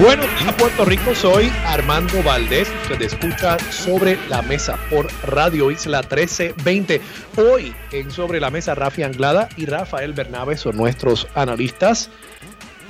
Buenos 0.00 0.26
días, 0.38 0.54
Puerto 0.54 0.84
Rico. 0.84 1.12
Soy 1.12 1.50
Armando 1.66 2.22
Valdés. 2.22 2.68
Usted 2.82 3.02
escucha 3.02 3.58
Sobre 3.72 4.16
la 4.28 4.42
Mesa 4.42 4.78
por 4.88 5.08
Radio 5.24 5.72
Isla 5.72 6.02
1320. 6.02 7.00
Hoy 7.36 7.74
en 7.90 8.08
Sobre 8.12 8.38
la 8.38 8.48
Mesa, 8.48 8.76
Rafi 8.76 9.02
Anglada 9.02 9.48
y 9.56 9.66
Rafael 9.66 10.12
Bernabe 10.12 10.56
son 10.56 10.76
nuestros 10.76 11.26
analistas 11.34 12.10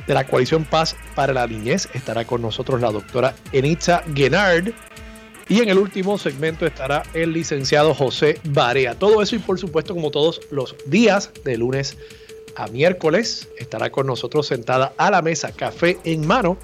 de 0.06 0.12
la 0.12 0.26
coalición 0.26 0.66
Paz 0.66 0.96
para 1.14 1.32
la 1.32 1.46
Niñez. 1.46 1.88
Estará 1.94 2.26
con 2.26 2.42
nosotros 2.42 2.78
la 2.82 2.92
doctora 2.92 3.34
Enitza 3.52 4.02
Guenard. 4.08 4.74
Y 5.48 5.62
en 5.62 5.70
el 5.70 5.78
último 5.78 6.18
segmento 6.18 6.66
estará 6.66 7.04
el 7.14 7.32
licenciado 7.32 7.94
José 7.94 8.38
Barea. 8.50 8.98
Todo 8.98 9.22
eso 9.22 9.34
y 9.34 9.38
por 9.38 9.58
supuesto, 9.58 9.94
como 9.94 10.10
todos 10.10 10.42
los 10.50 10.76
días, 10.84 11.30
de 11.42 11.56
lunes 11.56 11.96
a 12.54 12.66
miércoles, 12.66 13.48
estará 13.56 13.88
con 13.88 14.06
nosotros 14.06 14.46
sentada 14.46 14.92
a 14.98 15.10
la 15.10 15.22
mesa, 15.22 15.52
café 15.52 15.96
en 16.04 16.26
mano 16.26 16.58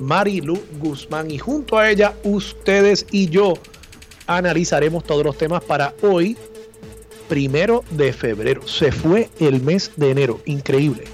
Marilu 0.00 0.58
Guzmán 0.78 1.30
y 1.30 1.38
junto 1.38 1.78
a 1.78 1.90
ella 1.90 2.14
ustedes 2.24 3.06
y 3.12 3.28
yo 3.28 3.54
analizaremos 4.26 5.04
todos 5.04 5.24
los 5.24 5.36
temas 5.36 5.62
para 5.62 5.94
hoy, 6.02 6.36
primero 7.28 7.84
de 7.90 8.12
febrero. 8.12 8.66
Se 8.66 8.90
fue 8.90 9.28
el 9.38 9.62
mes 9.62 9.92
de 9.96 10.10
enero, 10.10 10.40
increíble. 10.46 11.04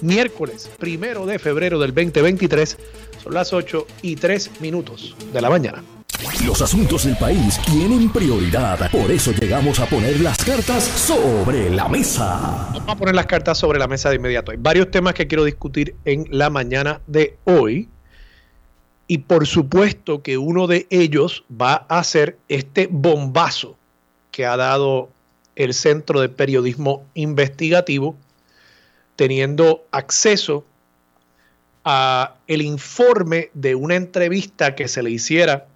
Miércoles, 0.00 0.68
primero 0.78 1.24
de 1.24 1.38
febrero 1.38 1.78
del 1.78 1.94
2023, 1.94 2.76
son 3.22 3.34
las 3.34 3.52
8 3.52 3.86
y 4.02 4.16
3 4.16 4.60
minutos 4.60 5.16
de 5.32 5.40
la 5.40 5.48
mañana. 5.48 5.82
Los 6.46 6.62
asuntos 6.62 7.04
del 7.04 7.16
país 7.16 7.60
tienen 7.66 8.10
prioridad, 8.10 8.90
por 8.90 9.10
eso 9.10 9.32
llegamos 9.32 9.80
a 9.80 9.86
poner 9.86 10.20
las 10.20 10.38
cartas 10.38 10.84
sobre 10.84 11.70
la 11.70 11.88
mesa. 11.88 12.70
Vamos 12.72 12.88
a 12.88 12.96
poner 12.96 13.14
las 13.14 13.26
cartas 13.26 13.58
sobre 13.58 13.78
la 13.78 13.86
mesa 13.86 14.10
de 14.10 14.16
inmediato. 14.16 14.50
Hay 14.50 14.58
varios 14.58 14.90
temas 14.90 15.14
que 15.14 15.26
quiero 15.26 15.44
discutir 15.44 15.94
en 16.04 16.26
la 16.30 16.48
mañana 16.48 17.00
de 17.06 17.36
hoy. 17.44 17.88
Y 19.08 19.18
por 19.18 19.46
supuesto 19.46 20.22
que 20.22 20.36
uno 20.38 20.66
de 20.66 20.86
ellos 20.90 21.44
va 21.50 21.86
a 21.88 22.02
ser 22.02 22.38
este 22.48 22.88
bombazo 22.90 23.76
que 24.32 24.46
ha 24.46 24.56
dado 24.56 25.08
el 25.54 25.74
Centro 25.74 26.20
de 26.20 26.28
Periodismo 26.28 27.04
Investigativo, 27.14 28.16
teniendo 29.14 29.84
acceso 29.92 30.64
a 31.84 32.34
el 32.48 32.62
informe 32.62 33.50
de 33.54 33.74
una 33.74 33.94
entrevista 33.94 34.74
que 34.74 34.88
se 34.88 35.02
le 35.02 35.10
hiciera 35.10 35.66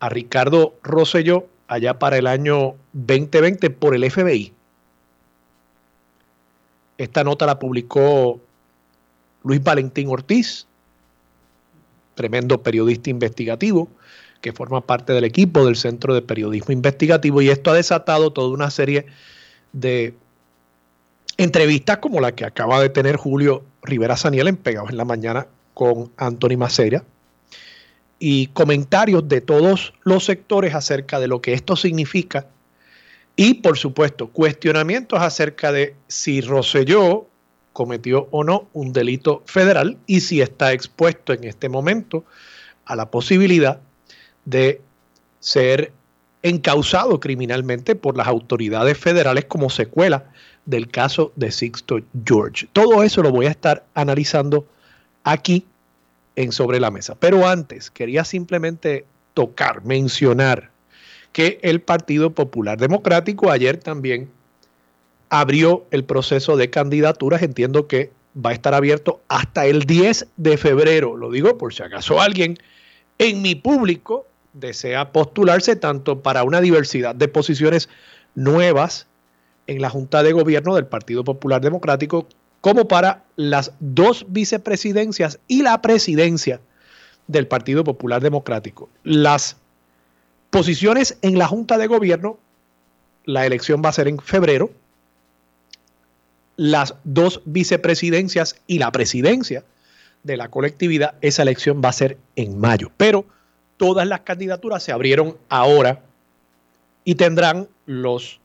a 0.00 0.08
Ricardo 0.08 0.74
Rosselló 0.82 1.46
allá 1.68 1.98
para 1.98 2.18
el 2.18 2.26
año 2.26 2.74
2020 2.92 3.70
por 3.70 3.94
el 3.94 4.10
FBI. 4.10 4.52
Esta 6.98 7.24
nota 7.24 7.46
la 7.46 7.58
publicó 7.58 8.40
Luis 9.42 9.62
Valentín 9.62 10.08
Ortiz, 10.08 10.66
tremendo 12.14 12.62
periodista 12.62 13.10
investigativo 13.10 13.88
que 14.40 14.52
forma 14.52 14.82
parte 14.82 15.12
del 15.14 15.24
equipo 15.24 15.64
del 15.64 15.76
Centro 15.76 16.14
de 16.14 16.20
Periodismo 16.20 16.72
Investigativo 16.72 17.40
y 17.40 17.48
esto 17.48 17.70
ha 17.70 17.74
desatado 17.74 18.32
toda 18.32 18.50
una 18.50 18.70
serie 18.70 19.06
de 19.72 20.14
entrevistas 21.38 21.98
como 21.98 22.20
la 22.20 22.32
que 22.32 22.44
acaba 22.44 22.80
de 22.80 22.90
tener 22.90 23.16
Julio 23.16 23.64
Rivera 23.82 24.16
Saniel 24.16 24.48
en 24.48 24.56
Pegados 24.56 24.90
en 24.90 24.98
la 24.98 25.04
Mañana 25.04 25.46
con 25.72 26.12
Anthony 26.16 26.56
Macera 26.58 27.04
y 28.18 28.48
comentarios 28.48 29.28
de 29.28 29.40
todos 29.40 29.94
los 30.02 30.24
sectores 30.26 30.74
acerca 30.74 31.18
de 31.20 31.28
lo 31.28 31.40
que 31.40 31.54
esto 31.54 31.74
significa 31.74 32.46
y 33.36 33.54
por 33.54 33.78
supuesto 33.78 34.28
cuestionamientos 34.28 35.20
acerca 35.20 35.72
de 35.72 35.96
si 36.06 36.40
Roselló 36.40 37.28
cometió 37.74 38.28
o 38.30 38.44
no 38.44 38.68
un 38.72 38.94
delito 38.94 39.42
federal 39.44 39.98
y 40.06 40.20
si 40.20 40.40
está 40.40 40.72
expuesto 40.72 41.34
en 41.34 41.44
este 41.44 41.68
momento 41.68 42.24
a 42.86 42.96
la 42.96 43.10
posibilidad 43.10 43.80
de 44.46 44.80
ser 45.40 45.92
encausado 46.42 47.20
criminalmente 47.20 47.96
por 47.96 48.16
las 48.16 48.28
autoridades 48.28 48.96
federales 48.96 49.46
como 49.46 49.70
secuela 49.70 50.30
del 50.66 50.88
caso 50.88 51.32
de 51.36 51.50
Sixto 51.50 52.00
George. 52.24 52.68
Todo 52.72 53.02
eso 53.02 53.22
lo 53.22 53.32
voy 53.32 53.46
a 53.46 53.50
estar 53.50 53.84
analizando 53.94 54.66
aquí 55.24 55.66
en 56.36 56.52
Sobre 56.52 56.80
la 56.80 56.90
Mesa. 56.90 57.16
Pero 57.18 57.46
antes, 57.46 57.90
quería 57.90 58.24
simplemente 58.24 59.04
tocar, 59.34 59.84
mencionar 59.84 60.70
que 61.32 61.58
el 61.62 61.80
Partido 61.80 62.30
Popular 62.30 62.78
Democrático 62.78 63.50
ayer 63.50 63.78
también 63.78 64.30
abrió 65.40 65.84
el 65.90 66.04
proceso 66.04 66.56
de 66.56 66.70
candidaturas. 66.70 67.42
Entiendo 67.42 67.88
que 67.88 68.12
va 68.34 68.50
a 68.50 68.52
estar 68.52 68.74
abierto 68.74 69.20
hasta 69.28 69.66
el 69.66 69.82
10 69.82 70.28
de 70.36 70.56
febrero. 70.56 71.16
Lo 71.16 71.30
digo 71.30 71.58
por 71.58 71.74
si 71.74 71.82
acaso 71.82 72.20
alguien 72.20 72.58
en 73.18 73.42
mi 73.42 73.54
público 73.54 74.26
desea 74.52 75.10
postularse 75.12 75.74
tanto 75.76 76.22
para 76.22 76.44
una 76.44 76.60
diversidad 76.60 77.14
de 77.14 77.28
posiciones 77.28 77.88
nuevas 78.36 79.06
en 79.66 79.80
la 79.80 79.90
Junta 79.90 80.22
de 80.22 80.32
Gobierno 80.32 80.74
del 80.76 80.86
Partido 80.86 81.24
Popular 81.24 81.60
Democrático 81.60 82.28
como 82.60 82.86
para 82.86 83.24
las 83.36 83.72
dos 83.80 84.26
vicepresidencias 84.28 85.40
y 85.48 85.62
la 85.62 85.82
presidencia 85.82 86.60
del 87.26 87.46
Partido 87.46 87.82
Popular 87.82 88.22
Democrático. 88.22 88.88
Las 89.02 89.56
posiciones 90.50 91.18
en 91.22 91.38
la 91.38 91.48
Junta 91.48 91.76
de 91.78 91.88
Gobierno, 91.88 92.38
la 93.24 93.46
elección 93.46 93.82
va 93.84 93.88
a 93.88 93.92
ser 93.92 94.06
en 94.06 94.18
febrero, 94.18 94.70
las 96.56 96.94
dos 97.04 97.42
vicepresidencias 97.44 98.56
y 98.66 98.78
la 98.78 98.92
presidencia 98.92 99.64
de 100.22 100.36
la 100.36 100.48
colectividad, 100.48 101.14
esa 101.20 101.42
elección 101.42 101.80
va 101.84 101.90
a 101.90 101.92
ser 101.92 102.18
en 102.36 102.58
mayo. 102.58 102.90
Pero 102.96 103.26
todas 103.76 104.06
las 104.06 104.20
candidaturas 104.20 104.82
se 104.82 104.92
abrieron 104.92 105.36
ahora 105.48 106.02
y 107.04 107.14
tendrán 107.16 107.68
los 107.86 108.40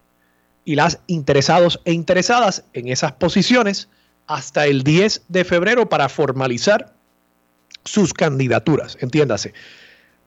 y 0.66 0.76
las 0.76 1.00
interesados 1.08 1.82
e 1.86 1.94
interesadas 1.94 2.64
en 2.74 2.90
esas 2.90 3.14
posiciones 3.14 3.90
hasta 4.28 4.68
el 4.68 4.84
10 4.84 5.24
de 5.28 5.44
febrero 5.44 5.90
para 5.90 6.10
formalizar 6.10 6.94
sus 7.86 8.14
candidaturas. 8.14 8.98
Entiéndase, 9.00 9.54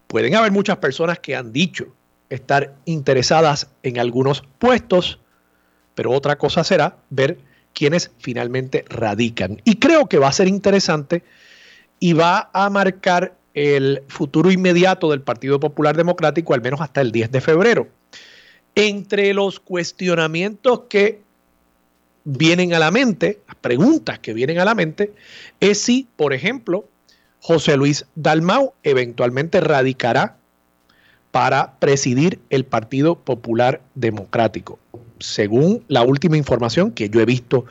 pueden 0.09 0.35
haber 0.35 0.51
muchas 0.51 0.79
personas 0.79 1.21
que 1.21 1.37
han 1.37 1.53
dicho 1.53 1.95
estar 2.29 2.75
interesadas 2.87 3.69
en 3.83 3.99
algunos 4.01 4.43
puestos, 4.59 5.21
pero 5.95 6.11
otra 6.11 6.37
cosa 6.39 6.65
será 6.65 6.97
ver 7.11 7.39
quienes 7.75 8.11
finalmente 8.19 8.85
radican. 8.89 9.61
Y 9.65 9.77
creo 9.77 10.09
que 10.09 10.19
va 10.19 10.29
a 10.29 10.33
ser 10.33 10.49
interesante 10.49 11.23
y 11.99 12.13
va 12.13 12.51
a 12.53 12.69
marcar 12.71 13.35
el 13.55 14.03
futuro 14.09 14.51
inmediato 14.51 15.11
del 15.11 15.21
Partido 15.21 15.61
Popular 15.61 15.97
Democrático, 15.97 16.55
al 16.55 16.63
menos 16.63 16.81
hasta 16.81 17.01
el 17.01 17.13
10 17.13 17.31
de 17.31 17.41
febrero. 17.41 17.89
Entre 18.75 19.35
los 19.35 19.61
cuestionamientos 19.61 20.83
que 20.89 21.21
vienen 22.25 22.73
a 22.73 22.79
la 22.79 22.91
mente, 22.91 23.41
las 23.47 23.57
preguntas 23.57 24.19
que 24.19 24.33
vienen 24.33 24.59
a 24.59 24.65
la 24.65 24.75
mente, 24.75 25.13
es 25.61 25.81
si, 25.81 26.09
por 26.17 26.33
ejemplo, 26.33 26.89
José 27.41 27.77
Luis 27.77 28.07
Dalmau 28.15 28.73
eventualmente 28.83 29.61
radicará 29.61 30.37
para 31.31 31.79
presidir 31.79 32.39
el 32.51 32.65
Partido 32.65 33.17
Popular 33.17 33.81
Democrático 33.95 34.79
según 35.23 35.85
la 35.89 36.03
última 36.03 36.37
información 36.37 36.91
que 36.91 37.09
yo 37.09 37.21
he 37.21 37.25
visto 37.25 37.65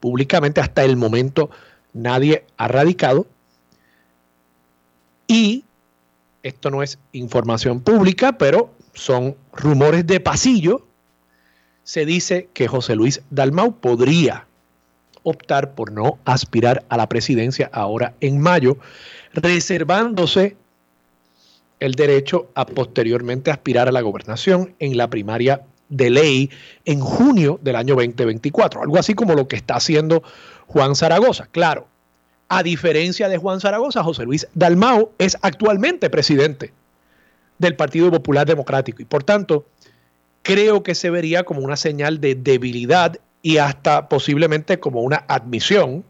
públicamente 0.00 0.60
hasta 0.60 0.84
el 0.84 0.96
momento, 0.96 1.50
nadie 1.92 2.44
ha 2.56 2.68
radicado. 2.68 3.26
Y 5.26 5.64
esto 6.42 6.70
no 6.70 6.82
es 6.82 6.98
información 7.12 7.80
pública, 7.80 8.38
pero 8.38 8.72
son 8.94 9.36
rumores 9.52 10.06
de 10.06 10.20
pasillo. 10.20 10.86
Se 11.84 12.04
dice 12.04 12.48
que 12.52 12.68
José 12.68 12.94
Luis 12.96 13.22
Dalmau 13.30 13.80
podría 13.80 14.46
optar 15.22 15.74
por 15.74 15.92
no 15.92 16.18
aspirar 16.24 16.84
a 16.88 16.96
la 16.96 17.08
presidencia 17.08 17.70
ahora 17.72 18.14
en 18.20 18.40
mayo, 18.40 18.78
reservándose 19.32 20.56
el 21.80 21.92
derecho 21.92 22.50
a 22.54 22.66
posteriormente 22.66 23.50
aspirar 23.50 23.88
a 23.88 23.92
la 23.92 24.00
gobernación 24.00 24.74
en 24.78 24.96
la 24.96 25.08
primaria 25.08 25.62
de 25.88 26.10
ley 26.10 26.50
en 26.84 27.00
junio 27.00 27.58
del 27.62 27.76
año 27.76 27.94
2024, 27.94 28.82
algo 28.82 28.98
así 28.98 29.14
como 29.14 29.34
lo 29.34 29.48
que 29.48 29.56
está 29.56 29.76
haciendo 29.76 30.22
Juan 30.66 30.94
Zaragoza. 30.94 31.48
Claro, 31.50 31.86
a 32.48 32.62
diferencia 32.62 33.28
de 33.28 33.38
Juan 33.38 33.60
Zaragoza, 33.60 34.02
José 34.02 34.24
Luis 34.24 34.46
Dalmao 34.54 35.12
es 35.18 35.36
actualmente 35.42 36.10
presidente 36.10 36.72
del 37.58 37.76
Partido 37.76 38.10
Popular 38.10 38.46
Democrático 38.46 39.02
y 39.02 39.04
por 39.04 39.24
tanto 39.24 39.66
creo 40.42 40.82
que 40.82 40.94
se 40.94 41.10
vería 41.10 41.44
como 41.44 41.60
una 41.60 41.76
señal 41.76 42.20
de 42.20 42.34
debilidad 42.34 43.18
y 43.42 43.58
hasta 43.58 44.08
posiblemente 44.08 44.80
como 44.80 45.02
una 45.02 45.24
admisión 45.28 46.04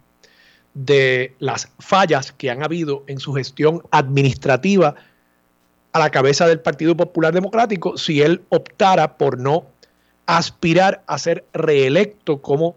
de 0.75 1.35
las 1.39 1.71
fallas 1.79 2.33
que 2.33 2.51
han 2.51 2.63
habido 2.63 3.03
en 3.07 3.19
su 3.19 3.33
gestión 3.33 3.83
administrativa 3.91 4.95
a 5.99 6.05
la 6.05 6.11
cabeza 6.11 6.47
del 6.47 6.61
Partido 6.61 6.97
Popular 6.97 7.35
Democrático 7.35 7.99
si 7.99 8.23
él 8.23 8.43
optara 8.49 9.19
por 9.19 9.39
no 9.39 9.67
aspirar 10.27 11.03
a 11.07 11.19
ser 11.19 11.45
reelecto 11.53 12.41
como 12.41 12.77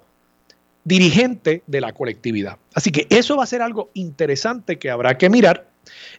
dirigente 0.84 1.64
de 1.68 1.82
la 1.82 1.94
colectividad. 1.94 2.58
Así 2.74 2.92
que 2.92 3.08
eso 3.10 3.38
va 3.38 3.44
a 3.44 3.48
ser 3.48 3.62
algo 3.62 3.90
interesante 3.94 4.80
que 4.80 4.90
habrá 4.90 5.18
que 5.18 5.30
mirar 5.30 5.68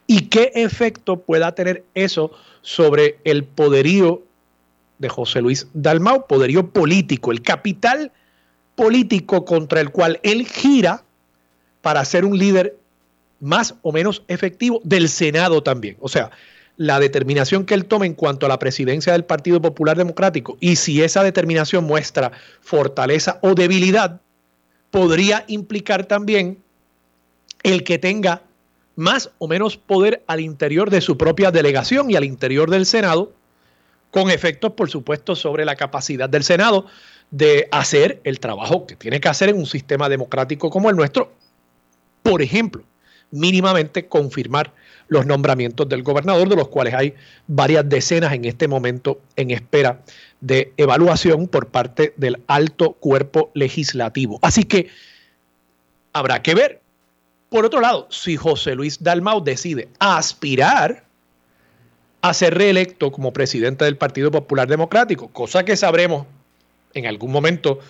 y 0.07 0.29
qué 0.29 0.53
efecto 0.55 1.21
pueda 1.21 1.55
tener 1.55 1.85
eso 1.95 2.33
sobre 2.61 3.19
el 3.25 3.45
poderío 3.45 4.23
de 4.99 5.09
José 5.09 5.41
Luis 5.41 5.67
Dalmau, 5.73 6.27
poderío 6.27 6.71
político, 6.71 7.33
el 7.33 7.43
capital 7.43 8.13
político 8.77 9.45
contra 9.45 9.81
el 9.81 9.91
cual 9.91 10.21
él 10.23 10.47
gira 10.47 11.03
para 11.81 12.05
ser 12.05 12.25
un 12.25 12.39
líder 12.39 12.77
más 13.41 13.75
o 13.83 13.91
menos 13.91 14.23
efectivo 14.29 14.81
del 14.85 15.09
Senado 15.09 15.63
también. 15.63 15.97
O 16.01 16.09
sea, 16.09 16.31
la 16.83 16.99
determinación 16.99 17.65
que 17.65 17.75
él 17.75 17.85
tome 17.85 18.07
en 18.07 18.15
cuanto 18.15 18.45
a 18.45 18.49
la 18.49 18.59
presidencia 18.59 19.13
del 19.13 19.25
Partido 19.25 19.63
Popular 19.63 19.97
Democrático 19.97 20.57
y 20.59 20.75
si 20.75 21.01
esa 21.01 21.23
determinación 21.23 21.85
muestra 21.85 22.33
fortaleza 22.61 23.39
o 23.41 23.55
debilidad, 23.55 24.21
podría 24.91 25.45
implicar 25.47 26.07
también 26.07 26.59
el 27.63 27.85
que 27.85 27.99
tenga 27.99 28.43
más 28.97 29.31
o 29.39 29.47
menos 29.47 29.77
poder 29.77 30.25
al 30.27 30.41
interior 30.41 30.91
de 30.91 31.01
su 31.01 31.17
propia 31.17 31.53
delegación 31.53 32.11
y 32.11 32.17
al 32.17 32.25
interior 32.25 32.69
del 32.69 32.85
Senado, 32.85 33.33
con 34.11 34.29
efectos, 34.29 34.73
por 34.73 34.91
supuesto, 34.91 35.37
sobre 35.37 35.65
la 35.65 35.77
capacidad 35.77 36.29
del 36.29 36.43
Senado 36.43 36.87
de 37.31 37.69
hacer 37.71 38.21
el 38.25 38.41
trabajo 38.41 38.89
que 38.89 38.97
tiene 38.97 39.21
que 39.21 39.29
hacer 39.29 39.51
en 39.51 39.57
un 39.57 39.67
sistema 39.67 40.09
democrático 40.09 40.69
como 40.69 40.91
el 40.91 40.97
nuestro. 40.97 41.33
Por 42.25 42.43
ejemplo, 42.43 42.83
mínimamente 43.31 44.09
confirmar 44.09 44.75
los 45.13 45.27
nombramientos 45.27 45.89
del 45.89 46.03
gobernador, 46.03 46.49
de 46.49 46.57
los 46.57 46.69
cuales 46.69 46.95
hay 46.95 47.15
varias 47.47 47.87
decenas 47.89 48.33
en 48.33 48.47
este 48.47 48.67
momento 48.67 49.21
en 49.37 49.51
espera 49.51 50.01
de 50.41 50.73
evaluación 50.77 51.49
por 51.49 51.69
parte 51.69 52.15
del 52.17 52.43
alto 52.47 52.95
cuerpo 52.95 53.51
legislativo. 53.55 54.39
Así 54.43 54.65
que 54.65 54.89
habrá 56.15 56.43
que 56.43 56.55
ver. 56.55 56.81
Por 57.51 57.67
otro 57.67 57.81
lado, 57.81 58.09
si 58.11 58.37
José 58.37 58.75
Luis 58.75 59.03
Dalmau 59.03 59.45
decide 59.45 59.89
aspirar 59.99 61.05
a 62.23 62.33
ser 62.33 62.55
reelecto 62.55 63.13
como 63.13 63.35
presidente 63.35 63.85
del 63.85 63.99
Partido 63.99 64.31
Popular 64.31 64.67
Democrático, 64.67 65.29
cosa 65.29 65.63
que 65.63 65.77
sabremos 65.77 66.27
en 66.95 67.07
algún 67.07 67.31
momento 67.31 67.81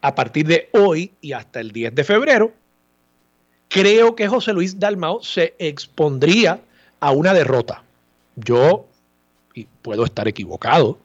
a 0.00 0.14
partir 0.14 0.46
de 0.46 0.70
hoy 0.72 1.12
y 1.20 1.32
hasta 1.32 1.60
el 1.60 1.72
10 1.72 1.94
de 1.94 2.04
febrero, 2.04 2.52
creo 3.68 4.16
que 4.16 4.28
José 4.28 4.54
Luis 4.54 4.78
Dalmau 4.78 5.22
se 5.22 5.54
expondría 5.58 6.60
a 7.00 7.10
una 7.10 7.34
derrota. 7.34 7.82
Yo, 8.36 8.86
y 9.54 9.66
puedo 9.82 10.04
estar 10.04 10.28
equivocado, 10.28 10.98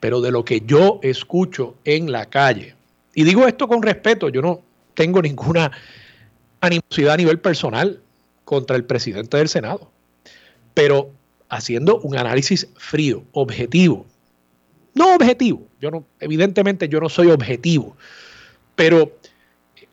pero 0.00 0.20
de 0.20 0.32
lo 0.32 0.44
que 0.44 0.62
yo 0.62 0.98
escucho 1.02 1.76
en 1.84 2.10
la 2.10 2.26
calle, 2.26 2.74
y 3.14 3.24
digo 3.24 3.46
esto 3.46 3.68
con 3.68 3.82
respeto, 3.82 4.28
yo 4.30 4.42
no 4.42 4.62
tengo 4.94 5.22
ninguna 5.22 5.70
animosidad 6.60 7.14
a 7.14 7.18
nivel 7.18 7.38
personal 7.38 8.00
contra 8.44 8.76
el 8.76 8.84
presidente 8.84 9.36
del 9.36 9.48
Senado, 9.48 9.90
pero 10.74 11.10
haciendo 11.48 12.00
un 12.00 12.16
análisis 12.16 12.68
frío, 12.76 13.22
objetivo, 13.32 14.06
no 14.94 15.14
objetivo, 15.14 15.66
yo 15.80 15.90
no, 15.90 16.04
evidentemente 16.20 16.88
yo 16.88 17.00
no 17.00 17.08
soy 17.08 17.30
objetivo, 17.30 17.96
pero 18.74 19.12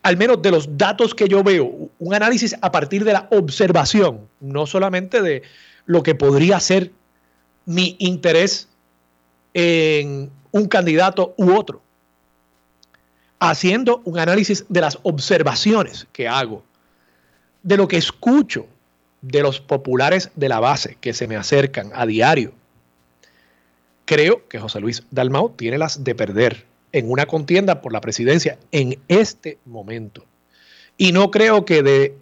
al 0.04 0.18
menos 0.18 0.42
de 0.42 0.52
los 0.52 0.78
datos 0.78 1.14
que 1.14 1.28
yo 1.28 1.44
veo, 1.44 1.90
un 2.00 2.14
análisis 2.14 2.56
a 2.62 2.72
partir 2.72 3.04
de 3.04 3.14
la 3.14 3.28
observación, 3.32 4.28
no 4.40 4.66
solamente 4.66 5.22
de 5.22 5.44
lo 5.86 6.04
que 6.04 6.16
podría 6.16 6.60
ser 6.60 6.92
mi 7.66 7.96
interés 8.00 8.68
en 9.54 10.32
un 10.52 10.68
candidato 10.68 11.34
u 11.38 11.54
otro, 11.54 11.82
haciendo 13.40 14.02
un 14.06 14.20
análisis 14.20 14.66
de 14.70 14.82
las 14.82 15.00
observaciones 15.04 16.08
que 16.12 16.28
hago, 16.28 16.64
de 17.64 17.78
lo 17.78 17.88
que 17.88 17.98
escucho 17.98 18.68
de 19.22 19.42
los 19.42 19.60
populares 19.60 20.32
de 20.36 20.50
la 20.50 20.60
base 20.60 20.98
que 21.02 21.14
se 21.14 21.28
me 21.28 21.36
acercan 21.36 21.92
a 21.94 22.06
diario, 22.06 22.54
creo 24.06 24.48
que 24.48 24.60
José 24.60 24.80
Luis 24.80 25.04
Dalmau 25.12 25.50
tiene 25.56 25.78
las 25.78 26.04
de 26.04 26.16
perder 26.16 26.69
en 26.92 27.12
una 27.12 27.26
contienda 27.26 27.82
por 27.82 27.94
la 27.94 28.02
presidencia 28.02 28.58
en 28.72 29.00
este 29.08 29.58
momento. 29.66 30.26
Y 30.98 31.12
no 31.12 31.32
creo 31.32 31.66
que 31.66 31.84
de 31.84 32.18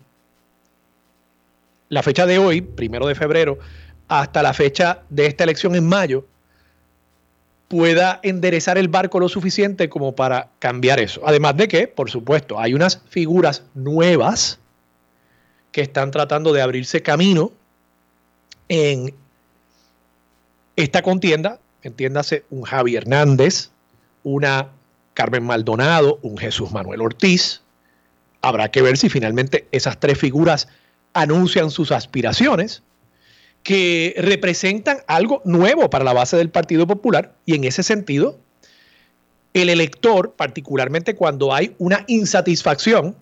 la 1.89 2.03
fecha 2.03 2.25
de 2.25 2.37
hoy, 2.37 2.61
primero 2.61 3.07
de 3.07 3.15
febrero, 3.15 3.57
hasta 4.07 4.43
la 4.43 4.53
fecha 4.53 5.03
de 5.09 5.25
esta 5.25 5.43
elección 5.43 5.75
en 5.75 5.87
mayo, 5.87 6.25
pueda 7.67 8.19
enderezar 8.23 8.77
el 8.77 8.87
barco 8.87 9.19
lo 9.19 9.29
suficiente 9.29 9.89
como 9.89 10.15
para 10.15 10.49
cambiar 10.59 10.99
eso. 10.99 11.21
Además 11.25 11.57
de 11.57 11.67
que, 11.67 11.87
por 11.87 12.09
supuesto, 12.09 12.59
hay 12.59 12.73
unas 12.73 13.01
figuras 13.09 13.63
nuevas 13.73 14.59
que 15.71 15.81
están 15.81 16.11
tratando 16.11 16.53
de 16.53 16.61
abrirse 16.61 17.01
camino 17.01 17.51
en 18.69 19.13
esta 20.75 21.01
contienda, 21.01 21.59
entiéndase 21.81 22.45
un 22.49 22.63
Javi 22.63 22.95
Hernández, 22.95 23.71
una 24.27 24.71
Carmen 25.13 25.45
Maldonado, 25.45 26.19
un 26.21 26.38
Jesús 26.38 26.71
Manuel 26.71 27.01
Ortiz. 27.01 27.62
Habrá 28.41 28.69
que 28.69 28.81
ver 28.81 28.97
si 28.97 29.07
finalmente 29.07 29.68
esas 29.71 30.00
tres 30.01 30.18
figuras 30.18 30.68
anuncian 31.13 31.71
sus 31.71 31.94
aspiraciones, 31.94 32.83
que 33.63 34.15
representan 34.18 34.97
algo 35.07 35.41
nuevo 35.45 35.89
para 35.89 36.03
la 36.03 36.12
base 36.12 36.35
del 36.35 36.50
Partido 36.50 36.85
Popular 36.88 37.35
y 37.45 37.56
en 37.56 37.63
ese 37.63 37.83
sentido, 37.83 38.38
el 39.53 39.69
elector, 39.69 40.33
particularmente 40.33 41.15
cuando 41.15 41.53
hay 41.53 41.74
una 41.77 42.03
insatisfacción, 42.07 43.15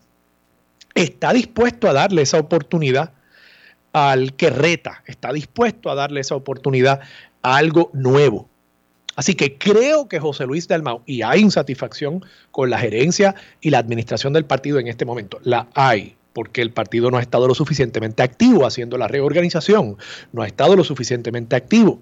está 0.95 1.33
dispuesto 1.33 1.87
a 1.87 1.93
darle 1.93 2.23
esa 2.23 2.39
oportunidad 2.39 3.13
al 3.93 4.33
que 4.33 4.49
reta, 4.49 5.03
está 5.05 5.31
dispuesto 5.31 5.91
a 5.91 5.95
darle 5.95 6.21
esa 6.21 6.35
oportunidad 6.35 7.01
a 7.43 7.57
algo 7.57 7.91
nuevo. 7.93 8.49
Así 9.15 9.35
que 9.35 9.57
creo 9.57 10.07
que 10.07 10.19
José 10.19 10.45
Luis 10.45 10.67
Dalmau, 10.67 11.01
y 11.05 11.21
hay 11.21 11.41
insatisfacción 11.41 12.25
con 12.51 12.69
la 12.69 12.77
gerencia 12.77 13.35
y 13.61 13.69
la 13.69 13.79
administración 13.79 14.33
del 14.33 14.45
partido 14.45 14.79
en 14.79 14.87
este 14.87 15.05
momento, 15.05 15.39
la 15.43 15.67
hay, 15.73 16.15
porque 16.33 16.61
el 16.61 16.71
partido 16.71 17.09
no 17.11 17.17
ha 17.17 17.21
estado 17.21 17.47
lo 17.47 17.55
suficientemente 17.55 18.23
activo 18.23 18.65
haciendo 18.65 18.97
la 18.97 19.07
reorganización, 19.07 19.97
no 20.33 20.41
ha 20.41 20.47
estado 20.47 20.75
lo 20.75 20.83
suficientemente 20.83 21.55
activo 21.55 21.99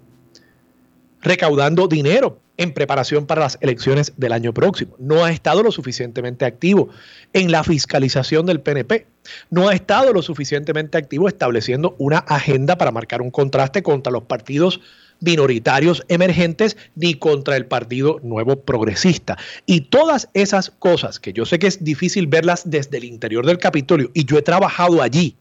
recaudando 1.23 1.87
dinero 1.87 2.39
en 2.57 2.73
preparación 2.73 3.25
para 3.25 3.41
las 3.41 3.57
elecciones 3.61 4.13
del 4.17 4.31
año 4.31 4.53
próximo. 4.53 4.95
No 4.99 5.25
ha 5.25 5.31
estado 5.31 5.63
lo 5.63 5.71
suficientemente 5.71 6.45
activo 6.45 6.89
en 7.33 7.51
la 7.51 7.63
fiscalización 7.63 8.45
del 8.45 8.61
PNP. 8.61 9.07
No 9.49 9.69
ha 9.69 9.73
estado 9.73 10.13
lo 10.13 10.21
suficientemente 10.21 10.97
activo 10.97 11.27
estableciendo 11.27 11.95
una 11.97 12.19
agenda 12.19 12.77
para 12.77 12.91
marcar 12.91 13.21
un 13.21 13.31
contraste 13.31 13.81
contra 13.81 14.11
los 14.11 14.23
partidos 14.23 14.81
minoritarios 15.23 16.03
emergentes 16.09 16.77
ni 16.95 17.15
contra 17.15 17.55
el 17.55 17.65
Partido 17.65 18.19
Nuevo 18.23 18.57
Progresista. 18.57 19.37
Y 19.65 19.81
todas 19.81 20.29
esas 20.33 20.69
cosas 20.69 21.19
que 21.19 21.33
yo 21.33 21.45
sé 21.45 21.59
que 21.59 21.67
es 21.67 21.83
difícil 21.83 22.27
verlas 22.27 22.63
desde 22.69 22.97
el 22.97 23.05
interior 23.05 23.45
del 23.45 23.57
Capitolio, 23.57 24.11
y 24.13 24.25
yo 24.25 24.37
he 24.37 24.41
trabajado 24.41 25.01
allí, 25.01 25.35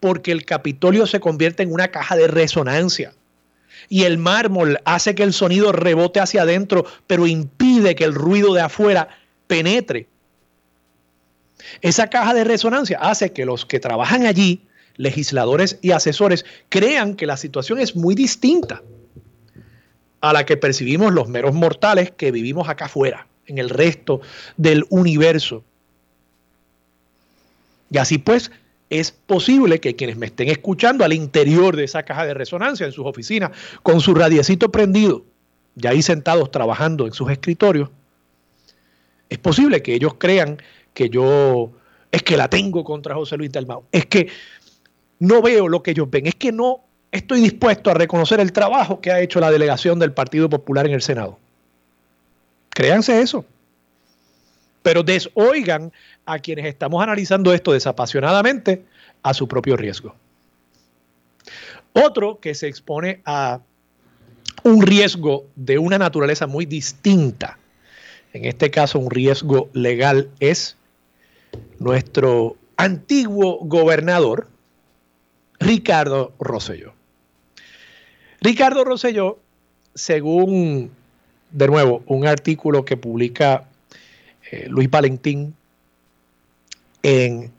porque 0.00 0.32
el 0.32 0.44
Capitolio 0.44 1.06
se 1.06 1.20
convierte 1.20 1.62
en 1.62 1.72
una 1.72 1.88
caja 1.88 2.16
de 2.16 2.28
resonancia. 2.28 3.12
Y 3.88 4.04
el 4.04 4.18
mármol 4.18 4.78
hace 4.84 5.14
que 5.14 5.22
el 5.22 5.32
sonido 5.32 5.72
rebote 5.72 6.20
hacia 6.20 6.42
adentro, 6.42 6.84
pero 7.06 7.26
impide 7.26 7.94
que 7.94 8.04
el 8.04 8.14
ruido 8.14 8.52
de 8.52 8.60
afuera 8.60 9.08
penetre. 9.46 10.06
Esa 11.80 12.08
caja 12.08 12.34
de 12.34 12.44
resonancia 12.44 12.98
hace 13.00 13.32
que 13.32 13.44
los 13.44 13.66
que 13.66 13.80
trabajan 13.80 14.26
allí, 14.26 14.62
legisladores 14.96 15.78
y 15.80 15.92
asesores, 15.92 16.44
crean 16.68 17.14
que 17.14 17.26
la 17.26 17.36
situación 17.36 17.78
es 17.78 17.96
muy 17.96 18.14
distinta 18.14 18.82
a 20.20 20.32
la 20.32 20.44
que 20.44 20.56
percibimos 20.56 21.12
los 21.12 21.28
meros 21.28 21.54
mortales 21.54 22.10
que 22.10 22.32
vivimos 22.32 22.68
acá 22.68 22.86
afuera, 22.86 23.26
en 23.46 23.58
el 23.58 23.70
resto 23.70 24.20
del 24.56 24.84
universo. 24.90 25.64
Y 27.90 27.98
así 27.98 28.18
pues, 28.18 28.50
es 28.90 29.12
posible 29.12 29.80
que 29.80 29.96
quienes 29.96 30.16
me 30.16 30.26
estén 30.26 30.48
escuchando 30.48 31.04
al 31.04 31.12
interior 31.12 31.76
de 31.76 31.84
esa 31.84 32.02
caja 32.02 32.26
de 32.26 32.34
resonancia, 32.34 32.86
en 32.86 32.92
sus 32.92 33.06
oficinas, 33.06 33.52
con 33.82 34.00
su 34.00 34.14
radiecito 34.14 34.70
prendido, 34.70 35.24
ya 35.74 35.90
ahí 35.90 36.02
sentados 36.02 36.50
trabajando 36.50 37.06
en 37.06 37.12
sus 37.12 37.30
escritorios, 37.30 37.90
es 39.28 39.38
posible 39.38 39.82
que 39.82 39.94
ellos 39.94 40.14
crean 40.18 40.60
que 40.94 41.10
yo 41.10 41.70
es 42.10 42.22
que 42.22 42.36
la 42.36 42.48
tengo 42.48 42.84
contra 42.84 43.14
José 43.14 43.36
Luis 43.36 43.52
Dalmau, 43.52 43.84
es 43.92 44.06
que 44.06 44.28
no 45.18 45.42
veo 45.42 45.68
lo 45.68 45.82
que 45.82 45.90
ellos 45.90 46.08
ven, 46.10 46.26
es 46.26 46.34
que 46.34 46.52
no 46.52 46.87
estoy 47.12 47.40
dispuesto 47.40 47.90
a 47.90 47.94
reconocer 47.94 48.40
el 48.40 48.52
trabajo 48.52 49.00
que 49.00 49.10
ha 49.10 49.20
hecho 49.20 49.40
la 49.40 49.50
delegación 49.50 49.98
del 49.98 50.12
Partido 50.12 50.48
Popular 50.48 50.86
en 50.86 50.92
el 50.92 51.02
Senado. 51.02 51.38
Créanse 52.70 53.20
eso. 53.20 53.44
Pero 54.82 55.02
desoigan 55.02 55.92
a 56.24 56.38
quienes 56.38 56.66
estamos 56.66 57.02
analizando 57.02 57.52
esto 57.52 57.72
desapasionadamente 57.72 58.84
a 59.22 59.34
su 59.34 59.48
propio 59.48 59.76
riesgo. 59.76 60.14
Otro 61.92 62.38
que 62.38 62.54
se 62.54 62.68
expone 62.68 63.20
a 63.24 63.60
un 64.62 64.82
riesgo 64.82 65.46
de 65.56 65.78
una 65.78 65.98
naturaleza 65.98 66.46
muy 66.46 66.66
distinta, 66.66 67.58
en 68.32 68.44
este 68.44 68.70
caso 68.70 68.98
un 68.98 69.10
riesgo 69.10 69.68
legal, 69.72 70.30
es 70.38 70.76
nuestro 71.78 72.56
antiguo 72.76 73.58
gobernador, 73.62 74.48
Ricardo 75.58 76.32
Rosselló. 76.38 76.97
Ricardo 78.40 78.84
Rosselló, 78.84 79.38
según, 79.94 80.90
de 81.50 81.66
nuevo, 81.66 82.02
un 82.06 82.26
artículo 82.26 82.84
que 82.84 82.96
publica 82.96 83.64
eh, 84.50 84.66
Luis 84.68 84.90
Valentín 84.90 85.54
en 87.02 87.50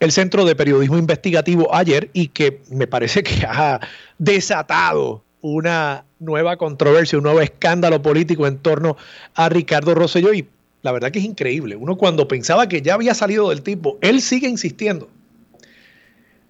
el 0.00 0.12
Centro 0.12 0.44
de 0.44 0.56
Periodismo 0.56 0.98
Investigativo 0.98 1.74
ayer 1.74 2.10
y 2.12 2.28
que 2.28 2.60
me 2.70 2.86
parece 2.86 3.22
que 3.22 3.46
ha 3.48 3.80
desatado 4.18 5.22
una 5.40 6.04
nueva 6.18 6.56
controversia, 6.56 7.18
un 7.18 7.24
nuevo 7.24 7.40
escándalo 7.40 8.02
político 8.02 8.46
en 8.46 8.58
torno 8.58 8.96
a 9.34 9.48
Ricardo 9.48 9.94
Rosselló 9.94 10.32
y 10.32 10.46
la 10.82 10.92
verdad 10.92 11.10
que 11.10 11.20
es 11.20 11.24
increíble. 11.24 11.76
Uno 11.76 11.96
cuando 11.96 12.28
pensaba 12.28 12.68
que 12.68 12.82
ya 12.82 12.94
había 12.94 13.14
salido 13.14 13.48
del 13.50 13.62
tipo, 13.62 13.98
él 14.00 14.20
sigue 14.20 14.48
insistiendo 14.48 15.08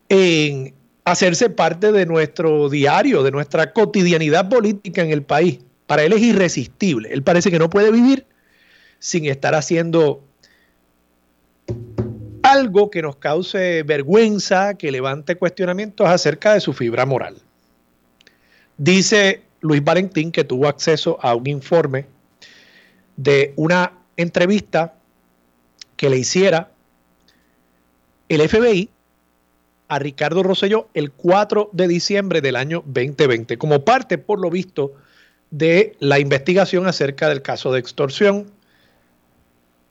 en 0.08 0.74
hacerse 1.04 1.50
parte 1.50 1.92
de 1.92 2.06
nuestro 2.06 2.68
diario, 2.68 3.22
de 3.22 3.30
nuestra 3.30 3.72
cotidianidad 3.72 4.48
política 4.48 5.02
en 5.02 5.10
el 5.10 5.22
país. 5.22 5.58
Para 5.86 6.04
él 6.04 6.12
es 6.12 6.22
irresistible. 6.22 7.12
Él 7.12 7.22
parece 7.22 7.50
que 7.50 7.58
no 7.58 7.68
puede 7.68 7.90
vivir 7.90 8.26
sin 8.98 9.26
estar 9.26 9.54
haciendo 9.54 10.22
algo 12.42 12.90
que 12.90 13.02
nos 13.02 13.16
cause 13.16 13.82
vergüenza, 13.82 14.74
que 14.74 14.92
levante 14.92 15.36
cuestionamientos 15.36 16.06
acerca 16.08 16.54
de 16.54 16.60
su 16.60 16.72
fibra 16.72 17.06
moral. 17.06 17.36
Dice 18.76 19.42
Luis 19.60 19.82
Valentín 19.82 20.32
que 20.32 20.44
tuvo 20.44 20.68
acceso 20.68 21.18
a 21.22 21.34
un 21.34 21.46
informe 21.46 22.06
de 23.16 23.52
una 23.56 23.92
entrevista 24.16 24.94
que 25.96 26.10
le 26.10 26.18
hiciera 26.18 26.70
el 28.28 28.48
FBI 28.48 28.90
a 29.92 29.98
Ricardo 29.98 30.42
Rosselló 30.42 30.88
el 30.94 31.12
4 31.12 31.68
de 31.72 31.86
diciembre 31.86 32.40
del 32.40 32.56
año 32.56 32.82
2020, 32.86 33.58
como 33.58 33.84
parte, 33.84 34.16
por 34.16 34.40
lo 34.40 34.48
visto, 34.48 34.94
de 35.50 35.96
la 36.00 36.18
investigación 36.18 36.86
acerca 36.86 37.28
del 37.28 37.42
caso 37.42 37.70
de 37.70 37.80
extorsión 37.80 38.50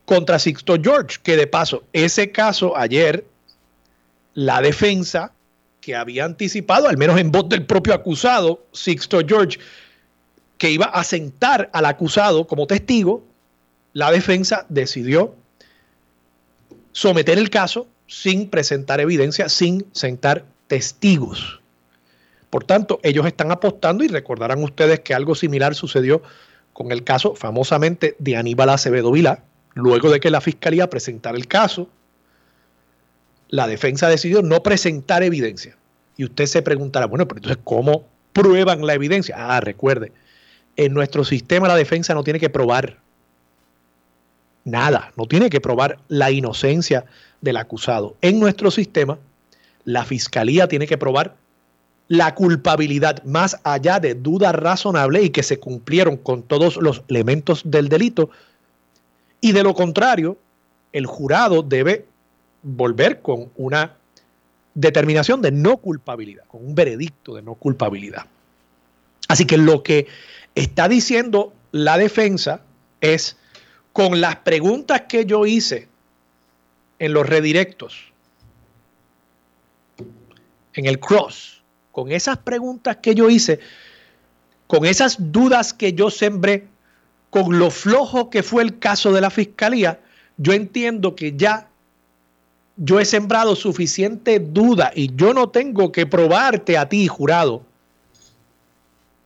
contra 0.05 0.39
Sixto 0.39 0.77
George, 0.81 1.19
que 1.21 1.37
de 1.37 1.45
paso, 1.45 1.83
ese 1.93 2.31
caso 2.31 2.75
ayer, 2.75 3.25
la 4.33 4.59
defensa 4.61 5.33
que 5.81 5.95
había 5.95 6.25
anticipado, 6.25 6.87
al 6.87 6.97
menos 6.97 7.19
en 7.19 7.31
voz 7.31 7.47
del 7.47 7.67
propio 7.67 7.93
acusado, 7.93 8.65
Sixto 8.71 9.19
George, 9.23 9.59
que 10.57 10.71
iba 10.71 10.85
a 10.85 11.03
sentar 11.03 11.69
al 11.73 11.85
acusado 11.85 12.47
como 12.47 12.65
testigo, 12.65 13.23
la 13.93 14.09
defensa 14.09 14.65
decidió 14.67 15.35
someter 16.91 17.37
el 17.37 17.51
caso 17.51 17.85
sin 18.11 18.49
presentar 18.49 18.99
evidencia, 18.99 19.47
sin 19.47 19.85
sentar 19.93 20.43
testigos. 20.67 21.61
Por 22.49 22.65
tanto, 22.65 22.99
ellos 23.03 23.25
están 23.25 23.51
apostando 23.51 24.03
y 24.03 24.09
recordarán 24.09 24.61
ustedes 24.61 24.99
que 24.99 25.13
algo 25.13 25.33
similar 25.33 25.75
sucedió 25.75 26.21
con 26.73 26.91
el 26.91 27.05
caso 27.05 27.35
famosamente 27.35 28.17
de 28.19 28.35
Aníbal 28.35 28.67
Acevedo 28.67 29.13
Vilá. 29.13 29.45
Luego 29.75 30.11
de 30.11 30.19
que 30.19 30.29
la 30.29 30.41
fiscalía 30.41 30.89
presentara 30.89 31.37
el 31.37 31.47
caso, 31.47 31.87
la 33.47 33.65
defensa 33.65 34.09
decidió 34.09 34.41
no 34.41 34.61
presentar 34.61 35.23
evidencia. 35.23 35.77
Y 36.17 36.25
usted 36.25 36.47
se 36.47 36.61
preguntará, 36.61 37.05
bueno, 37.05 37.29
pero 37.29 37.37
entonces, 37.37 37.61
¿cómo 37.63 38.03
prueban 38.33 38.85
la 38.85 38.93
evidencia? 38.93 39.35
Ah, 39.37 39.61
recuerde, 39.61 40.11
en 40.75 40.93
nuestro 40.93 41.23
sistema 41.23 41.69
la 41.69 41.77
defensa 41.77 42.13
no 42.13 42.25
tiene 42.25 42.41
que 42.41 42.49
probar 42.49 42.97
nada, 44.65 45.13
no 45.15 45.27
tiene 45.27 45.49
que 45.49 45.61
probar 45.61 45.97
la 46.09 46.29
inocencia 46.29 47.05
del 47.41 47.57
acusado. 47.57 48.15
En 48.21 48.39
nuestro 48.39 48.71
sistema, 48.71 49.17
la 49.83 50.05
fiscalía 50.05 50.67
tiene 50.67 50.87
que 50.87 50.97
probar 50.97 51.35
la 52.07 52.35
culpabilidad 52.35 53.23
más 53.23 53.59
allá 53.63 53.99
de 53.99 54.15
duda 54.15 54.51
razonable 54.51 55.23
y 55.23 55.29
que 55.29 55.43
se 55.43 55.59
cumplieron 55.59 56.17
con 56.17 56.43
todos 56.43 56.77
los 56.77 57.03
elementos 57.07 57.61
del 57.65 57.89
delito. 57.89 58.29
Y 59.39 59.53
de 59.53 59.63
lo 59.63 59.73
contrario, 59.73 60.37
el 60.91 61.05
jurado 61.05 61.63
debe 61.63 62.05
volver 62.63 63.21
con 63.21 63.49
una 63.55 63.95
determinación 64.73 65.41
de 65.41 65.51
no 65.51 65.77
culpabilidad, 65.77 66.43
con 66.47 66.65
un 66.65 66.75
veredicto 66.75 67.35
de 67.35 67.41
no 67.41 67.55
culpabilidad. 67.55 68.25
Así 69.27 69.45
que 69.45 69.57
lo 69.57 69.81
que 69.81 70.07
está 70.55 70.89
diciendo 70.89 71.53
la 71.71 71.97
defensa 71.97 72.61
es 72.99 73.37
con 73.93 74.21
las 74.21 74.37
preguntas 74.37 75.03
que 75.07 75.25
yo 75.25 75.45
hice 75.45 75.87
en 77.01 77.13
los 77.13 77.27
redirectos, 77.27 78.13
en 80.75 80.85
el 80.85 80.99
cross, 80.99 81.63
con 81.91 82.11
esas 82.11 82.37
preguntas 82.37 82.97
que 82.97 83.15
yo 83.15 83.27
hice, 83.27 83.59
con 84.67 84.85
esas 84.85 85.15
dudas 85.17 85.73
que 85.73 85.93
yo 85.93 86.11
sembré, 86.11 86.67
con 87.31 87.57
lo 87.57 87.71
flojo 87.71 88.29
que 88.29 88.43
fue 88.43 88.61
el 88.61 88.77
caso 88.77 89.11
de 89.11 89.19
la 89.19 89.31
fiscalía, 89.31 89.99
yo 90.37 90.53
entiendo 90.53 91.15
que 91.15 91.35
ya 91.35 91.69
yo 92.77 92.99
he 92.99 93.05
sembrado 93.05 93.55
suficiente 93.55 94.37
duda 94.37 94.91
y 94.93 95.15
yo 95.15 95.33
no 95.33 95.49
tengo 95.49 95.91
que 95.91 96.05
probarte 96.05 96.77
a 96.77 96.87
ti, 96.87 97.07
jurado, 97.07 97.63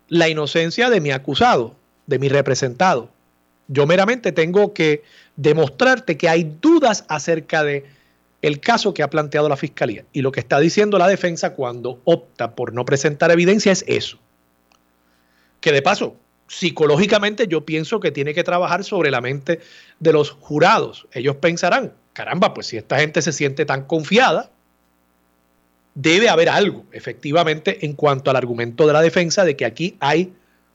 la 0.08 0.30
inocencia 0.30 0.90
de 0.90 1.02
mi 1.02 1.12
acusado, 1.12 1.76
de 2.08 2.20
mi 2.20 2.30
representado. 2.30 3.10
Yo 3.68 3.86
meramente 3.86 4.32
tengo 4.32 4.74
que 4.74 5.04
demostrarte 5.36 6.18
que 6.18 6.30
hay 6.30 6.56
dudas 6.62 7.06
acerca 7.08 7.64
de 7.64 7.86
el 8.42 8.60
caso 8.60 8.94
que 8.94 9.04
ha 9.04 9.10
planteado 9.10 9.50
la 9.50 9.58
fiscalía. 9.58 10.06
Y 10.14 10.22
lo 10.22 10.32
que 10.32 10.40
está 10.40 10.60
diciendo 10.60 10.98
la 10.98 11.08
defensa 11.08 11.54
cuando 11.54 12.02
opta 12.04 12.56
por 12.56 12.74
no 12.74 12.86
presentar 12.86 13.32
evidencia 13.32 13.72
es 13.72 13.84
eso. 13.88 14.20
Que 15.62 15.72
de 15.72 15.82
paso, 15.82 16.16
psicológicamente 16.48 17.48
yo 17.48 17.66
pienso 17.66 18.00
que 18.00 18.12
tiene 18.12 18.34
que 18.34 18.44
trabajar 18.44 18.84
sobre 18.84 19.10
la 19.10 19.22
mente 19.22 19.62
de 20.00 20.14
los 20.14 20.32
jurados. 20.32 21.08
Ellos 21.12 21.38
pensarán, 21.38 21.94
caramba, 22.14 22.54
pues 22.54 22.68
si 22.68 22.78
esta 22.78 23.00
gente 23.00 23.22
se 23.22 23.34
siente 23.34 23.66
tan 23.66 23.86
confiada, 23.86 24.52
debe 25.96 26.30
haber 26.30 26.50
algo, 26.50 26.86
efectivamente, 26.92 27.84
en 27.86 27.94
cuanto 27.94 28.30
al 28.30 28.36
argumento 28.36 28.86
de 28.86 28.94
la 28.94 29.02
defensa 29.02 29.44
de 29.44 29.56
que 29.56 29.66
aquí 29.66 29.98
hay 30.00 30.34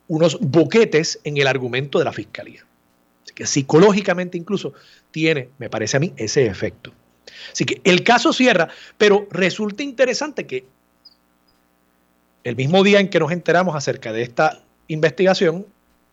unos 0.09 0.41
boquetes 0.41 1.21
en 1.23 1.37
el 1.37 1.47
argumento 1.47 2.01
de 2.01 2.05
la 2.05 2.13
fiscalía 2.13 2.65
que 3.33 3.47
psicológicamente 3.47 4.37
incluso 4.37 4.73
tiene, 5.11 5.49
me 5.59 5.71
parece 5.71 5.97
a 5.97 6.01
mí, 6.01 6.13
ese 6.17 6.47
efecto. 6.47 6.93
Así 7.53 7.65
que 7.65 7.81
el 7.85 8.03
caso 8.03 8.33
cierra, 8.33 8.69
pero 8.99 9.27
resulta 9.31 9.83
interesante 9.83 10.47
que 10.47 10.67
el 12.45 12.57
mismo 12.57 12.83
día 12.83 13.01
en 13.01 13.09
que 13.09 13.19
nos 13.19 13.33
enteramos 13.33 13.75
acerca 13.77 14.13
de 14.13 14.23
esta 14.23 14.63
investigación, 14.89 15.67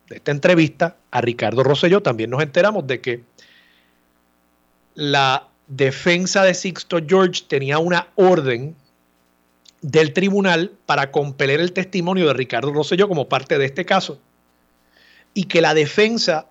de 0.10 0.18
esta 0.18 0.32
entrevista 0.32 0.98
a 1.12 1.22
Ricardo 1.22 1.64
Rosselló, 1.64 2.02
también 2.02 2.30
nos 2.30 2.42
enteramos 2.42 2.86
de 2.88 3.02
que 3.02 3.24
la 4.96 5.48
defensa 5.68 6.44
de 6.44 6.54
Sixto 6.54 7.00
George 7.06 7.44
tenía 7.48 7.78
una 7.78 8.08
orden 8.16 8.76
del 9.82 10.14
tribunal 10.14 10.72
para 10.86 11.12
compeler 11.12 11.60
el 11.60 11.74
testimonio 11.74 12.28
de 12.28 12.34
Ricardo 12.34 12.74
Rosselló 12.74 13.08
como 13.08 13.30
parte 13.30 13.58
de 13.58 13.66
este 13.66 13.86
caso 13.86 14.20
y 15.34 15.44
que 15.44 15.62
la 15.62 15.74
defensa 15.74 16.48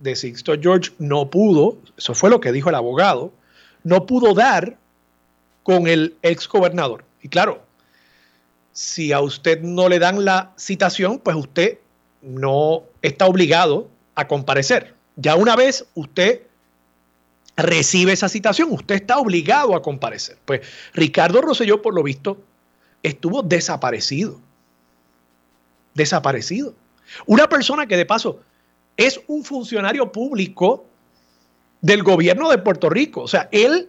de 0.00 0.16
Sixto 0.16 0.54
George 0.60 0.90
no 0.98 1.30
pudo, 1.30 1.78
eso 1.96 2.14
fue 2.14 2.30
lo 2.30 2.40
que 2.40 2.52
dijo 2.52 2.68
el 2.70 2.74
abogado, 2.74 3.32
no 3.84 4.06
pudo 4.06 4.34
dar 4.34 4.76
con 5.62 5.86
el 5.86 6.16
ex 6.22 6.48
gobernador. 6.48 7.04
Y 7.22 7.28
claro, 7.28 7.62
si 8.72 9.12
a 9.12 9.20
usted 9.20 9.60
no 9.60 9.88
le 9.88 9.98
dan 9.98 10.24
la 10.24 10.52
citación, 10.56 11.18
pues 11.18 11.36
usted 11.36 11.78
no 12.22 12.84
está 13.02 13.26
obligado 13.26 13.88
a 14.14 14.26
comparecer. 14.26 14.94
Ya 15.16 15.36
una 15.36 15.54
vez 15.54 15.86
usted 15.94 16.42
recibe 17.56 18.12
esa 18.12 18.28
citación, 18.28 18.72
usted 18.72 18.94
está 18.94 19.18
obligado 19.18 19.74
a 19.76 19.82
comparecer. 19.82 20.38
Pues 20.44 20.62
Ricardo 20.94 21.42
Rosselló, 21.42 21.82
por 21.82 21.94
lo 21.94 22.02
visto, 22.02 22.38
estuvo 23.02 23.42
desaparecido. 23.42 24.40
Desaparecido. 25.94 26.74
Una 27.26 27.48
persona 27.48 27.86
que 27.86 27.96
de 27.96 28.06
paso 28.06 28.40
es 29.00 29.18
un 29.28 29.44
funcionario 29.44 30.12
público 30.12 30.84
del 31.80 32.02
gobierno 32.02 32.50
de 32.50 32.58
Puerto 32.58 32.90
Rico. 32.90 33.22
O 33.22 33.28
sea, 33.28 33.48
él, 33.50 33.88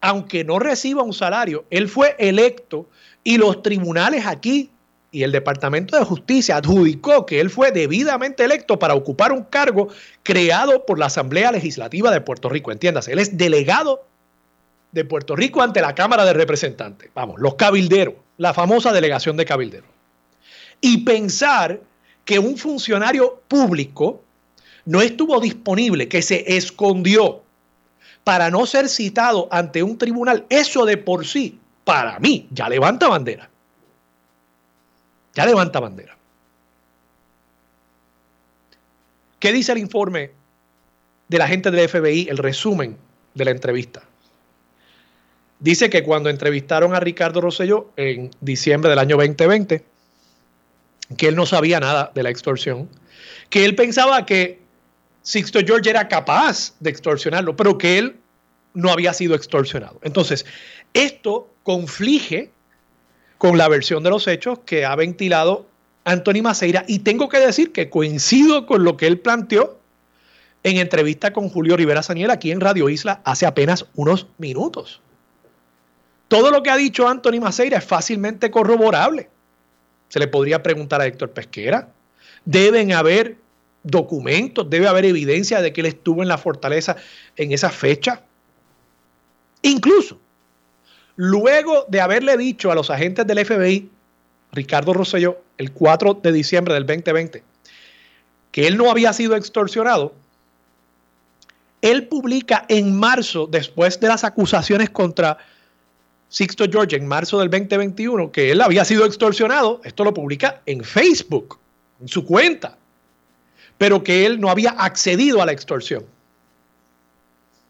aunque 0.00 0.42
no 0.42 0.58
reciba 0.58 1.02
un 1.02 1.12
salario, 1.12 1.66
él 1.68 1.86
fue 1.86 2.16
electo 2.18 2.88
y 3.22 3.36
los 3.36 3.62
tribunales 3.62 4.26
aquí 4.26 4.70
y 5.10 5.22
el 5.22 5.32
Departamento 5.32 5.98
de 5.98 6.04
Justicia 6.04 6.56
adjudicó 6.56 7.26
que 7.26 7.40
él 7.40 7.50
fue 7.50 7.72
debidamente 7.72 8.42
electo 8.42 8.78
para 8.78 8.94
ocupar 8.94 9.32
un 9.32 9.44
cargo 9.44 9.88
creado 10.22 10.86
por 10.86 10.98
la 10.98 11.06
Asamblea 11.06 11.52
Legislativa 11.52 12.10
de 12.10 12.22
Puerto 12.22 12.48
Rico. 12.48 12.72
Entiéndase, 12.72 13.12
él 13.12 13.18
es 13.18 13.36
delegado 13.36 14.06
de 14.92 15.04
Puerto 15.04 15.36
Rico 15.36 15.60
ante 15.60 15.82
la 15.82 15.94
Cámara 15.94 16.24
de 16.24 16.32
Representantes. 16.32 17.10
Vamos, 17.14 17.38
los 17.38 17.56
cabilderos, 17.56 18.14
la 18.38 18.54
famosa 18.54 18.92
delegación 18.92 19.36
de 19.36 19.44
cabilderos. 19.44 19.90
Y 20.80 21.04
pensar 21.04 21.80
que 22.24 22.38
un 22.38 22.56
funcionario 22.56 23.42
público 23.46 24.22
no 24.88 25.02
estuvo 25.02 25.38
disponible, 25.38 26.08
que 26.08 26.22
se 26.22 26.56
escondió 26.56 27.42
para 28.24 28.50
no 28.50 28.64
ser 28.64 28.88
citado 28.88 29.46
ante 29.50 29.82
un 29.82 29.98
tribunal, 29.98 30.46
eso 30.48 30.86
de 30.86 30.96
por 30.96 31.26
sí, 31.26 31.58
para 31.84 32.18
mí, 32.20 32.48
ya 32.52 32.70
levanta 32.70 33.06
bandera. 33.06 33.50
Ya 35.34 35.44
levanta 35.44 35.78
bandera. 35.78 36.16
¿Qué 39.38 39.52
dice 39.52 39.72
el 39.72 39.78
informe 39.78 40.30
de 41.28 41.38
la 41.38 41.48
gente 41.48 41.70
del 41.70 41.86
FBI, 41.86 42.28
el 42.30 42.38
resumen 42.38 42.96
de 43.34 43.44
la 43.44 43.50
entrevista? 43.50 44.02
Dice 45.60 45.90
que 45.90 46.02
cuando 46.02 46.30
entrevistaron 46.30 46.94
a 46.94 47.00
Ricardo 47.00 47.42
Rosselló 47.42 47.90
en 47.96 48.30
diciembre 48.40 48.88
del 48.88 49.00
año 49.00 49.18
2020, 49.18 49.84
que 51.18 51.28
él 51.28 51.36
no 51.36 51.44
sabía 51.44 51.78
nada 51.78 52.10
de 52.14 52.22
la 52.22 52.30
extorsión, 52.30 52.88
que 53.50 53.66
él 53.66 53.74
pensaba 53.74 54.24
que 54.24 54.66
Sixto 55.28 55.60
George 55.60 55.90
era 55.90 56.08
capaz 56.08 56.72
de 56.80 56.88
extorsionarlo, 56.88 57.54
pero 57.54 57.76
que 57.76 57.98
él 57.98 58.16
no 58.72 58.90
había 58.90 59.12
sido 59.12 59.34
extorsionado. 59.34 60.00
Entonces, 60.02 60.46
esto 60.94 61.52
conflige 61.64 62.50
con 63.36 63.58
la 63.58 63.68
versión 63.68 64.02
de 64.02 64.08
los 64.08 64.26
hechos 64.26 64.60
que 64.60 64.86
ha 64.86 64.96
ventilado 64.96 65.66
Anthony 66.04 66.40
Maceira 66.40 66.86
y 66.88 67.00
tengo 67.00 67.28
que 67.28 67.40
decir 67.40 67.72
que 67.72 67.90
coincido 67.90 68.64
con 68.64 68.84
lo 68.84 68.96
que 68.96 69.06
él 69.06 69.20
planteó 69.20 69.78
en 70.62 70.78
entrevista 70.78 71.34
con 71.34 71.50
Julio 71.50 71.76
Rivera 71.76 72.02
Saniel 72.02 72.30
aquí 72.30 72.50
en 72.50 72.62
Radio 72.62 72.88
Isla 72.88 73.20
hace 73.22 73.44
apenas 73.44 73.84
unos 73.96 74.28
minutos. 74.38 75.02
Todo 76.28 76.50
lo 76.50 76.62
que 76.62 76.70
ha 76.70 76.76
dicho 76.78 77.06
Anthony 77.06 77.38
Maceira 77.38 77.76
es 77.76 77.84
fácilmente 77.84 78.50
corroborable. 78.50 79.28
Se 80.08 80.20
le 80.20 80.28
podría 80.28 80.62
preguntar 80.62 81.02
a 81.02 81.06
Héctor 81.06 81.32
Pesquera. 81.32 81.92
Deben 82.46 82.94
haber 82.94 83.36
documentos, 83.82 84.68
debe 84.68 84.88
haber 84.88 85.04
evidencia 85.04 85.62
de 85.62 85.72
que 85.72 85.80
él 85.80 85.86
estuvo 85.86 86.22
en 86.22 86.28
la 86.28 86.38
fortaleza 86.38 86.96
en 87.36 87.52
esa 87.52 87.70
fecha. 87.70 88.22
Incluso 89.62 90.18
Luego 91.20 91.84
de 91.88 92.00
haberle 92.00 92.36
dicho 92.36 92.70
a 92.70 92.76
los 92.76 92.90
agentes 92.90 93.26
del 93.26 93.44
FBI, 93.44 93.90
Ricardo 94.52 94.94
Rosselló, 94.94 95.40
el 95.56 95.72
4 95.72 96.20
de 96.22 96.30
diciembre 96.30 96.74
del 96.74 96.86
2020, 96.86 97.42
que 98.52 98.68
él 98.68 98.76
no 98.76 98.88
había 98.88 99.12
sido 99.12 99.34
extorsionado, 99.34 100.14
él 101.82 102.06
publica 102.06 102.64
en 102.68 102.96
marzo, 102.96 103.48
después 103.50 103.98
de 103.98 104.06
las 104.06 104.22
acusaciones 104.22 104.90
contra 104.90 105.38
Sixto 106.28 106.66
George 106.70 106.94
en 106.94 107.08
marzo 107.08 107.40
del 107.40 107.50
2021, 107.50 108.30
que 108.30 108.52
él 108.52 108.60
había 108.60 108.84
sido 108.84 109.04
extorsionado, 109.04 109.80
esto 109.82 110.04
lo 110.04 110.14
publica 110.14 110.62
en 110.66 110.84
Facebook, 110.84 111.58
en 112.00 112.06
su 112.06 112.24
cuenta, 112.24 112.77
pero 113.78 114.02
que 114.02 114.26
él 114.26 114.40
no 114.40 114.50
había 114.50 114.70
accedido 114.70 115.40
a 115.40 115.46
la 115.46 115.52
extorsión. 115.52 116.04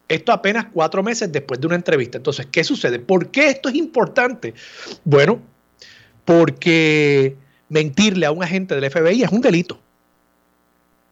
Esto 0.08 0.32
apenas 0.32 0.66
cuatro 0.72 1.02
meses 1.02 1.30
después 1.30 1.60
de 1.60 1.66
una 1.66 1.76
entrevista. 1.76 2.16
Entonces, 2.16 2.46
¿qué 2.50 2.64
sucede? 2.64 2.98
¿Por 2.98 3.30
qué 3.30 3.50
esto 3.50 3.68
es 3.68 3.74
importante? 3.74 4.54
Bueno, 5.04 5.40
porque 6.24 7.36
mentirle 7.68 8.24
a 8.24 8.30
un 8.30 8.42
agente 8.42 8.74
del 8.74 8.90
FBI 8.90 9.22
es 9.22 9.30
un 9.30 9.42
delito. 9.42 9.78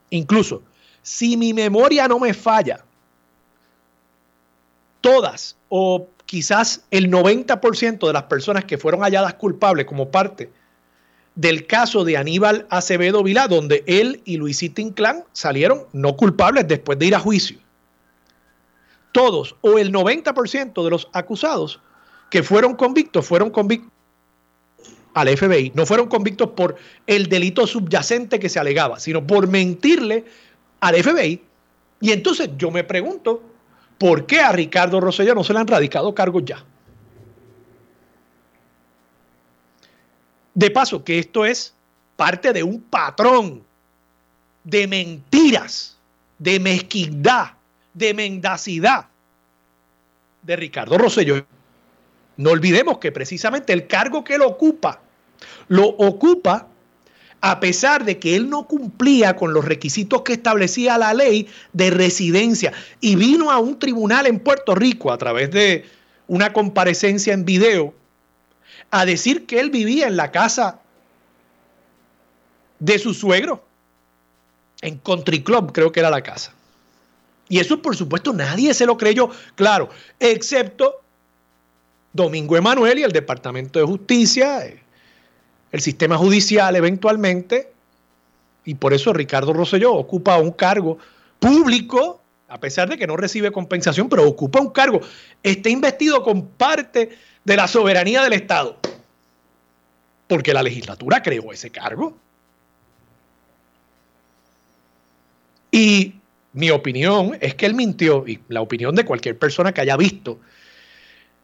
Incluso, 0.09 0.63
si 1.03 1.37
mi 1.37 1.53
memoria 1.53 2.07
no 2.07 2.17
me 2.17 2.33
falla, 2.33 2.83
todas 5.01 5.55
o 5.69 6.07
quizás 6.25 6.83
el 6.89 7.11
90% 7.11 8.07
de 8.07 8.13
las 8.13 8.23
personas 8.23 8.65
que 8.65 8.79
fueron 8.79 9.01
halladas 9.01 9.35
culpables 9.35 9.85
como 9.85 10.09
parte 10.09 10.49
del 11.37 11.65
caso 11.65 12.03
de 12.03 12.17
Aníbal 12.17 12.67
Acevedo 12.69 13.23
Vilá, 13.23 13.47
donde 13.47 13.85
él 13.87 14.21
y 14.25 14.35
Luisito 14.35 14.81
Inclán 14.81 15.23
salieron 15.31 15.85
no 15.93 16.17
culpables 16.17 16.67
después 16.67 16.99
de 16.99 17.05
ir 17.05 17.15
a 17.15 17.19
juicio 17.19 17.57
todos 19.17 19.55
o 19.61 19.79
el 19.79 19.91
90% 19.91 20.83
de 20.83 20.89
los 20.91 21.09
acusados 21.11 21.79
que 22.29 22.43
fueron 22.43 22.75
convictos 22.75 23.25
fueron 23.25 23.49
convictos 23.49 23.91
al 25.15 25.35
FBI. 25.35 25.71
No 25.73 25.87
fueron 25.87 26.07
convictos 26.07 26.51
por 26.51 26.75
el 27.07 27.27
delito 27.27 27.65
subyacente 27.65 28.39
que 28.39 28.47
se 28.47 28.59
alegaba, 28.59 28.99
sino 28.99 29.25
por 29.25 29.47
mentirle 29.47 30.23
al 30.81 31.01
FBI. 31.01 31.41
Y 31.99 32.11
entonces 32.11 32.51
yo 32.59 32.69
me 32.69 32.83
pregunto, 32.83 33.41
¿por 33.97 34.27
qué 34.27 34.41
a 34.41 34.51
Ricardo 34.51 35.01
Rosselló 35.01 35.33
no 35.33 35.43
se 35.43 35.53
le 35.53 35.59
han 35.61 35.67
radicado 35.67 36.13
cargos 36.13 36.43
ya? 36.45 36.63
De 40.57 40.71
paso, 40.71 41.03
que 41.03 41.19
esto 41.19 41.45
es 41.45 41.75
parte 42.15 42.51
de 42.51 42.63
un 42.63 42.81
patrón 42.81 43.61
de 44.63 44.87
mentiras, 44.87 45.95
de 46.39 46.59
mezquindad, 46.59 47.51
de 47.93 48.15
mendacidad 48.15 49.05
de 50.41 50.55
Ricardo 50.55 50.97
Rosselló. 50.97 51.45
No 52.37 52.49
olvidemos 52.49 52.97
que 52.97 53.11
precisamente 53.11 53.71
el 53.71 53.85
cargo 53.85 54.23
que 54.23 54.33
él 54.33 54.41
ocupa, 54.41 54.99
lo 55.67 55.85
ocupa 55.89 56.67
a 57.39 57.59
pesar 57.59 58.03
de 58.03 58.17
que 58.17 58.35
él 58.35 58.49
no 58.49 58.65
cumplía 58.65 59.35
con 59.35 59.53
los 59.53 59.63
requisitos 59.63 60.23
que 60.23 60.33
establecía 60.33 60.97
la 60.97 61.13
ley 61.13 61.47
de 61.73 61.91
residencia 61.91 62.73
y 62.99 63.15
vino 63.15 63.51
a 63.51 63.59
un 63.59 63.77
tribunal 63.77 64.25
en 64.25 64.39
Puerto 64.39 64.73
Rico 64.73 65.11
a 65.11 65.19
través 65.19 65.51
de 65.51 65.85
una 66.25 66.51
comparecencia 66.51 67.35
en 67.35 67.45
video 67.45 67.93
a 68.91 69.05
decir 69.05 69.45
que 69.45 69.59
él 69.59 69.69
vivía 69.69 70.07
en 70.07 70.17
la 70.17 70.31
casa 70.31 70.79
de 72.79 72.99
su 72.99 73.13
suegro, 73.13 73.63
en 74.81 74.97
Country 74.99 75.43
Club 75.43 75.71
creo 75.73 75.91
que 75.91 75.99
era 75.99 76.09
la 76.09 76.21
casa. 76.21 76.53
Y 77.49 77.59
eso, 77.59 77.81
por 77.81 77.95
supuesto, 77.95 78.33
nadie 78.33 78.73
se 78.73 78.85
lo 78.85 78.97
creyó, 78.97 79.29
claro, 79.55 79.89
excepto 80.19 81.01
Domingo 82.13 82.57
Emanuel 82.57 82.99
y 82.99 83.03
el 83.03 83.11
Departamento 83.11 83.79
de 83.79 83.85
Justicia, 83.85 84.65
eh, 84.65 84.81
el 85.71 85.81
sistema 85.81 86.17
judicial 86.17 86.75
eventualmente, 86.75 87.71
y 88.65 88.75
por 88.75 88.93
eso 88.93 89.13
Ricardo 89.13 89.53
Rosselló 89.53 89.93
ocupa 89.93 90.37
un 90.37 90.51
cargo 90.51 90.97
público, 91.39 92.21
a 92.49 92.59
pesar 92.59 92.89
de 92.89 92.97
que 92.97 93.07
no 93.07 93.15
recibe 93.15 93.51
compensación, 93.51 94.09
pero 94.09 94.27
ocupa 94.27 94.59
un 94.59 94.71
cargo, 94.71 94.99
está 95.41 95.69
investido 95.69 96.23
con 96.23 96.47
parte 96.47 97.17
de 97.47 97.55
la 97.55 97.65
soberanía 97.65 98.21
del 98.23 98.33
Estado, 98.33 98.75
porque 100.27 100.53
la 100.53 100.61
legislatura 100.61 101.23
creó 101.23 101.53
ese 101.53 101.69
cargo. 101.69 102.17
Y 105.71 106.15
mi 106.51 106.71
opinión 106.71 107.37
es 107.39 107.55
que 107.55 107.65
él 107.65 107.73
mintió, 107.73 108.27
y 108.27 108.41
la 108.49 108.59
opinión 108.59 108.95
de 108.95 109.05
cualquier 109.05 109.39
persona 109.39 109.71
que 109.71 109.79
haya 109.79 109.95
visto 109.95 110.41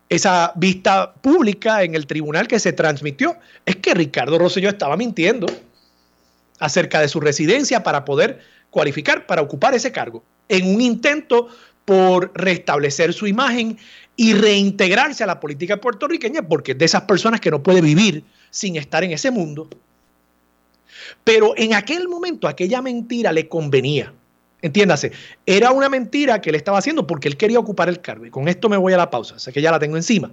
esa 0.10 0.52
vista 0.56 1.14
pública 1.14 1.84
en 1.84 1.96
el 1.96 2.06
tribunal 2.06 2.50
que 2.50 2.60
se 2.60 2.74
transmitió, 2.74 3.38
es 3.66 3.78
que 3.78 3.94
Ricardo 3.94 4.38
Rosselló 4.38 4.68
estaba 4.68 4.98
mintiendo 4.98 5.48
acerca 6.60 7.00
de 7.00 7.08
su 7.08 7.22
residencia 7.22 7.82
para 7.82 8.04
poder 8.04 8.42
cualificar 8.72 9.26
para 9.26 9.42
ocupar 9.42 9.74
ese 9.74 9.94
cargo, 9.94 10.22
en 10.50 10.76
un 10.76 10.82
intento 10.82 11.48
por 11.86 12.32
restablecer 12.36 13.14
su 13.14 13.26
imagen 13.26 13.78
y 14.16 14.34
reintegrarse 14.34 15.24
a 15.24 15.28
la 15.28 15.40
política 15.40 15.78
puertorriqueña, 15.78 16.44
porque 16.44 16.74
es 16.74 16.78
de 16.78 16.86
esas 16.86 17.04
personas 17.04 17.40
que 17.42 17.52
no 17.52 17.64
puede 17.64 17.82
vivir 17.82 18.24
sin 18.50 18.76
estar 18.76 19.04
en 19.04 19.12
ese 19.12 19.32
mundo. 19.32 19.68
Pero 21.24 21.54
en 21.58 21.74
aquel 21.74 22.08
momento 22.08 22.48
aquella 22.48 22.82
mentira 22.82 23.32
le 23.32 23.48
convenía. 23.48 24.14
Entiéndase, 24.62 25.12
era 25.46 25.72
una 25.72 25.90
mentira 25.90 26.40
que 26.40 26.50
él 26.50 26.56
estaba 26.56 26.78
haciendo 26.78 27.06
porque 27.06 27.28
él 27.28 27.38
quería 27.38 27.60
ocupar 27.60 27.90
el 27.90 28.00
cargo. 28.02 28.26
Y 28.26 28.30
con 28.30 28.48
esto 28.48 28.70
me 28.70 28.78
voy 28.78 28.94
a 28.94 28.98
la 28.98 29.10
pausa, 29.10 29.40
sé 29.40 29.52
que 29.52 29.62
ya 29.62 29.72
la 29.72 29.80
tengo 29.80 29.98
encima. 29.98 30.32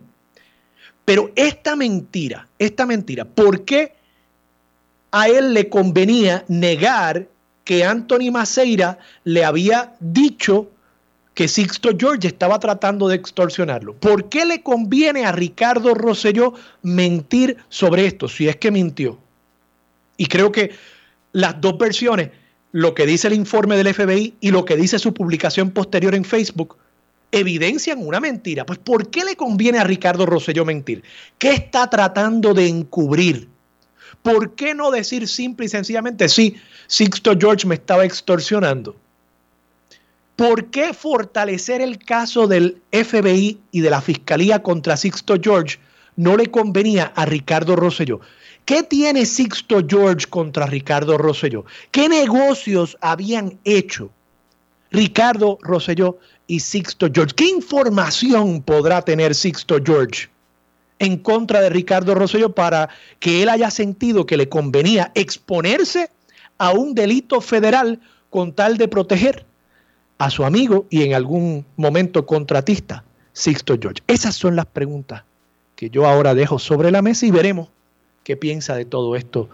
Pero 1.05 1.33
esta 1.35 1.75
mentira, 1.75 2.47
esta 2.59 2.87
mentira, 2.87 3.25
¿por 3.25 3.65
qué 3.65 3.95
a 5.11 5.29
él 5.29 5.55
le 5.55 5.69
convenía 5.69 6.45
negar 6.47 7.27
que 7.65 7.85
Anthony 7.85 8.31
Maceira 8.31 8.99
le 9.25 9.45
había 9.45 9.95
dicho 10.01 10.71
que 11.41 11.49
Sixto 11.49 11.93
George 11.99 12.29
estaba 12.29 12.59
tratando 12.59 13.09
de 13.09 13.17
extorsionarlo? 13.17 13.95
¿Por 13.95 14.29
qué 14.29 14.45
le 14.45 14.63
conviene 14.63 15.25
a 15.25 15.33
Ricardo 15.33 15.95
Rosselló 15.95 16.53
mentir 16.83 17.57
sobre 17.71 18.05
esto, 18.05 18.29
si 18.29 18.47
es 18.47 18.57
que 18.57 18.71
mintió? 18.71 19.19
Y 20.19 20.27
creo 20.27 20.53
que 20.53 20.73
las 21.33 21.59
dos 21.59 21.79
versiones 21.79 22.29
lo 22.73 22.93
que 22.93 23.07
dice 23.07 23.29
el 23.29 23.33
informe 23.33 23.79
del 23.79 23.95
FBI 23.95 24.35
y 24.39 24.51
lo 24.51 24.67
que 24.67 24.77
dice 24.77 24.99
su 24.99 25.15
publicación 25.15 25.71
posterior 25.71 26.15
en 26.15 26.27
Facebook 26.27 26.77
evidencian 27.33 28.07
una 28.07 28.21
mentira. 28.21 28.67
Pues 28.67 28.79
¿por 28.79 29.09
qué 29.09 29.25
le 29.25 29.35
conviene 29.35 29.79
a 29.79 29.85
Ricardo 29.85 30.27
Rosselló 30.27 30.67
mentir? 30.67 31.03
¿Qué 31.39 31.53
está 31.53 31.89
tratando 31.89 32.53
de 32.53 32.69
encubrir? 32.69 33.49
¿Por 34.21 34.55
qué 34.57 34.75
no 34.75 34.91
decir 34.91 35.27
simple 35.27 35.65
y 35.65 35.69
sencillamente, 35.71 36.29
sí, 36.29 36.57
Sixto 36.87 37.33
George 37.41 37.67
me 37.67 37.77
estaba 37.77 38.05
extorsionando? 38.05 38.95
¿Por 40.41 40.71
qué 40.71 40.95
fortalecer 40.95 41.83
el 41.83 41.99
caso 41.99 42.47
del 42.47 42.81
FBI 42.93 43.61
y 43.73 43.81
de 43.83 43.91
la 43.91 44.01
Fiscalía 44.01 44.63
contra 44.63 44.97
Sixto 44.97 45.35
George 45.39 45.79
no 46.17 46.35
le 46.35 46.47
convenía 46.47 47.13
a 47.15 47.27
Ricardo 47.27 47.77
Rosselló? 47.77 48.21
¿Qué 48.65 48.83
tiene 48.83 49.27
Sixto 49.27 49.83
George 49.87 50.27
contra 50.31 50.65
Ricardo 50.65 51.19
Rosselló? 51.19 51.67
¿Qué 51.91 52.09
negocios 52.09 52.97
habían 53.03 53.59
hecho 53.65 54.09
Ricardo 54.91 55.59
Rosselló 55.61 56.17
y 56.47 56.61
Sixto 56.61 57.09
George? 57.13 57.35
¿Qué 57.37 57.45
información 57.45 58.63
podrá 58.63 59.03
tener 59.03 59.35
Sixto 59.35 59.77
George 59.85 60.31
en 61.01 61.19
contra 61.19 61.61
de 61.61 61.69
Ricardo 61.69 62.15
Rosselló 62.15 62.55
para 62.55 62.89
que 63.19 63.43
él 63.43 63.51
haya 63.51 63.71
sentido 63.71 64.25
que 64.25 64.39
le 64.39 64.49
convenía 64.49 65.13
exponerse 65.15 66.09
a 66.57 66.71
un 66.71 66.95
delito 66.95 67.43
federal 67.43 68.01
con 68.31 68.55
tal 68.55 68.79
de 68.79 68.89
proteger 68.89 69.50
a 70.21 70.29
su 70.29 70.45
amigo 70.45 70.87
y 70.91 71.03
en 71.03 71.15
algún 71.15 71.65
momento 71.77 72.27
contratista, 72.27 73.03
Sixto 73.33 73.79
George? 73.81 74.03
Esas 74.07 74.37
son 74.37 74.55
las 74.55 74.67
preguntas 74.67 75.25
que 75.77 75.89
yo 75.89 76.07
ahora 76.07 76.35
dejo 76.35 76.59
sobre 76.59 76.91
la 76.91 77.01
mesa 77.01 77.25
y 77.25 77.31
veremos 77.31 77.71
qué 78.23 78.37
piensa 78.37 78.77
de 78.77 78.85
todo 78.85 79.17
esto 79.17 79.49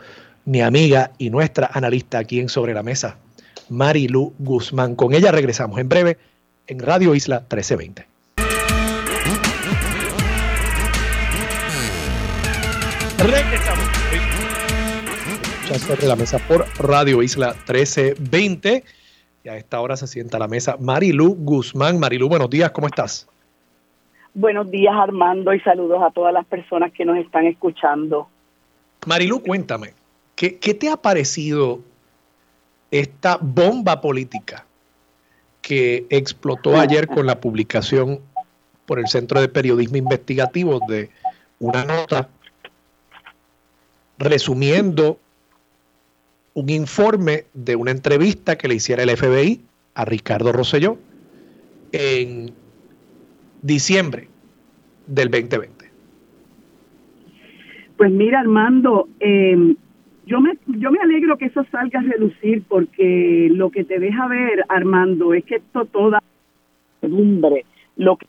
mi 0.44 0.60
amiga 0.62 1.12
y 1.18 1.30
nuestra 1.30 1.70
analista 1.72 2.18
aquí 2.18 2.40
en 2.40 2.48
Sobre 2.48 2.74
la 2.74 2.82
Mesa, 2.82 3.16
Marilu 3.68 4.34
Guzmán. 4.40 4.96
Con 4.96 5.14
ella 5.14 5.30
regresamos 5.30 5.78
en 5.78 5.88
breve 5.88 6.18
en 6.66 6.80
Radio 6.80 7.14
Isla 7.14 7.46
1320. 7.48 8.06
Regresamos. 13.18 13.84
Sobre 15.86 16.06
la 16.06 16.16
mesa 16.16 16.38
por 16.38 16.66
Radio 16.78 17.22
Isla 17.22 17.54
1320. 17.68 18.84
Y 19.46 19.48
a 19.48 19.56
esta 19.56 19.80
hora 19.80 19.96
se 19.96 20.08
sienta 20.08 20.38
a 20.38 20.40
la 20.40 20.48
mesa 20.48 20.76
Marilu 20.80 21.36
Guzmán. 21.36 22.00
Marilu, 22.00 22.28
buenos 22.28 22.50
días, 22.50 22.72
¿cómo 22.72 22.88
estás? 22.88 23.28
Buenos 24.34 24.68
días, 24.72 24.92
Armando, 24.92 25.54
y 25.54 25.60
saludos 25.60 26.02
a 26.02 26.10
todas 26.10 26.34
las 26.34 26.44
personas 26.46 26.90
que 26.90 27.04
nos 27.04 27.16
están 27.18 27.46
escuchando. 27.46 28.26
Marilu, 29.06 29.40
cuéntame, 29.40 29.94
¿qué, 30.34 30.50
te 30.50 30.90
ha 30.90 30.96
parecido 30.96 31.78
esta 32.90 33.38
bomba 33.40 34.00
política 34.00 34.66
que 35.62 36.06
explotó 36.10 36.76
ayer 36.76 37.06
con 37.06 37.24
la 37.24 37.40
publicación 37.40 38.18
por 38.84 38.98
el 38.98 39.06
Centro 39.06 39.40
de 39.40 39.48
Periodismo 39.48 39.96
Investigativo 39.96 40.80
de 40.88 41.08
una 41.60 41.84
nota 41.84 42.28
resumiendo 44.18 45.20
un 46.56 46.70
informe 46.70 47.44
de 47.52 47.76
una 47.76 47.90
entrevista 47.90 48.56
que 48.56 48.66
le 48.66 48.76
hiciera 48.76 49.02
el 49.02 49.10
FBI 49.10 49.60
a 49.94 50.06
Ricardo 50.06 50.52
Rosselló 50.52 50.96
en 51.92 52.50
diciembre 53.60 54.28
del 55.06 55.30
2020. 55.30 55.84
Pues 57.98 58.10
mira, 58.10 58.40
Armando, 58.40 59.06
em, 59.20 59.76
yo 60.24 60.40
me 60.40 60.56
yo 60.66 60.90
me 60.90 60.98
alegro 60.98 61.36
que 61.36 61.44
eso 61.46 61.62
salga 61.70 62.00
a 62.00 62.02
reducir 62.02 62.62
porque 62.66 63.48
lo 63.52 63.70
que 63.70 63.84
te 63.84 63.98
deja 63.98 64.26
ver, 64.26 64.64
Armando, 64.70 65.34
es 65.34 65.44
que 65.44 65.56
esto 65.56 65.84
toda 65.84 66.22
lo 67.96 68.16
que 68.16 68.26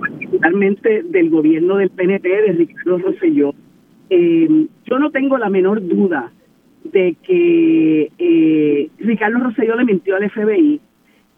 particularmente 0.00 1.04
del 1.04 1.30
gobierno 1.30 1.76
del 1.76 1.90
PNP 1.90 2.28
de 2.28 2.52
Ricardo 2.52 2.98
Rosselló, 2.98 3.54
eh, 4.10 4.66
yo 4.84 4.98
no 4.98 5.10
tengo 5.10 5.38
la 5.38 5.48
menor 5.48 5.86
duda 5.86 6.32
de 6.84 7.16
que 7.22 8.10
eh, 8.18 8.90
Ricardo 8.98 9.38
Rosselló 9.38 9.76
le 9.76 9.84
mintió 9.84 10.16
al 10.16 10.28
FBI 10.30 10.80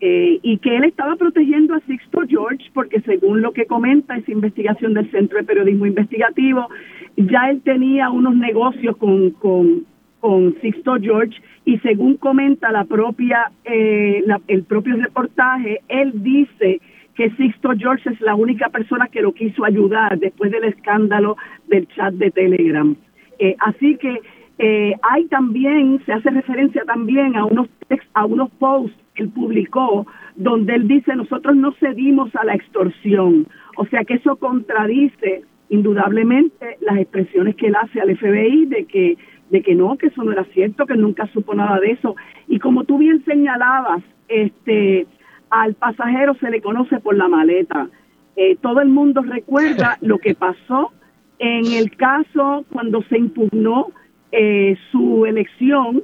eh, 0.00 0.38
y 0.42 0.58
que 0.58 0.76
él 0.76 0.84
estaba 0.84 1.16
protegiendo 1.16 1.74
a 1.74 1.80
Sixto 1.80 2.22
George 2.26 2.70
porque 2.72 3.00
según 3.02 3.42
lo 3.42 3.52
que 3.52 3.66
comenta 3.66 4.16
esa 4.16 4.32
investigación 4.32 4.94
del 4.94 5.10
Centro 5.10 5.38
de 5.38 5.44
Periodismo 5.44 5.86
Investigativo, 5.86 6.68
ya 7.16 7.50
él 7.50 7.60
tenía 7.62 8.10
unos 8.10 8.34
negocios 8.34 8.96
con, 8.96 9.30
con, 9.32 9.84
con 10.20 10.56
Sixto 10.60 10.96
George 11.00 11.40
y 11.64 11.78
según 11.78 12.16
comenta 12.16 12.72
la 12.72 12.84
propia 12.84 13.52
eh, 13.64 14.24
el 14.48 14.62
propio 14.64 14.96
reportaje, 14.96 15.80
él 15.88 16.12
dice 16.22 16.80
que 17.14 17.30
Sixto 17.30 17.70
George 17.76 18.10
es 18.10 18.20
la 18.20 18.34
única 18.34 18.68
persona 18.70 19.08
que 19.08 19.22
lo 19.22 19.32
quiso 19.32 19.64
ayudar 19.64 20.18
después 20.18 20.50
del 20.50 20.64
escándalo 20.64 21.36
del 21.68 21.86
chat 21.88 22.14
de 22.14 22.30
Telegram. 22.30 22.96
Eh, 23.38 23.56
así 23.60 23.96
que 23.96 24.20
eh, 24.58 24.94
hay 25.02 25.26
también, 25.26 26.00
se 26.06 26.12
hace 26.12 26.30
referencia 26.30 26.84
también 26.84 27.36
a 27.36 27.44
unos 27.44 27.68
a 28.14 28.24
unos 28.24 28.50
posts 28.52 28.96
que 29.14 29.24
él 29.24 29.28
publicó 29.30 30.06
donde 30.36 30.74
él 30.74 30.88
dice 30.88 31.14
nosotros 31.14 31.56
no 31.56 31.72
cedimos 31.72 32.34
a 32.36 32.44
la 32.44 32.54
extorsión. 32.54 33.46
O 33.76 33.86
sea 33.86 34.04
que 34.04 34.14
eso 34.14 34.36
contradice 34.36 35.42
indudablemente 35.68 36.76
las 36.80 36.98
expresiones 36.98 37.56
que 37.56 37.68
él 37.68 37.76
hace 37.76 38.00
al 38.00 38.16
FBI 38.16 38.66
de 38.66 38.84
que 38.84 39.18
de 39.50 39.62
que 39.62 39.74
no, 39.74 39.98
que 39.98 40.06
eso 40.06 40.24
no 40.24 40.32
era 40.32 40.44
cierto, 40.44 40.86
que 40.86 40.96
nunca 40.96 41.26
supo 41.26 41.54
nada 41.54 41.78
de 41.78 41.90
eso. 41.90 42.16
Y 42.48 42.58
como 42.58 42.84
tú 42.84 42.96
bien 42.96 43.22
señalabas, 43.26 44.02
este 44.28 45.06
al 45.52 45.74
pasajero 45.74 46.34
se 46.40 46.50
le 46.50 46.62
conoce 46.62 46.98
por 46.98 47.14
la 47.14 47.28
maleta. 47.28 47.88
Eh, 48.36 48.56
todo 48.56 48.80
el 48.80 48.88
mundo 48.88 49.20
recuerda 49.22 49.98
lo 50.00 50.18
que 50.18 50.34
pasó 50.34 50.90
en 51.38 51.66
el 51.72 51.94
caso 51.96 52.64
cuando 52.72 53.02
se 53.02 53.18
impugnó 53.18 53.88
eh, 54.30 54.76
su 54.90 55.26
elección 55.26 56.02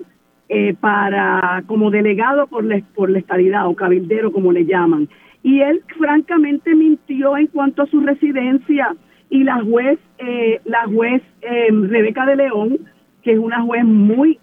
eh, 0.50 0.74
para 0.78 1.62
como 1.66 1.90
delegado 1.90 2.46
por 2.46 2.62
la, 2.62 2.82
por 2.94 3.08
la 3.08 3.20
estadidad 3.20 3.66
o 3.68 3.74
cabildero 3.74 4.32
como 4.32 4.52
le 4.52 4.66
llaman. 4.66 5.08
Y 5.42 5.60
él 5.60 5.82
francamente 5.96 6.74
mintió 6.74 7.38
en 7.38 7.46
cuanto 7.46 7.82
a 7.82 7.86
su 7.86 8.00
residencia 8.00 8.94
y 9.30 9.44
la 9.44 9.62
juez, 9.62 9.98
eh, 10.18 10.60
la 10.64 10.84
juez 10.86 11.22
Rebeca 11.40 12.26
de 12.26 12.36
León, 12.36 12.78
que 13.22 13.32
es 13.32 13.38
una 13.38 13.62
juez 13.62 13.84
muy, 13.84 14.38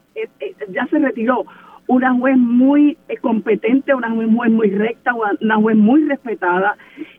ya 0.69 0.87
se 0.87 0.97
retiró, 0.97 1.45
una 1.87 2.13
juez 2.13 2.37
muy 2.37 2.97
competente, 3.21 3.93
una 3.93 4.11
juez 4.11 4.27
muy, 4.27 4.49
muy 4.49 4.69
recta, 4.69 5.13
una 5.41 5.55
juez 5.57 5.77
muy 5.77 6.03
respetada, 6.05 6.77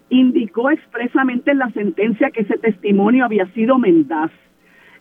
indicó 0.09 0.71
expresamente 0.71 1.53
en 1.53 1.59
la 1.59 1.71
sentencia 1.71 2.31
que 2.31 2.43
ese 2.43 2.59
testimonio 2.59 3.25
había 3.25 3.47
sido 3.53 3.79
mendaz. 3.79 4.31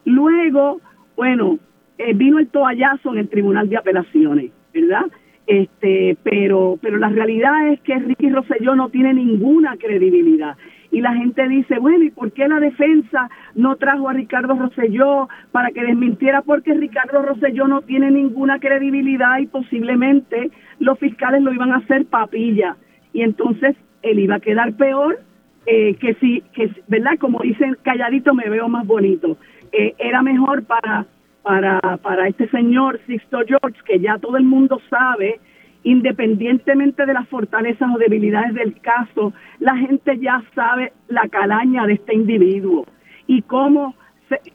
Luego, 0.05 0.81
bueno, 1.15 1.57
eh, 1.97 2.13
vino 2.13 2.39
el 2.39 2.47
toallazo 2.47 3.13
en 3.13 3.19
el 3.19 3.29
Tribunal 3.29 3.69
de 3.69 3.77
Apelaciones, 3.77 4.51
¿verdad? 4.73 5.05
Este, 5.47 6.17
pero, 6.23 6.77
pero 6.81 6.97
la 6.97 7.09
realidad 7.09 7.69
es 7.69 7.79
que 7.81 7.97
Ricky 7.97 8.29
Rosselló 8.29 8.75
no 8.75 8.89
tiene 8.89 9.13
ninguna 9.13 9.77
credibilidad. 9.77 10.57
Y 10.95 11.01
la 11.01 11.13
gente 11.13 11.45
dice, 11.49 11.77
bueno, 11.77 12.05
¿y 12.05 12.09
por 12.09 12.31
qué 12.31 12.47
la 12.47 12.61
defensa 12.61 13.29
no 13.53 13.75
trajo 13.75 14.07
a 14.07 14.13
Ricardo 14.13 14.55
Rosselló 14.55 15.27
para 15.51 15.71
que 15.71 15.83
desmintiera? 15.83 16.41
Porque 16.41 16.73
Ricardo 16.73 17.21
Rosselló 17.21 17.67
no 17.67 17.81
tiene 17.81 18.11
ninguna 18.11 18.59
credibilidad 18.59 19.39
y 19.39 19.47
posiblemente 19.47 20.51
los 20.79 20.97
fiscales 20.97 21.41
lo 21.41 21.51
iban 21.51 21.73
a 21.73 21.79
hacer 21.79 22.05
papilla. 22.05 22.77
Y 23.11 23.23
entonces 23.23 23.75
él 24.03 24.19
iba 24.19 24.35
a 24.35 24.39
quedar 24.39 24.71
peor 24.75 25.19
eh, 25.65 25.95
que 25.95 26.13
si, 26.13 26.39
que, 26.53 26.71
¿verdad? 26.87 27.17
Como 27.19 27.41
dicen, 27.41 27.75
calladito 27.83 28.33
me 28.33 28.49
veo 28.49 28.69
más 28.69 28.87
bonito. 28.87 29.37
Eh, 29.73 29.95
era 29.99 30.21
mejor 30.21 30.63
para, 30.63 31.07
para, 31.43 31.97
para 31.97 32.29
este 32.29 32.47
señor 32.51 33.01
Sixto 33.05 33.39
George, 33.45 33.81
que 33.85 33.99
ya 33.99 34.17
todo 34.17 34.37
el 34.37 34.45
mundo 34.45 34.79
sabe, 34.89 35.41
independientemente 35.85 37.05
de 37.05 37.13
las 37.13 37.29
fortalezas 37.29 37.89
o 37.93 37.99
debilidades 37.99 38.55
del 38.55 38.81
caso, 38.81 39.33
la 39.59 39.77
gente 39.77 40.17
ya 40.19 40.43
sabe 40.53 40.91
la 41.07 41.29
calaña 41.29 41.85
de 41.85 41.93
este 41.93 42.15
individuo 42.15 42.85
y 43.27 43.43
cómo, 43.43 43.93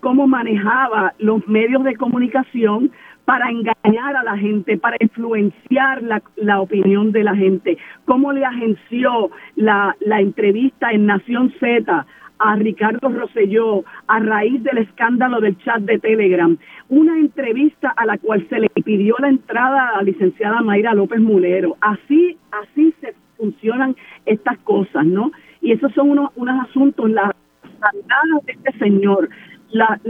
cómo 0.00 0.26
manejaba 0.26 1.14
los 1.18 1.46
medios 1.46 1.84
de 1.84 1.94
comunicación 1.94 2.90
para 3.24 3.48
engañar 3.48 4.16
a 4.16 4.24
la 4.24 4.36
gente, 4.36 4.76
para 4.76 4.96
influenciar 4.98 6.02
la, 6.02 6.20
la 6.34 6.60
opinión 6.60 7.12
de 7.12 7.22
la 7.22 7.36
gente, 7.36 7.78
cómo 8.06 8.32
le 8.32 8.44
agenció 8.44 9.30
la, 9.54 9.96
la 10.00 10.20
entrevista 10.20 10.90
en 10.90 11.06
Nación 11.06 11.54
Z 11.60 12.06
a 12.40 12.56
Ricardo 12.56 13.08
Rosselló 13.10 13.84
a 14.06 14.18
raíz 14.18 14.62
del 14.64 14.78
escándalo 14.78 15.40
del 15.40 15.58
chat 15.58 15.82
de 15.82 15.98
Telegram, 15.98 16.56
una 16.88 17.18
entrevista 17.18 17.90
a 17.90 18.06
la 18.06 18.16
cual 18.18 18.46
se 18.48 18.58
le 18.58 18.70
pidió 18.70 19.14
la 19.18 19.28
entrada 19.28 19.90
a 19.90 19.96
la 19.98 20.02
licenciada 20.02 20.62
Mayra 20.62 20.94
López 20.94 21.20
Mulero. 21.20 21.76
Así, 21.80 22.38
así 22.50 22.94
se 23.00 23.14
funcionan 23.36 23.94
estas 24.24 24.58
cosas, 24.60 25.04
¿no? 25.04 25.32
Y 25.60 25.72
esos 25.72 25.92
son 25.92 26.10
unos, 26.10 26.30
unos 26.34 26.68
asuntos, 26.68 27.10
las 27.10 27.30
andadas 27.62 28.46
de 28.46 28.52
este 28.52 28.72
señor, 28.78 29.28
la, 29.70 30.00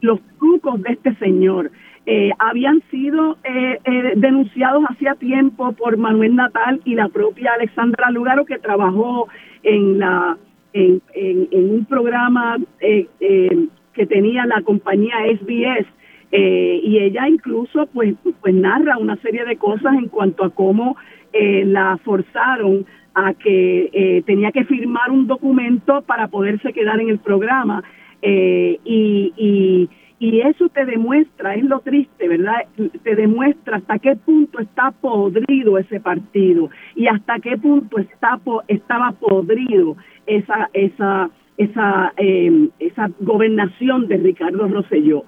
los 0.00 0.20
trucos 0.38 0.82
de 0.82 0.92
este 0.92 1.14
señor. 1.16 1.70
Eh, 2.06 2.30
habían 2.38 2.82
sido 2.90 3.38
eh, 3.44 3.78
eh, 3.84 4.12
denunciados 4.16 4.84
hacía 4.90 5.14
tiempo 5.14 5.72
por 5.72 5.96
Manuel 5.96 6.36
Natal 6.36 6.80
y 6.84 6.94
la 6.94 7.08
propia 7.08 7.52
Alexandra 7.54 8.10
Lugaro 8.10 8.44
que 8.44 8.58
trabajó 8.58 9.28
en 9.62 9.98
la 9.98 10.36
en, 10.74 11.00
en, 11.14 11.70
un 11.70 11.84
programa 11.84 12.58
eh, 12.80 13.06
eh, 13.20 13.66
que 13.92 14.06
tenía 14.06 14.44
la 14.44 14.60
compañía 14.62 15.14
SBS 15.32 15.86
eh, 16.32 16.80
y 16.82 16.98
ella 16.98 17.28
incluso 17.28 17.86
pues, 17.86 18.14
pues 18.40 18.54
narra 18.54 18.98
una 18.98 19.16
serie 19.18 19.44
de 19.44 19.56
cosas 19.56 19.94
en 19.94 20.08
cuanto 20.08 20.44
a 20.44 20.50
cómo 20.50 20.96
la 21.32 21.98
forzaron 22.04 22.86
a 23.12 23.34
que 23.34 24.22
tenía 24.24 24.52
que 24.52 24.64
firmar 24.64 25.10
un 25.10 25.26
documento 25.26 26.02
para 26.02 26.28
poderse 26.28 26.72
quedar 26.72 27.00
en 27.00 27.08
el 27.08 27.18
programa 27.18 27.82
y, 28.22 28.78
y 28.84 29.88
y 30.24 30.40
eso 30.40 30.70
te 30.70 30.86
demuestra, 30.86 31.54
es 31.54 31.64
lo 31.64 31.80
triste, 31.80 32.28
¿verdad? 32.28 32.64
Te 33.02 33.14
demuestra 33.14 33.76
hasta 33.76 33.98
qué 33.98 34.16
punto 34.16 34.58
está 34.58 34.90
podrido 34.90 35.76
ese 35.76 36.00
partido 36.00 36.70
y 36.96 37.08
hasta 37.08 37.40
qué 37.40 37.58
punto 37.58 37.98
está 37.98 38.40
estaba 38.66 39.12
podrido 39.12 39.98
esa 40.26 40.70
esa 40.72 41.28
esa 41.58 42.14
em, 42.16 42.70
esa 42.78 43.10
gobernación 43.20 44.08
de 44.08 44.16
Ricardo 44.16 44.66
Rosselló. 44.66 45.24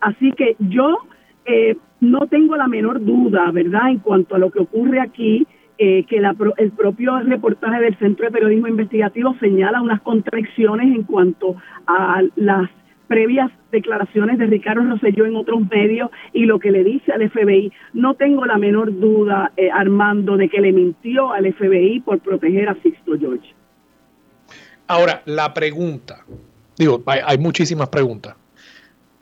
Así 0.00 0.32
que 0.32 0.56
yo 0.58 0.98
eh, 1.44 1.76
no 2.00 2.26
tengo 2.26 2.56
la 2.56 2.66
menor 2.66 3.04
duda, 3.04 3.52
¿verdad? 3.52 3.90
En 3.90 4.00
cuanto 4.00 4.34
a 4.34 4.38
lo 4.40 4.50
que 4.50 4.58
ocurre 4.58 4.98
aquí, 5.00 5.46
eh, 5.78 6.04
que 6.08 6.16
el 6.16 6.72
propio 6.72 7.20
reportaje 7.20 7.80
del 7.80 7.96
Centro 7.98 8.26
de 8.26 8.32
Periodismo 8.32 8.66
Investigativo 8.66 9.36
señala 9.38 9.80
unas 9.80 10.00
contradicciones 10.00 10.88
en 10.94 11.04
cuanto 11.04 11.54
a 11.86 12.20
las 12.34 12.68
previas 13.10 13.50
declaraciones 13.72 14.38
de 14.38 14.46
Ricardo 14.46 14.84
Rosselló 14.84 15.26
en 15.26 15.34
otros 15.34 15.68
medios 15.68 16.10
y 16.32 16.44
lo 16.44 16.60
que 16.60 16.70
le 16.70 16.84
dice 16.84 17.10
al 17.10 17.28
FBI, 17.28 17.72
no 17.92 18.14
tengo 18.14 18.46
la 18.46 18.56
menor 18.56 18.96
duda, 19.00 19.50
eh, 19.56 19.68
Armando, 19.68 20.36
de 20.36 20.48
que 20.48 20.60
le 20.60 20.72
mintió 20.72 21.32
al 21.32 21.52
FBI 21.52 22.02
por 22.04 22.20
proteger 22.20 22.68
a 22.68 22.76
Sixto 22.80 23.18
George. 23.18 23.52
Ahora, 24.86 25.22
la 25.24 25.52
pregunta, 25.52 26.24
digo, 26.78 27.02
hay, 27.04 27.36
muchísimas 27.38 27.88
preguntas, 27.88 28.36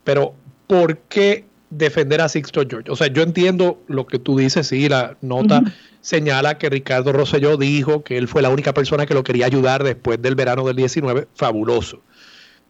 pero 0.04 0.34
¿por 0.66 0.98
qué 0.98 1.46
defender 1.70 2.20
a 2.20 2.28
Sixto 2.28 2.60
George? 2.68 2.90
O 2.90 2.96
sea, 2.96 3.06
yo 3.06 3.22
entiendo 3.22 3.80
lo 3.86 4.06
que 4.06 4.18
tú 4.18 4.36
dices, 4.36 4.66
sí, 4.66 4.86
la 4.90 5.16
nota 5.22 5.62
señala 6.02 6.58
que 6.58 6.68
Ricardo 6.68 7.14
Rosselló 7.14 7.56
dijo 7.56 8.04
que 8.04 8.18
él 8.18 8.28
fue 8.28 8.42
la 8.42 8.50
única 8.50 8.74
persona 8.74 9.06
que 9.06 9.14
lo 9.14 9.24
quería 9.24 9.46
ayudar 9.46 9.82
después 9.82 10.20
del 10.20 10.34
verano 10.34 10.66
del 10.66 10.76
19, 10.76 11.28
fabuloso. 11.34 12.02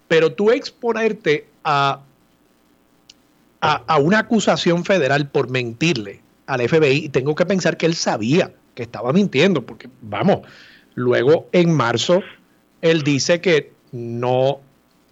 Pero 0.09 0.33
tú 0.33 0.51
exponerte 0.51 1.47
a, 1.65 2.01
a, 3.61 3.99
una 3.99 4.21
acusación 4.21 4.85
federal 4.85 5.29
por 5.29 5.51
mentirle 5.51 6.23
al 6.47 6.67
FBI, 6.67 7.11
tengo 7.11 7.35
que 7.35 7.45
pensar 7.45 7.77
que 7.77 7.87
él 7.87 7.95
sabía 7.95 8.53
que 8.75 8.83
estaba 8.85 9.13
mintiendo, 9.13 9.65
porque 9.65 9.89
vamos, 10.01 10.41
luego 10.95 11.49
en 11.53 11.73
marzo 11.73 12.23
él 12.81 13.03
dice 13.03 13.41
que 13.41 13.73
no 13.93 14.61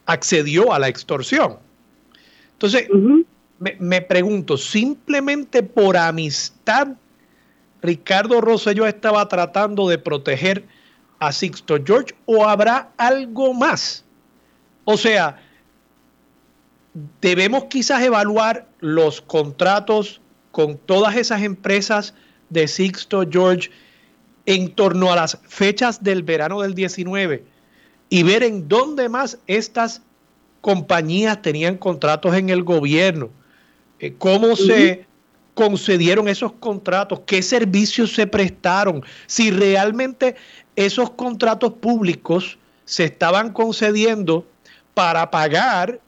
accedió 0.06 0.72
a 0.72 0.78
la 0.78 0.88
extorsión. 0.88 1.58
Entonces, 2.52 2.88
me, 3.58 3.76
me, 3.78 4.00
pregunto, 4.00 4.56
simplemente 4.56 5.62
por 5.62 5.96
amistad, 5.96 6.88
Ricardo 7.82 8.40
Rosselló 8.40 8.86
estaba 8.86 9.28
tratando 9.28 9.88
de 9.88 9.98
proteger 9.98 10.64
a 11.18 11.32
Sixto 11.32 11.76
George 11.84 12.14
o 12.24 12.46
habrá 12.46 12.92
algo 12.96 13.52
más 13.52 14.05
o 14.86 14.96
sea, 14.96 15.36
debemos 17.20 17.64
quizás 17.64 18.02
evaluar 18.02 18.68
los 18.78 19.20
contratos 19.20 20.20
con 20.52 20.78
todas 20.78 21.16
esas 21.16 21.42
empresas 21.42 22.14
de 22.50 22.68
Sixto 22.68 23.24
George 23.28 23.70
en 24.46 24.72
torno 24.72 25.12
a 25.12 25.16
las 25.16 25.38
fechas 25.48 26.04
del 26.04 26.22
verano 26.22 26.62
del 26.62 26.74
19 26.74 27.44
y 28.08 28.22
ver 28.22 28.44
en 28.44 28.68
dónde 28.68 29.08
más 29.08 29.38
estas 29.48 30.02
compañías 30.60 31.42
tenían 31.42 31.76
contratos 31.78 32.36
en 32.36 32.48
el 32.48 32.62
gobierno, 32.62 33.30
eh, 33.98 34.14
cómo 34.16 34.54
se 34.54 35.04
concedieron 35.54 36.28
esos 36.28 36.52
contratos, 36.52 37.22
qué 37.26 37.42
servicios 37.42 38.14
se 38.14 38.28
prestaron, 38.28 39.02
si 39.26 39.50
realmente 39.50 40.36
esos 40.76 41.10
contratos 41.10 41.72
públicos 41.72 42.56
se 42.84 43.04
estaban 43.04 43.52
concediendo 43.52 44.46
para 44.96 45.30
pagar 45.30 46.00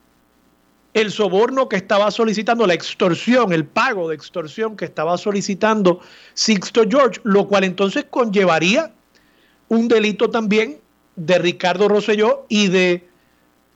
el 0.95 1.13
soborno 1.13 1.69
que 1.69 1.77
estaba 1.77 2.11
solicitando, 2.11 2.67
la 2.67 2.73
extorsión, 2.73 3.53
el 3.53 3.67
pago 3.67 4.09
de 4.09 4.15
extorsión 4.15 4.79
que 4.79 4.87
estaba 4.87 5.19
solicitando 5.19 6.01
Sixto 6.33 6.85
George, 6.89 7.21
lo 7.23 7.47
cual 7.47 7.65
entonces 7.65 8.07
conllevaría 8.09 8.91
un 9.69 9.89
delito 9.89 10.31
también 10.31 10.81
de 11.17 11.37
Ricardo 11.37 11.87
Rosselló 11.87 12.47
y 12.49 12.69
de 12.69 13.07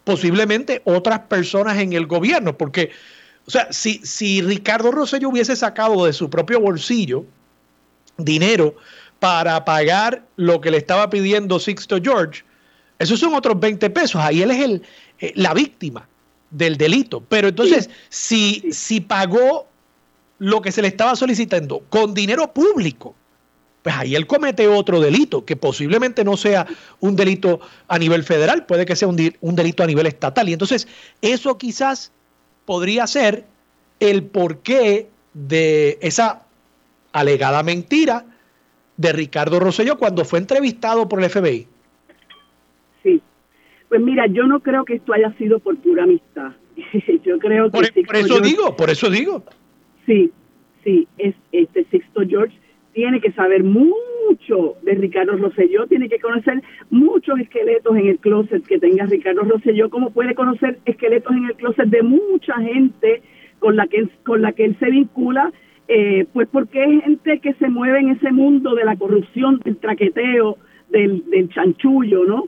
posiblemente 0.04 0.80
otras 0.86 1.18
personas 1.18 1.76
en 1.76 1.92
el 1.92 2.06
gobierno, 2.06 2.56
porque, 2.56 2.90
o 3.46 3.50
sea, 3.50 3.70
si, 3.70 3.98
si 3.98 4.40
Ricardo 4.40 4.92
Rosselló 4.92 5.28
hubiese 5.28 5.56
sacado 5.56 6.06
de 6.06 6.14
su 6.14 6.30
propio 6.30 6.58
bolsillo 6.58 7.26
dinero 8.16 8.76
para 9.18 9.62
pagar 9.66 10.24
lo 10.36 10.62
que 10.62 10.70
le 10.70 10.78
estaba 10.78 11.10
pidiendo 11.10 11.60
Sixto 11.60 11.98
George, 12.02 12.44
esos 13.02 13.18
son 13.18 13.34
otros 13.34 13.58
20 13.58 13.90
pesos. 13.90 14.20
Ahí 14.20 14.42
él 14.42 14.50
es 14.50 14.60
el, 14.60 14.82
eh, 15.18 15.32
la 15.34 15.54
víctima 15.54 16.08
del 16.50 16.76
delito. 16.76 17.22
Pero 17.28 17.48
entonces, 17.48 17.90
si, 18.08 18.72
si 18.72 19.00
pagó 19.00 19.66
lo 20.38 20.62
que 20.62 20.72
se 20.72 20.82
le 20.82 20.88
estaba 20.88 21.16
solicitando 21.16 21.80
con 21.88 22.14
dinero 22.14 22.52
público, 22.52 23.14
pues 23.82 23.96
ahí 23.96 24.14
él 24.14 24.26
comete 24.26 24.68
otro 24.68 25.00
delito, 25.00 25.44
que 25.44 25.56
posiblemente 25.56 26.24
no 26.24 26.36
sea 26.36 26.66
un 27.00 27.16
delito 27.16 27.60
a 27.88 27.98
nivel 27.98 28.22
federal, 28.22 28.64
puede 28.66 28.86
que 28.86 28.94
sea 28.94 29.08
un, 29.08 29.34
un 29.40 29.56
delito 29.56 29.82
a 29.82 29.86
nivel 29.86 30.06
estatal. 30.06 30.48
Y 30.48 30.52
entonces, 30.52 30.86
eso 31.20 31.58
quizás 31.58 32.12
podría 32.64 33.06
ser 33.06 33.44
el 33.98 34.24
porqué 34.24 35.08
de 35.34 35.98
esa 36.00 36.42
alegada 37.12 37.62
mentira 37.62 38.24
de 38.96 39.12
Ricardo 39.12 39.58
Rosselló 39.58 39.98
cuando 39.98 40.24
fue 40.24 40.38
entrevistado 40.38 41.08
por 41.08 41.22
el 41.22 41.30
FBI. 41.30 41.66
Pues 43.92 44.00
mira, 44.00 44.26
yo 44.26 44.46
no 44.46 44.60
creo 44.60 44.86
que 44.86 44.94
esto 44.94 45.12
haya 45.12 45.30
sido 45.34 45.58
por 45.58 45.76
pura 45.76 46.04
amistad. 46.04 46.52
yo 47.24 47.38
creo 47.38 47.66
que... 47.66 48.02
Por, 48.06 48.16
eso 48.16 48.40
digo, 48.40 48.74
por 48.74 48.88
eso 48.88 49.10
digo. 49.10 49.42
Sí, 50.06 50.30
sí, 50.82 51.06
es 51.18 51.34
este 51.52 51.84
Sixto 51.90 52.22
George 52.26 52.56
tiene 52.94 53.20
que 53.20 53.32
saber 53.32 53.62
mucho 53.64 54.76
de 54.80 54.94
Ricardo 54.94 55.36
Rosselló, 55.36 55.86
tiene 55.88 56.08
que 56.08 56.20
conocer 56.20 56.62
muchos 56.88 57.38
esqueletos 57.38 57.94
en 57.94 58.06
el 58.06 58.18
closet 58.18 58.64
que 58.64 58.78
tenga 58.78 59.04
Ricardo 59.04 59.42
Rosselló, 59.42 59.90
como 59.90 60.08
puede 60.08 60.34
conocer 60.34 60.78
esqueletos 60.86 61.36
en 61.36 61.44
el 61.44 61.54
closet 61.56 61.88
de 61.88 62.02
mucha 62.02 62.54
gente 62.62 63.20
con 63.58 63.76
la 63.76 63.86
que, 63.88 64.08
con 64.24 64.40
la 64.40 64.52
que 64.52 64.64
él 64.64 64.76
se 64.80 64.88
vincula, 64.88 65.52
eh, 65.88 66.24
pues 66.32 66.48
porque 66.50 66.82
es 66.82 67.04
gente 67.04 67.40
que 67.40 67.52
se 67.52 67.68
mueve 67.68 67.98
en 67.98 68.08
ese 68.08 68.32
mundo 68.32 68.74
de 68.74 68.86
la 68.86 68.96
corrupción, 68.96 69.60
del 69.62 69.76
traqueteo, 69.76 70.56
del, 70.88 71.28
del 71.28 71.50
chanchullo, 71.50 72.24
¿no? 72.24 72.44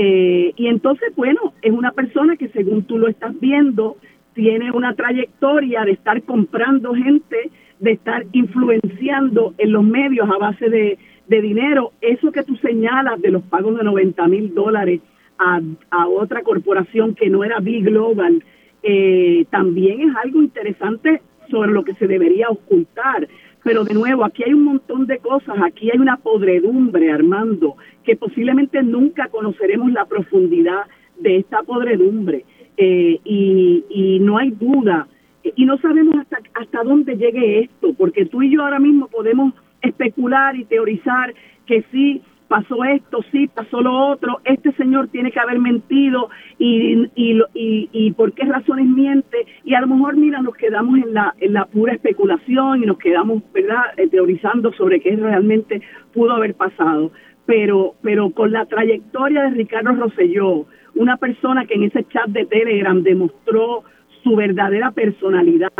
Eh, 0.00 0.52
y 0.54 0.68
entonces, 0.68 1.12
bueno, 1.16 1.54
es 1.60 1.72
una 1.72 1.90
persona 1.90 2.36
que 2.36 2.48
según 2.50 2.84
tú 2.84 2.98
lo 2.98 3.08
estás 3.08 3.38
viendo, 3.40 3.96
tiene 4.32 4.70
una 4.70 4.94
trayectoria 4.94 5.84
de 5.84 5.90
estar 5.90 6.22
comprando 6.22 6.94
gente, 6.94 7.50
de 7.80 7.90
estar 7.90 8.24
influenciando 8.30 9.54
en 9.58 9.72
los 9.72 9.82
medios 9.82 10.30
a 10.30 10.38
base 10.38 10.70
de, 10.70 10.98
dinero. 11.26 11.92
Eso 12.00 12.30
que 12.30 12.44
tú 12.44 12.56
señalas 12.56 13.20
de 13.20 13.32
los 13.32 13.42
pagos 13.42 13.76
de 13.76 13.84
90 13.84 14.28
mil 14.28 14.54
dólares 14.54 15.00
a, 15.36 15.60
otra 16.06 16.42
corporación 16.42 17.16
que 17.16 17.28
no 17.28 17.42
era 17.42 17.58
Big 17.58 17.84
Global, 17.84 18.42
eh, 18.84 19.44
también 19.50 20.00
es 20.08 20.16
algo 20.16 20.40
interesante 20.40 21.20
sobre 21.50 21.72
lo 21.72 21.82
que 21.82 21.94
se 21.94 22.06
debería 22.06 22.48
ocultar. 22.48 23.28
Pero 23.64 23.84
de 23.84 23.94
nuevo, 23.94 24.24
aquí 24.24 24.44
hay 24.44 24.54
un 24.54 24.64
montón 24.64 25.06
de 25.06 25.18
cosas, 25.18 25.56
aquí 25.62 25.90
hay 25.90 25.98
una 25.98 26.16
podredumbre, 26.16 27.10
Armando, 27.10 27.76
que 28.04 28.16
posiblemente 28.16 28.82
nunca 28.82 29.28
conoceremos 29.28 29.92
la 29.92 30.06
profundidad 30.06 30.84
de 31.18 31.38
esta 31.38 31.62
podredumbre. 31.62 32.44
Eh, 32.76 33.18
y, 33.24 34.18
no 34.20 34.38
hay 34.38 34.50
duda, 34.50 35.08
y 35.42 35.64
no 35.64 35.78
sabemos 35.78 36.16
hasta, 36.16 36.38
hasta 36.54 36.82
dónde 36.82 37.16
llegue 37.16 37.60
esto, 37.60 37.94
porque 37.94 38.26
tú 38.26 38.42
y 38.42 38.50
yo 38.50 38.62
ahora 38.62 38.78
mismo 38.78 39.08
podemos 39.08 39.54
especular 39.82 40.56
y 40.56 40.64
teorizar 40.64 41.34
que 41.66 41.84
sí, 41.90 42.22
pasó 42.48 42.82
esto, 42.84 43.20
sí, 43.30 43.46
pasó 43.48 43.80
lo 43.80 43.94
otro, 44.08 44.40
este 44.44 44.72
señor 44.72 45.08
tiene 45.08 45.30
que 45.30 45.38
haber 45.38 45.58
mentido 45.58 46.30
y, 46.58 47.08
y, 47.14 47.40
y, 47.54 47.88
y, 47.92 48.12
por 48.12 48.32
qué 48.32 48.44
razones 48.44 48.86
miente. 48.86 49.46
Y 49.64 49.74
a 49.74 49.80
lo 49.80 49.88
mejor, 49.88 50.16
mira, 50.16 50.40
nos 50.40 50.56
quedamos 50.56 50.98
en 50.98 51.14
la, 51.14 51.34
en 51.38 51.52
la 51.52 51.66
pura 51.66 51.92
especulación 51.92 52.82
y 52.82 52.86
nos 52.86 52.98
quedamos, 52.98 53.42
¿verdad?, 53.52 53.82
eh, 53.96 54.08
teorizando 54.08 54.72
sobre 54.72 55.00
qué 55.00 55.14
realmente 55.14 55.82
pudo 56.12 56.32
haber 56.32 56.54
pasado. 56.54 57.12
Pero, 57.46 57.94
pero 58.02 58.30
con 58.30 58.52
la 58.52 58.66
trayectoria 58.66 59.42
de 59.44 59.50
Ricardo 59.50 59.92
Rosselló, 59.92 60.66
una 60.94 61.16
persona 61.16 61.66
que 61.66 61.74
en 61.74 61.84
ese 61.84 62.04
chat 62.04 62.26
de 62.28 62.46
Telegram 62.46 63.02
demostró 63.02 63.84
su 64.22 64.36
verdadera 64.36 64.90
personalidad, 64.90 65.72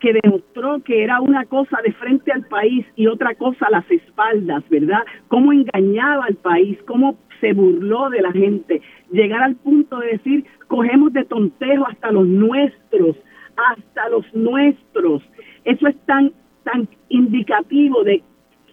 que 0.00 0.12
demostró 0.22 0.82
que 0.82 1.02
era 1.02 1.20
una 1.20 1.44
cosa 1.46 1.78
de 1.84 1.92
frente 1.92 2.32
al 2.32 2.44
país 2.46 2.86
y 2.96 3.06
otra 3.06 3.34
cosa 3.34 3.66
a 3.66 3.70
las 3.70 3.90
espaldas, 3.90 4.62
¿verdad? 4.68 5.04
Cómo 5.28 5.52
engañaba 5.52 6.26
al 6.26 6.36
país, 6.36 6.78
cómo 6.86 7.16
se 7.40 7.52
burló 7.52 8.10
de 8.10 8.22
la 8.22 8.32
gente, 8.32 8.82
llegar 9.10 9.42
al 9.42 9.56
punto 9.56 9.98
de 9.98 10.12
decir, 10.12 10.44
cogemos 10.68 11.12
de 11.12 11.24
tontejo 11.24 11.86
hasta 11.86 12.10
los 12.10 12.26
nuestros, 12.26 13.16
hasta 13.56 14.08
los 14.08 14.24
nuestros. 14.34 15.22
Eso 15.64 15.86
es 15.88 15.96
tan, 16.06 16.32
tan 16.64 16.88
indicativo 17.08 18.04
de 18.04 18.22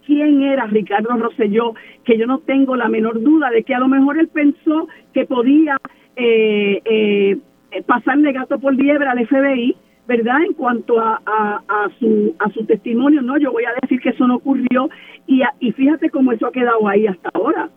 quién 0.05 0.43
era 0.43 0.67
Ricardo 0.67 1.15
Rosselló, 1.17 1.73
que 2.03 2.17
yo 2.17 2.27
no 2.27 2.39
tengo 2.39 2.75
la 2.75 2.89
menor 2.89 3.21
duda 3.21 3.49
de 3.49 3.63
que 3.63 3.73
a 3.73 3.79
lo 3.79 3.87
mejor 3.87 4.17
él 4.17 4.27
pensó 4.27 4.87
que 5.13 5.25
podía 5.25 5.77
eh, 6.15 6.81
eh, 6.85 7.37
pasarle 7.85 8.33
gato 8.33 8.59
por 8.59 8.75
liebre 8.75 9.07
al 9.07 9.25
FBI, 9.25 9.75
¿verdad? 10.07 10.43
En 10.45 10.53
cuanto 10.53 10.99
a, 10.99 11.21
a, 11.25 11.89
su, 11.99 12.35
a 12.39 12.51
su 12.51 12.65
testimonio, 12.65 13.21
no, 13.21 13.37
yo 13.37 13.51
voy 13.51 13.63
a 13.65 13.71
decir 13.81 13.99
que 14.01 14.09
eso 14.09 14.27
no 14.27 14.35
ocurrió 14.35 14.89
y, 15.27 15.41
y 15.59 15.71
fíjate 15.71 16.09
cómo 16.09 16.31
eso 16.31 16.47
ha 16.47 16.51
quedado 16.51 16.87
ahí 16.87 17.07
hasta 17.07 17.29
ahora. 17.33 17.69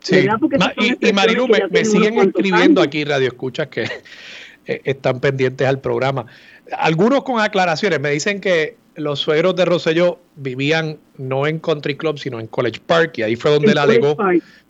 Sí. 0.00 0.26
y, 1.00 1.12
Marilu, 1.12 1.48
me, 1.48 1.84
siguen 1.84 2.18
escribiendo 2.18 2.80
aquí, 2.80 3.04
Radio 3.04 3.28
Escuchas, 3.28 3.68
que 3.68 3.82
eh, 4.66 4.80
están 4.84 5.20
pendientes 5.20 5.66
al 5.66 5.80
programa. 5.80 6.26
Algunos 6.78 7.24
con 7.24 7.40
aclaraciones 7.40 8.00
me 8.00 8.10
dicen 8.10 8.40
que 8.40 8.76
los 8.94 9.20
suegros 9.20 9.56
de 9.56 9.64
Rosselló 9.64 10.20
vivían 10.36 10.98
no 11.16 11.46
en 11.46 11.58
Country 11.58 11.96
Club, 11.96 12.18
sino 12.18 12.40
en 12.40 12.46
College 12.46 12.80
Park, 12.86 13.18
y 13.18 13.22
ahí 13.22 13.36
fue 13.36 13.50
donde 13.50 13.72
él 13.72 13.78
alegó 13.78 14.16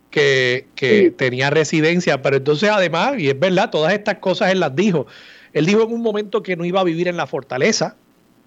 que, 0.09 1.13
tenía 1.17 1.49
residencia. 1.49 2.21
Pero 2.21 2.37
entonces, 2.37 2.69
además, 2.69 3.13
y 3.17 3.29
es 3.29 3.39
verdad, 3.39 3.69
todas 3.69 3.93
estas 3.93 4.15
cosas 4.19 4.51
él 4.51 4.59
las 4.59 4.75
dijo. 4.75 5.07
Él 5.53 5.65
dijo 5.65 5.83
en 5.83 5.93
un 5.93 6.01
momento 6.01 6.43
que 6.43 6.55
no 6.55 6.65
iba 6.65 6.81
a 6.81 6.83
vivir 6.83 7.07
en 7.07 7.17
la 7.17 7.27
fortaleza, 7.27 7.95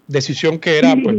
decisión 0.07 0.59
que 0.59 0.79
era 0.79 0.95
pues, 1.03 1.17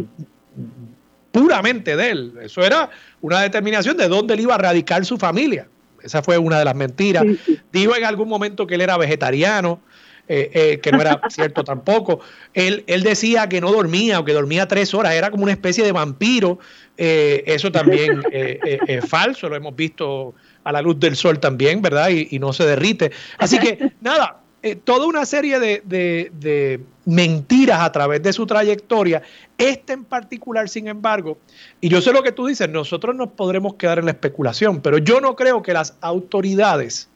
puramente 1.32 1.96
de 1.96 2.10
él. 2.12 2.34
Eso 2.41 2.62
era 2.62 2.89
una 3.22 3.41
determinación 3.41 3.98
de 3.98 4.08
dónde 4.08 4.36
él 4.36 4.41
iba 4.41 4.56
a 4.56 4.60
radicar 4.60 5.06
su 5.06 5.17
familia. 5.17 5.67
Esa 6.02 6.22
fue 6.22 6.38
una 6.38 6.60
de 6.60 6.65
las 6.65 6.76
mentiras. 6.76 7.26
Dijo 7.72 7.96
en 7.96 8.04
algún 8.04 8.28
momento 8.28 8.67
que 8.67 8.76
él 8.76 8.82
era 8.82 8.98
vegetariano, 8.98 9.82
eh, 10.28 10.50
eh, 10.54 10.80
que 10.80 10.91
no 10.91 11.02
era 11.02 11.22
cierto 11.30 11.63
tampoco. 11.63 12.19
Él, 12.54 12.84
él 12.88 13.04
decía 13.04 13.50
que 13.50 13.62
no 13.62 13.72
dormía 13.72 14.19
o 14.19 14.26
que 14.26 14.34
dormía 14.34 14.67
tres 14.67 14.93
horas, 14.93 15.13
era 15.13 15.32
como 15.32 15.43
una 15.43 15.54
especie 15.54 15.84
de 15.84 15.91
vampiro. 15.91 16.60
Eh, 16.98 17.43
eso 17.48 17.72
también 17.72 18.22
es 18.32 19.06
falso, 19.10 19.50
lo 19.50 19.56
hemos 19.56 19.76
visto 19.76 20.36
a 20.63 20.72
la 20.72 20.82
luz 20.82 21.00
del 21.00 21.15
sol 21.15 21.39
también, 21.39 21.82
¿verdad? 21.82 22.10
Y, 22.10 22.28
y 22.32 22.39
no 22.39 22.54
se 22.54 22.65
derrite. 22.65 23.12
Así 23.38 23.58
que 23.60 23.93
nada, 24.02 24.43
eh, 24.65 24.78
toda 24.78 25.06
una 25.08 25.26
serie 25.26 25.60
de, 25.60 26.82
mentiras 27.04 27.82
a 27.82 27.91
través 27.91 28.23
de 28.23 28.32
su 28.32 28.47
trayectoria. 28.47 29.21
Este 29.58 29.91
en 29.91 30.06
particular, 30.06 30.69
sin 30.69 30.88
embargo, 30.88 31.38
y 31.82 31.89
yo 31.89 32.02
sé 32.02 32.13
lo 32.13 32.23
que 32.23 32.32
tú 32.32 32.47
dices, 32.47 32.69
nosotros 32.69 33.13
nos 33.13 33.28
podremos 33.32 33.73
quedar 33.76 33.99
en 33.99 34.06
la 34.06 34.12
especulación, 34.12 34.80
pero 34.80 34.99
yo 34.99 35.19
no 35.19 35.36
creo 35.36 35.62
que 35.62 35.73
las 35.73 35.97
autoridades 35.99 37.10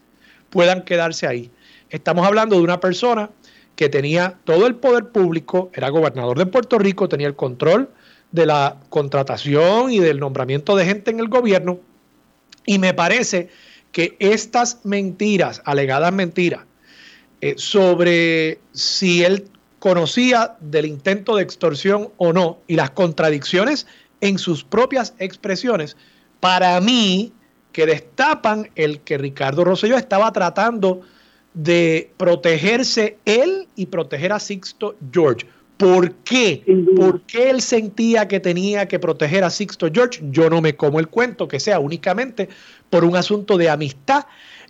puedan 0.50 0.84
quedarse 0.84 1.26
ahí. 1.26 1.50
Estamos 1.90 2.28
hablando 2.28 2.58
de 2.58 2.64
una 2.64 2.82
persona 2.82 3.30
que 3.78 3.88
tenía 3.88 4.38
todo 4.44 4.68
el 4.68 4.76
poder 4.76 5.06
público, 5.06 5.72
era 5.74 5.88
gobernador 5.88 6.38
de 6.38 6.48
Puerto 6.48 6.78
Rico, 6.78 7.08
tenía 7.08 7.28
el 7.28 7.36
control 7.36 7.90
de 8.34 8.46
la 8.46 8.76
contratación 8.90 9.90
y 9.90 10.00
del 10.00 10.20
nombramiento 10.20 10.76
de 10.76 10.84
gente 10.84 11.12
en 11.12 11.22
el 11.22 11.30
gobierno, 11.30 11.80
y 12.66 12.78
me 12.78 12.94
parece 12.94 13.48
que 13.94 14.18
estas 14.20 14.84
mentiras, 14.84 15.62
alegadas 15.64 16.12
mentiras, 16.12 16.66
eh, 17.42 17.56
sobre 17.58 18.60
si 18.72 19.24
él 19.24 19.48
conocía 19.80 20.56
del 20.60 20.86
intento 20.86 21.36
de 21.36 21.44
extorsión 21.44 22.10
o 22.18 22.34
no 22.34 22.60
y 22.68 22.76
las 22.76 22.92
contradicciones 22.92 23.86
en 24.22 24.40
sus 24.40 24.64
propias 24.64 25.14
expresiones, 25.20 25.96
para 26.40 26.80
mí, 26.82 27.32
que 27.72 27.86
destapan 27.86 28.72
el 28.76 29.02
que 29.02 29.20
Ricardo 29.20 29.64
Rosselló 29.64 29.98
estaba 29.98 30.32
tratando 30.32 31.02
de 31.54 32.12
protegerse 32.18 33.18
él 33.26 33.68
y 33.76 33.88
proteger 33.88 34.34
a 34.34 34.40
Sixto 34.40 34.96
George. 35.12 35.46
¿Por 35.78 36.12
qué? 36.24 36.64
¿Por 36.96 37.22
qué 37.22 37.52
él 37.52 37.62
sentía 37.62 38.28
que 38.28 38.40
tenía 38.40 38.88
que 38.88 38.98
proteger 38.98 39.44
a 39.44 39.52
Sixto 39.52 39.90
George? 39.94 40.22
Yo 40.32 40.50
no 40.50 40.60
me 40.60 40.76
como 40.76 41.00
el 41.00 41.08
cuento 41.08 41.48
que 41.48 41.60
sea 41.60 41.80
únicamente 41.80 42.50
por 42.90 43.04
un 43.04 43.16
asunto 43.16 43.58
de 43.58 43.70
amistad 43.70 44.26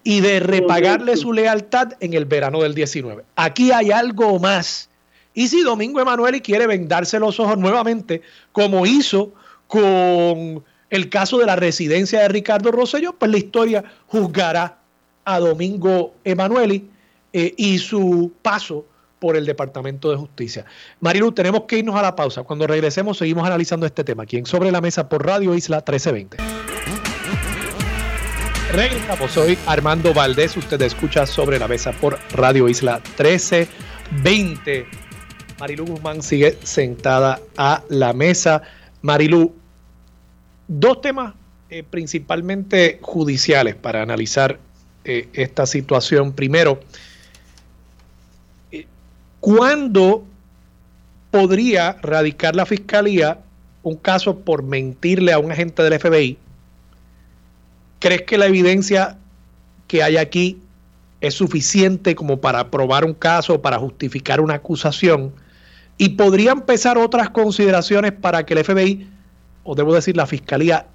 y 0.07 0.21
de 0.21 0.39
repagarle 0.39 1.17
su 1.17 1.33
lealtad 1.33 1.91
en 1.99 2.13
el 2.13 2.23
verano 2.23 2.61
del 2.61 2.73
19. 2.73 3.25
Aquí 3.35 3.73
hay 3.73 3.91
algo 3.91 4.39
más. 4.39 4.89
Y 5.33 5.49
si 5.49 5.63
Domingo 5.63 5.99
Emanueli 5.99 6.39
quiere 6.39 6.65
vendarse 6.65 7.19
los 7.19 7.41
ojos 7.41 7.57
nuevamente, 7.57 8.21
como 8.53 8.85
hizo 8.85 9.33
con 9.67 10.63
el 10.89 11.09
caso 11.09 11.39
de 11.39 11.45
la 11.45 11.57
residencia 11.57 12.21
de 12.21 12.29
Ricardo 12.29 12.71
Rosselló, 12.71 13.17
pues 13.19 13.29
la 13.29 13.37
historia 13.37 13.83
juzgará 14.07 14.77
a 15.25 15.39
Domingo 15.39 16.13
Emanueli 16.23 16.89
eh, 17.33 17.53
y 17.57 17.77
su 17.77 18.31
paso 18.41 18.85
por 19.19 19.35
el 19.35 19.45
Departamento 19.45 20.09
de 20.09 20.15
Justicia. 20.15 20.63
Marilu, 21.01 21.33
tenemos 21.33 21.63
que 21.63 21.79
irnos 21.79 21.97
a 21.97 22.01
la 22.01 22.15
pausa. 22.15 22.43
Cuando 22.43 22.65
regresemos 22.65 23.17
seguimos 23.17 23.45
analizando 23.45 23.85
este 23.85 24.05
tema. 24.05 24.23
Aquí 24.23 24.37
en 24.37 24.45
Sobre 24.45 24.71
la 24.71 24.79
Mesa 24.79 25.09
por 25.09 25.25
Radio 25.25 25.53
Isla 25.53 25.79
1320. 25.79 26.37
Regresamos, 28.73 29.31
soy 29.31 29.57
Armando 29.65 30.13
Valdés, 30.13 30.57
usted 30.57 30.81
escucha 30.81 31.25
sobre 31.25 31.57
la 31.57 31.69
mesa 31.69 31.93
por 31.93 32.19
Radio 32.33 32.67
Isla 32.67 33.01
1320. 33.17 34.85
Marilu 35.57 35.85
Guzmán 35.85 36.21
sigue 36.21 36.57
sentada 36.63 37.39
a 37.55 37.81
la 37.87 38.11
mesa. 38.11 38.61
Marilu, 39.01 39.55
dos 40.67 41.01
temas 41.01 41.33
eh, 41.69 41.83
principalmente 41.89 42.99
judiciales 43.01 43.75
para 43.75 44.01
analizar 44.01 44.59
eh, 45.05 45.29
esta 45.33 45.65
situación. 45.65 46.33
Primero, 46.33 46.81
eh, 48.71 48.85
¿cuándo 49.39 50.25
podría 51.31 51.93
radicar 52.01 52.55
la 52.55 52.65
fiscalía 52.65 53.39
un 53.81 53.95
caso 53.95 54.39
por 54.39 54.61
mentirle 54.61 55.31
a 55.31 55.39
un 55.39 55.53
agente 55.53 55.81
del 55.83 55.99
FBI 55.99 56.37
¿Crees 57.99 58.23
que 58.23 58.37
la 58.37 58.45
evidencia 58.45 59.17
que 59.87 60.03
hay 60.03 60.17
aquí 60.17 60.61
es 61.21 61.33
suficiente 61.33 62.15
como 62.15 62.39
para 62.39 62.69
probar 62.69 63.05
un 63.05 63.13
caso, 63.13 63.61
para 63.61 63.79
justificar 63.79 64.39
una 64.39 64.55
acusación? 64.55 65.33
¿Y 65.97 66.09
podrían 66.09 66.59
empezar 66.59 66.97
otras 66.97 67.29
consideraciones 67.31 68.11
para 68.11 68.45
que 68.45 68.53
el 68.53 68.63
FBI, 68.63 69.09
o 69.63 69.75
debo 69.75 69.95
decir 69.95 70.15
la 70.15 70.27
Fiscalía, 70.27 70.87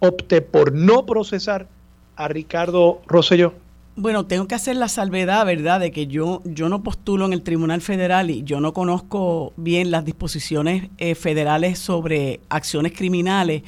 opte 0.00 0.42
por 0.42 0.72
no 0.72 1.06
procesar 1.06 1.68
a 2.16 2.28
Ricardo 2.28 3.00
Rosselló? 3.06 3.54
Bueno, 4.00 4.26
tengo 4.26 4.46
que 4.46 4.54
hacer 4.54 4.76
la 4.76 4.86
salvedad, 4.86 5.44
¿verdad?, 5.44 5.80
de 5.80 5.90
que 5.90 6.06
yo, 6.06 6.40
yo 6.44 6.68
no 6.68 6.84
postulo 6.84 7.26
en 7.26 7.32
el 7.32 7.42
Tribunal 7.42 7.80
Federal 7.80 8.30
y 8.30 8.44
yo 8.44 8.60
no 8.60 8.72
conozco 8.72 9.52
bien 9.56 9.90
las 9.90 10.04
disposiciones 10.04 10.88
eh, 10.98 11.16
federales 11.16 11.80
sobre 11.80 12.38
acciones 12.48 12.92
criminales, 12.92 13.62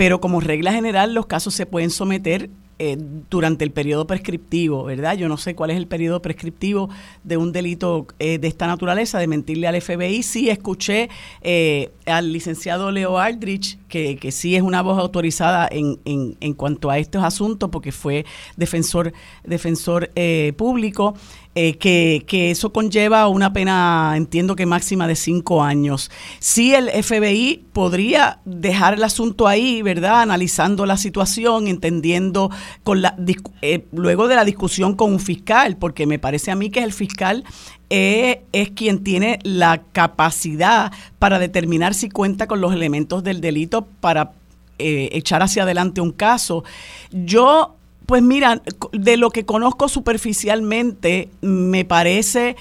pero 0.00 0.18
como 0.18 0.40
regla 0.40 0.72
general 0.72 1.12
los 1.12 1.26
casos 1.26 1.52
se 1.52 1.66
pueden 1.66 1.90
someter 1.90 2.48
eh, 2.78 2.96
durante 3.28 3.64
el 3.64 3.70
periodo 3.70 4.06
prescriptivo, 4.06 4.84
¿verdad? 4.84 5.14
Yo 5.14 5.28
no 5.28 5.36
sé 5.36 5.54
cuál 5.54 5.68
es 5.68 5.76
el 5.76 5.86
periodo 5.86 6.22
prescriptivo 6.22 6.88
de 7.22 7.36
un 7.36 7.52
delito 7.52 8.06
eh, 8.18 8.38
de 8.38 8.48
esta 8.48 8.66
naturaleza, 8.66 9.18
de 9.18 9.26
mentirle 9.26 9.68
al 9.68 9.78
FBI. 9.78 10.22
Sí, 10.22 10.48
escuché 10.48 11.10
eh, 11.42 11.90
al 12.06 12.32
licenciado 12.32 12.90
Leo 12.90 13.18
Aldrich, 13.18 13.78
que, 13.88 14.16
que, 14.16 14.32
sí 14.32 14.56
es 14.56 14.62
una 14.62 14.80
voz 14.80 14.98
autorizada 14.98 15.68
en, 15.70 16.00
en, 16.06 16.38
en, 16.40 16.54
cuanto 16.54 16.88
a 16.88 16.96
estos 16.96 17.22
asuntos, 17.22 17.68
porque 17.68 17.92
fue 17.92 18.24
defensor, 18.56 19.12
defensor 19.44 20.10
público. 20.56 21.14
Eh, 21.56 21.78
que, 21.78 22.24
que, 22.28 22.52
eso 22.52 22.72
conlleva 22.72 23.26
una 23.26 23.52
pena, 23.52 24.12
entiendo 24.14 24.54
que 24.54 24.66
máxima 24.66 25.08
de 25.08 25.16
cinco 25.16 25.64
años. 25.64 26.08
Si 26.38 26.76
el 26.76 26.88
FBI 26.88 27.64
podría 27.72 28.38
dejar 28.44 28.94
el 28.94 29.02
asunto 29.02 29.48
ahí, 29.48 29.82
¿verdad? 29.82 30.20
Analizando 30.22 30.86
la 30.86 30.96
situación, 30.96 31.66
entendiendo 31.66 32.52
con 32.84 33.02
la, 33.02 33.16
eh, 33.62 33.84
luego 33.90 34.28
de 34.28 34.36
la 34.36 34.44
discusión 34.44 34.94
con 34.94 35.12
un 35.12 35.18
fiscal, 35.18 35.76
porque 35.76 36.06
me 36.06 36.20
parece 36.20 36.52
a 36.52 36.54
mí 36.54 36.70
que 36.70 36.84
el 36.84 36.92
fiscal 36.92 37.42
eh, 37.90 38.44
es 38.52 38.70
quien 38.70 39.02
tiene 39.02 39.40
la 39.42 39.82
capacidad 39.90 40.92
para 41.18 41.40
determinar 41.40 41.94
si 41.94 42.10
cuenta 42.10 42.46
con 42.46 42.60
los 42.60 42.72
elementos 42.72 43.24
del 43.24 43.40
delito 43.40 43.88
para 44.00 44.34
echar 44.78 45.42
hacia 45.42 45.64
adelante 45.64 46.00
un 46.00 46.12
caso. 46.12 46.64
Yo 47.10 47.76
pues 48.10 48.24
mira, 48.24 48.60
de 48.90 49.16
lo 49.16 49.30
que 49.30 49.44
conozco 49.44 49.88
superficialmente, 49.88 51.28
me 51.42 51.84
parece 51.84 52.56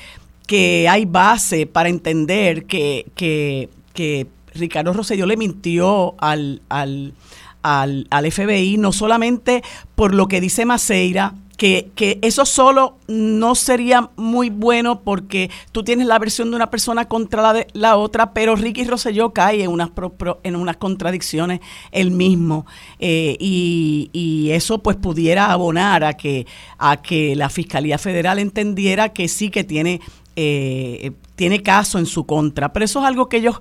que 0.45 0.87
hay 0.87 1.05
base 1.05 1.65
para 1.65 1.89
entender 1.89 2.65
que, 2.65 3.07
que, 3.15 3.67
que 3.93 4.27
Ricardo 4.53 4.93
Rosselló 4.93 5.25
le 5.25 5.37
mintió 5.37 6.13
al, 6.19 6.61
al, 6.69 7.15
al, 7.63 8.05
al, 8.11 8.31
FBI, 8.31 8.77
no 8.77 8.91
solamente 8.91 9.63
por 9.95 10.13
lo 10.13 10.27
que 10.27 10.39
dice 10.39 10.65
Maceira, 10.65 11.33
que, 11.59 11.91
que, 11.93 12.19
eso 12.21 12.45
solo 12.45 12.95
no 13.09 13.53
sería 13.53 14.11
muy 14.15 14.49
bueno 14.49 15.01
porque 15.01 15.51
tú 15.73 15.83
tienes 15.83 16.07
la 16.07 16.17
versión 16.17 16.49
de 16.49 16.55
una 16.55 16.71
persona 16.71 17.09
contra 17.09 17.41
la, 17.41 17.53
de, 17.53 17.67
la 17.73 17.97
otra, 17.97 18.33
pero 18.33 18.55
Ricky 18.55 18.85
Rosselló 18.85 19.33
cae 19.33 19.61
en 19.63 19.69
unas, 19.69 19.89
pro, 19.89 20.39
en 20.43 20.55
unas 20.55 20.77
contradicciones 20.77 21.59
él 21.91 22.11
mismo. 22.11 22.65
Eh, 22.99 23.35
y, 23.41 24.09
y, 24.13 24.51
eso 24.51 24.81
pues 24.81 24.95
pudiera 24.95 25.51
abonar 25.51 26.05
a 26.05 26.13
que, 26.13 26.47
a 26.77 27.01
que 27.01 27.35
la 27.35 27.49
Fiscalía 27.49 27.97
Federal 27.97 28.39
entendiera 28.39 29.09
que 29.09 29.27
sí 29.27 29.49
que 29.49 29.65
tiene, 29.65 29.99
eh, 30.37 31.11
tiene 31.35 31.61
caso 31.61 31.99
en 31.99 32.05
su 32.05 32.25
contra. 32.25 32.71
Pero 32.71 32.85
eso 32.85 32.99
es 32.99 33.05
algo 33.05 33.27
que 33.27 33.35
ellos 33.35 33.59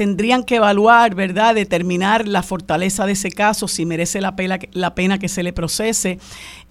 tendrían 0.00 0.44
que 0.44 0.56
evaluar, 0.56 1.14
¿verdad? 1.14 1.54
Determinar 1.54 2.26
la 2.26 2.42
fortaleza 2.42 3.04
de 3.04 3.12
ese 3.12 3.30
caso, 3.30 3.68
si 3.68 3.84
merece 3.84 4.22
la 4.22 4.34
pena, 4.34 4.58
la 4.72 4.94
pena 4.94 5.18
que 5.18 5.28
se 5.28 5.42
le 5.42 5.52
procese. 5.52 6.18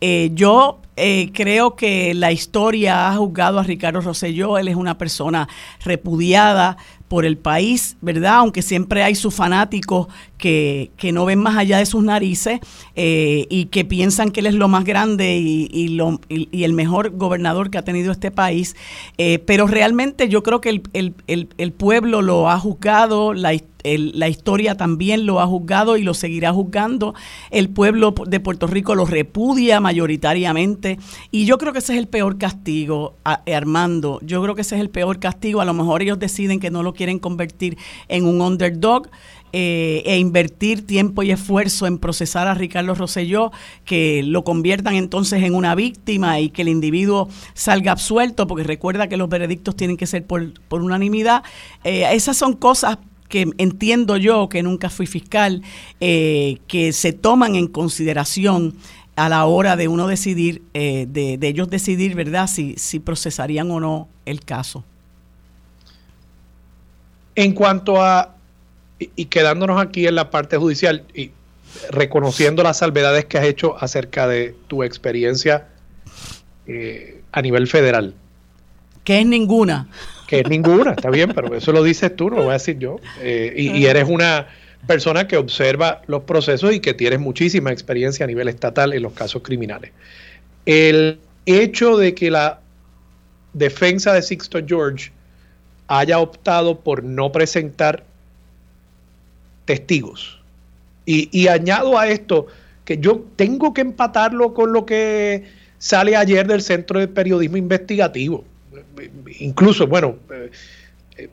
Eh, 0.02 0.32
yo 0.34 0.82
eh, 0.96 1.30
creo 1.32 1.76
que 1.76 2.16
la 2.16 2.32
historia 2.32 3.08
ha 3.08 3.16
juzgado 3.16 3.60
a 3.60 3.64
Ricardo 3.64 4.02
Rosselló, 4.02 4.58
él 4.58 4.68
es 4.68 4.76
una 4.76 4.98
persona 4.98 5.48
repudiada 5.86 6.78
por 7.10 7.26
el 7.26 7.38
país, 7.38 7.98
¿verdad? 8.02 8.36
Aunque 8.36 8.62
siempre 8.62 9.04
hay 9.04 9.16
sus 9.16 9.34
fanáticos 9.34 10.08
que, 10.38 10.92
que 10.96 11.12
no 11.12 11.26
ven 11.26 11.40
más 11.40 11.58
allá 11.58 11.80
de 11.80 11.86
sus 11.86 12.04
narices 12.04 12.60
eh, 12.96 13.48
y 13.50 13.66
que 13.66 13.84
piensan 13.84 14.32
que 14.32 14.40
él 14.40 14.46
es 14.46 14.54
lo 14.54 14.68
más 14.68 14.86
grande 14.86 15.38
y, 15.38 15.68
y, 15.74 15.90
lo, 15.90 16.22
y, 16.30 16.64
el 16.64 16.74
mejor 16.74 17.10
gobernador 17.10 17.72
que 17.72 17.80
ha 17.80 17.84
tenido 17.84 18.12
este 18.12 18.32
país. 18.32 18.76
Eh, 19.18 19.40
pero 19.40 19.68
realmente 19.68 20.30
yo 20.30 20.44
creo 20.44 20.62
que 20.62 20.70
el, 20.70 20.84
el, 20.94 21.16
el, 21.28 21.50
el 21.58 21.74
pueblo 21.74 22.22
lo 22.22 22.50
ha 22.50 22.60
juzgado, 22.60 23.34
la 23.34 23.54
historia 23.54 23.69
el, 23.84 24.12
la 24.18 24.28
historia 24.28 24.76
también 24.76 25.26
lo 25.26 25.40
ha 25.40 25.48
juzgado 25.48 25.98
y 25.98 26.04
lo 26.04 26.14
seguirá 26.14 26.54
juzgando. 26.54 27.16
El 27.52 27.70
pueblo 27.70 28.14
de 28.28 28.40
Puerto 28.40 28.68
Rico 28.68 28.96
lo 28.96 29.06
repudia 29.06 29.80
mayoritariamente 29.80 31.00
y 31.32 31.46
yo 31.46 31.58
creo 31.58 31.74
que 31.74 31.80
ese 31.80 31.94
es 31.94 32.00
el 32.00 32.08
peor 32.08 32.38
castigo, 32.38 33.16
a, 33.24 33.42
Armando. 33.56 34.20
Yo 34.24 34.42
creo 34.42 34.56
que 34.56 34.62
ese 34.62 34.76
es 34.76 34.82
el 34.82 34.90
peor 34.90 35.20
castigo. 35.20 35.62
A 35.62 35.66
lo 35.66 35.74
mejor 35.74 36.02
ellos 36.02 36.20
deciden 36.20 36.60
que 36.60 36.72
no 36.72 36.84
lo 36.84 36.94
quieren 36.94 37.20
convertir 37.20 37.78
en 38.08 38.26
un 38.26 38.42
underdog. 38.42 39.10
Eh, 39.52 40.04
e 40.06 40.20
invertir 40.20 40.86
tiempo 40.86 41.24
y 41.24 41.32
esfuerzo 41.32 41.88
en 41.88 41.98
procesar 41.98 42.48
a 42.48 42.54
Ricardo 42.54 42.94
Rosselló, 42.94 43.52
que 43.84 44.22
lo 44.22 44.44
conviertan 44.44 44.94
entonces 44.94 45.42
en 45.42 45.56
una 45.56 45.74
víctima 45.74 46.40
y 46.40 46.52
que 46.52 46.62
el 46.62 46.68
individuo 46.68 47.30
salga 47.56 47.92
absuelto, 47.92 48.46
porque 48.46 48.64
recuerda 48.64 49.10
que 49.10 49.18
los 49.18 49.28
veredictos 49.28 49.76
tienen 49.76 49.98
que 49.98 50.06
ser 50.06 50.24
por, 50.28 50.54
por 50.68 50.84
unanimidad. 50.84 51.42
Eh, 51.84 52.06
esas 52.12 52.38
son 52.38 52.54
cosas 52.54 53.00
que 53.30 53.50
entiendo 53.58 54.18
yo, 54.18 54.50
que 54.50 54.62
nunca 54.64 54.90
fui 54.90 55.08
fiscal, 55.08 55.62
eh, 56.02 56.58
que 56.68 56.92
se 56.92 57.14
toman 57.14 57.56
en 57.56 57.68
consideración 57.68 58.76
a 59.16 59.30
la 59.30 59.46
hora 59.46 59.76
de 59.76 59.88
uno 59.88 60.08
decidir, 60.08 60.62
eh, 60.74 61.06
de, 61.08 61.38
de, 61.38 61.48
ellos 61.48 61.70
decidir, 61.70 62.16
¿verdad?, 62.16 62.48
si, 62.48 62.76
si 62.78 63.00
procesarían 63.00 63.70
o 63.72 63.80
no 63.80 64.08
el 64.26 64.42
caso. 64.42 64.84
En 67.36 67.54
cuanto 67.54 68.02
a, 68.02 68.36
y, 68.98 69.10
y 69.16 69.26
quedándonos 69.26 69.80
aquí 69.82 70.08
en 70.08 70.16
la 70.16 70.30
parte 70.30 70.58
judicial, 70.58 71.04
y 71.14 71.32
reconociendo 71.92 72.64
las 72.64 72.78
salvedades 72.78 73.26
que 73.26 73.38
has 73.38 73.46
hecho 73.46 73.78
acerca 73.80 74.28
de 74.28 74.56
tu 74.68 74.84
experiencia 74.84 75.68
eh, 76.68 77.22
a 77.32 77.42
nivel 77.42 77.68
federal. 77.68 78.16
Que 79.04 79.20
es 79.20 79.26
ninguna 79.26 79.88
que 80.30 80.42
es 80.42 80.48
ninguna, 80.48 80.92
está 80.92 81.10
bien, 81.10 81.32
pero 81.34 81.56
eso 81.56 81.72
lo 81.72 81.82
dices 81.82 82.16
tú, 82.16 82.30
no 82.30 82.36
lo 82.36 82.44
voy 82.44 82.52
a 82.52 82.54
decir 82.54 82.78
yo. 82.78 82.98
Eh, 83.20 83.52
y, 83.58 83.72
y, 83.72 83.88
eres 83.88 84.08
una 84.08 84.46
persona 84.86 85.28
que 85.28 85.38
observa 85.38 86.04
los 86.06 86.22
procesos 86.22 86.72
y 86.72 86.80
que 86.82 86.94
tienes 86.94 87.20
muchísima 87.20 87.72
experiencia 87.72 88.26
a 88.26 88.28
nivel 88.28 88.48
estatal 88.48 88.94
en 88.94 89.02
los 89.02 89.14
casos 89.14 89.42
criminales. 89.42 89.92
El 90.68 91.20
hecho 91.48 91.98
de 91.98 92.14
que 92.14 92.30
la 92.30 92.60
defensa 93.54 94.14
de 94.14 94.22
Sixto 94.22 94.60
George 94.64 95.12
haya 95.88 96.20
optado 96.20 96.80
por 96.80 97.04
no 97.04 97.32
presentar 97.32 98.04
testigos. 99.66 100.40
Y, 101.08 101.28
y 101.32 101.48
añado 101.48 101.98
a 101.98 102.08
esto 102.08 102.46
que 102.86 103.00
yo 103.00 103.26
tengo 103.36 103.74
que 103.74 103.82
empatarlo 103.82 104.54
con 104.54 104.74
lo 104.74 104.86
que 104.86 105.46
sale 105.80 106.16
ayer 106.16 106.46
del 106.46 106.62
Centro 106.62 107.00
de 107.00 107.08
Periodismo 107.08 107.58
Investigativo 107.58 108.44
incluso, 109.40 109.88
bueno, 109.88 110.18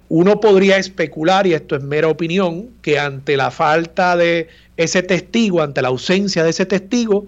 uno 0.08 0.40
podría 0.40 0.78
especular, 0.78 1.46
y 1.46 1.54
esto 1.54 1.76
es 1.76 1.82
mera 1.82 2.08
opinión, 2.08 2.70
que 2.82 2.98
ante 2.98 3.36
la 3.36 3.50
falta 3.50 4.16
de 4.16 4.48
ese 4.76 5.02
testigo, 5.02 5.62
ante 5.62 5.82
la 5.82 5.88
ausencia 5.88 6.42
de 6.44 6.50
ese 6.50 6.66
testigo, 6.66 7.26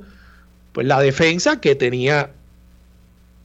pues 0.72 0.86
la 0.86 1.00
defensa 1.00 1.60
que 1.60 1.74
tenía, 1.74 2.30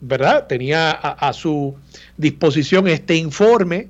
¿verdad? 0.01 0.47
Tenía 0.47 0.91
a, 0.91 1.30
a 1.30 1.34
su 1.34 1.76
disposición 2.18 2.88
este 2.88 3.16
informe, 3.16 3.88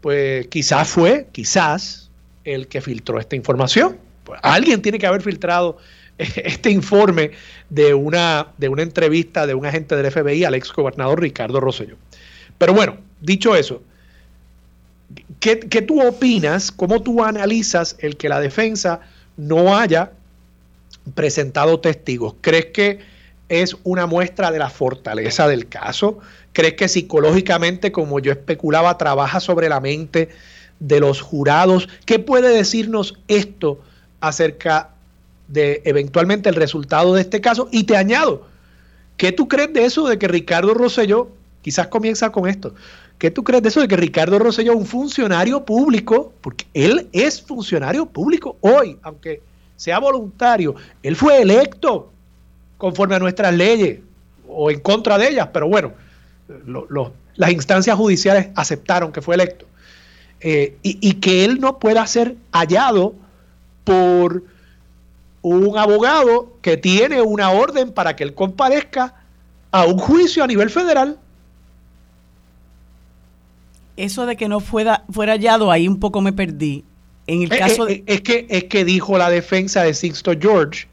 pues 0.00 0.48
quizás 0.48 0.88
fue, 0.88 1.28
quizás, 1.32 2.10
el 2.44 2.66
que 2.66 2.80
filtró 2.80 3.20
esta 3.20 3.36
información. 3.36 3.96
Pues 4.24 4.40
alguien 4.42 4.82
tiene 4.82 4.98
que 4.98 5.06
haber 5.06 5.22
filtrado 5.22 5.78
este 6.18 6.70
informe 6.70 7.32
de 7.70 7.94
una, 7.94 8.48
de 8.58 8.68
una 8.68 8.82
entrevista 8.82 9.46
de 9.46 9.54
un 9.54 9.66
agente 9.66 9.96
del 9.96 10.10
FBI 10.10 10.44
al 10.44 10.54
ex 10.54 10.72
gobernador 10.72 11.20
Ricardo 11.20 11.60
Rosselló. 11.60 11.96
Pero 12.58 12.74
bueno, 12.74 12.96
dicho 13.20 13.56
eso, 13.56 13.82
¿qué, 15.40 15.60
¿qué, 15.60 15.82
tú 15.82 16.06
opinas? 16.06 16.70
¿Cómo 16.70 17.02
tú 17.02 17.22
analizas 17.24 17.96
el 18.00 18.16
que 18.16 18.28
la 18.28 18.40
defensa 18.40 19.00
no 19.36 19.76
haya 19.76 20.12
presentado 21.14 21.80
testigos? 21.80 22.34
¿Crees 22.40 22.66
que 22.66 23.00
es 23.48 23.76
una 23.82 24.06
muestra 24.06 24.50
de 24.50 24.58
la 24.58 24.70
fortaleza 24.70 25.48
del 25.48 25.68
caso? 25.68 26.18
¿Crees 26.52 26.74
que 26.74 26.88
psicológicamente, 26.88 27.92
como 27.92 28.20
yo 28.20 28.32
especulaba, 28.32 28.98
trabaja 28.98 29.40
sobre 29.40 29.68
la 29.68 29.80
mente 29.80 30.28
de 30.80 31.00
los 31.00 31.20
jurados? 31.20 31.88
¿Qué 32.04 32.18
puede 32.18 32.50
decirnos 32.50 33.18
esto 33.28 33.80
acerca 34.20 34.90
de 35.48 35.82
eventualmente 35.84 36.48
el 36.48 36.54
resultado 36.54 37.14
de 37.14 37.22
este 37.22 37.40
caso? 37.40 37.68
Y 37.70 37.84
te 37.84 37.96
añado, 37.96 38.46
¿qué 39.16 39.32
tú 39.32 39.48
crees 39.48 39.72
de 39.72 39.84
eso 39.84 40.06
de 40.06 40.18
que 40.18 40.28
Ricardo 40.28 40.74
Rosselló 40.74 41.30
Quizás 41.62 41.86
comienza 41.86 42.30
con 42.30 42.48
esto. 42.48 42.74
¿Qué 43.18 43.30
tú 43.30 43.44
crees 43.44 43.62
de 43.62 43.68
eso 43.68 43.80
de 43.80 43.86
que 43.86 43.96
Ricardo 43.96 44.38
Rosselló, 44.38 44.76
un 44.76 44.84
funcionario 44.84 45.64
público, 45.64 46.32
porque 46.40 46.66
él 46.74 47.08
es 47.12 47.40
funcionario 47.40 48.04
público 48.04 48.56
hoy, 48.60 48.98
aunque 49.02 49.40
sea 49.76 50.00
voluntario, 50.00 50.74
él 51.04 51.14
fue 51.14 51.40
electo 51.40 52.10
conforme 52.78 53.14
a 53.14 53.20
nuestras 53.20 53.54
leyes 53.54 54.00
o 54.48 54.72
en 54.72 54.80
contra 54.80 55.16
de 55.18 55.28
ellas, 55.28 55.48
pero 55.52 55.68
bueno, 55.68 55.92
las 57.36 57.52
instancias 57.52 57.96
judiciales 57.96 58.48
aceptaron 58.56 59.12
que 59.12 59.22
fue 59.22 59.36
electo. 59.36 59.66
Eh, 60.40 60.76
y 60.82 61.14
que 61.14 61.44
él 61.44 61.60
no 61.60 61.78
pueda 61.78 62.04
ser 62.08 62.34
hallado 62.50 63.14
por 63.84 64.42
un 65.42 65.76
abogado 65.76 66.56
que 66.62 66.76
tiene 66.76 67.20
una 67.20 67.50
orden 67.50 67.92
para 67.92 68.16
que 68.16 68.24
él 68.24 68.34
comparezca 68.34 69.14
a 69.70 69.84
un 69.84 69.98
juicio 69.98 70.44
a 70.44 70.46
nivel 70.46 70.70
federal 70.70 71.18
eso 73.96 74.26
de 74.26 74.36
que 74.36 74.48
no 74.48 74.60
fuera, 74.60 75.04
fuera 75.10 75.34
hallado, 75.34 75.70
ahí 75.70 75.86
un 75.86 76.00
poco 76.00 76.20
me 76.20 76.32
perdí. 76.32 76.84
En 77.26 77.42
el 77.42 77.48
caso 77.50 77.86
es, 77.86 78.04
de... 78.04 78.12
es, 78.12 78.20
que, 78.22 78.46
es 78.48 78.64
que 78.64 78.84
dijo 78.84 79.16
la 79.18 79.30
defensa 79.30 79.82
de 79.84 79.94
Sixto 79.94 80.32
George 80.38 80.82
que, 80.82 80.88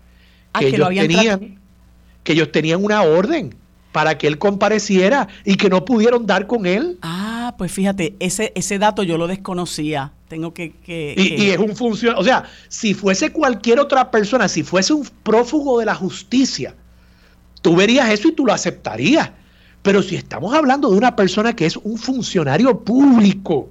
ah, 0.53 0.59
que 0.59 0.67
ellos 0.67 0.89
tenían 0.89 1.59
que 2.23 2.33
ellos 2.33 2.51
tenían 2.51 2.83
una 2.83 3.01
orden 3.01 3.55
para 3.91 4.17
que 4.17 4.27
él 4.27 4.37
compareciera 4.37 5.27
y 5.45 5.55
que 5.55 5.69
no 5.69 5.85
pudieron 5.85 6.25
dar 6.25 6.47
con 6.47 6.65
él. 6.65 6.97
Ah, 7.01 7.55
pues 7.57 7.71
fíjate, 7.71 8.15
ese, 8.19 8.51
ese 8.55 8.77
dato 8.77 9.03
yo 9.03 9.17
lo 9.17 9.27
desconocía. 9.27 10.13
Tengo 10.27 10.53
que... 10.53 10.73
que, 10.73 11.15
y, 11.17 11.35
que... 11.35 11.43
y, 11.43 11.49
es 11.49 11.57
un 11.57 11.75
funcionario, 11.75 12.21
o 12.21 12.23
sea, 12.23 12.43
si 12.67 12.93
fuese 12.93 13.31
cualquier 13.31 13.79
otra 13.79 14.11
persona, 14.11 14.47
si 14.47 14.63
fuese 14.63 14.93
un 14.93 15.07
prófugo 15.23 15.79
de 15.79 15.85
la 15.85 15.95
justicia, 15.95 16.75
tú 17.61 17.75
verías 17.75 18.09
eso 18.11 18.27
y 18.27 18.33
tú 18.33 18.45
lo 18.45 18.53
aceptarías. 18.53 19.31
Pero 19.81 20.03
si 20.03 20.15
estamos 20.15 20.53
hablando 20.53 20.91
de 20.91 20.97
una 20.97 21.15
persona 21.15 21.55
que 21.55 21.65
es 21.65 21.77
un 21.77 21.97
funcionario 21.97 22.83
público, 22.83 23.69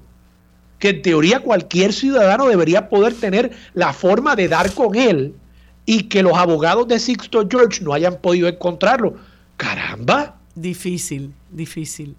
que 0.78 0.90
en 0.90 1.02
teoría 1.02 1.40
cualquier 1.40 1.92
ciudadano 1.92 2.46
debería 2.48 2.88
poder 2.88 3.14
tener 3.14 3.52
la 3.74 3.92
forma 3.92 4.36
de 4.36 4.48
dar 4.48 4.72
con 4.72 4.94
él 4.94 5.34
y 5.86 6.04
que 6.04 6.22
los 6.22 6.36
abogados 6.36 6.86
de 6.88 6.98
Sixto 6.98 7.46
George 7.50 7.82
no 7.82 7.92
hayan 7.92 8.16
podido 8.20 8.48
encontrarlo. 8.48 9.16
Caramba. 9.58 10.36
Difícil, 10.54 11.34
difícil. 11.50 12.16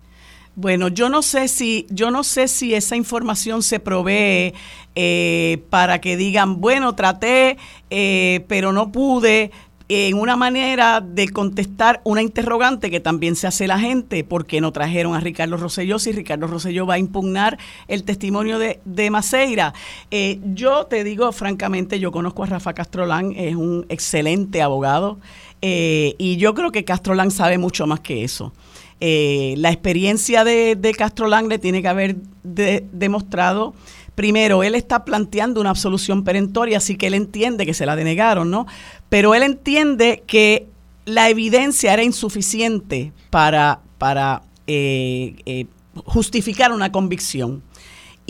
Bueno, 0.56 0.90
yo 0.90 1.10
no 1.10 1.22
sé 1.22 1.48
si, 1.48 1.88
yo 1.90 2.12
no 2.12 2.24
sé 2.24 2.48
si 2.48 2.74
esa 2.76 2.96
información 2.96 3.64
se 3.64 3.80
provee 3.80 4.54
eh, 4.96 5.64
para 5.70 6.02
que 6.02 6.18
digan, 6.18 6.60
bueno, 6.60 6.96
traté, 6.96 7.58
eh, 7.90 8.44
pero 8.48 8.74
no 8.74 8.92
pude, 8.92 9.52
en 9.92 10.20
una 10.20 10.36
manera 10.36 11.02
de 11.02 11.30
contestar 11.30 12.00
una 12.04 12.22
interrogante 12.22 12.92
que 12.92 13.00
también 13.00 13.36
se 13.36 13.48
hace 13.48 13.66
la 13.66 13.80
gente, 13.80 14.24
¿por 14.24 14.46
qué 14.46 14.62
no 14.62 14.72
trajeron 14.72 15.16
a 15.16 15.20
Ricardo 15.20 15.58
Rosselló 15.58 15.98
si 15.98 16.12
Ricardo 16.12 16.46
Rosselló 16.46 16.86
va 16.86 16.94
a 16.94 17.00
impugnar 17.00 17.58
el 17.88 18.04
testimonio 18.04 18.60
de, 18.60 18.80
de 18.86 19.10
Maceira? 19.10 19.74
Eh, 20.12 20.40
yo 20.54 20.86
te 20.86 21.04
digo 21.04 21.32
francamente, 21.32 22.00
yo 22.00 22.12
conozco 22.12 22.44
a 22.44 22.46
Rafa 22.46 22.74
Castrolán, 22.74 23.34
es 23.36 23.56
un 23.56 23.88
excelente 23.90 24.62
abogado, 24.62 25.18
Eh, 25.62 26.16
y 26.18 26.38
yo 26.38 26.53
creo 26.53 26.72
que 26.72 26.86
Lang 27.16 27.32
sabe 27.32 27.57
mucho 27.57 27.88
más 27.88 27.99
que 27.99 28.24
eso. 28.24 28.53
Eh, 29.01 29.55
la 29.57 29.72
experiencia 29.72 30.43
de, 30.43 30.76
de 30.76 30.95
Lang 31.28 31.47
le 31.47 31.60
tiene 31.60 31.82
que 31.82 31.88
haber 31.88 32.18
demostrado 32.43 33.74
primero, 34.20 34.64
él 34.64 34.76
está 34.76 35.05
planteando 35.05 35.62
una 35.62 35.70
absolución 35.70 36.26
perentoria, 36.26 36.80
así 36.80 36.97
que 36.97 37.07
él 37.07 37.14
entiende 37.14 37.66
que 37.66 37.74
se 37.74 37.86
la 37.86 37.95
denegaron, 37.95 38.51
¿no? 38.51 38.68
Pero 39.07 39.34
él 39.34 39.43
entiende 39.43 40.24
que 40.28 40.68
la 41.05 41.30
evidencia 41.30 41.93
era 41.93 42.03
insuficiente 42.03 43.14
para, 43.30 43.80
para 43.97 44.41
eh, 44.68 45.36
eh, 45.45 45.68
justificar 46.03 46.74
una 46.74 46.91
convicción. 46.91 47.64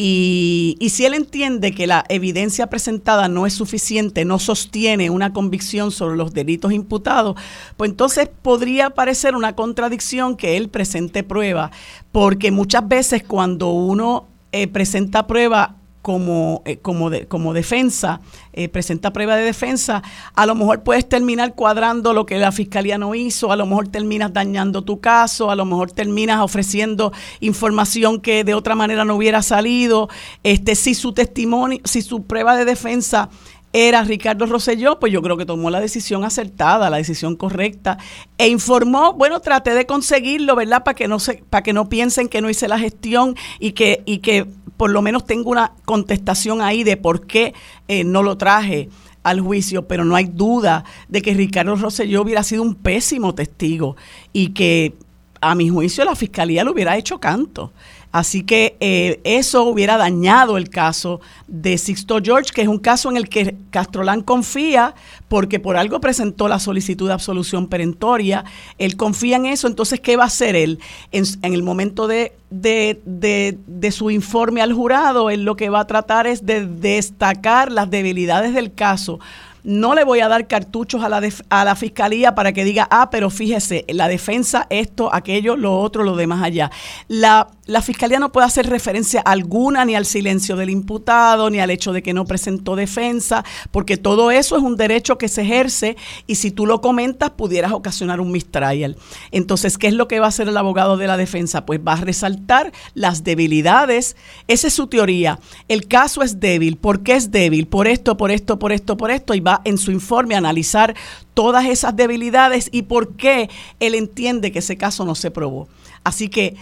Y, 0.01 0.77
si 0.91 1.03
él 1.03 1.13
entiende 1.13 1.73
que 1.73 1.85
la 1.85 2.05
evidencia 2.07 2.67
presentada 2.67 3.27
no 3.27 3.45
es 3.45 3.53
suficiente, 3.53 4.23
no 4.23 4.39
sostiene 4.39 5.09
una 5.09 5.33
convicción 5.33 5.91
sobre 5.91 6.15
los 6.15 6.33
delitos 6.33 6.71
imputados, 6.71 7.35
pues 7.75 7.91
entonces 7.91 8.29
podría 8.41 8.91
parecer 8.91 9.35
una 9.35 9.57
contradicción 9.57 10.37
que 10.37 10.55
él 10.55 10.69
presente 10.69 11.21
prueba, 11.23 11.71
porque 12.13 12.49
muchas 12.49 12.87
veces 12.87 13.23
cuando 13.23 13.71
uno 13.71 14.29
eh, 14.53 14.69
presenta 14.69 15.27
prueba 15.27 15.75
como, 16.01 16.61
eh, 16.65 16.77
como, 16.77 17.11
como 17.27 17.53
defensa, 17.53 18.21
eh, 18.53 18.69
presenta 18.69 19.11
prueba 19.11 19.35
de 19.35 19.43
defensa, 19.43 20.01
a 20.33 20.45
lo 20.45 20.55
mejor 20.55 20.83
puedes 20.83 21.07
terminar 21.07 21.55
cuadrando 21.55 22.13
lo 22.13 22.25
que 22.25 22.37
la 22.37 22.51
fiscalía 22.51 22.97
no 22.97 23.15
hizo, 23.15 23.51
a 23.51 23.55
lo 23.55 23.65
mejor 23.65 23.89
terminas 23.89 24.33
dañando 24.33 24.83
tu 24.83 24.99
caso, 24.99 25.51
a 25.51 25.55
lo 25.55 25.65
mejor 25.65 25.91
terminas 25.91 26.41
ofreciendo 26.41 27.11
información 27.41 28.21
que 28.21 28.43
de 28.43 28.53
otra 28.53 28.75
manera 28.75 29.05
no 29.05 29.15
hubiera 29.15 29.41
salido. 29.41 30.09
Este, 30.43 30.75
si 30.75 30.93
su 30.93 31.13
testimonio, 31.13 31.79
si 31.83 32.01
su 32.01 32.23
prueba 32.23 32.55
de 32.55 32.65
defensa 32.65 33.29
era 33.71 34.03
Ricardo 34.03 34.45
Rosselló, 34.45 34.99
pues 34.99 35.13
yo 35.13 35.21
creo 35.21 35.37
que 35.37 35.45
tomó 35.45 35.69
la 35.69 35.79
decisión 35.79 36.23
acertada, 36.23 36.89
la 36.89 36.97
decisión 36.97 37.35
correcta, 37.35 37.97
e 38.37 38.47
informó, 38.47 39.13
bueno, 39.13 39.39
traté 39.41 39.73
de 39.73 39.85
conseguirlo, 39.85 40.55
¿verdad? 40.55 40.83
Para 40.83 40.95
que 40.95 41.07
no 41.07 41.19
se, 41.19 41.43
para 41.49 41.63
que 41.63 41.73
no 41.73 41.87
piensen 41.87 42.29
que 42.29 42.41
no 42.41 42.49
hice 42.49 42.67
la 42.67 42.79
gestión 42.79 43.35
y 43.59 43.73
que, 43.73 44.01
y 44.05 44.19
que 44.19 44.47
por 44.77 44.91
lo 44.91 45.01
menos 45.01 45.25
tengo 45.25 45.51
una 45.51 45.73
contestación 45.85 46.61
ahí 46.61 46.83
de 46.83 46.97
por 46.97 47.27
qué 47.27 47.53
eh, 47.87 48.03
no 48.03 48.23
lo 48.23 48.37
traje 48.37 48.89
al 49.23 49.41
juicio, 49.41 49.87
pero 49.87 50.05
no 50.05 50.15
hay 50.15 50.25
duda 50.25 50.85
de 51.07 51.21
que 51.21 51.33
Ricardo 51.33 51.75
Rosselló 51.75 52.21
hubiera 52.21 52.43
sido 52.43 52.63
un 52.63 52.75
pésimo 52.75 53.35
testigo 53.35 53.97
y 54.33 54.49
que 54.49 54.95
a 55.41 55.55
mi 55.55 55.69
juicio 55.69 56.05
la 56.05 56.15
fiscalía 56.15 56.63
lo 56.63 56.71
hubiera 56.71 56.97
hecho 56.97 57.19
canto. 57.19 57.73
Así 58.11 58.43
que 58.43 58.75
eh, 58.79 59.19
eso 59.23 59.63
hubiera 59.63 59.97
dañado 59.97 60.57
el 60.57 60.69
caso 60.69 61.21
de 61.47 61.77
Sixto 61.77 62.19
George, 62.23 62.51
que 62.53 62.63
es 62.63 62.67
un 62.67 62.79
caso 62.79 63.09
en 63.11 63.17
el 63.17 63.29
que 63.29 63.55
Castrolán 63.69 64.21
confía 64.21 64.95
porque 65.27 65.59
por 65.59 65.77
algo 65.77 66.01
presentó 66.01 66.47
la 66.47 66.59
solicitud 66.59 67.07
de 67.07 67.13
absolución 67.13 67.67
perentoria. 67.67 68.45
Él 68.79 68.97
confía 68.97 69.35
en 69.35 69.45
eso, 69.45 69.67
entonces, 69.67 69.99
¿qué 69.99 70.17
va 70.17 70.23
a 70.23 70.27
hacer 70.27 70.55
él? 70.55 70.79
En, 71.11 71.53
el 71.53 71.61
momento 71.61 72.07
de, 72.07 72.33
de, 72.49 72.99
de, 73.05 73.91
su 73.91 74.09
informe 74.09 74.63
al 74.63 74.73
jurado, 74.73 75.29
él 75.29 75.43
lo 75.43 75.55
que 75.55 75.69
va 75.69 75.81
a 75.81 75.87
tratar 75.87 76.25
es 76.25 76.45
de 76.47 76.65
destacar 76.65 77.71
las 77.71 77.91
debilidades 77.91 78.55
del 78.55 78.73
caso 78.73 79.19
no 79.63 79.95
le 79.95 80.03
voy 80.03 80.19
a 80.19 80.27
dar 80.27 80.47
cartuchos 80.47 81.03
a 81.03 81.09
la, 81.09 81.21
a 81.49 81.65
la 81.65 81.75
fiscalía 81.75 82.35
para 82.35 82.53
que 82.53 82.63
diga, 82.63 82.87
ah, 82.91 83.09
pero 83.09 83.29
fíjese, 83.29 83.85
la 83.89 84.07
defensa, 84.07 84.67
esto, 84.69 85.13
aquello, 85.13 85.55
lo 85.55 85.79
otro, 85.79 86.03
lo 86.03 86.15
demás 86.15 86.43
allá. 86.43 86.71
La, 87.07 87.47
la 87.65 87.81
fiscalía 87.81 88.19
no 88.19 88.31
puede 88.31 88.47
hacer 88.47 88.67
referencia 88.67 89.21
alguna 89.21 89.85
ni 89.85 89.95
al 89.95 90.05
silencio 90.05 90.55
del 90.55 90.69
imputado, 90.69 91.49
ni 91.49 91.59
al 91.59 91.69
hecho 91.69 91.93
de 91.93 92.01
que 92.03 92.13
no 92.13 92.25
presentó 92.25 92.75
defensa, 92.75 93.43
porque 93.71 93.97
todo 93.97 94.31
eso 94.31 94.57
es 94.57 94.63
un 94.63 94.75
derecho 94.75 95.17
que 95.17 95.27
se 95.27 95.41
ejerce 95.41 95.97
y 96.27 96.35
si 96.35 96.51
tú 96.51 96.65
lo 96.65 96.81
comentas 96.81 97.31
pudieras 97.31 97.71
ocasionar 97.71 98.19
un 98.19 98.31
mistrial. 98.31 98.97
Entonces, 99.31 99.77
¿qué 99.77 99.87
es 99.87 99.93
lo 99.93 100.07
que 100.07 100.19
va 100.19 100.25
a 100.25 100.29
hacer 100.29 100.47
el 100.47 100.57
abogado 100.57 100.97
de 100.97 101.07
la 101.07 101.17
defensa? 101.17 101.65
Pues 101.65 101.79
va 101.85 101.93
a 101.93 102.01
resaltar 102.01 102.71
las 102.93 103.23
debilidades. 103.23 104.15
Esa 104.47 104.67
es 104.67 104.73
su 104.73 104.87
teoría. 104.87 105.39
El 105.67 105.87
caso 105.87 106.23
es 106.23 106.39
débil. 106.39 106.77
¿Por 106.77 107.03
qué 107.03 107.15
es 107.15 107.31
débil? 107.31 107.67
Por 107.67 107.87
esto, 107.87 108.17
por 108.17 108.31
esto, 108.31 108.59
por 108.59 108.71
esto, 108.71 108.97
por 108.97 109.11
esto. 109.11 109.33
Y 109.33 109.39
va 109.39 109.48
en 109.63 109.77
su 109.77 109.91
informe 109.91 110.35
analizar 110.35 110.95
todas 111.33 111.65
esas 111.65 111.95
debilidades 111.95 112.69
y 112.71 112.83
por 112.83 113.15
qué 113.15 113.49
él 113.79 113.95
entiende 113.95 114.51
que 114.51 114.59
ese 114.59 114.77
caso 114.77 115.05
no 115.05 115.15
se 115.15 115.31
probó. 115.31 115.67
Así 116.03 116.29
que 116.29 116.55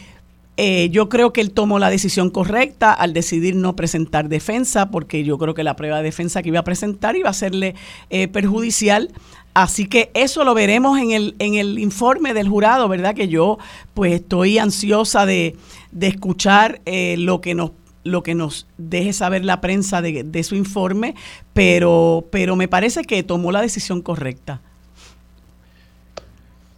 eh, 0.60 0.90
yo 0.90 1.08
creo 1.08 1.34
que 1.34 1.42
él 1.42 1.52
tomó 1.52 1.78
la 1.78 1.92
decisión 1.92 2.32
correcta 2.32 2.92
al 2.92 3.14
decidir 3.14 3.56
no 3.56 3.76
presentar 3.76 4.28
defensa, 4.28 4.90
porque 4.90 5.24
yo 5.24 5.38
creo 5.38 5.54
que 5.54 5.64
la 5.64 5.76
prueba 5.76 5.98
de 5.98 6.04
defensa 6.04 6.42
que 6.42 6.50
iba 6.50 6.60
a 6.60 6.64
presentar 6.64 7.16
iba 7.16 7.30
a 7.30 7.34
serle 7.34 7.76
eh, 8.10 8.28
perjudicial. 8.28 9.12
Así 9.54 9.88
que 9.88 10.12
eso 10.16 10.44
lo 10.44 10.56
veremos 10.56 11.00
en 11.00 11.12
el, 11.12 11.36
en 11.40 11.56
el 11.56 11.78
informe 11.78 12.34
del 12.34 12.48
jurado, 12.50 12.88
¿verdad? 12.88 13.16
Que 13.16 13.28
yo 13.28 13.60
pues 13.94 14.14
estoy 14.14 14.58
ansiosa 14.58 15.26
de, 15.28 15.56
de 15.92 16.08
escuchar 16.08 16.82
eh, 16.86 17.16
lo 17.18 17.40
que 17.40 17.54
nos 17.54 17.72
lo 18.08 18.24
que 18.24 18.36
nos 18.36 18.68
deje 18.78 19.14
saber 19.14 19.46
la 19.46 19.62
prensa 19.62 20.02
de, 20.02 20.44
su 20.44 20.56
informe, 20.56 21.16
pero, 21.54 22.26
pero 22.32 22.56
me 22.56 22.68
parece 22.68 23.04
que 23.04 23.22
tomó 23.24 23.52
la 23.52 23.62
decisión 23.62 24.02
correcta. 24.02 24.62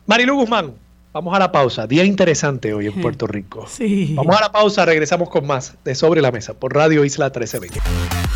Marilu 0.06 0.36
Guzmán, 0.36 0.74
vamos 1.14 1.36
a 1.36 1.40
la 1.40 1.52
pausa. 1.52 1.86
Día 1.88 2.04
interesante 2.04 2.74
hoy 2.74 2.88
en 2.88 3.02
Puerto 3.02 3.28
Rico. 3.28 3.66
Sí. 3.68 4.14
Vamos 4.16 4.36
a 4.36 4.42
la 4.42 4.52
pausa, 4.52 4.86
regresamos 4.86 5.30
con 5.30 5.46
más 5.46 5.76
de 5.84 5.96
Sobre 5.96 6.22
la 6.22 6.32
Mesa 6.32 6.54
por 6.54 6.74
Radio 6.74 7.06
Isla 7.06 7.26
1320. 7.26 8.29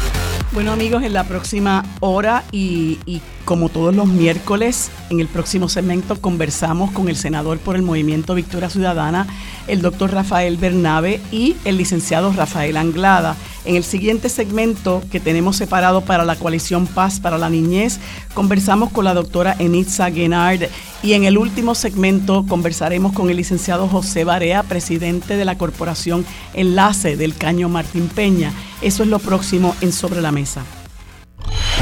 Bueno 0.53 0.71
amigos, 0.71 1.01
en 1.01 1.13
la 1.13 1.23
próxima 1.23 1.83
hora 1.99 2.43
y, 2.51 2.99
como 3.43 3.69
todos 3.69 3.95
los 3.95 4.05
miércoles, 4.05 4.91
en 5.09 5.19
el 5.19 5.27
próximo 5.27 5.67
segmento 5.67 6.21
conversamos 6.21 6.91
con 6.91 7.09
el 7.09 7.15
senador 7.15 7.57
por 7.57 7.75
el 7.75 7.81
Movimiento 7.81 8.35
Victoria 8.35 8.69
Ciudadana, 8.69 9.25
el 9.67 9.81
doctor 9.81 10.11
Rafael 10.13 10.57
Bernabe 10.57 11.19
y 11.31 11.55
el 11.65 11.77
licenciado 11.77 12.31
Rafael 12.33 12.77
Anglada. 12.77 13.35
En 13.65 13.75
el 13.75 13.83
siguiente 13.83 14.27
segmento 14.27 15.01
que 15.11 15.19
tenemos 15.19 15.55
separado 15.55 16.01
para 16.01 16.25
la 16.25 16.35
coalición 16.35 16.85
Paz 16.85 17.19
para 17.19 17.37
la 17.37 17.49
Niñez, 17.49 17.99
conversamos 18.33 18.91
con 18.91 19.05
la 19.05 19.13
doctora 19.13 19.55
Enitza 19.57 20.09
Guenard 20.09 20.63
y 21.01 21.13
en 21.13 21.23
el 21.23 21.37
último 21.37 21.73
segmento 21.73 22.45
conversaremos 22.47 23.13
con 23.13 23.29
el 23.29 23.37
licenciado 23.37 23.87
José 23.87 24.25
Barea, 24.25 24.63
presidente 24.63 25.37
de 25.37 25.45
la 25.45 25.57
Corporación 25.57 26.25
Enlace 26.53 27.15
del 27.15 27.35
Caño 27.35 27.69
Martín 27.69 28.09
Peña. 28.09 28.51
Eso 28.81 29.03
es 29.03 29.09
lo 29.09 29.19
próximo 29.19 29.75
en 29.81 29.93
Sobre 29.93 30.21
la 30.21 30.31
Mesa. 30.31 30.63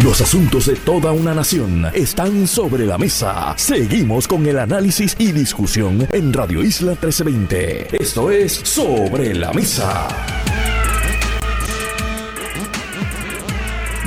Los 0.03 0.21
asuntos 0.21 0.65
de 0.65 0.75
toda 0.75 1.11
una 1.11 1.34
nación 1.34 1.86
están 1.93 2.47
sobre 2.47 2.86
la 2.86 2.97
mesa. 2.97 3.53
Seguimos 3.57 4.27
con 4.27 4.45
el 4.47 4.57
análisis 4.57 5.15
y 5.19 5.32
discusión 5.32 6.07
en 6.11 6.34
Radio 6.34 6.63
Isla 6.63 6.91
1320. 6.91 7.97
Esto 8.01 8.32
es 8.32 8.53
Sobre 8.63 9.36
la 9.36 9.53
Mesa. 9.53 10.51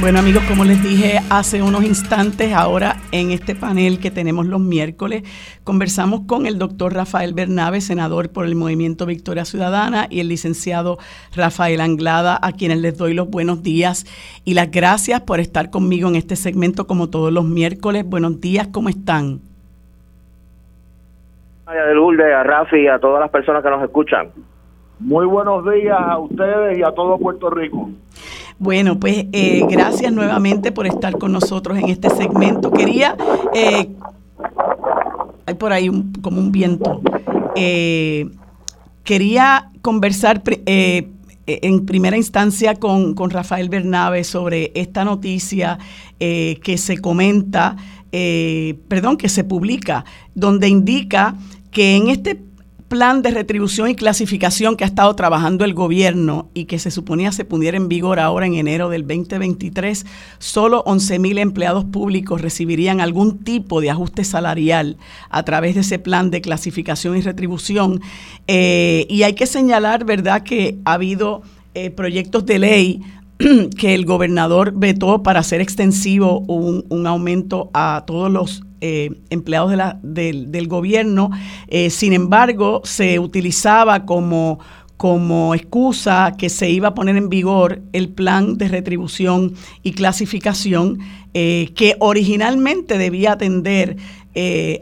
Bueno 0.01 0.19
amigos, 0.19 0.43
como 0.49 0.65
les 0.65 0.83
dije 0.83 1.21
hace 1.31 1.63
unos 1.63 1.85
instantes, 1.85 2.53
ahora 2.53 2.97
en 3.13 3.31
este 3.31 3.55
panel 3.55 4.01
que 4.01 4.11
tenemos 4.11 4.45
los 4.45 4.61
miércoles, 4.61 5.23
conversamos 5.63 6.23
con 6.27 6.47
el 6.47 6.59
doctor 6.59 6.93
Rafael 6.93 7.33
Bernabe, 7.33 7.81
senador 7.81 8.31
por 8.31 8.45
el 8.45 8.57
Movimiento 8.57 9.07
Victoria 9.07 9.45
Ciudadana, 9.45 10.09
y 10.11 10.19
el 10.19 10.29
licenciado 10.29 10.99
Rafael 11.35 11.81
Anglada, 11.81 12.39
a 12.43 12.53
quienes 12.53 12.79
les 12.79 12.99
doy 12.99 13.15
los 13.15 13.31
buenos 13.31 13.63
días 13.63 14.05
y 14.45 14.55
las 14.55 14.71
gracias 14.73 15.21
por 15.21 15.39
estar 15.39 15.71
conmigo 15.71 16.09
en 16.09 16.17
este 16.17 16.35
segmento 16.35 16.89
como 16.89 17.09
todos 17.09 17.33
los 17.33 17.45
miércoles. 17.45 18.05
Buenos 18.05 18.41
días, 18.41 18.67
¿cómo 18.73 18.89
están? 18.89 19.41
María 21.67 21.85
de 21.85 21.95
Lourdes, 21.95 22.35
a 22.35 22.43
Rafi 22.43 22.81
y 22.81 22.89
a 22.89 22.99
todas 22.99 23.21
las 23.21 23.31
personas 23.31 23.63
que 23.63 23.71
nos 23.71 23.83
escuchan. 23.83 24.33
Muy 24.99 25.25
buenos 25.25 25.65
días 25.73 25.99
a 25.99 26.19
ustedes 26.19 26.79
y 26.79 26.83
a 26.83 26.91
todo 26.91 27.17
Puerto 27.17 27.49
Rico. 27.49 27.91
Bueno, 28.59 29.01
pues 29.01 29.27
eh, 29.33 29.65
gracias 29.69 30.13
nuevamente 30.13 30.71
por 30.71 30.87
estar 30.87 31.19
con 31.19 31.33
nosotros 31.33 31.77
en 31.79 31.89
este 31.89 32.09
segmento. 32.11 32.71
Quería, 32.71 33.17
eh, 33.53 33.91
hay 35.47 35.55
por 35.55 35.73
ahí 35.73 35.91
como 36.23 36.41
un 36.41 36.53
viento, 36.53 37.01
eh, 37.57 38.31
quería 39.03 39.71
conversar 39.83 40.43
en 41.47 41.85
primera 41.85 42.17
instancia 42.17 42.75
con, 42.77 43.15
con, 43.15 43.31
Rafael 43.31 43.69
Bernabe 43.69 44.25
sobre 44.25 44.73
esta 44.75 45.05
noticia 45.05 45.79
que 46.19 46.77
se 46.79 46.99
comenta, 46.99 47.77
perdón, 48.11 49.19
que 49.19 49.29
se 49.29 49.45
publica, 49.45 50.05
donde 50.35 50.69
indica 50.69 51.35
que 51.71 51.97
en 51.97 52.09
este 52.09 52.41
plan 52.89 53.23
de 53.23 53.31
retribución 53.31 53.89
y 53.89 53.95
clasificación 53.95 54.77
que 54.77 54.85
ha 54.85 54.87
estado 54.87 55.15
trabajando 55.17 55.65
el 55.65 55.75
gobierno 55.75 56.51
y 56.55 56.67
que 56.67 56.79
se 56.79 56.91
suponía 56.91 57.33
se 57.33 57.45
pudiera 57.45 57.77
en 57.77 57.89
vigor 57.89 58.21
ahora 58.21 58.47
en 58.47 58.55
enero 58.55 58.89
del 58.89 59.03
2023, 59.03 60.07
solo 60.39 60.83
11 60.87 61.19
mil 61.19 61.39
empleados 61.39 61.85
públicos 61.85 62.41
recibirían 62.41 63.01
algún 63.01 63.39
tipo 63.39 63.81
de 63.81 63.91
ajuste 63.91 64.25
salarial 64.25 64.97
a 65.31 65.43
través 65.45 65.75
de 65.75 65.81
ese 65.81 65.99
plan 65.99 66.31
de 66.31 66.41
clasificación 66.41 67.17
y 67.17 67.23
retribución. 67.23 68.01
Eh, 68.47 69.07
y 69.09 69.23
hay 69.23 69.35
que 69.35 69.47
señalar, 69.47 70.05
¿verdad?, 70.05 70.43
que 70.43 70.79
ha 70.85 70.95
habido 70.95 71.43
eh, 71.75 71.91
proyectos 71.91 72.47
de 72.47 72.59
ley 72.59 73.03
que 73.79 73.95
el 73.95 74.05
gobernador 74.05 74.73
vetó 74.77 75.23
para 75.23 75.41
hacer 75.41 75.61
extensivo 75.61 76.41
un 76.41 77.07
aumento 77.07 77.71
a 77.75 78.05
todos 78.07 78.31
los 78.31 78.63
eh, 78.87 79.09
empleados 79.31 79.73
del 80.03 80.69
gobierno. 80.69 81.31
Eh, 81.69 81.89
sin 81.89 82.13
embargo, 82.13 82.83
se 82.85 83.19
utilizaba 83.19 84.05
como 84.05 84.59
como 84.99 85.55
excusa 85.55 86.35
que 86.39 86.51
se 86.51 86.69
iba 86.71 86.89
a 86.89 86.95
poner 86.95 87.17
en 87.17 87.31
vigor 87.31 87.83
el 87.93 88.11
plan 88.11 88.59
de 88.59 88.69
retribución 88.69 89.55
y 89.83 89.93
clasificación 89.93 90.99
eh, 91.33 91.73
que 91.75 91.97
originalmente 91.99 92.97
debía 92.97 93.33
atender 93.33 93.97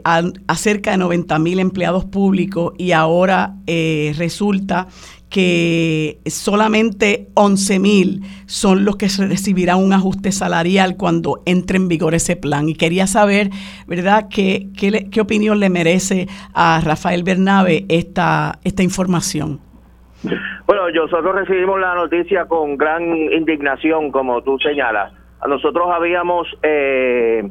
a, 0.03 0.21
cerca 0.55 0.91
de 0.91 0.97
90 0.97 1.39
mil 1.39 1.59
empleados 1.59 2.05
públicos 2.05 2.73
y 2.77 2.91
ahora 2.91 3.55
eh, 3.67 4.13
resulta 4.17 4.87
que 5.33 6.19
solamente 6.27 7.29
11 7.33 7.79
mil 7.79 8.21
son 8.45 8.85
los 8.85 8.97
que 8.97 9.07
recibirán 9.07 9.79
un 9.79 9.91
ajuste 9.91 10.31
salarial 10.31 10.95
cuando 10.95 11.41
entre 11.47 11.77
en 11.77 11.87
vigor 11.87 12.13
ese 12.13 12.35
plan. 12.35 12.69
Y 12.69 12.75
quería 12.75 13.07
saber, 13.07 13.49
¿verdad?, 13.87 14.27
qué, 14.29 14.67
qué, 14.77 15.09
qué 15.11 15.21
opinión 15.21 15.59
le 15.59 15.71
merece 15.71 16.27
a 16.53 16.79
Rafael 16.85 17.23
Bernabe 17.23 17.85
esta, 17.89 18.59
esta 18.63 18.83
información. 18.83 19.59
Bueno, 20.67 20.91
nosotros 20.91 21.33
recibimos 21.33 21.79
la 21.79 21.95
noticia 21.95 22.45
con 22.45 22.77
gran 22.77 23.01
indignación, 23.31 24.11
como 24.11 24.43
tú 24.43 24.59
señalas. 24.59 25.13
Nosotros 25.47 25.87
habíamos 25.91 26.47
eh, 26.61 27.41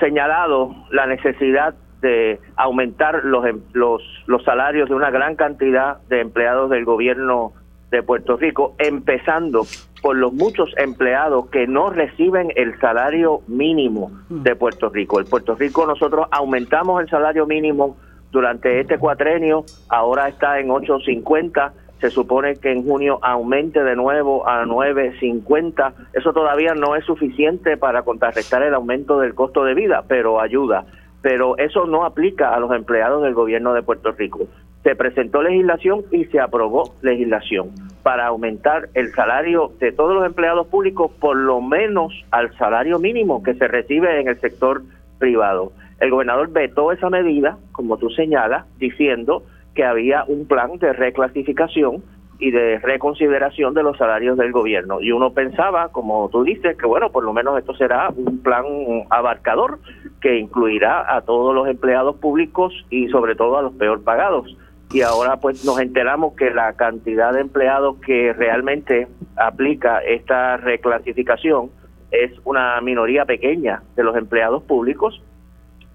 señalado 0.00 0.74
la 0.90 1.06
necesidad 1.06 1.76
de 2.00 2.38
aumentar 2.56 3.24
los, 3.24 3.44
em, 3.46 3.60
los, 3.72 4.02
los 4.26 4.42
salarios 4.44 4.88
de 4.88 4.94
una 4.94 5.10
gran 5.10 5.36
cantidad 5.36 5.98
de 6.08 6.20
empleados 6.20 6.70
del 6.70 6.84
gobierno 6.84 7.52
de 7.90 8.02
Puerto 8.02 8.36
Rico, 8.36 8.74
empezando 8.78 9.66
por 10.02 10.16
los 10.16 10.32
muchos 10.32 10.70
empleados 10.76 11.48
que 11.48 11.66
no 11.66 11.90
reciben 11.90 12.52
el 12.54 12.78
salario 12.78 13.40
mínimo 13.48 14.12
de 14.28 14.54
Puerto 14.54 14.90
Rico. 14.90 15.20
En 15.20 15.26
Puerto 15.26 15.54
Rico 15.54 15.86
nosotros 15.86 16.26
aumentamos 16.30 17.00
el 17.00 17.08
salario 17.08 17.46
mínimo 17.46 17.96
durante 18.30 18.80
este 18.80 18.98
cuatrenio, 18.98 19.64
ahora 19.88 20.28
está 20.28 20.60
en 20.60 20.68
8.50, 20.68 21.72
se 22.00 22.10
supone 22.10 22.56
que 22.56 22.70
en 22.70 22.84
junio 22.84 23.18
aumente 23.22 23.82
de 23.82 23.96
nuevo 23.96 24.46
a 24.46 24.64
9.50, 24.64 25.92
eso 26.12 26.32
todavía 26.32 26.74
no 26.74 26.94
es 26.94 27.04
suficiente 27.04 27.76
para 27.76 28.02
contrarrestar 28.02 28.62
el 28.62 28.74
aumento 28.74 29.18
del 29.18 29.34
costo 29.34 29.64
de 29.64 29.74
vida, 29.74 30.04
pero 30.06 30.40
ayuda. 30.40 30.84
Pero 31.22 31.56
eso 31.58 31.86
no 31.86 32.04
aplica 32.04 32.54
a 32.54 32.60
los 32.60 32.72
empleados 32.72 33.22
del 33.22 33.34
gobierno 33.34 33.74
de 33.74 33.82
Puerto 33.82 34.12
Rico. 34.12 34.46
Se 34.82 34.94
presentó 34.94 35.42
legislación 35.42 36.04
y 36.12 36.24
se 36.26 36.40
aprobó 36.40 36.94
legislación 37.02 37.70
para 38.02 38.26
aumentar 38.26 38.88
el 38.94 39.12
salario 39.12 39.72
de 39.80 39.92
todos 39.92 40.14
los 40.14 40.24
empleados 40.24 40.66
públicos 40.68 41.10
por 41.20 41.36
lo 41.36 41.60
menos 41.60 42.12
al 42.30 42.56
salario 42.56 42.98
mínimo 42.98 43.42
que 43.42 43.54
se 43.54 43.66
recibe 43.66 44.20
en 44.20 44.28
el 44.28 44.40
sector 44.40 44.82
privado. 45.18 45.72
El 46.00 46.10
gobernador 46.10 46.50
vetó 46.52 46.92
esa 46.92 47.10
medida, 47.10 47.58
como 47.72 47.96
tú 47.98 48.08
señalas, 48.10 48.66
diciendo 48.78 49.42
que 49.74 49.84
había 49.84 50.24
un 50.24 50.46
plan 50.46 50.78
de 50.78 50.92
reclasificación 50.92 52.02
y 52.38 52.50
de 52.50 52.78
reconsideración 52.78 53.74
de 53.74 53.82
los 53.82 53.96
salarios 53.96 54.38
del 54.38 54.52
gobierno. 54.52 55.00
Y 55.00 55.12
uno 55.12 55.32
pensaba, 55.32 55.88
como 55.88 56.28
tú 56.28 56.44
dices, 56.44 56.76
que 56.76 56.86
bueno, 56.86 57.10
por 57.10 57.24
lo 57.24 57.32
menos 57.32 57.58
esto 57.58 57.74
será 57.74 58.10
un 58.14 58.42
plan 58.42 58.64
abarcador 59.10 59.80
que 60.20 60.38
incluirá 60.38 61.16
a 61.16 61.22
todos 61.22 61.54
los 61.54 61.68
empleados 61.68 62.16
públicos 62.16 62.72
y 62.90 63.08
sobre 63.08 63.34
todo 63.34 63.58
a 63.58 63.62
los 63.62 63.74
peor 63.74 64.02
pagados. 64.04 64.56
Y 64.92 65.02
ahora 65.02 65.36
pues 65.36 65.64
nos 65.64 65.80
enteramos 65.80 66.34
que 66.34 66.50
la 66.50 66.72
cantidad 66.74 67.32
de 67.32 67.40
empleados 67.40 67.96
que 67.98 68.32
realmente 68.32 69.08
aplica 69.36 69.98
esta 69.98 70.56
reclasificación 70.56 71.70
es 72.10 72.32
una 72.44 72.80
minoría 72.80 73.24
pequeña 73.26 73.82
de 73.96 74.02
los 74.02 74.16
empleados 74.16 74.62
públicos 74.62 75.20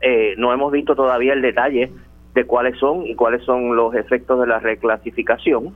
eh, 0.06 0.36
no 0.38 0.52
hemos 0.52 0.70
visto 0.74 0.96
todavía 0.96 1.32
el 1.32 1.41
detalle 1.41 1.89
de 2.34 2.46
cuáles 2.46 2.78
son 2.78 3.08
y 3.08 3.16
cuáles 3.16 3.41
son 3.44 3.74
los 3.74 3.96
efectos 3.96 4.38
de 4.41 4.48
la 4.48 4.60
reclasificación, 4.60 5.74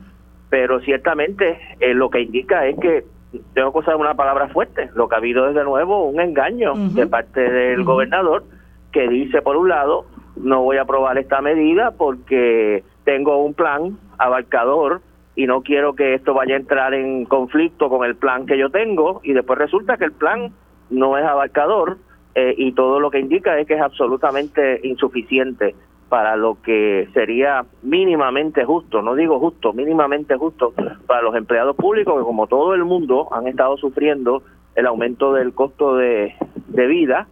pero 0.50 0.80
ciertamente 0.82 1.60
eh, 1.80 1.94
lo 1.94 2.10
que 2.10 2.22
indica 2.22 2.66
es 2.66 2.78
que 2.80 3.06
tengo 3.54 3.74
que 3.74 3.80
usar 3.80 3.96
una 3.98 4.14
palabra 4.14 4.48
fuerte, 4.50 4.90
lo 4.96 5.10
que 5.10 5.16
ha 5.16 5.18
habido 5.18 5.50
es 5.50 5.56
de 5.56 5.64
nuevo 5.64 6.06
un 6.06 6.20
engaño 6.20 6.74
de 6.76 7.08
parte 7.08 7.42
del 7.42 7.84
gobernador 7.84 8.44
que 8.92 9.08
dice 9.08 9.42
por 9.42 9.58
un 9.58 9.70
lado 9.70 10.06
no 10.38 10.64
voy 10.64 10.78
a 10.78 10.84
aprobar 10.84 11.18
esta 11.18 11.42
medida 11.42 11.92
porque 11.92 12.84
tengo 13.04 13.44
un 13.44 13.54
plan 13.54 13.98
abarcador 14.18 15.02
y 15.36 15.46
no 15.46 15.62
quiero 15.62 15.94
que 15.94 16.14
esto 16.14 16.34
vaya 16.34 16.56
a 16.56 16.60
entrar 16.60 16.94
en 16.94 17.26
conflicto 17.26 17.90
con 17.90 18.06
el 18.06 18.16
plan 18.16 18.46
que 18.46 18.58
yo 18.58 18.70
tengo 18.70 19.22
y 19.24 19.34
después 19.34 19.60
resulta 19.60 19.98
que 19.98 20.06
el 20.06 20.14
plan 20.14 20.54
no 20.90 21.18
es 21.18 21.26
abarcador 21.26 21.98
eh, 22.34 22.56
y 22.58 22.72
todo 22.72 23.00
lo 23.00 23.12
que 23.12 23.20
indica 23.20 23.58
es 23.60 23.68
que 23.68 23.76
es 23.76 23.82
absolutamente 23.82 24.80
insuficiente 24.84 25.76
para 26.10 26.36
lo 26.36 26.62
que 26.62 27.10
sería 27.14 27.66
mínimamente 27.84 28.64
justo, 28.66 29.02
no 29.02 29.16
digo 29.16 29.40
justo, 29.40 29.74
mínimamente 29.74 30.36
justo 30.38 30.74
para 31.06 31.22
los 31.22 31.36
empleados 31.36 31.76
públicos 31.76 32.18
que 32.18 32.24
como 32.24 32.48
todo 32.48 32.74
el 32.74 32.86
mundo 32.86 33.28
han 33.32 33.48
estado 33.48 33.78
sufriendo 33.78 34.44
el 34.76 34.86
aumento 34.86 35.34
del 35.34 35.54
costo 35.54 35.96
de, 35.96 36.36
vida 36.68 37.28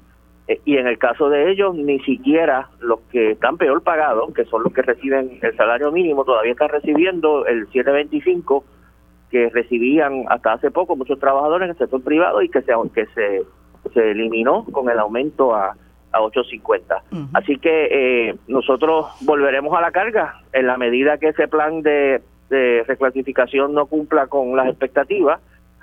eh, 0.48 0.60
y 0.66 0.78
en 0.78 0.88
el 0.88 0.98
caso 0.98 1.30
de 1.30 1.52
ellos 1.52 1.76
ni 1.76 2.00
siquiera 2.00 2.70
los 2.80 3.00
que 3.12 3.32
están 3.32 3.58
peor 3.58 3.84
pagados, 3.84 4.34
que 4.34 4.46
son 4.46 4.64
los 4.64 4.74
que 4.74 4.82
reciben 4.82 5.40
el 5.42 5.56
salario 5.56 5.92
mínimo, 5.92 6.26
todavía 6.26 6.52
están 6.52 6.70
recibiendo 6.70 7.46
el 7.46 7.68
725 7.68 8.64
que 9.32 9.50
recibían 9.50 10.26
hasta 10.30 10.54
hace 10.54 10.72
poco 10.72 10.96
muchos 10.96 11.20
trabajadores 11.20 11.66
en 11.66 11.72
el 11.72 11.78
sector 11.78 12.04
privado 12.04 12.42
y 12.42 12.50
que 12.50 12.62
se, 12.62 12.74
que 12.94 13.06
se 13.08 13.44
se 13.94 14.12
eliminó 14.12 14.66
con 14.72 14.90
el 14.90 15.00
aumento 15.00 15.56
a, 15.56 15.76
a 16.16 16.22
8.50. 16.22 17.30
Así 17.34 17.58
que 17.58 18.30
eh, 18.30 18.36
nosotros 18.48 19.08
volveremos 19.22 19.78
a 19.78 19.82
la 19.82 19.92
carga 19.92 20.42
en 20.54 20.68
la 20.68 20.78
medida 20.78 21.18
que 21.18 21.30
ese 21.30 21.48
plan 21.48 21.82
de, 21.82 22.22
de 22.50 22.84
reclasificación 22.88 23.74
no 23.74 23.86
cumpla 23.86 24.28
con 24.28 24.56
las 24.56 24.68
expectativas, 24.68 25.42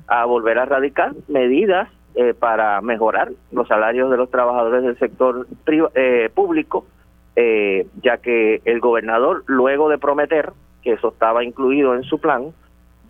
a 0.08 0.24
volver 0.24 0.58
a 0.58 0.64
radicar 0.64 1.12
medidas 1.28 1.88
eh, 2.14 2.34
para 2.34 2.80
mejorar 2.80 3.30
los 3.52 3.68
salarios 3.68 4.10
de 4.10 4.16
los 4.16 4.30
trabajadores 4.30 4.82
del 4.82 4.98
sector 4.98 5.46
eh, 5.94 6.28
público, 6.34 6.86
ya 8.02 8.18
que 8.18 8.60
el 8.64 8.80
gobernador, 8.80 9.44
luego 9.46 9.88
de 9.88 9.96
prometer 9.96 10.52
que 10.82 10.94
eso 10.94 11.08
estaba 11.08 11.44
incluido 11.44 11.94
en 11.94 12.02
su 12.02 12.18
plan, 12.18 12.52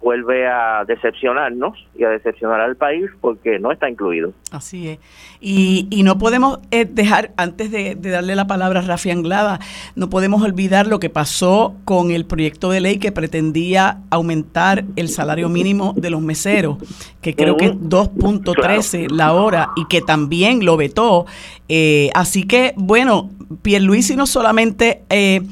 vuelve 0.03 0.49
a 0.49 0.85
decepcionarnos 0.85 1.79
y 1.95 2.05
a 2.05 2.09
decepcionar 2.09 2.61
al 2.61 2.77
país 2.77 3.09
porque 3.21 3.59
no 3.59 3.71
está 3.71 3.89
incluido. 3.89 4.33
Así 4.51 4.89
es. 4.89 4.99
Y, 5.41 5.87
y 5.91 6.03
no 6.03 6.19
podemos 6.19 6.59
eh, 6.71 6.85
dejar, 6.85 7.33
antes 7.37 7.71
de, 7.71 7.95
darle 7.95 8.35
la 8.35 8.47
palabra 8.47 8.81
a 8.81 8.83
Rafi 8.83 9.11
Anglada, 9.11 9.61
no 9.95 10.11
podemos 10.11 10.43
olvidar 10.43 10.89
lo 10.89 10.99
que 10.99 11.09
pasó 11.09 11.77
con 11.85 12.11
el 12.11 12.27
proyecto 12.27 12.71
de 12.71 12.81
ley 12.81 12.99
que 12.99 13.13
pretendía 13.13 13.99
aumentar 14.11 14.85
el 14.97 15.09
salario 15.09 15.49
mínimo 15.49 15.95
de 15.97 16.11
los 16.11 16.21
meseros, 16.21 16.79
que 17.21 17.35
creo 17.37 17.57
que 17.57 17.67
es 17.67 17.75
2.13 17.75 19.11
la 19.11 19.33
hora 19.33 19.71
y 19.77 19.87
que 19.87 20.01
también 20.01 20.65
lo 20.65 20.77
vetó. 20.77 21.27
Eh, 21.69 22.11
así 22.15 22.43
que, 22.43 22.75
bueno, 22.77 23.31
Pierluisi 23.63 24.17
no 24.17 24.27
solamente... 24.27 25.05
Eh, 25.09 25.43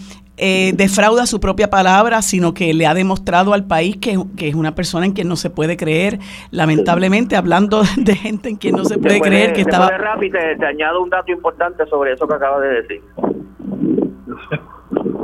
eh, 0.42 0.72
defrauda 0.74 1.26
su 1.26 1.38
propia 1.38 1.68
palabra, 1.68 2.22
sino 2.22 2.54
que 2.54 2.72
le 2.72 2.86
ha 2.86 2.94
demostrado 2.94 3.52
al 3.52 3.66
país 3.66 3.98
que, 3.98 4.18
es 4.38 4.54
una 4.54 4.74
persona 4.74 5.04
en 5.04 5.12
quien 5.12 5.28
no 5.28 5.36
se 5.36 5.50
puede 5.50 5.76
creer. 5.76 6.18
Lamentablemente, 6.50 7.36
hablando 7.36 7.82
de 7.98 8.16
gente 8.16 8.48
en 8.48 8.56
quien 8.56 8.74
no 8.74 8.86
se 8.86 8.98
puede 8.98 9.20
creer 9.20 9.52
que 9.52 9.60
estaba... 9.60 9.88
Rafi, 9.88 10.30
te, 10.30 10.56
te, 10.56 10.66
añado 10.66 11.02
un 11.02 11.10
dato 11.10 11.30
importante 11.30 11.86
sobre 11.86 12.14
eso 12.14 12.26
que 12.26 12.34
acabas 12.34 12.62
de 12.62 12.68
decir. 12.68 13.02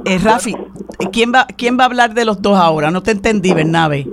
Eh, 0.05 0.19
Rafi, 0.23 0.55
¿quién 1.12 1.33
va, 1.35 1.47
¿quién 1.47 1.79
va 1.79 1.85
a 1.85 1.87
hablar 1.87 2.12
de 2.12 2.25
los 2.27 2.43
dos 2.43 2.59
ahora? 2.59 2.91
No 2.91 3.03
te 3.03 3.12
entendí, 3.12 3.55
Bernabe. 3.55 4.07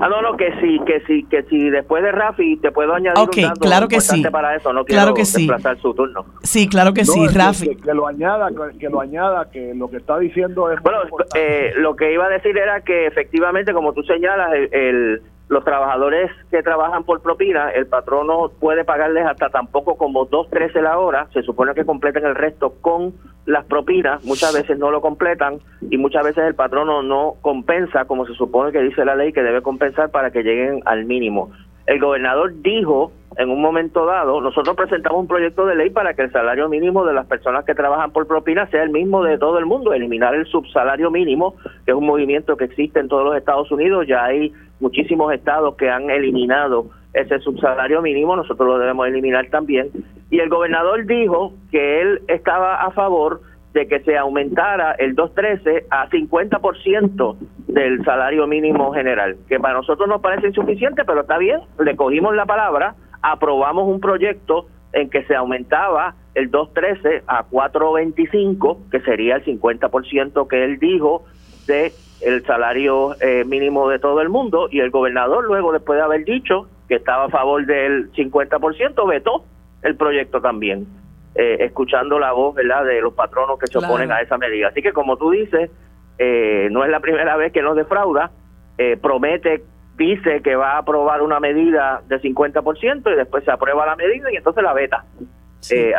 Ah, 0.00 0.08
no, 0.08 0.22
no, 0.22 0.36
que 0.36 0.52
sí, 0.60 0.80
que 0.86 1.00
sí, 1.06 1.24
que 1.30 1.42
sí, 1.44 1.70
después 1.70 2.02
de 2.02 2.12
Rafi 2.12 2.56
te 2.58 2.70
puedo 2.70 2.94
añadir 2.94 3.18
un 3.18 3.42
dato 3.42 3.60
claro 3.60 3.88
que 3.88 4.00
sí. 4.00 4.22
para 4.30 4.56
eso, 4.56 4.72
no 4.72 4.84
claro 4.84 5.14
que 5.14 5.24
sí. 5.24 5.48
su 5.80 5.94
turno. 5.94 6.24
Sí, 6.42 6.68
claro 6.68 6.92
que 6.92 7.04
sí, 7.04 7.26
Rafi. 7.28 7.76
Que, 7.76 7.94
lo 7.94 8.06
añada, 8.06 8.48
que, 8.78 8.88
lo 8.88 9.00
añada, 9.00 9.50
que 9.50 9.74
lo 9.74 9.90
que 9.90 9.96
está 9.98 10.18
diciendo 10.18 10.70
es... 10.70 10.80
Bueno, 10.82 10.98
eh, 11.34 11.72
lo 11.76 11.96
que 11.96 12.12
iba 12.12 12.26
a 12.26 12.28
decir 12.28 12.56
era 12.56 12.80
que 12.82 13.06
efectivamente, 13.06 13.72
como 13.72 13.92
tú 13.92 14.02
señalas, 14.02 14.50
el 14.72 15.22
los 15.48 15.64
trabajadores 15.64 16.30
que 16.50 16.62
trabajan 16.62 17.04
por 17.04 17.22
propina, 17.22 17.70
el 17.70 17.86
patrono 17.86 18.50
puede 18.60 18.84
pagarles 18.84 19.26
hasta 19.26 19.48
tampoco 19.48 19.96
como 19.96 20.28
2.13 20.28 20.82
la 20.82 20.98
hora, 20.98 21.26
se 21.32 21.42
supone 21.42 21.74
que 21.74 21.86
completen 21.86 22.26
el 22.26 22.34
resto 22.34 22.74
con 22.80 23.14
las 23.46 23.64
propinas, 23.64 24.22
muchas 24.24 24.52
veces 24.52 24.78
no 24.78 24.90
lo 24.90 25.00
completan 25.00 25.58
y 25.90 25.96
muchas 25.96 26.24
veces 26.24 26.44
el 26.44 26.54
patrono 26.54 27.02
no 27.02 27.34
compensa 27.40 28.04
como 28.04 28.26
se 28.26 28.34
supone 28.34 28.72
que 28.72 28.82
dice 28.82 29.04
la 29.04 29.16
ley 29.16 29.32
que 29.32 29.42
debe 29.42 29.62
compensar 29.62 30.10
para 30.10 30.30
que 30.30 30.42
lleguen 30.42 30.82
al 30.84 31.06
mínimo. 31.06 31.50
El 31.86 31.98
gobernador 31.98 32.52
dijo 32.60 33.12
en 33.38 33.50
un 33.50 33.62
momento 33.62 34.04
dado, 34.04 34.40
nosotros 34.40 34.76
presentamos 34.76 35.20
un 35.20 35.28
proyecto 35.28 35.64
de 35.64 35.76
ley 35.76 35.90
para 35.90 36.12
que 36.12 36.22
el 36.22 36.32
salario 36.32 36.68
mínimo 36.68 37.06
de 37.06 37.14
las 37.14 37.26
personas 37.26 37.64
que 37.64 37.74
trabajan 37.74 38.10
por 38.10 38.26
propina 38.26 38.66
sea 38.66 38.82
el 38.82 38.90
mismo 38.90 39.22
de 39.22 39.38
todo 39.38 39.58
el 39.58 39.64
mundo, 39.64 39.94
eliminar 39.94 40.34
el 40.34 40.44
subsalario 40.46 41.10
mínimo, 41.10 41.54
que 41.86 41.92
es 41.92 41.96
un 41.96 42.04
movimiento 42.04 42.56
que 42.56 42.64
existe 42.64 42.98
en 42.98 43.06
todos 43.06 43.24
los 43.24 43.36
Estados 43.36 43.70
Unidos, 43.70 44.06
ya 44.08 44.24
hay 44.24 44.52
muchísimos 44.80 45.32
estados 45.32 45.76
que 45.76 45.90
han 45.90 46.10
eliminado 46.10 46.86
ese 47.12 47.38
subsalario 47.40 48.02
mínimo, 48.02 48.36
nosotros 48.36 48.68
lo 48.68 48.78
debemos 48.78 49.06
eliminar 49.08 49.48
también. 49.50 49.90
Y 50.30 50.40
el 50.40 50.48
gobernador 50.48 51.06
dijo 51.06 51.54
que 51.70 52.00
él 52.00 52.22
estaba 52.28 52.82
a 52.82 52.90
favor 52.90 53.40
de 53.72 53.86
que 53.86 54.00
se 54.00 54.16
aumentara 54.16 54.92
el 54.92 55.14
213 55.14 55.86
a 55.90 56.08
50% 56.08 57.36
del 57.68 58.04
salario 58.04 58.46
mínimo 58.46 58.92
general, 58.92 59.36
que 59.48 59.60
para 59.60 59.74
nosotros 59.74 60.08
nos 60.08 60.20
parece 60.20 60.48
insuficiente, 60.48 61.04
pero 61.04 61.20
está 61.22 61.38
bien, 61.38 61.60
le 61.78 61.96
cogimos 61.96 62.34
la 62.34 62.46
palabra, 62.46 62.94
aprobamos 63.22 63.86
un 63.86 64.00
proyecto 64.00 64.66
en 64.92 65.10
que 65.10 65.22
se 65.24 65.34
aumentaba 65.34 66.14
el 66.34 66.50
213 66.50 67.24
a 67.26 67.44
425, 67.44 68.78
que 68.90 69.00
sería 69.00 69.36
el 69.36 69.44
50% 69.44 70.48
que 70.48 70.64
él 70.64 70.78
dijo 70.78 71.24
de 71.66 71.92
el 72.20 72.44
salario 72.44 73.14
eh, 73.20 73.44
mínimo 73.44 73.88
de 73.88 73.98
todo 73.98 74.20
el 74.20 74.28
mundo 74.28 74.68
y 74.70 74.80
el 74.80 74.90
gobernador 74.90 75.44
luego 75.44 75.72
después 75.72 75.98
de 75.98 76.04
haber 76.04 76.24
dicho 76.24 76.68
que 76.88 76.96
estaba 76.96 77.26
a 77.26 77.28
favor 77.28 77.64
del 77.66 78.10
50% 78.12 79.08
vetó 79.08 79.44
el 79.82 79.96
proyecto 79.96 80.40
también. 80.40 80.86
Eh, 81.34 81.64
escuchando 81.66 82.18
la 82.18 82.32
voz 82.32 82.54
¿verdad? 82.56 82.84
de 82.84 83.00
los 83.00 83.14
patronos 83.14 83.60
que 83.60 83.68
se 83.68 83.78
oponen 83.78 84.10
a 84.10 84.20
esa 84.20 84.36
medida. 84.38 84.68
Así 84.68 84.82
que 84.82 84.92
como 84.92 85.16
tú 85.16 85.30
dices, 85.30 85.70
eh, 86.18 86.68
no 86.72 86.84
es 86.84 86.90
la 86.90 86.98
primera 86.98 87.36
vez 87.36 87.52
que 87.52 87.62
nos 87.62 87.76
defrauda, 87.76 88.32
eh, 88.76 88.96
promete, 89.00 89.62
dice 89.96 90.42
que 90.42 90.56
va 90.56 90.72
a 90.72 90.78
aprobar 90.78 91.22
una 91.22 91.38
medida 91.38 92.02
de 92.08 92.20
50% 92.20 93.12
y 93.12 93.14
después 93.14 93.44
se 93.44 93.52
aprueba 93.52 93.86
la 93.86 93.94
medida 93.94 94.32
y 94.32 94.36
entonces 94.36 94.64
la 94.64 94.72
veta. 94.72 95.04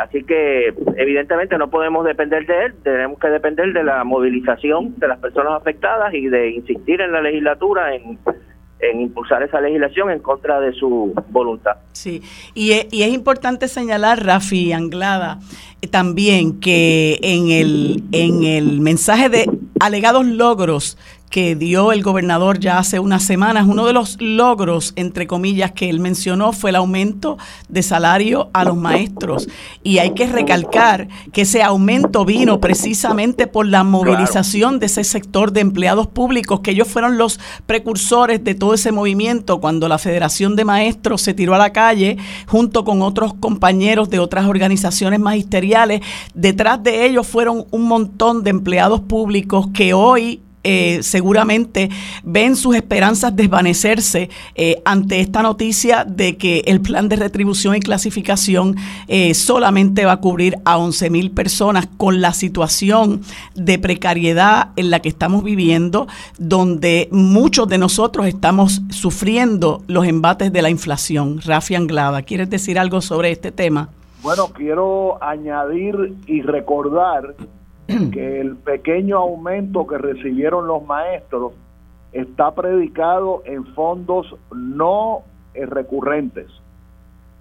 Así 0.00 0.24
que 0.24 0.74
evidentemente 0.96 1.58
no 1.58 1.70
podemos 1.70 2.04
depender 2.04 2.46
de 2.46 2.66
él, 2.66 2.74
tenemos 2.82 3.18
que 3.18 3.28
depender 3.28 3.72
de 3.72 3.84
la 3.84 4.02
movilización 4.04 4.98
de 4.98 5.08
las 5.08 5.18
personas 5.18 5.52
afectadas 5.52 6.12
y 6.14 6.28
de 6.28 6.50
insistir 6.50 7.00
en 7.00 7.12
la 7.12 7.20
legislatura 7.20 7.94
en 7.94 8.18
en 8.80 9.00
impulsar 9.00 9.42
esa 9.42 9.60
legislación 9.60 10.10
en 10.10 10.20
contra 10.20 10.60
de 10.60 10.72
su 10.72 11.12
voluntad. 11.30 11.76
Sí, 11.92 12.22
y 12.54 12.72
es, 12.72 12.86
y 12.90 13.02
es 13.02 13.12
importante 13.12 13.68
señalar, 13.68 14.24
Rafi 14.24 14.72
Anglada, 14.72 15.38
eh, 15.82 15.88
también 15.88 16.60
que 16.60 17.18
en 17.22 17.50
el, 17.50 18.02
en 18.12 18.44
el 18.44 18.80
mensaje 18.80 19.28
de 19.28 19.46
alegados 19.80 20.26
logros 20.26 20.98
que 21.30 21.54
dio 21.54 21.92
el 21.92 22.02
gobernador 22.02 22.58
ya 22.58 22.78
hace 22.78 22.98
unas 22.98 23.22
semanas, 23.22 23.66
uno 23.68 23.86
de 23.86 23.92
los 23.92 24.16
logros, 24.20 24.92
entre 24.96 25.28
comillas, 25.28 25.70
que 25.70 25.88
él 25.88 26.00
mencionó 26.00 26.52
fue 26.52 26.70
el 26.70 26.76
aumento 26.76 27.38
de 27.68 27.84
salario 27.84 28.50
a 28.52 28.64
los 28.64 28.76
maestros. 28.76 29.48
Y 29.84 29.98
hay 29.98 30.10
que 30.10 30.26
recalcar 30.26 31.08
que 31.32 31.42
ese 31.42 31.62
aumento 31.62 32.24
vino 32.24 32.60
precisamente 32.60 33.46
por 33.46 33.66
la 33.66 33.84
movilización 33.84 34.80
de 34.80 34.86
ese 34.86 35.04
sector 35.04 35.52
de 35.52 35.60
empleados 35.60 36.08
públicos, 36.08 36.60
que 36.60 36.72
ellos 36.72 36.88
fueron 36.88 37.16
los 37.16 37.38
precursores 37.64 38.42
de 38.42 38.56
todo 38.56 38.74
ese 38.74 38.90
movimiento 38.90 39.60
cuando 39.60 39.86
la 39.86 39.98
Federación 39.98 40.56
de 40.56 40.64
Maestros 40.64 41.22
se 41.22 41.32
tiró 41.32 41.54
a 41.54 41.58
la 41.58 41.72
calle 41.72 42.18
junto 42.48 42.84
con 42.84 43.02
otros 43.02 43.34
compañeros 43.34 44.10
de 44.10 44.18
otras 44.18 44.46
organizaciones 44.46 45.20
magisteriales. 45.20 46.00
Detrás 46.34 46.82
de 46.82 47.06
ellos 47.06 47.24
fueron 47.28 47.66
un 47.70 47.84
montón 47.84 48.42
de 48.42 48.50
empleados 48.50 49.00
públicos 49.00 49.68
que 49.72 49.94
hoy 49.94 50.40
eh, 50.62 51.02
seguramente 51.02 51.88
ven 52.22 52.54
sus 52.54 52.76
esperanzas 52.76 53.34
desvanecerse 53.34 54.28
eh, 54.54 54.82
ante 54.84 55.20
esta 55.20 55.40
noticia 55.40 56.04
de 56.04 56.36
que 56.36 56.62
el 56.66 56.82
plan 56.82 57.08
de 57.08 57.16
retribución 57.16 57.76
y 57.76 57.80
clasificación 57.80 58.76
eh, 59.08 59.32
solamente 59.32 60.04
va 60.04 60.12
a 60.12 60.20
cubrir 60.20 60.56
a 60.66 60.76
11 60.76 61.08
mil 61.08 61.30
personas 61.30 61.88
con 61.96 62.20
la 62.20 62.34
situación 62.34 63.22
de 63.54 63.78
precariedad 63.78 64.68
en 64.76 64.90
la 64.90 65.00
que 65.00 65.08
estamos 65.08 65.44
viviendo, 65.44 66.06
donde 66.38 67.08
muchos 67.10 67.66
de 67.68 67.78
nosotros 67.78 68.26
estamos 68.26 68.82
sufriendo 68.90 69.82
los 69.86 70.06
embates 70.06 70.52
de 70.52 70.62
la 70.62 70.68
inflación. 70.68 71.40
Rafi 71.40 71.74
Anglada, 71.74 72.22
¿quieres 72.22 72.50
decir 72.50 72.78
algo 72.78 73.00
sobre 73.00 73.30
este 73.30 73.50
tema? 73.50 73.88
Bueno, 74.22 74.48
quiero 74.54 75.22
añadir 75.22 76.14
y 76.26 76.42
recordar 76.42 77.34
que 78.12 78.40
el 78.40 78.56
pequeño 78.56 79.18
aumento 79.18 79.86
que 79.86 79.98
recibieron 79.98 80.66
los 80.66 80.84
maestros 80.84 81.52
está 82.12 82.54
predicado 82.54 83.42
en 83.44 83.64
fondos 83.74 84.34
no 84.54 85.22
eh, 85.54 85.66
recurrentes. 85.66 86.46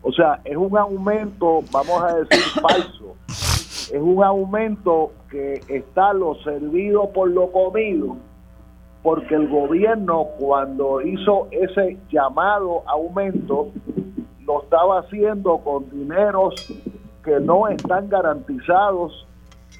O 0.01 0.11
sea, 0.11 0.39
es 0.45 0.55
un 0.55 0.77
aumento, 0.77 1.61
vamos 1.71 2.03
a 2.03 2.15
decir, 2.15 2.61
falso. 2.61 3.15
Es 3.27 3.99
un 3.99 4.23
aumento 4.23 5.11
que 5.29 5.61
está 5.67 6.13
lo 6.13 6.35
servido 6.43 7.11
por 7.11 7.29
lo 7.29 7.51
comido, 7.51 8.17
porque 9.01 9.35
el 9.35 9.47
gobierno 9.49 10.25
cuando 10.37 11.01
hizo 11.01 11.47
ese 11.51 11.97
llamado 12.11 12.83
aumento, 12.87 13.71
lo 14.45 14.63
estaba 14.63 14.99
haciendo 14.99 15.57
con 15.59 15.89
dineros 15.89 16.53
que 17.23 17.39
no 17.39 17.67
están 17.67 18.09
garantizados 18.09 19.27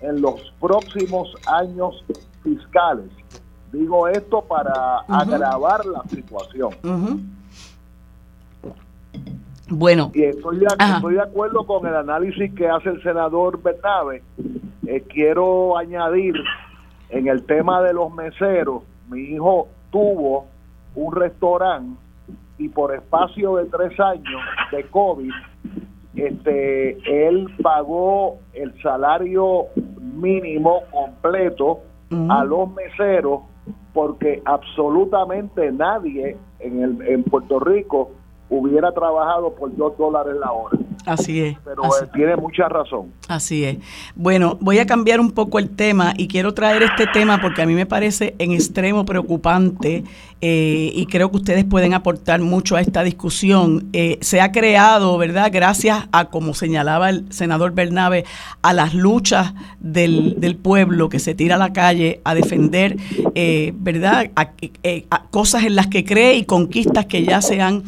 en 0.02 0.22
los 0.22 0.54
próximos 0.60 1.36
años 1.48 2.04
fiscales. 2.44 3.10
Digo 3.72 4.08
esto 4.08 4.42
para 4.42 5.00
agravar 5.08 5.86
la 5.86 6.04
situación. 6.04 6.72
Bueno. 9.70 10.12
Y 10.14 10.24
estoy 10.24 10.58
de, 10.58 10.66
estoy 10.66 11.14
de, 11.14 11.22
acuerdo 11.22 11.66
con 11.66 11.86
el 11.86 11.96
análisis 11.96 12.54
que 12.56 12.68
hace 12.68 12.90
el 12.90 13.04
senador 13.04 13.62
Bernabe. 13.62 14.24
Eh, 14.88 15.04
quiero 15.08 15.78
añadir 15.78 16.34
en 17.10 17.28
el 17.28 17.44
tema 17.44 17.82
de 17.82 17.94
los 17.94 18.14
meseros, 18.14 18.84
mi 19.10 19.22
hijo 19.22 19.68
tuvo 19.92 20.48
un 20.96 21.16
restaurante 21.16 22.00
y 22.58 22.70
por 22.70 22.94
espacio 22.94 23.56
de 23.56 23.66
tres 23.66 24.00
años 24.00 24.42
de 24.72 24.84
COVID 24.86 25.32
este, 26.28 27.28
él 27.28 27.48
pagó 27.62 28.38
el 28.54 28.74
salario 28.82 29.68
mínimo 30.16 30.82
completo 30.92 31.82
a 32.30 32.44
los 32.44 32.74
meseros 32.74 33.42
porque 33.94 34.42
absolutamente 34.46 35.72
nadie 35.72 36.38
en, 36.60 36.82
el, 36.82 37.02
en 37.08 37.24
Puerto 37.24 37.60
Rico 37.60 38.12
hubiera 38.50 38.92
trabajado 38.92 39.54
por 39.54 39.76
dos 39.76 39.98
dólares 39.98 40.36
la 40.40 40.52
hora. 40.52 40.78
Así 41.06 41.42
es. 41.42 41.58
Pero 41.64 41.84
tiene 42.14 42.36
mucha 42.36 42.68
razón. 42.68 43.14
Así 43.28 43.64
es. 43.64 43.78
Bueno, 44.16 44.58
voy 44.60 44.80
a 44.80 44.86
cambiar 44.86 45.20
un 45.20 45.32
poco 45.32 45.60
el 45.60 45.70
tema 45.70 46.14
y 46.18 46.28
quiero 46.28 46.54
traer 46.54 46.84
este 46.84 47.08
tema 47.08 47.40
porque 47.42 47.62
a 47.62 47.66
mí 47.66 47.74
me 47.74 47.86
parece 47.86 48.36
en 48.40 48.52
extremo 48.52 49.06
preocupante 49.06 50.04
eh, 50.42 50.92
y 50.96 51.06
creo 51.08 51.32
que 51.32 51.38
ustedes 51.38 51.66
pueden 51.66 51.94
aportar 51.94 52.40
mucho 52.40 52.76
a 52.76 52.82
esta 52.82 53.04
discusión. 53.04 53.90
Eh, 53.92 54.18
se 54.22 54.40
ha 54.40 54.52
creado, 54.52 55.18
¿verdad? 55.18 55.50
Gracias 55.52 56.08
a, 56.12 56.26
como 56.26 56.54
señalaba 56.54 57.10
el 57.10 57.26
senador 57.30 57.74
Bernabe, 57.74 58.24
a 58.62 58.74
las 58.74 58.94
luchas 58.94 59.54
del, 59.80 60.38
pueblo 60.62 61.10
que 61.10 61.20
se 61.20 61.36
tira 61.36 61.56
a 61.56 61.58
la 61.58 61.74
calle 61.74 62.22
a 62.24 62.34
defender, 62.34 62.98
eh, 63.36 63.74
¿verdad? 63.76 64.32
A, 64.36 64.52
cosas 65.30 65.64
en 65.64 65.76
las 65.76 65.88
que 65.88 66.04
cree 66.04 66.36
y 66.36 66.46
conquistas 66.46 67.06
que 67.06 67.24
ya 67.24 67.42
se 67.42 67.62
han 67.62 67.84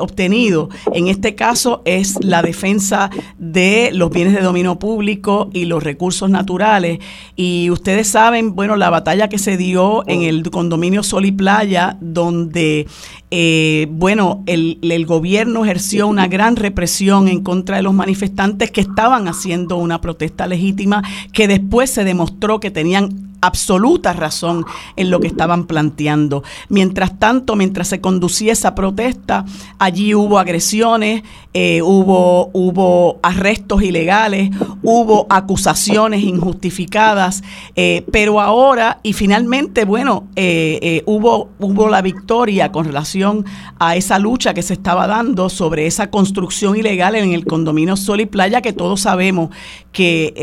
obtenido. 0.00 0.68
En 0.92 1.08
este 1.08 1.34
caso 1.34 1.82
es 1.84 2.22
la 2.24 2.42
defensa 2.42 3.10
de 3.38 3.90
los 3.92 4.10
bienes 4.10 4.34
de 4.34 4.40
dominio 4.40 4.78
público 4.78 5.50
y 5.52 5.66
los 5.66 5.82
recursos 5.82 6.30
naturales. 6.30 6.98
Y 7.36 7.70
ustedes 7.70 8.08
saben, 8.08 8.54
bueno, 8.54 8.76
la 8.76 8.90
batalla 8.90 9.28
que 9.28 9.38
se 9.38 9.56
dio 9.56 10.06
en 10.08 10.22
el 10.22 10.50
condominio 10.50 11.02
Sol 11.02 11.23
y 11.26 11.32
Playa, 11.32 11.96
donde, 12.00 12.86
eh, 13.30 13.86
bueno, 13.90 14.42
el, 14.46 14.78
el 14.82 15.06
gobierno 15.06 15.64
ejerció 15.64 16.06
una 16.06 16.28
gran 16.28 16.56
represión 16.56 17.28
en 17.28 17.42
contra 17.42 17.76
de 17.76 17.82
los 17.82 17.94
manifestantes 17.94 18.70
que 18.70 18.80
estaban 18.80 19.28
haciendo 19.28 19.76
una 19.76 20.00
protesta 20.00 20.46
legítima, 20.46 21.02
que 21.32 21.48
después 21.48 21.90
se 21.90 22.04
demostró 22.04 22.60
que 22.60 22.70
tenían 22.70 23.33
absoluta 23.46 24.12
razón 24.12 24.64
en 24.96 25.10
lo 25.10 25.20
que 25.20 25.26
estaban 25.26 25.66
planteando. 25.66 26.42
Mientras 26.68 27.18
tanto, 27.18 27.56
mientras 27.56 27.88
se 27.88 28.00
conducía 28.00 28.52
esa 28.52 28.74
protesta, 28.74 29.44
allí 29.78 30.14
hubo 30.14 30.38
agresiones, 30.38 31.22
eh, 31.52 31.82
hubo, 31.82 32.50
hubo 32.52 33.20
arrestos 33.22 33.82
ilegales, 33.82 34.50
hubo 34.82 35.26
acusaciones 35.30 36.22
injustificadas, 36.22 37.42
eh, 37.76 38.04
pero 38.10 38.40
ahora 38.40 38.98
y 39.02 39.12
finalmente, 39.12 39.84
bueno, 39.84 40.28
eh, 40.36 41.02
hubo, 41.06 41.50
hubo 41.58 41.88
la 41.88 42.02
victoria 42.02 42.72
con 42.72 42.86
relación 42.86 43.44
a 43.78 43.96
esa 43.96 44.18
lucha 44.18 44.54
que 44.54 44.62
se 44.62 44.74
estaba 44.74 45.06
dando 45.06 45.48
sobre 45.48 45.86
esa 45.86 46.10
construcción 46.10 46.76
ilegal 46.76 47.14
en 47.14 47.32
el 47.32 47.44
condominio 47.44 47.96
Sol 47.96 48.20
y 48.20 48.26
Playa, 48.26 48.62
que 48.62 48.72
todos 48.72 49.00
sabemos 49.00 49.50
que 49.92 50.34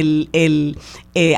el, 0.00 0.28
el, 0.32 0.76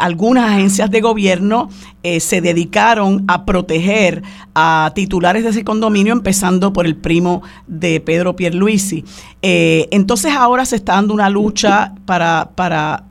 algunas 0.01 0.51
agencias 0.51 0.91
de 0.91 1.01
gobierno 1.01 1.69
eh, 2.03 2.21
se 2.21 2.41
dedicaron 2.41 3.25
a 3.29 3.45
proteger 3.45 4.23
a 4.55 4.93
titulares 4.95 5.45
de 5.45 5.51
ese 5.51 5.65
condominio, 5.65 6.13
empezando 6.13 6.73
por 6.73 6.87
el 6.87 6.97
primo 6.97 7.43
de 7.67 8.01
Pedro 8.01 8.37
Pierluisi. 8.37 9.05
Eh, 9.43 9.89
entonces 9.91 10.33
ahora 10.35 10.65
se 10.65 10.77
está 10.77 10.95
dando 10.95 11.15
una 11.15 11.31
lucha 11.31 11.95
para, 12.05 12.51
para 12.55 13.05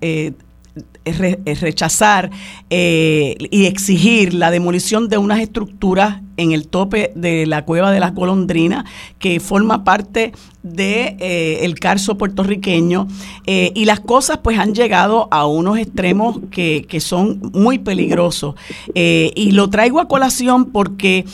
eh, 1.10 1.56
rechazar 1.56 2.30
y 2.70 3.66
exigir 3.66 4.34
la 4.34 4.52
demolición 4.52 5.10
de 5.10 5.18
unas 5.18 5.40
estructuras 5.40 6.22
en 6.40 6.54
el 6.54 6.68
tope 6.68 7.12
de 7.16 7.46
la 7.46 7.66
cueva 7.66 7.92
de 7.92 8.00
las 8.00 8.16
golondrinas, 8.16 8.86
que 9.20 9.40
forma 9.40 9.84
parte 9.84 10.32
de 10.64 11.18
eh, 11.20 11.60
el 11.64 11.80
carso 11.80 12.18
puertorriqueño 12.18 13.08
eh, 13.46 13.72
y 13.76 13.86
las 13.86 14.00
cosas 14.00 14.40
pues 14.42 14.58
han 14.58 14.74
llegado 14.74 15.28
a 15.32 15.46
unos 15.46 15.78
extremos 15.78 16.40
que, 16.50 16.86
que 16.88 17.02
son 17.02 17.52
muy 17.54 17.78
peligrosos. 17.78 18.56
Eh, 18.96 19.32
y 19.36 19.52
lo 19.52 19.70
traigo 19.70 20.00
a 20.00 20.08
colación 20.08 20.72
porque 20.72 21.26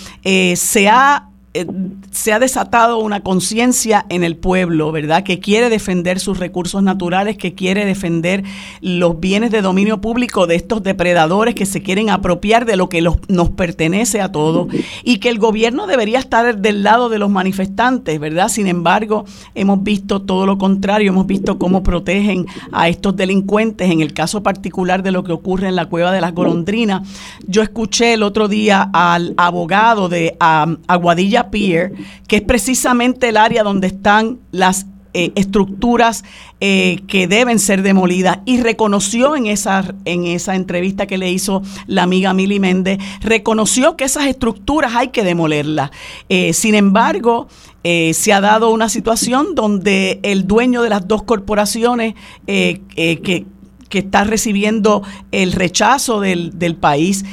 se 0.56 0.90
ha 0.90 1.30
eh, 1.56 1.66
se 2.12 2.34
ha 2.34 2.40
desatado 2.40 3.00
una 3.00 3.22
conciencia 3.22 4.06
en 4.10 4.26
el 4.26 4.36
pueblo, 4.36 4.92
¿verdad? 4.92 5.24
Que 5.24 5.40
quiere 5.40 5.70
defender 5.70 6.20
sus 6.20 6.38
recursos 6.38 6.84
naturales, 6.84 7.38
que 7.38 7.54
quiere 7.54 7.86
defender 7.86 8.44
los 8.82 9.22
bienes 9.22 9.52
de 9.52 9.62
dominio 9.62 10.02
público 10.02 10.48
de 10.48 10.56
estos 10.56 10.84
depredadores 10.84 11.56
que 11.56 11.66
se 11.66 11.82
quieren 11.82 12.10
apropiar 12.10 12.66
de 12.66 12.76
lo 12.76 12.90
que 12.90 13.02
nos 13.02 13.50
pertenece 13.52 14.20
a 14.20 14.34
todos 14.34 14.68
y 15.06 15.20
que 15.20 15.30
el 15.30 15.40
gobierno 15.40 15.88
debería 15.88 16.20
estar 16.20 16.58
del 16.58 16.84
lado 16.84 17.08
de 17.08 17.20
los 17.20 17.30
manifestantes, 17.30 18.20
¿verdad? 18.20 18.50
Sin 18.50 18.68
embargo, 18.68 19.24
hemos 19.54 19.82
visto 19.82 20.22
todo 20.24 20.46
lo 20.46 20.58
contrario, 20.58 21.12
hemos 21.12 21.28
visto 21.28 21.58
cómo 21.58 21.84
protegen 21.84 22.48
a 22.74 22.90
estos 22.90 23.16
delincuentes, 23.16 23.90
en 23.90 24.02
el 24.02 24.14
caso 24.14 24.44
particular 24.44 25.04
de 25.04 25.12
lo 25.12 25.24
que 25.24 25.32
ocurre 25.32 25.70
en 25.70 25.78
la 25.78 25.86
cueva 25.86 26.12
de 26.12 26.20
las 26.20 26.34
golondrinas. 26.34 27.08
Yo 27.48 27.62
escuché 27.62 28.14
el 28.14 28.24
otro 28.24 28.50
día 28.50 28.90
al 28.92 29.34
abogado 29.38 30.10
de 30.10 30.36
Aguadilla 30.40 31.45
Pier, 31.50 31.94
que 32.28 32.38
es 32.38 32.42
precisamente 32.42 33.30
el 33.30 33.38
área 33.38 33.64
donde 33.64 33.88
están 33.88 34.40
las 34.52 34.86
eh, 35.18 35.32
estructuras 35.36 36.26
eh, 36.60 37.00
que 37.08 37.26
deben 37.26 37.58
ser 37.58 37.84
demolidas 37.84 38.40
y 38.44 38.60
reconoció 38.60 39.38
en 39.38 39.46
esa, 39.46 39.96
en 40.04 40.26
esa 40.26 40.56
entrevista 40.56 41.08
que 41.08 41.18
le 41.18 41.32
hizo 41.32 41.62
la 41.88 42.04
amiga 42.04 42.34
Mili 42.34 42.60
Méndez, 42.60 43.00
reconoció 43.22 43.96
que 43.96 44.04
esas 44.04 44.26
estructuras 44.26 44.94
hay 44.94 45.12
que 45.12 45.24
demolerlas. 45.24 45.92
Eh, 46.28 46.52
sin 46.52 46.76
embargo, 46.76 47.48
se 47.82 48.34
ha 48.34 48.42
dado 48.42 48.72
una 48.72 48.90
situación 48.90 49.56
donde 49.56 50.20
el 50.24 50.48
dueño 50.48 50.82
de 50.82 50.90
las 50.90 51.08
dos 51.08 51.22
corporaciones 51.22 52.16
que, 52.48 53.46
que 53.90 54.00
está 54.00 54.24
recibiendo 54.24 55.04
el 55.32 55.52
rechazo 55.52 56.20
del, 56.20 56.58
del 56.58 56.76
país, 56.78 57.24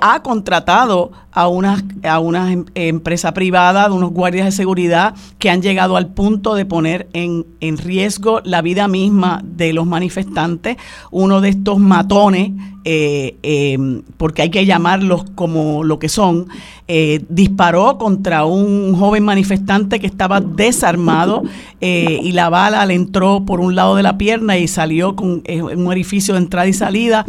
ha 0.00 0.22
contratado 0.22 1.10
a 1.32 1.48
una, 1.48 1.82
a 2.02 2.18
una 2.18 2.52
em, 2.52 2.64
empresa 2.74 3.32
privada, 3.32 3.88
de 3.88 3.94
unos 3.94 4.10
guardias 4.10 4.46
de 4.46 4.52
seguridad 4.52 5.14
que 5.38 5.50
han 5.50 5.62
llegado 5.62 5.96
al 5.96 6.08
punto 6.08 6.54
de 6.54 6.64
poner 6.64 7.08
en, 7.12 7.46
en 7.60 7.78
riesgo 7.78 8.40
la 8.44 8.62
vida 8.62 8.88
misma 8.88 9.42
de 9.44 9.72
los 9.72 9.86
manifestantes. 9.86 10.76
Uno 11.10 11.40
de 11.40 11.50
estos 11.50 11.78
matones, 11.78 12.52
eh, 12.84 13.36
em, 13.42 14.02
porque 14.16 14.40
hay 14.40 14.50
que 14.50 14.64
llamarlos 14.64 15.24
como 15.34 15.84
lo 15.84 15.98
que 15.98 16.08
son, 16.08 16.48
eh, 16.88 17.22
disparó 17.28 17.98
contra 17.98 18.46
un 18.46 18.96
joven 18.96 19.22
manifestante 19.22 20.00
que 20.00 20.06
estaba 20.06 20.40
desarmado 20.40 21.42
eh, 21.82 22.20
y 22.22 22.32
la 22.32 22.48
bala 22.48 22.84
le 22.86 22.94
entró 22.94 23.44
por 23.44 23.60
un 23.60 23.74
lado 23.74 23.96
de 23.96 24.02
la 24.02 24.16
pierna 24.16 24.56
y 24.56 24.66
salió 24.66 25.14
con 25.14 25.42
un 25.46 25.86
orificio 25.86 26.34
de 26.34 26.40
entrada 26.40 26.66
y 26.66 26.72
salida. 26.72 27.26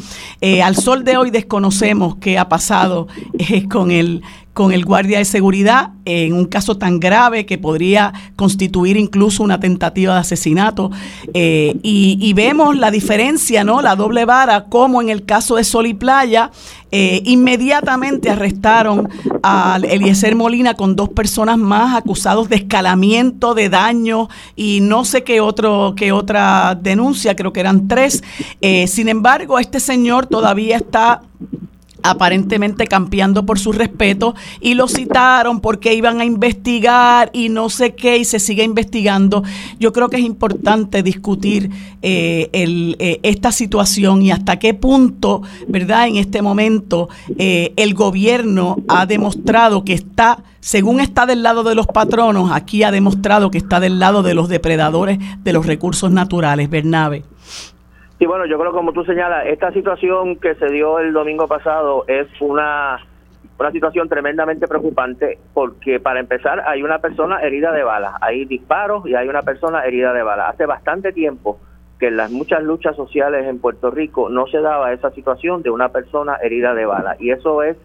al 0.64 0.76
sol 0.76 1.04
de 1.04 1.18
hoy 1.18 1.32
desconocemos 1.32 2.16
qué 2.16 2.40
ha 2.40 2.48
pasado 2.48 3.08
con 3.70 3.91
el, 3.92 4.22
con 4.54 4.74
el 4.74 4.84
guardia 4.84 5.18
de 5.20 5.26
seguridad 5.26 5.92
en 6.06 6.34
un 6.34 6.46
caso 6.46 6.78
tan 6.78 7.00
grave 7.00 7.46
que 7.46 7.58
podría 7.58 8.14
constituir 8.36 8.98
incluso 8.98 9.44
una 9.44 9.60
tentativa 9.60 10.16
de 10.16 10.20
asesinato. 10.20 10.92
Eh, 11.34 11.78
y, 11.84 12.34
vemos 12.34 12.78
la 12.78 12.92
diferencia, 12.92 13.64
¿no? 13.64 13.82
La 13.82 13.96
doble 13.96 14.26
vara, 14.26 14.66
como 14.66 15.02
en 15.02 15.10
el 15.10 15.26
caso 15.26 15.58
de 15.58 15.64
Sol 15.64 15.86
y 15.86 15.94
Playa, 15.94 16.52
eh, 16.92 17.22
inmediatamente 17.26 18.30
arrestaron 18.30 19.10
a 19.44 19.80
Eliezer 19.82 20.36
Molina 20.36 20.74
con 20.74 20.96
dos 20.96 21.10
personas 21.10 21.58
más 21.58 21.96
acusados 21.96 22.50
de 22.50 22.58
escalamiento, 22.58 23.54
de 23.54 23.70
daño 23.70 24.28
y 24.56 24.80
no 24.82 25.06
sé 25.06 25.24
qué, 25.24 25.40
otro, 25.40 25.94
qué 25.96 26.12
otra 26.12 26.78
denuncia, 26.82 27.36
creo 27.36 27.54
que 27.54 27.60
eran 27.60 27.88
tres. 27.88 28.24
Eh, 28.62 28.88
sin 28.88 29.08
embargo, 29.08 29.60
este 29.60 29.80
señor 29.80 30.26
todavía 30.26 30.78
está 30.78 31.22
aparentemente 32.04 32.88
campeando 32.88 33.46
por 33.46 33.60
su 33.60 33.72
respeto 33.72 34.36
y 34.60 34.74
lo 34.74 34.88
citaron 34.88 35.60
porque 35.60 35.94
iban 35.94 36.22
a 36.22 36.26
investigar 36.26 37.30
y 37.34 37.50
no 37.50 37.70
sé 37.70 37.96
qué 37.96 38.18
y 38.18 38.26
se 38.26 38.40
sigue 38.40 38.64
investigando. 38.64 39.44
Yo 39.80 39.94
creo 39.94 40.10
que 40.10 40.18
es 40.18 40.24
importante 40.24 41.04
discutir 41.04 41.70
eh, 42.02 42.50
eh, 42.54 43.20
esta 43.24 43.52
situación 43.52 44.22
y 44.22 44.32
hasta 44.32 44.58
qué 44.58 44.74
punto, 44.74 45.42
¿verdad? 45.68 46.08
En 46.08 46.18
este 46.18 46.42
momento 46.42 47.10
eh, 47.38 47.74
el 47.76 47.94
gobierno 47.94 48.78
ha 48.88 49.06
demostrado 49.06 49.84
que 49.84 49.94
está, 49.94 50.44
según 50.60 51.00
está 51.00 51.26
del 51.26 51.44
lado 51.44 51.64
de 51.64 51.76
los 51.76 51.88
patronos, 51.88 52.52
aquí 52.52 52.84
ha 52.84 52.92
demostrado 52.92 53.52
que 53.52 53.58
está 53.58 53.80
del 53.80 54.00
lado 54.00 54.24
de 54.24 54.34
los 54.34 54.50
depredadores 54.50 55.20
de 55.44 55.54
los 55.54 55.66
recursos 55.66 56.12
naturales. 56.12 56.70
Bernabe. 56.70 57.31
Sí, 58.22 58.28
bueno, 58.28 58.46
yo 58.46 58.60
creo 58.60 58.72
como 58.72 58.94
tú 58.94 59.04
señalas, 59.04 59.48
esta 59.48 59.72
situación 59.72 60.36
que 60.36 60.54
se 60.54 60.68
dio 60.68 61.00
el 61.00 61.12
domingo 61.12 61.48
pasado 61.48 62.06
es 62.08 62.28
una, 62.40 63.00
una 63.58 63.72
situación 63.72 64.08
tremendamente 64.10 64.68
preocupante 64.68 65.40
porque 65.56 66.00
para 66.00 66.20
empezar 66.20 66.62
hay 66.68 66.84
una 66.84 67.00
persona 67.00 67.40
herida 67.40 67.72
de 67.72 67.84
bala, 67.84 68.20
hay 68.22 68.46
disparos 68.46 69.08
y 69.08 69.16
hay 69.16 69.28
una 69.28 69.42
persona 69.42 69.84
herida 69.86 70.14
de 70.14 70.22
bala. 70.22 70.50
Hace 70.50 70.68
bastante 70.68 71.14
tiempo 71.14 71.60
que 72.00 72.10
en 72.10 72.18
las 72.18 72.30
muchas 72.30 72.62
luchas 72.62 72.96
sociales 72.96 73.48
en 73.48 73.58
Puerto 73.58 73.90
Rico 73.90 74.30
no 74.30 74.46
se 74.46 74.60
daba 74.62 74.94
esa 74.94 75.10
situación 75.10 75.64
de 75.64 75.72
una 75.72 75.90
persona 75.90 76.36
herida 76.44 76.76
de 76.76 76.86
bala 76.86 77.16
y 77.18 77.32
eso 77.32 77.64
es 77.64 77.76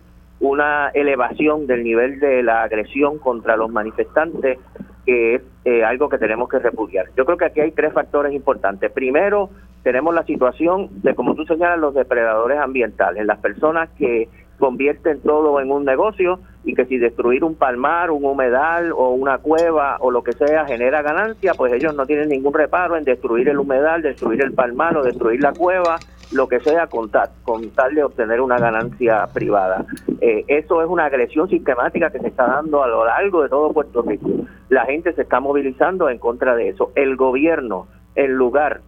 una 0.40 0.90
elevación 0.92 1.66
del 1.66 1.82
nivel 1.82 2.20
de 2.20 2.42
la 2.42 2.62
agresión 2.62 3.18
contra 3.18 3.56
los 3.56 3.70
manifestantes 3.70 4.58
que 5.06 5.36
es 5.36 5.42
eh, 5.64 5.84
algo 5.84 6.08
que 6.08 6.18
tenemos 6.18 6.48
que 6.48 6.58
repudiar. 6.58 7.06
Yo 7.16 7.24
creo 7.24 7.38
que 7.38 7.44
aquí 7.46 7.60
hay 7.60 7.70
tres 7.70 7.92
factores 7.92 8.34
importantes. 8.34 8.90
Primero, 8.90 9.50
tenemos 9.86 10.12
la 10.12 10.24
situación 10.24 10.88
de, 11.02 11.14
como 11.14 11.36
tú 11.36 11.44
señalas, 11.44 11.78
los 11.78 11.94
depredadores 11.94 12.58
ambientales, 12.58 13.24
las 13.24 13.38
personas 13.38 13.88
que 13.96 14.28
convierten 14.58 15.20
todo 15.20 15.60
en 15.60 15.70
un 15.70 15.84
negocio 15.84 16.40
y 16.64 16.74
que 16.74 16.86
si 16.86 16.98
destruir 16.98 17.44
un 17.44 17.54
palmar, 17.54 18.10
un 18.10 18.24
humedal 18.24 18.90
o 18.90 19.10
una 19.10 19.38
cueva 19.38 19.98
o 20.00 20.10
lo 20.10 20.24
que 20.24 20.32
sea 20.32 20.66
genera 20.66 21.02
ganancia, 21.02 21.54
pues 21.54 21.72
ellos 21.72 21.94
no 21.94 22.04
tienen 22.04 22.30
ningún 22.30 22.52
reparo 22.52 22.96
en 22.96 23.04
destruir 23.04 23.48
el 23.48 23.60
humedal, 23.60 24.02
destruir 24.02 24.42
el 24.42 24.54
palmar 24.54 24.96
o 24.96 25.04
destruir 25.04 25.40
la 25.40 25.52
cueva, 25.52 26.00
lo 26.32 26.48
que 26.48 26.58
sea 26.58 26.88
con 26.88 27.08
tal, 27.08 27.94
de 27.94 28.02
obtener 28.02 28.40
una 28.40 28.58
ganancia 28.58 29.28
privada. 29.32 29.86
Eh, 30.20 30.46
eso 30.48 30.82
es 30.82 30.88
una 30.88 31.04
agresión 31.04 31.48
sistemática 31.48 32.10
que 32.10 32.18
se 32.18 32.26
está 32.26 32.48
dando 32.48 32.82
a 32.82 32.88
lo 32.88 33.04
largo 33.04 33.44
de 33.44 33.50
todo 33.50 33.72
Puerto 33.72 34.02
Rico. 34.02 34.28
La 34.68 34.84
gente 34.84 35.12
se 35.12 35.22
está 35.22 35.38
movilizando 35.38 36.10
en 36.10 36.18
contra 36.18 36.56
de 36.56 36.70
eso. 36.70 36.90
El 36.96 37.14
gobierno, 37.14 37.86
en 38.16 38.32
lugar 38.32 38.80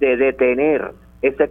de 0.00 0.16
detener 0.16 0.92
ese 1.22 1.48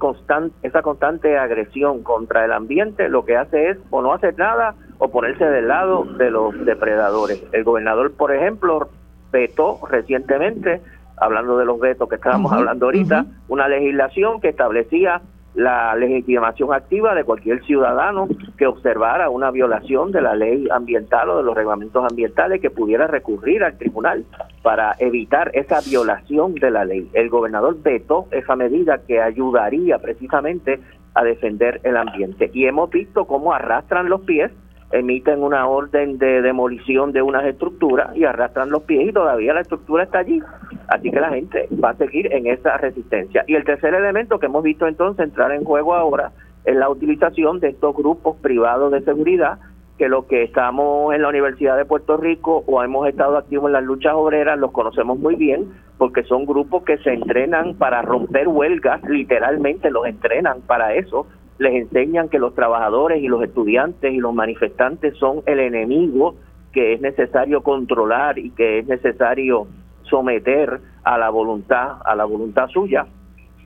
esa 0.64 0.82
constante 0.82 1.38
agresión 1.38 2.04
contra 2.04 2.46
el 2.46 2.52
ambiente, 2.52 3.10
lo 3.10 3.26
que 3.26 3.36
hace 3.36 3.72
es 3.72 3.78
o 3.90 4.02
no 4.02 4.14
hacer 4.14 4.38
nada 4.38 4.76
o 5.00 5.10
ponerse 5.10 5.46
del 5.46 5.68
lado 5.68 6.06
de 6.06 6.32
los 6.32 6.54
depredadores. 6.66 7.44
El 7.52 7.64
gobernador, 7.64 8.14
por 8.14 8.34
ejemplo, 8.34 8.90
vetó 9.32 9.80
recientemente, 9.90 10.82
hablando 11.18 11.58
de 11.58 11.66
los 11.66 11.80
vetos 11.80 12.08
que 12.08 12.16
estábamos 12.16 12.54
hablando 12.54 12.86
ahorita, 12.86 13.26
una 13.48 13.68
legislación 13.68 14.40
que 14.40 14.50
establecía 14.50 15.22
la 15.56 15.96
legitimación 15.96 16.74
activa 16.74 17.16
de 17.16 17.24
cualquier 17.24 17.64
ciudadano 17.64 18.28
que 18.58 18.68
observara 18.68 19.30
una 19.30 19.52
violación 19.52 20.12
de 20.12 20.22
la 20.22 20.36
ley 20.36 20.68
ambiental 20.70 21.30
o 21.30 21.38
de 21.38 21.44
los 21.44 21.56
reglamentos 21.56 22.06
ambientales 22.10 22.62
que 22.62 22.70
pudiera 22.70 23.08
recurrir 23.08 23.64
al 23.64 23.78
tribunal 23.78 24.26
para 24.62 24.96
evitar 25.00 25.52
esa 25.54 25.80
violación 25.82 26.56
de 26.56 26.72
la 26.72 26.86
ley. 26.86 27.10
El 27.14 27.30
gobernador 27.30 27.82
vetó 27.82 28.28
esa 28.32 28.56
medida 28.56 29.00
que 29.08 29.22
ayudaría 29.22 29.98
precisamente 30.00 30.80
a 31.14 31.24
defender 31.24 31.80
el 31.84 31.96
ambiente. 31.96 32.52
Y 32.54 32.66
hemos 32.66 32.90
visto 32.90 33.26
cómo 33.26 33.54
arrastran 33.54 34.10
los 34.10 34.22
pies 34.22 34.52
emiten 35.00 35.44
una 35.44 35.68
orden 35.68 36.18
de 36.18 36.42
demolición 36.42 37.12
de 37.12 37.22
unas 37.22 37.46
estructuras 37.46 38.16
y 38.16 38.24
arrastran 38.24 38.70
los 38.70 38.84
pies 38.84 39.10
y 39.10 39.14
todavía 39.14 39.54
la 39.54 39.62
estructura 39.62 40.04
está 40.04 40.20
allí. 40.20 40.42
Así 40.88 41.12
que 41.12 41.20
la 41.20 41.30
gente 41.30 41.68
va 41.84 41.92
a 41.92 41.96
seguir 41.96 42.32
en 42.32 42.48
esa 42.48 42.78
resistencia. 42.78 43.44
Y 43.48 43.56
el 43.56 43.64
tercer 43.64 43.94
elemento 43.94 44.40
que 44.40 44.46
hemos 44.46 44.64
visto 44.64 44.88
entonces 44.88 45.26
entrar 45.26 45.52
en 45.52 45.64
juego 45.64 45.96
ahora 45.96 46.32
es 46.64 46.76
la 46.76 46.90
utilización 46.90 47.60
de 47.60 47.70
estos 47.70 47.96
grupos 47.96 48.38
privados 48.38 48.92
de 48.92 49.02
seguridad 49.02 49.60
que 49.98 50.10
los 50.10 50.26
que 50.26 50.44
estamos 50.44 51.14
en 51.14 51.22
la 51.22 51.30
Universidad 51.30 51.78
de 51.78 51.86
Puerto 51.86 52.18
Rico 52.18 52.64
o 52.68 52.84
hemos 52.84 53.08
estado 53.08 53.38
activos 53.38 53.68
en 53.68 53.74
las 53.74 53.84
luchas 53.84 54.14
obreras 54.14 54.60
los 54.60 54.72
conocemos 54.72 55.18
muy 55.18 55.36
bien 55.36 55.72
porque 55.98 56.24
son 56.24 56.46
grupos 56.46 56.84
que 56.84 56.98
se 56.98 57.14
entrenan 57.14 57.76
para 57.76 58.02
romper 58.02 58.50
huelgas, 58.50 59.02
literalmente 59.04 59.90
los 59.90 60.06
entrenan 60.06 60.60
para 60.62 60.94
eso, 60.96 61.28
les 61.58 61.74
enseñan 61.74 62.30
que 62.30 62.40
los 62.40 62.54
trabajadores 62.54 63.22
y 63.22 63.28
los 63.28 63.44
estudiantes 63.44 64.14
y 64.14 64.18
los 64.18 64.34
manifestantes 64.34 65.16
son 65.18 65.42
el 65.46 65.60
enemigo 65.60 66.36
que 66.74 66.94
es 66.94 67.02
necesario 67.02 67.62
controlar 67.64 68.38
y 68.38 68.50
que 68.52 68.80
es 68.80 68.88
necesario 68.88 69.68
someter 70.04 70.80
a 71.04 71.18
la 71.18 71.30
voluntad 71.30 71.98
a 72.04 72.16
la 72.16 72.26
voluntad 72.26 72.68
suya 72.68 73.08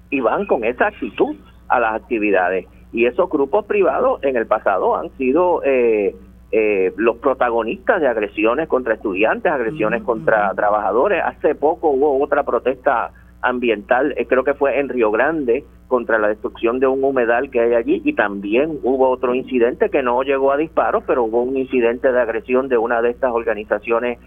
y 0.09 0.19
van 0.19 0.45
con 0.45 0.63
esa 0.63 0.87
actitud 0.87 1.35
a 1.67 1.79
las 1.79 1.95
actividades. 1.95 2.65
Y 2.91 3.05
esos 3.05 3.29
grupos 3.29 3.65
privados 3.65 4.23
en 4.23 4.35
el 4.35 4.47
pasado 4.47 4.95
han 4.95 5.09
sido 5.17 5.61
eh, 5.63 6.15
eh, 6.51 6.91
los 6.97 7.17
protagonistas 7.17 8.01
de 8.01 8.07
agresiones 8.07 8.67
contra 8.67 8.95
estudiantes, 8.95 9.51
agresiones 9.51 10.01
contra 10.03 10.51
trabajadores. 10.55 11.21
Hace 11.23 11.53
poco 11.53 11.89
hubo 11.89 12.21
otra 12.23 12.43
protesta 12.43 13.11
ambiental, 13.41 14.13
eh, 14.17 14.25
creo 14.25 14.43
que 14.43 14.53
fue 14.53 14.79
en 14.79 14.89
Río 14.89 15.11
Grande, 15.11 15.63
contra 15.87 16.19
la 16.19 16.27
destrucción 16.29 16.79
de 16.79 16.87
un 16.87 17.03
humedal 17.03 17.49
que 17.49 17.59
hay 17.59 17.73
allí 17.73 18.01
y 18.05 18.13
también 18.13 18.79
hubo 18.83 19.09
otro 19.09 19.33
incidente 19.33 19.89
que 19.89 20.03
no 20.03 20.21
llegó 20.21 20.51
a 20.51 20.57
disparos, 20.57 21.03
pero 21.05 21.23
hubo 21.23 21.41
un 21.41 21.57
incidente 21.57 22.11
de 22.11 22.21
agresión 22.21 22.69
de 22.69 22.77
una 22.77 23.01
de 23.01 23.09
estas 23.09 23.31
organizaciones 23.31 24.19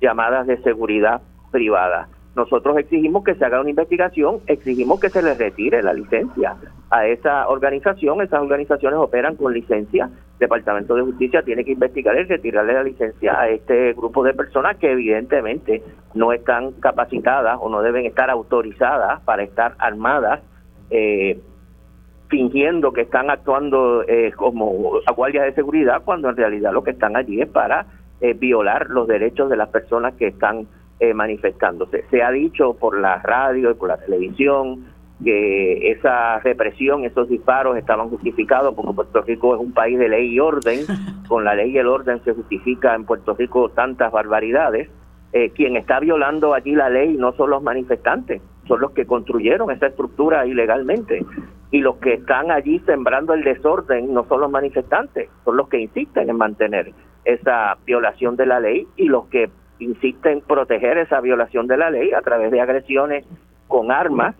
llamadas 0.00 0.46
de 0.46 0.60
seguridad 0.62 1.20
privada. 1.52 2.08
Nosotros 2.40 2.78
exigimos 2.78 3.22
que 3.22 3.34
se 3.34 3.44
haga 3.44 3.60
una 3.60 3.68
investigación, 3.68 4.40
exigimos 4.46 4.98
que 4.98 5.10
se 5.10 5.20
le 5.20 5.34
retire 5.34 5.82
la 5.82 5.92
licencia 5.92 6.56
a 6.88 7.06
esa 7.06 7.46
organización. 7.46 8.22
Esas 8.22 8.40
organizaciones 8.40 8.98
operan 8.98 9.36
con 9.36 9.52
licencia. 9.52 10.08
Departamento 10.38 10.94
de 10.94 11.02
Justicia 11.02 11.42
tiene 11.42 11.66
que 11.66 11.72
investigar 11.72 12.18
y 12.18 12.22
retirarle 12.22 12.72
la 12.72 12.82
licencia 12.82 13.38
a 13.38 13.50
este 13.50 13.92
grupo 13.92 14.24
de 14.24 14.32
personas 14.32 14.78
que 14.78 14.90
evidentemente 14.90 15.82
no 16.14 16.32
están 16.32 16.72
capacitadas 16.80 17.58
o 17.60 17.68
no 17.68 17.82
deben 17.82 18.06
estar 18.06 18.30
autorizadas 18.30 19.20
para 19.24 19.42
estar 19.42 19.74
armadas, 19.78 20.40
eh, 20.88 21.38
fingiendo 22.28 22.94
que 22.94 23.02
están 23.02 23.28
actuando 23.28 24.02
eh, 24.08 24.32
como 24.34 24.98
guardias 25.14 25.44
de 25.44 25.52
seguridad, 25.52 26.00
cuando 26.06 26.30
en 26.30 26.38
realidad 26.38 26.72
lo 26.72 26.82
que 26.82 26.92
están 26.92 27.16
allí 27.16 27.42
es 27.42 27.48
para 27.50 27.84
eh, 28.22 28.32
violar 28.32 28.88
los 28.88 29.06
derechos 29.06 29.50
de 29.50 29.58
las 29.58 29.68
personas 29.68 30.14
que 30.14 30.28
están 30.28 30.66
eh, 31.00 31.14
manifestándose. 31.14 32.04
Se 32.10 32.22
ha 32.22 32.30
dicho 32.30 32.74
por 32.74 33.00
la 33.00 33.18
radio 33.22 33.70
y 33.70 33.74
por 33.74 33.88
la 33.88 33.96
televisión 33.96 34.84
que 35.24 35.90
esa 35.92 36.38
represión, 36.40 37.04
esos 37.04 37.28
disparos 37.28 37.76
estaban 37.76 38.10
justificados 38.10 38.74
porque 38.74 38.92
Puerto 38.92 39.22
Rico 39.22 39.54
es 39.54 39.60
un 39.60 39.72
país 39.72 39.98
de 39.98 40.08
ley 40.08 40.34
y 40.34 40.40
orden. 40.40 40.80
Con 41.28 41.44
la 41.44 41.54
ley 41.54 41.70
y 41.70 41.78
el 41.78 41.86
orden 41.86 42.22
se 42.24 42.34
justifica 42.34 42.94
en 42.94 43.04
Puerto 43.04 43.34
Rico 43.34 43.70
tantas 43.70 44.12
barbaridades. 44.12 44.90
Eh, 45.32 45.50
quien 45.50 45.76
está 45.76 46.00
violando 46.00 46.54
allí 46.54 46.74
la 46.74 46.90
ley 46.90 47.16
no 47.16 47.32
son 47.32 47.50
los 47.50 47.62
manifestantes, 47.62 48.42
son 48.66 48.80
los 48.80 48.90
que 48.90 49.06
construyeron 49.06 49.70
esa 49.70 49.86
estructura 49.86 50.44
ilegalmente. 50.44 51.24
Y 51.70 51.80
los 51.80 51.96
que 51.96 52.14
están 52.14 52.50
allí 52.50 52.80
sembrando 52.80 53.32
el 53.32 53.44
desorden 53.44 54.12
no 54.12 54.26
son 54.26 54.40
los 54.40 54.50
manifestantes, 54.50 55.30
son 55.44 55.56
los 55.56 55.68
que 55.68 55.80
insisten 55.80 56.28
en 56.28 56.36
mantener 56.36 56.92
esa 57.24 57.78
violación 57.86 58.36
de 58.36 58.46
la 58.46 58.58
ley 58.58 58.86
y 58.96 59.04
los 59.04 59.26
que 59.28 59.50
insiste 59.80 60.30
en 60.30 60.40
proteger 60.40 60.98
esa 60.98 61.20
violación 61.20 61.66
de 61.66 61.76
la 61.76 61.90
ley 61.90 62.12
a 62.12 62.22
través 62.22 62.50
de 62.50 62.60
agresiones 62.60 63.24
con 63.66 63.90
armas 63.90 64.36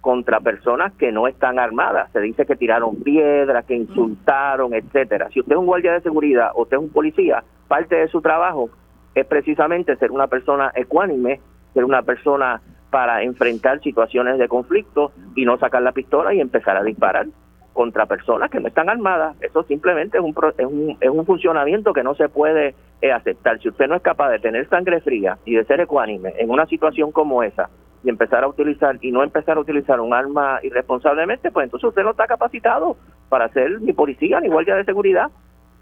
contra 0.00 0.40
personas 0.40 0.92
que 0.94 1.12
no 1.12 1.28
están 1.28 1.58
armadas. 1.58 2.10
Se 2.12 2.20
dice 2.20 2.44
que 2.44 2.56
tiraron 2.56 2.96
piedras, 2.96 3.64
que 3.64 3.74
insultaron, 3.74 4.74
etcétera. 4.74 5.28
Si 5.32 5.40
usted 5.40 5.52
es 5.52 5.58
un 5.58 5.66
guardia 5.66 5.92
de 5.92 6.00
seguridad 6.00 6.50
o 6.54 6.62
usted 6.62 6.76
es 6.76 6.82
un 6.82 6.90
policía, 6.90 7.44
parte 7.68 7.96
de 7.96 8.08
su 8.08 8.20
trabajo 8.20 8.70
es 9.14 9.26
precisamente 9.26 9.96
ser 9.96 10.10
una 10.10 10.26
persona 10.26 10.72
ecuánime, 10.74 11.40
ser 11.74 11.84
una 11.84 12.02
persona 12.02 12.60
para 12.90 13.22
enfrentar 13.22 13.80
situaciones 13.80 14.38
de 14.38 14.48
conflicto 14.48 15.12
y 15.34 15.44
no 15.44 15.56
sacar 15.58 15.82
la 15.82 15.92
pistola 15.92 16.34
y 16.34 16.40
empezar 16.40 16.76
a 16.76 16.82
disparar 16.82 17.26
contra 17.72 18.06
personas 18.06 18.50
que 18.50 18.60
no 18.60 18.68
están 18.68 18.88
armadas. 18.88 19.36
Eso 19.40 19.62
simplemente 19.64 20.18
es 20.18 20.24
un, 20.24 20.34
es 20.58 20.66
un, 20.66 20.96
es 21.00 21.10
un 21.10 21.24
funcionamiento 21.24 21.92
que 21.92 22.02
no 22.02 22.14
se 22.14 22.28
puede 22.28 22.74
eh, 23.00 23.12
aceptar. 23.12 23.60
Si 23.60 23.68
usted 23.68 23.88
no 23.88 23.96
es 23.96 24.02
capaz 24.02 24.30
de 24.30 24.38
tener 24.38 24.68
sangre 24.68 25.00
fría 25.00 25.38
y 25.44 25.54
de 25.54 25.64
ser 25.64 25.80
ecuánime 25.80 26.34
en 26.38 26.50
una 26.50 26.66
situación 26.66 27.12
como 27.12 27.42
esa 27.42 27.70
y 28.04 28.08
empezar 28.08 28.44
a 28.44 28.48
utilizar 28.48 28.98
y 29.00 29.12
no 29.12 29.22
empezar 29.22 29.56
a 29.56 29.60
utilizar 29.60 30.00
un 30.00 30.12
arma 30.12 30.58
irresponsablemente, 30.62 31.50
pues 31.50 31.64
entonces 31.64 31.88
usted 31.88 32.02
no 32.02 32.10
está 32.10 32.26
capacitado 32.26 32.96
para 33.28 33.48
ser 33.48 33.80
ni 33.80 33.92
policía 33.92 34.40
ni 34.40 34.48
guardia 34.48 34.76
de 34.76 34.84
seguridad. 34.84 35.30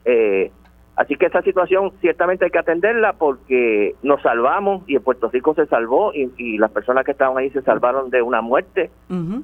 Eh, 0.05 0.51
así 0.97 1.17
que 1.17 1.27
esa 1.27 1.43
situación 1.43 1.93
ciertamente 2.01 2.45
hay 2.45 2.51
que 2.51 2.59
atenderla 2.59 3.15
porque 3.15 3.97
nos 4.03 4.23
salvamos 4.23 4.83
y 4.87 4.97
en 4.97 5.03
Puerto 5.03 5.31
Rico 5.31 5.55
se 5.55 5.67
salvó 5.67 6.13
y, 6.15 6.59
las 6.59 6.71
personas 6.71 7.05
que 7.05 7.13
estaban 7.13 7.39
ahí 7.39 7.51
se 7.51 7.63
salvaron 7.63 8.11
de 8.11 8.23
una 8.23 8.43
muerte, 8.43 8.91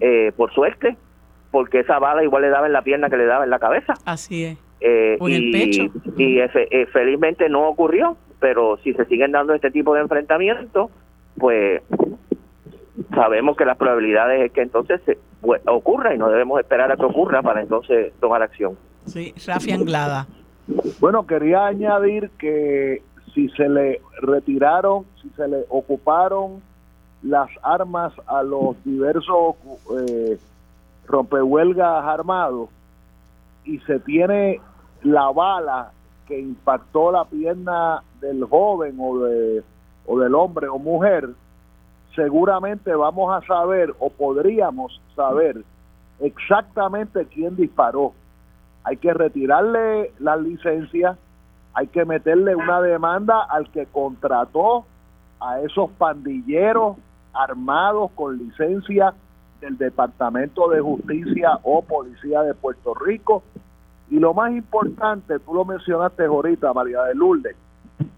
eh, 0.01 0.33
por 0.37 0.53
suerte 0.53 0.97
porque 1.57 1.81
esa 1.81 1.99
bala 1.99 2.23
igual 2.23 2.43
le 2.43 2.51
daba 2.51 2.67
en 2.67 2.75
la 2.75 2.83
pierna 2.83 3.09
que 3.09 3.17
le 3.17 3.25
daba 3.25 3.45
en 3.45 3.49
la 3.49 3.59
cabeza. 3.59 3.95
Así 4.05 4.45
es. 4.45 4.59
Eh, 4.83 5.17
y, 5.19 5.35
el 5.35 5.51
pecho. 5.53 5.85
Y 6.19 6.39
eh, 6.39 6.87
felizmente 6.93 7.49
no 7.49 7.67
ocurrió, 7.67 8.19
pero 8.41 8.77
si 8.85 8.93
se 8.93 9.07
siguen 9.07 9.33
dando 9.33 9.55
este 9.55 9.71
tipo 9.71 9.95
de 9.95 10.03
enfrentamientos, 10.03 10.91
pues 11.39 11.81
sabemos 13.15 13.57
que 13.57 13.65
las 13.65 13.79
probabilidades 13.79 14.45
es 14.45 14.53
que 14.53 14.61
entonces 14.61 15.01
se, 15.07 15.17
pues, 15.41 15.63
ocurra 15.67 16.15
y 16.15 16.19
no 16.19 16.29
debemos 16.29 16.61
esperar 16.61 16.93
a 16.93 16.97
que 16.97 17.07
ocurra 17.07 17.41
para 17.41 17.63
entonces 17.63 18.13
tomar 18.21 18.43
acción. 18.43 18.77
Sí, 19.07 19.33
Rafi 19.47 19.73
Anglada. 19.73 20.27
Bueno, 21.01 21.27
quería 21.27 21.65
añadir 21.65 22.29
que 22.39 23.01
si 23.33 23.49
se 23.49 23.67
le 23.67 24.03
retiraron, 24.21 25.07
si 25.23 25.31
se 25.31 25.49
le 25.49 25.65
ocuparon 25.71 26.61
las 27.23 27.49
armas 27.63 28.13
a 28.27 28.43
los 28.43 28.77
diversos 28.85 29.55
eh, 30.07 30.37
rompehuelgas 31.07 32.05
armados 32.05 32.69
y 33.65 33.79
se 33.81 33.99
tiene 34.01 34.61
la 35.03 35.31
bala 35.31 35.93
que 36.27 36.39
impactó 36.39 37.13
la 37.13 37.25
pierna 37.25 38.03
del 38.21 38.45
joven 38.45 38.97
o, 38.99 39.19
de, 39.21 39.63
o 40.07 40.19
del 40.19 40.35
hombre 40.35 40.69
o 40.69 40.79
mujer, 40.79 41.29
seguramente 42.15 42.95
vamos 42.95 43.33
a 43.33 43.47
saber 43.47 43.95
o 43.99 44.11
podríamos 44.11 45.01
saber 45.15 45.63
exactamente 46.21 47.27
quién 47.27 47.57
disparó. 47.57 48.13
Hay 48.85 48.97
que 48.97 49.13
retirarle 49.13 50.13
la 50.19 50.37
licencia, 50.37 51.17
hay 51.75 51.89
que 51.89 52.05
meterle 52.05 52.57
una 52.57 52.81
demanda 52.81 53.43
al 53.43 53.71
que 53.71 53.87
contrató 53.87 54.87
a 55.41 55.61
esos 55.61 55.91
pandilleros 55.93 56.97
armados 57.33 58.11
con 58.15 58.39
licencia 58.39 59.15
del 59.61 59.79
Departamento 59.79 60.69
de 60.69 60.81
Justicia 60.81 61.59
o 61.63 61.83
Policía 61.83 62.43
de 62.43 62.55
Puerto 62.55 62.95
Rico. 62.95 63.43
Y 64.11 64.19
lo 64.19 64.35
más 64.35 64.53
importante, 64.53 65.39
tú 65.41 65.55
lo 65.55 65.65
mencionaste 65.65 66.25
ahorita, 66.25 66.73
María 66.73 67.03
de 67.03 67.15
Lourdes, 67.15 67.57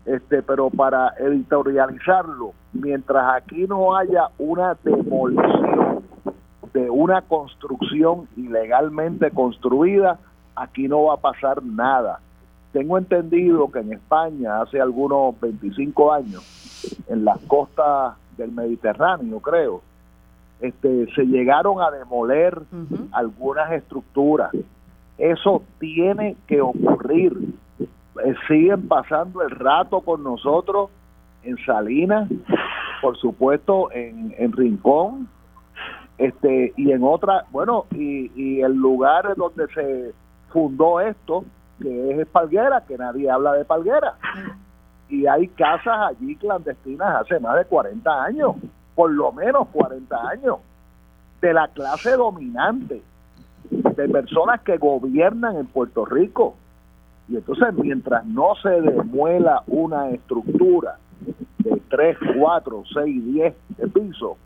este, 0.05 0.43
pero 0.43 0.71
para 0.71 1.15
editorializarlo, 1.19 2.53
mientras 2.73 3.43
aquí 3.43 3.67
no 3.67 3.97
haya 3.97 4.29
una 4.39 4.77
demolición 4.83 6.03
de 6.73 6.91
una 6.91 7.23
construcción 7.23 8.29
ilegalmente 8.37 9.31
construida, 9.31 10.19
aquí 10.55 10.89
no 10.89 11.05
va 11.05 11.15
a 11.15 11.19
pasar 11.19 11.63
nada. 11.63 12.21
Tengo 12.73 12.99
entendido 12.99 13.71
que 13.71 13.79
en 13.79 13.95
España 13.95 14.61
hace 14.61 14.81
algunos 14.81 15.41
25 15.41 16.13
años, 16.13 17.05
en 17.09 17.25
las 17.25 17.39
costas 17.41 18.15
del 18.37 18.53
Mediterráneo, 18.53 19.41
creo, 19.41 19.83
este, 20.61 21.07
se 21.15 21.25
llegaron 21.25 21.81
a 21.81 21.91
demoler 21.91 22.61
algunas 23.13 23.73
estructuras. 23.73 24.51
Eso 25.17 25.63
tiene 25.79 26.37
que 26.47 26.61
ocurrir. 26.61 27.33
Eh, 27.81 28.35
siguen 28.49 28.89
pasando 28.89 29.43
el 29.43 29.51
rato 29.51 30.01
con 30.01 30.25
nosotros 30.25 30.91
en 31.45 31.57
Salinas, 31.65 32.29
por 33.01 33.17
supuesto 33.19 33.93
en, 33.93 34.35
en 34.37 34.53
Rincón, 34.53 35.29
este 36.19 36.73
y 36.77 36.91
en 36.91 37.05
otra, 37.05 37.45
bueno, 37.53 37.85
y, 37.93 38.33
y 38.35 38.61
el 38.61 38.75
lugar 38.75 39.37
donde 39.37 39.69
se 39.69 40.13
fundó 40.49 41.01
esto, 41.01 41.45
que 41.81 42.21
es 42.21 42.27
Palguera, 42.27 42.83
que 42.87 42.99
nadie 42.99 43.31
habla 43.31 43.53
de 43.53 43.65
Palguera. 43.65 44.15
Y 45.09 45.27
hay 45.27 45.47
casas 45.49 46.11
allí 46.11 46.35
clandestinas 46.37 47.23
hace 47.23 47.39
más 47.39 47.57
de 47.57 47.65
40 47.67 48.25
años 48.25 48.57
por 48.99 49.13
lo 49.13 49.31
menos 49.31 49.69
40 49.69 50.29
años, 50.29 50.57
de 51.41 51.55
la 51.55 51.69
clase 51.69 52.17
dominante, 52.17 53.01
de 53.71 54.09
personas 54.09 54.61
que 54.63 54.77
gobiernan 54.77 55.55
en 55.55 55.67
Puerto 55.67 56.05
Rico. 56.05 56.57
Y 57.29 57.37
entonces 57.37 57.75
mientras 57.75 58.27
no 58.27 58.57
se 58.61 58.71
demuela 58.71 59.63
una 59.69 60.11
estructura 60.11 60.99
de 61.59 61.81
3, 61.89 62.19
4, 62.41 62.83
6, 62.93 63.25
10 63.25 63.55
de 63.77 63.87
piso, 63.87 64.37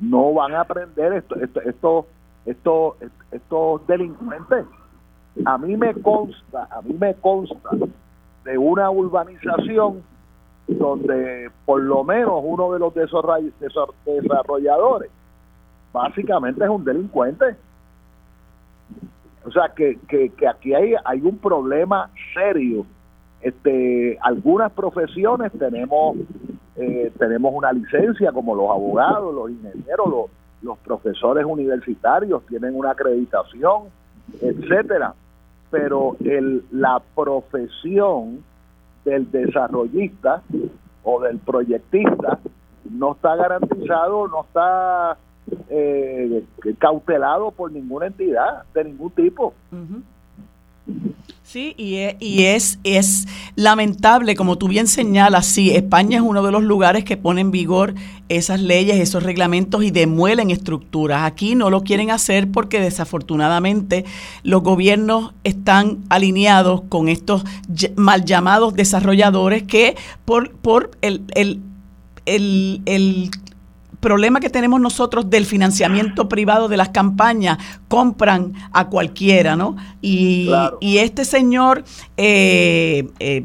no 0.00 0.34
van 0.34 0.52
a 0.52 0.60
aprender 0.60 1.14
esto, 1.14 1.36
esto, 1.36 2.06
esto, 2.44 2.96
estos 3.32 3.86
delincuentes. 3.86 4.66
A 5.46 5.56
mí 5.56 5.78
me 5.78 5.94
consta, 5.94 6.68
a 6.70 6.82
mí 6.82 6.94
me 7.00 7.14
consta 7.14 7.70
de 8.44 8.58
una 8.58 8.90
urbanización 8.90 10.02
donde 10.66 11.50
por 11.64 11.80
lo 11.82 12.04
menos 12.04 12.40
uno 12.42 12.72
de 12.72 12.78
los 12.78 12.94
desarrolladores 12.94 15.10
básicamente 15.92 16.64
es 16.64 16.70
un 16.70 16.84
delincuente. 16.84 17.56
O 19.44 19.50
sea 19.50 19.72
que, 19.74 19.98
que, 20.08 20.30
aquí 20.48 20.72
hay, 20.74 20.94
hay 21.04 21.20
un 21.20 21.36
problema 21.38 22.10
serio. 22.32 22.86
Este, 23.40 24.16
algunas 24.22 24.70
profesiones 24.72 25.52
tenemos 25.52 26.16
eh, 26.76 27.12
tenemos 27.18 27.52
una 27.54 27.72
licencia 27.72 28.32
como 28.32 28.56
los 28.56 28.70
abogados, 28.70 29.34
los 29.34 29.50
ingenieros, 29.50 30.08
los, 30.08 30.30
los 30.62 30.78
profesores 30.78 31.44
universitarios 31.44 32.46
tienen 32.46 32.74
una 32.74 32.92
acreditación, 32.92 33.88
etcétera. 34.40 35.14
Pero 35.70 36.16
el, 36.24 36.64
la 36.72 37.02
profesión 37.14 38.42
del 39.04 39.30
desarrollista 39.30 40.42
o 41.02 41.20
del 41.20 41.38
proyectista 41.38 42.38
no 42.90 43.12
está 43.12 43.36
garantizado, 43.36 44.28
no 44.28 44.42
está 44.42 45.18
eh, 45.68 46.44
cautelado 46.78 47.50
por 47.50 47.72
ninguna 47.72 48.06
entidad 48.06 48.64
de 48.74 48.84
ningún 48.84 49.10
tipo. 49.10 49.54
Sí, 51.42 51.74
y 51.78 51.96
es, 51.96 52.16
y 52.20 52.44
es, 52.44 52.78
es 52.82 53.28
lamentable, 53.54 54.34
como 54.34 54.58
tú 54.58 54.66
bien 54.66 54.88
señalas, 54.88 55.46
sí, 55.46 55.70
España 55.70 56.16
es 56.16 56.22
uno 56.22 56.42
de 56.42 56.50
los 56.50 56.64
lugares 56.64 57.04
que 57.04 57.16
pone 57.16 57.42
en 57.42 57.50
vigor 57.52 57.94
esas 58.28 58.60
leyes, 58.60 58.96
esos 58.96 59.22
reglamentos 59.22 59.84
y 59.84 59.90
demuelen 59.90 60.50
estructuras. 60.50 61.22
Aquí 61.22 61.54
no 61.54 61.70
lo 61.70 61.82
quieren 61.82 62.10
hacer 62.10 62.50
porque 62.50 62.80
desafortunadamente 62.80 64.04
los 64.42 64.62
gobiernos 64.62 65.32
están 65.44 65.98
alineados 66.08 66.82
con 66.88 67.08
estos 67.08 67.44
mal 67.94 68.24
llamados 68.24 68.74
desarrolladores 68.74 69.62
que 69.62 69.96
por, 70.24 70.50
por 70.56 70.90
el, 71.02 71.22
el, 71.34 71.60
el, 72.26 72.82
el 72.86 73.30
problema 74.04 74.38
que 74.38 74.50
tenemos 74.50 74.82
nosotros 74.82 75.30
del 75.30 75.46
financiamiento 75.46 76.28
privado 76.28 76.68
de 76.68 76.76
las 76.76 76.90
campañas, 76.90 77.56
compran 77.88 78.52
a 78.70 78.90
cualquiera, 78.90 79.56
¿no? 79.56 79.76
Y, 80.02 80.50
y 80.78 80.98
este 80.98 81.24
señor 81.24 81.84
eh, 82.18 83.08
eh, 83.18 83.44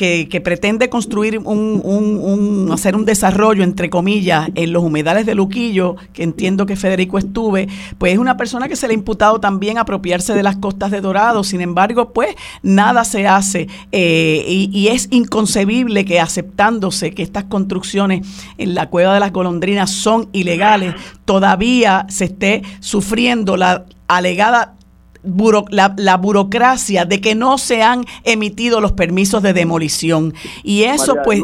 que, 0.00 0.40
pretende 0.42 0.88
construir 0.88 1.38
un, 1.38 1.82
un, 1.84 2.72
hacer 2.72 2.96
un 2.96 3.04
desarrollo, 3.04 3.62
entre 3.62 3.90
comillas, 3.90 4.48
en 4.54 4.72
los 4.72 4.82
humedales 4.82 5.26
de 5.26 5.34
Luquillo, 5.34 5.96
que 6.14 6.22
entiendo 6.22 6.64
que 6.64 6.74
Federico 6.74 7.18
estuve, 7.18 7.68
pues 7.98 8.14
es 8.14 8.18
una 8.18 8.38
persona 8.38 8.66
que 8.66 8.76
se 8.76 8.88
le 8.88 8.94
ha 8.94 8.96
imputado 8.96 9.40
también 9.40 9.76
apropiarse 9.76 10.32
de 10.32 10.42
las 10.42 10.56
costas 10.56 10.90
de 10.90 11.02
Dorado. 11.02 11.44
Sin 11.44 11.60
embargo, 11.60 12.14
pues 12.14 12.34
nada 12.62 13.04
se 13.04 13.28
hace 13.28 13.68
eh, 13.92 14.42
y, 14.48 14.70
y, 14.72 14.88
es 14.88 15.08
inconcebible 15.10 16.06
que 16.06 16.18
aceptándose 16.18 17.12
que 17.12 17.22
estas 17.22 17.44
construcciones 17.44 18.26
en 18.56 18.74
la 18.74 18.88
cueva 18.88 19.12
de 19.12 19.20
las 19.20 19.32
golondrinas 19.32 19.90
son 19.90 20.30
ilegales, 20.32 20.94
todavía 21.26 22.06
se 22.08 22.24
esté 22.24 22.62
sufriendo 22.80 23.58
la 23.58 23.84
alegada 24.08 24.76
la, 25.22 26.16
burocracia 26.16 27.04
de 27.04 27.20
que 27.20 27.34
no 27.34 27.58
se 27.58 27.82
han 27.82 28.04
emitido 28.24 28.80
los 28.80 28.92
permisos 28.92 29.42
de 29.42 29.52
demolición. 29.52 30.34
Y 30.62 30.84
eso 30.84 31.16
pues... 31.24 31.42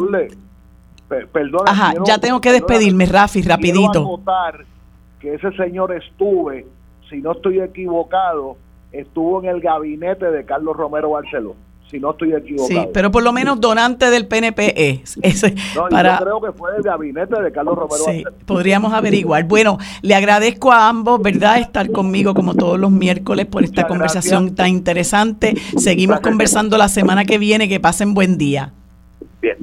perdona, 1.31 1.71
Ajá, 1.71 1.93
ya 2.05 2.17
tengo 2.17 2.41
que 2.41 2.51
despedirme, 2.51 3.05
Rafi, 3.05 3.41
rapidito. 3.41 4.21
que 5.19 5.33
ese 5.35 5.51
señor 5.53 5.93
estuve, 5.93 6.65
si 7.09 7.17
no 7.17 7.33
estoy 7.33 7.59
equivocado, 7.59 8.57
estuvo 8.91 9.41
en 9.41 9.49
el 9.49 9.61
gabinete 9.61 10.31
de 10.31 10.45
Carlos 10.45 10.75
Romero 10.75 11.11
Barceló 11.11 11.55
si 11.89 11.99
no 11.99 12.11
estoy 12.11 12.33
equivocado. 12.33 12.81
Sí, 12.81 12.89
pero 12.93 13.11
por 13.11 13.23
lo 13.23 13.31
menos 13.31 13.59
donante 13.61 14.09
del 14.09 14.27
PNP 14.27 14.89
es. 14.89 15.17
Ese, 15.21 15.55
no, 15.75 15.89
yo 15.89 16.17
creo 16.19 16.41
que 16.41 16.51
fue 16.51 16.73
del 16.73 16.83
gabinete 16.83 17.41
de 17.41 17.51
Carlos 17.51 17.75
Romero. 17.75 18.03
Sí, 18.05 18.23
podríamos 18.45 18.93
averiguar. 18.93 19.45
Bueno, 19.45 19.77
le 20.01 20.15
agradezco 20.15 20.71
a 20.71 20.89
ambos, 20.89 21.21
¿verdad?, 21.21 21.59
estar 21.59 21.91
conmigo 21.91 22.33
como 22.33 22.55
todos 22.55 22.79
los 22.79 22.91
miércoles 22.91 23.45
por 23.45 23.63
esta 23.63 23.87
conversación 23.87 24.55
tan 24.55 24.69
interesante. 24.69 25.55
Seguimos 25.77 26.19
conversando 26.19 26.77
la 26.77 26.89
semana 26.89 27.25
que 27.25 27.37
viene. 27.37 27.67
Que 27.67 27.79
pasen 27.79 28.13
buen 28.13 28.37
día. 28.37 28.71
Bien. 29.41 29.57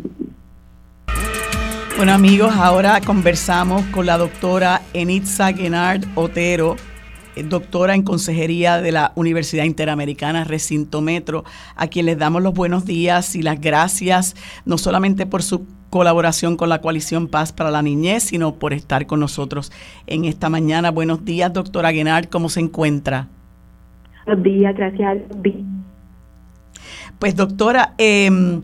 Bueno 1.97 2.13
amigos, 2.13 2.53
ahora 2.57 3.01
conversamos 3.01 3.85
con 3.87 4.07
la 4.07 4.19
doctora 4.19 4.83
Enitza 4.93 5.53
Guenard 5.53 6.03
Otero 6.17 6.77
doctora 7.43 7.95
en 7.95 8.03
consejería 8.03 8.81
de 8.81 8.93
la 8.93 9.13
Universidad 9.17 9.65
Interamericana 9.65 10.45
Recinto 10.45 11.01
Metro, 11.01 11.45
a 11.77 11.89
quien 11.89 12.07
les 12.07 12.19
damos 12.19 12.43
los 12.43 12.55
buenos 12.55 12.85
días 12.85 13.35
y 13.35 13.43
las 13.43 13.61
gracias, 13.61 14.37
no 14.65 14.79
solamente 14.79 15.27
por 15.27 15.43
su 15.43 15.67
colaboración 15.91 16.57
con 16.57 16.69
la 16.69 16.81
coalición 16.81 17.29
Paz 17.29 17.53
para 17.53 17.71
la 17.71 17.83
Niñez, 17.83 18.25
sino 18.25 18.57
por 18.57 18.73
estar 18.73 19.07
con 19.07 19.21
nosotros 19.21 19.71
en 20.07 20.25
esta 20.25 20.49
mañana. 20.49 20.91
Buenos 20.91 21.25
días, 21.25 21.53
doctora 21.53 21.93
Guenard, 21.93 22.27
¿cómo 22.27 22.49
se 22.49 22.61
encuentra? 22.61 23.29
Buenos 24.27 24.45
días, 24.45 24.75
gracias. 24.75 25.19
Pues 27.19 27.37
doctora, 27.37 27.95
em, 27.99 28.63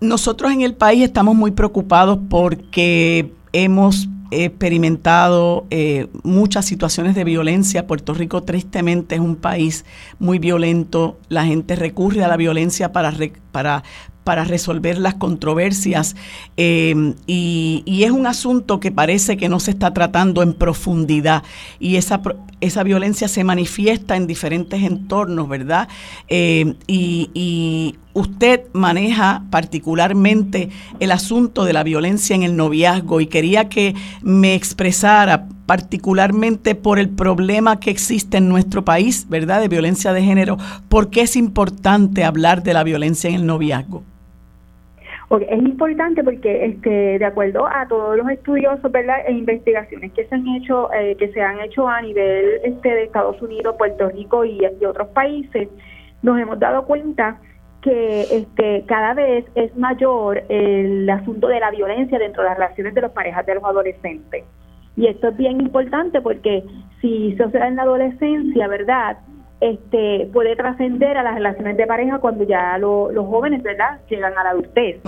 nosotros 0.00 0.50
en 0.50 0.62
el 0.62 0.74
país 0.74 1.04
estamos 1.04 1.36
muy 1.36 1.52
preocupados 1.52 2.18
porque 2.28 3.32
hemos 3.52 4.08
experimentado 4.32 5.66
eh, 5.70 6.08
muchas 6.22 6.64
situaciones 6.64 7.14
de 7.14 7.24
violencia. 7.24 7.86
Puerto 7.86 8.14
Rico 8.14 8.42
tristemente 8.42 9.14
es 9.16 9.20
un 9.20 9.36
país 9.36 9.84
muy 10.18 10.38
violento. 10.38 11.18
La 11.28 11.44
gente 11.44 11.76
recurre 11.76 12.24
a 12.24 12.28
la 12.28 12.36
violencia 12.36 12.92
para, 12.92 13.14
para, 13.52 13.82
para 14.24 14.44
resolver 14.44 14.98
las 14.98 15.14
controversias 15.14 16.16
eh, 16.56 17.14
y, 17.26 17.82
y, 17.84 18.04
es 18.04 18.10
un 18.10 18.26
asunto 18.26 18.80
que 18.80 18.92
parece 18.92 19.36
que 19.36 19.48
no 19.48 19.60
se 19.60 19.72
está 19.72 19.92
tratando 19.92 20.42
en 20.42 20.54
profundidad 20.54 21.42
y 21.80 21.96
esa, 21.96 22.22
esa 22.60 22.84
violencia 22.84 23.26
se 23.26 23.42
manifiesta 23.42 24.16
en 24.16 24.28
diferentes 24.28 24.82
entornos, 24.82 25.48
¿verdad? 25.48 25.88
Eh, 26.28 26.74
y, 26.86 27.96
usted 28.14 28.62
maneja 28.72 29.42
particularmente 29.50 30.68
el 31.00 31.12
asunto 31.12 31.64
de 31.64 31.72
la 31.72 31.82
violencia 31.82 32.36
en 32.36 32.42
el 32.42 32.56
noviazgo 32.56 33.20
y 33.20 33.26
quería 33.26 33.68
que 33.68 33.94
me 34.22 34.54
expresara 34.54 35.46
particularmente 35.66 36.74
por 36.74 36.98
el 36.98 37.08
problema 37.08 37.80
que 37.80 37.90
existe 37.90 38.36
en 38.36 38.48
nuestro 38.48 38.84
país, 38.84 39.26
¿verdad? 39.28 39.60
De 39.60 39.68
violencia 39.68 40.12
de 40.12 40.22
género, 40.22 40.56
¿por 40.88 41.10
qué 41.10 41.22
es 41.22 41.36
importante 41.36 42.24
hablar 42.24 42.62
de 42.62 42.74
la 42.74 42.84
violencia 42.84 43.30
en 43.30 43.36
el 43.36 43.46
noviazgo? 43.46 44.02
es 45.40 45.62
importante 45.62 46.22
porque 46.22 46.66
este 46.66 47.18
de 47.18 47.24
acuerdo 47.24 47.66
a 47.66 47.86
todos 47.88 48.16
los 48.16 48.28
estudiosos 48.28 48.92
verdad 48.92 49.16
e 49.26 49.32
investigaciones 49.32 50.12
que 50.12 50.26
se 50.26 50.34
han 50.34 50.46
hecho 50.48 50.92
eh, 50.92 51.16
que 51.16 51.32
se 51.32 51.40
han 51.40 51.60
hecho 51.60 51.88
a 51.88 52.02
nivel 52.02 52.60
este 52.64 52.88
de 52.88 53.04
Estados 53.04 53.40
Unidos 53.40 53.74
Puerto 53.78 54.10
Rico 54.10 54.44
y, 54.44 54.60
otros 54.86 55.08
países 55.08 55.68
nos 56.22 56.38
hemos 56.38 56.58
dado 56.58 56.84
cuenta 56.84 57.40
que 57.82 58.22
este 58.22 58.84
cada 58.86 59.12
vez 59.12 59.44
es 59.56 59.76
mayor 59.76 60.42
el 60.48 61.08
asunto 61.10 61.48
de 61.48 61.60
la 61.60 61.70
violencia 61.70 62.18
dentro 62.18 62.42
de 62.42 62.48
las 62.48 62.58
relaciones 62.58 62.94
de 62.94 63.00
las 63.02 63.10
parejas 63.10 63.44
de 63.44 63.56
los 63.56 63.64
adolescentes. 63.64 64.44
Y 64.96 65.06
esto 65.06 65.28
es 65.28 65.36
bien 65.36 65.60
importante 65.60 66.20
porque 66.20 66.62
si 67.00 67.36
se 67.36 67.46
da 67.46 67.66
en 67.66 67.76
la 67.76 67.82
adolescencia 67.82 68.68
verdad 68.68 69.18
este 69.60 70.28
puede 70.32 70.56
trascender 70.56 71.16
a 71.16 71.22
las 71.22 71.34
relaciones 71.34 71.76
de 71.76 71.86
pareja 71.86 72.18
cuando 72.18 72.44
ya 72.44 72.78
los 72.78 73.26
jóvenes 73.26 73.62
verdad 73.62 74.00
llegan 74.08 74.36
a 74.38 74.44
la 74.44 74.50
adultez. 74.50 75.00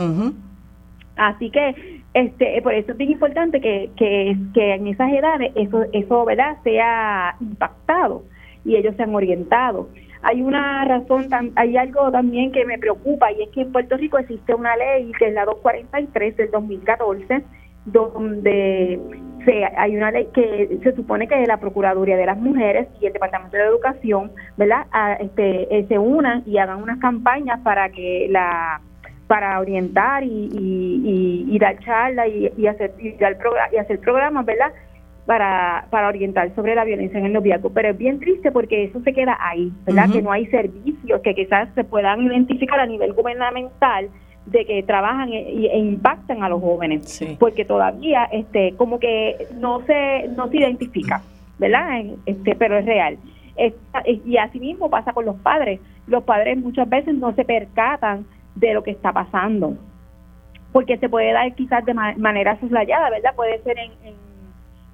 Así 1.17 1.51
que 1.51 2.03
este 2.13 2.61
por 2.63 2.75
eso 2.75 2.93
es 2.93 2.99
bien 2.99 3.13
importante 3.13 3.61
que, 3.61 3.91
que, 3.97 4.37
que 4.53 4.75
en 4.75 4.89
esas 4.89 5.13
edades 5.13 5.53
eso 5.55 5.85
eso 5.93 6.25
verdad 6.25 6.57
sea 6.65 7.37
impactado 7.41 8.25
y 8.65 8.77
ellos 8.77 8.97
sean 8.97 9.15
orientados 9.15 9.87
hay 10.25 10.43
una 10.43 10.85
razón 10.85 11.29
hay 11.57 11.77
algo 11.77 12.11
también 12.11 12.51
que 12.51 12.65
me 12.65 12.79
preocupa 12.79 13.31
y 13.33 13.43
es 13.43 13.51
que 13.51 13.63
en 13.63 13.73
Puerto 13.73 13.97
Rico 13.97 14.19
existe 14.19 14.55
una 14.55 14.75
ley 14.77 15.13
que 15.19 15.29
es 15.29 15.35
la 15.35 15.45
243 15.45 16.37
del 16.37 16.51
2014 16.51 17.45
donde 17.85 18.99
se, 19.45 19.65
hay 19.65 19.97
una 19.97 20.11
ley 20.11 20.29
que 20.35 20.79
se 20.83 20.95
supone 20.95 21.29
que 21.29 21.47
la 21.47 21.59
Procuraduría 21.59 22.17
de 22.17 22.27
las 22.27 22.39
Mujeres 22.39 22.89
y 23.01 23.07
el 23.07 23.13
Departamento 23.13 23.57
de 23.57 23.65
Educación, 23.65 24.33
¿verdad? 24.57 24.87
este, 25.21 25.79
eh, 25.79 25.85
se 25.87 25.99
unan 25.99 26.43
y 26.47 26.57
hagan 26.57 26.83
unas 26.83 26.99
campañas 26.99 27.61
para 27.61 27.91
que 27.91 28.27
la 28.31 28.81
para 29.27 29.59
orientar 29.59 30.23
y, 30.23 30.51
y, 31.49 31.59
dar 31.59 31.79
charlas 31.79 32.29
y, 32.29 32.67
hacer 32.67 32.93
y, 32.99 33.13
dar 33.13 33.39
y 33.73 33.77
hacer 33.79 33.99
programas, 34.01 34.45
¿verdad? 34.45 34.71
Para, 35.27 35.87
para 35.89 36.09
orientar 36.09 36.55
sobre 36.55 36.75
la 36.75 36.85
violencia 36.85 37.19
en 37.19 37.25
el 37.25 37.33
noviazgo. 37.33 37.71
Pero 37.71 37.89
es 37.89 37.97
bien 37.97 38.21
triste 38.21 38.53
porque 38.53 38.85
eso 38.85 39.01
se 39.01 39.15
queda 39.15 39.39
ahí, 39.41 39.73
¿verdad? 39.87 40.11
Que 40.13 40.21
no 40.21 40.31
hay 40.31 40.45
servicios 40.49 41.23
que 41.23 41.35
quizás 41.35 41.71
se 41.75 41.83
puedan 41.83 42.21
identificar 42.21 42.79
a 42.79 42.85
nivel 42.85 43.15
gubernamental 43.15 44.11
de 44.45 44.67
que 44.67 44.83
trabajan 44.83 45.33
e, 45.33 45.67
e, 45.67 45.79
impactan 45.79 46.43
a 46.43 46.49
los 46.51 46.61
jóvenes 46.61 47.25
porque 47.39 47.65
todavía 47.65 48.25
este 48.25 48.75
como 48.77 48.99
que 48.99 49.47
no 49.59 49.81
se 49.87 50.29
no 50.37 50.49
se 50.49 50.59
identifica 50.59 51.23
verdad 51.59 52.03
este 52.27 52.55
pero 52.55 52.77
es 52.77 52.85
real. 52.85 53.17
Y 54.25 54.37
así 54.37 54.59
mismo 54.59 54.91
pasa 54.91 55.13
con 55.13 55.25
los 55.25 55.37
padres. 55.37 55.81
Los 56.07 56.25
padres 56.25 56.59
muchas 56.59 56.89
veces 56.89 57.15
no 57.15 57.33
se 57.35 57.45
percatan 57.45 58.27
de 58.57 58.75
lo 58.75 58.83
que 58.83 58.91
está 58.91 59.13
pasando 59.13 59.77
porque 60.73 60.99
se 60.99 61.09
puede 61.09 61.33
dar 61.33 61.55
quizás 61.55 61.85
de 61.85 61.95
manera 61.95 62.59
soslayada 62.59 63.09
verdad 63.11 63.35
puede 63.37 63.63
ser 63.63 63.79
en, 63.79 63.93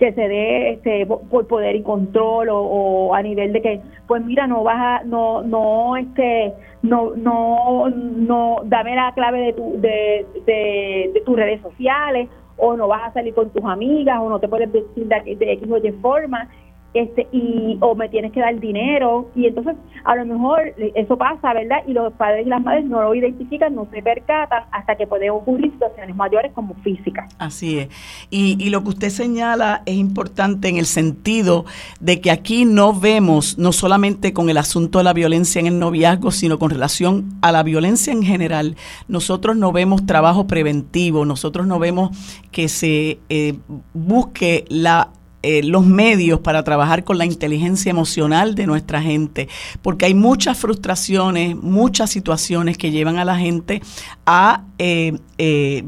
que 0.01 0.12
se 0.14 0.28
dé 0.28 0.70
este 0.72 1.05
por 1.06 1.47
poder 1.47 1.77
y 1.77 1.82
control 1.82 2.48
o, 2.51 3.14
a 3.14 3.22
nivel 3.22 3.52
de 3.52 3.60
que 3.60 3.81
pues 4.09 4.24
mira 4.24 4.47
no 4.47 4.64
vas 4.64 5.02
a 5.02 5.05
no 5.05 5.43
no 5.43 5.94
este 5.94 6.55
no 6.82 7.14
no 7.14 7.90
no 7.90 8.62
dame 8.64 8.97
la 8.97 9.12
clave 9.12 9.40
de 9.40 9.52
tu 9.52 9.78
de, 9.78 10.27
de, 10.47 11.22
tus 11.27 11.36
redes 11.36 11.60
sociales 11.60 12.31
o 12.56 12.77
no 12.78 12.89
vas 12.89 13.10
a 13.10 13.12
salir 13.12 13.35
con 13.35 13.51
tus 13.51 13.62
amigas 13.62 14.18
o 14.22 14.31
no 14.31 14.40
te 14.40 14.48
puedes 14.48 14.72
decir 14.72 15.06
de, 15.06 15.36
de 15.36 15.52
X 15.52 15.70
o 15.70 15.77
Y 15.77 15.93
forma 16.01 16.48
este 16.95 17.29
y 17.33 17.79
o 17.81 17.95
me 17.95 18.09
tienes 18.09 18.33
que 18.33 18.41
dar 18.41 18.59
dinero. 18.59 19.31
Y 19.35 19.47
entonces 19.47 19.77
a 20.05 20.17
lo 20.17 20.27
mejor 20.27 20.75
eso 20.95 21.17
pasa 21.17 21.55
verdad 21.55 21.79
y 21.87 21.93
los 21.93 22.12
padres 22.15 22.47
y 22.47 22.49
las 22.49 22.62
madres 22.62 22.85
no 22.87 23.03
lo 23.03 23.15
identifican 23.15 23.75
no 23.75 23.87
se 23.93 24.03
percatan 24.03 24.65
hasta 24.73 24.97
que 24.97 25.07
pueden 25.07 25.31
ocurrir 25.31 25.71
situaciones 25.73 26.17
mayores 26.17 26.53
como 26.53 26.75
físicas. 26.83 27.33
Así 27.39 27.79
es. 27.79 27.89
Y, 28.31 28.57
y 28.59 28.71
lo 28.71 28.83
que 28.83 28.91
usted 28.91 29.11
señala 29.11 29.83
es 29.87 29.97
importante 29.97 30.69
en 30.69 30.77
el 30.77 30.87
sentido 30.87 31.65
de 32.01 32.21
que 32.21 32.31
aquí 32.31 32.65
no 32.65 32.93
vemos 32.93 33.59
no 33.59 33.73
solamente 33.73 34.33
con 34.33 34.51
el 34.51 34.57
asunto 34.57 34.99
de 34.99 35.05
la 35.05 35.12
violencia 35.12 35.61
en 35.61 35.67
el 35.67 35.79
noviazgo 35.79 36.31
sino 36.31 36.59
con 36.59 36.71
relación 36.71 37.29
a 37.43 37.53
la 37.53 37.62
violencia 37.62 38.12
en 38.12 38.23
general 38.23 38.77
nosotros 39.09 39.57
no 39.57 39.73
vemos 39.73 40.07
trabajo 40.07 40.47
preventivo 40.47 41.25
nosotros 41.25 41.67
no 41.67 41.79
vemos 41.79 42.11
que 42.51 42.69
se 42.69 43.19
eh, 43.29 43.55
busque 43.93 44.65
la 44.69 45.11
eh, 45.43 45.62
los 45.62 45.87
medios 45.87 46.41
para 46.41 46.62
trabajar 46.65 47.05
con 47.05 47.17
la 47.17 47.25
inteligencia 47.25 47.91
emocional 47.91 48.55
de 48.55 48.67
nuestra 48.67 49.01
gente, 49.01 49.49
porque 49.81 50.05
hay 50.05 50.15
muchas 50.15 50.59
frustraciones, 50.59 51.57
muchas 51.57 52.11
situaciones 52.11 52.77
que 52.77 52.91
llevan 52.91 53.17
a 53.17 53.25
la 53.25 53.37
gente 53.37 53.81
a 54.27 54.65
eh, 54.79 55.19
eh, 55.39 55.85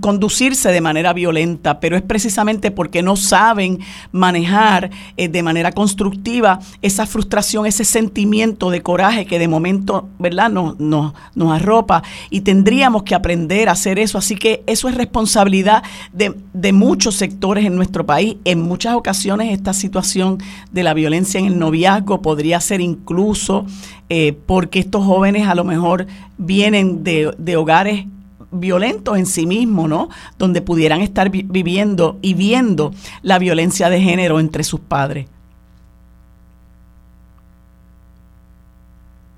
conducirse 0.00 0.70
de 0.72 0.80
manera 0.80 1.12
violenta, 1.12 1.78
pero 1.78 1.96
es 1.96 2.02
precisamente 2.02 2.70
porque 2.70 3.02
no 3.02 3.14
saben 3.16 3.78
manejar 4.10 4.90
eh, 5.16 5.28
de 5.28 5.42
manera 5.42 5.70
constructiva 5.72 6.58
esa 6.82 7.06
frustración, 7.06 7.66
ese 7.66 7.84
sentimiento 7.84 8.70
de 8.70 8.82
coraje 8.82 9.26
que 9.26 9.38
de 9.38 9.46
momento, 9.46 10.08
¿verdad?, 10.18 10.50
nos, 10.50 10.78
nos, 10.80 11.14
nos 11.34 11.52
arropa 11.52 12.02
y 12.30 12.40
tendríamos 12.40 13.04
que 13.04 13.14
aprender 13.14 13.68
a 13.68 13.72
hacer 13.72 13.98
eso. 13.98 14.18
Así 14.18 14.34
que 14.34 14.64
eso 14.66 14.88
es 14.88 14.94
responsabilidad 14.96 15.84
de, 16.12 16.34
de 16.52 16.72
muchos 16.72 17.14
sectores 17.14 17.64
en 17.64 17.76
nuestro 17.76 18.04
país. 18.04 18.36
En 18.44 18.62
muchas 18.62 18.94
ocasiones 18.94 19.52
esta 19.52 19.72
situación 19.72 20.38
de 20.72 20.82
la 20.82 20.94
violencia 20.94 21.38
en 21.38 21.46
el 21.46 21.58
noviazgo 21.58 22.22
podría 22.22 22.60
ser 22.60 22.80
incluso 22.80 23.66
eh, 24.08 24.36
porque 24.46 24.80
estos 24.80 25.04
jóvenes 25.04 25.46
a 25.46 25.54
lo 25.54 25.62
mejor 25.62 26.06
vienen 26.36 27.04
de, 27.04 27.32
de 27.38 27.56
hogares 27.56 28.06
violentos 28.50 29.16
en 29.16 29.26
sí 29.26 29.46
mismos, 29.46 29.88
¿no? 29.88 30.08
Donde 30.38 30.62
pudieran 30.62 31.00
estar 31.00 31.30
viviendo 31.30 32.18
y 32.22 32.34
viendo 32.34 32.92
la 33.22 33.38
violencia 33.38 33.88
de 33.88 34.00
género 34.00 34.40
entre 34.40 34.64
sus 34.64 34.80
padres. 34.80 35.26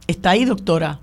¿Está 0.07 0.31
ahí, 0.31 0.45
doctora? 0.45 0.99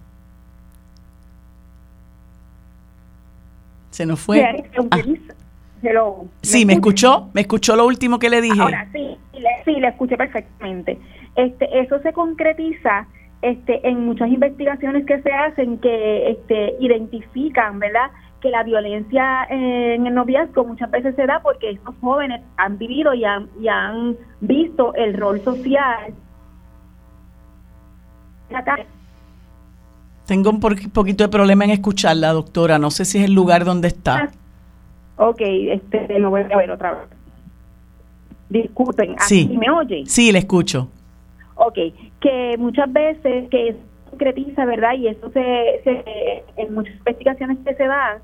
Se 3.92 4.06
nos 4.06 4.20
fue. 4.20 4.44
Ah. 4.92 4.98
Sí, 6.42 6.66
¿me 6.66 6.74
escuchó? 6.74 7.30
¿Me 7.34 7.42
escuchó 7.42 7.76
lo 7.76 7.86
último 7.86 8.20
que 8.20 8.30
le 8.30 8.42
dije? 8.42 8.62
Ahora 8.62 8.88
sí, 8.92 9.18
sí, 9.66 9.72
le 9.72 9.88
escuché 9.88 10.18
perfectamente. 10.18 11.00
Este, 11.36 11.80
eso 11.80 12.00
se 12.02 12.12
concretiza 12.12 13.08
este, 13.42 13.88
en 13.88 14.06
muchas 14.06 14.30
investigaciones 14.30 15.06
que 15.06 15.22
se 15.22 15.32
hacen 15.32 15.78
que 15.80 16.32
este, 16.32 16.76
identifican, 16.80 17.80
¿verdad? 17.80 18.12
que 18.42 18.50
la 18.50 18.64
violencia 18.64 19.44
en 19.50 20.08
el 20.08 20.14
noviazgo 20.14 20.64
muchas 20.64 20.90
veces 20.92 21.16
se 21.16 21.26
da 21.26 21.42
porque 21.42 21.72
estos 21.72 21.96
jóvenes 22.02 22.42
han 22.58 22.78
vivido 22.78 23.14
y 23.14 23.26
han, 23.26 23.50
y 23.60 23.68
han 23.68 24.16
visto 24.40 24.94
el 24.96 25.14
rol 25.16 25.42
social. 25.42 26.14
Tengo 30.26 30.50
un 30.50 30.60
poquito 30.60 31.24
de 31.24 31.30
problema 31.30 31.66
en 31.66 31.72
escucharla, 31.72 32.32
doctora. 32.34 32.80
No 32.80 32.92
sé 32.92 33.06
si 33.06 33.18
es 33.18 33.26
el 33.26 33.34
lugar 33.34 33.66
donde 33.66 33.90
está. 33.90 34.30
Ok, 35.18 35.42
este, 35.42 36.20
no 36.20 36.30
voy 36.30 36.42
a 36.42 36.58
ver 36.58 36.72
otra 36.72 36.92
vez. 36.94 37.10
Disculpen, 38.50 39.16
¿así 39.20 39.48
me 39.60 39.70
oye? 39.70 40.04
Sí, 40.06 40.32
le 40.32 40.40
escucho. 40.40 40.90
Ok, 41.56 41.78
que 42.22 42.56
muchas 42.58 42.92
veces 42.92 43.50
que 43.50 43.74
se 43.74 44.10
concretiza, 44.10 44.66
¿verdad? 44.66 44.94
Y 44.94 45.08
eso 45.08 45.30
se, 45.32 45.82
se 45.84 46.44
en 46.58 46.74
muchas 46.74 46.96
investigaciones 46.96 47.58
que 47.66 47.76
se 47.76 47.86
dan, 47.86 48.20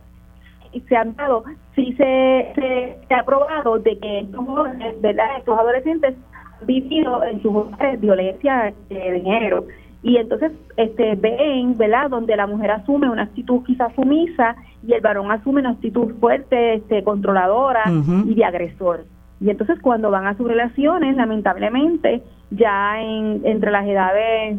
y 0.73 0.81
se 0.81 0.95
han 0.97 1.15
dado, 1.15 1.45
sí 1.73 1.93
se, 1.93 2.51
se, 2.55 3.13
ha 3.13 3.23
probado 3.23 3.79
de 3.79 3.97
que 3.97 4.19
estos 4.19 4.45
jóvenes, 4.45 4.99
¿verdad? 5.01 5.37
Estos 5.37 5.57
adolescentes 5.57 6.15
han 6.59 6.67
vivido 6.67 7.23
en 7.23 7.41
sus 7.41 7.55
hogares 7.55 8.01
violencia 8.01 8.73
de 8.89 9.21
género 9.21 9.65
y 10.05 10.17
entonces 10.17 10.51
este 10.77 11.15
ven, 11.15 11.75
¿verdad? 11.77 12.11
Donde 12.11 12.35
la 12.35 12.45
mujer 12.45 12.69
asume 12.69 13.09
una 13.09 13.23
actitud 13.23 13.63
quizás 13.65 13.91
sumisa 13.95 14.55
y 14.85 14.93
el 14.93 15.01
varón 15.01 15.31
asume 15.31 15.61
una 15.61 15.71
actitud 15.71 16.13
fuerte, 16.19 16.75
este 16.75 17.03
controladora 17.03 17.83
y 18.25 18.35
de 18.35 18.45
agresor. 18.45 19.05
Y 19.45 19.51
entonces 19.51 19.79
cuando 19.79 20.09
van 20.09 20.25
a 20.25 20.35
sus 20.35 20.47
relaciones, 20.47 21.15
lamentablemente, 21.15 22.23
ya 22.49 22.99
en, 22.99 23.41
entre 23.45 23.69
las 23.69 23.85
edades 23.85 24.57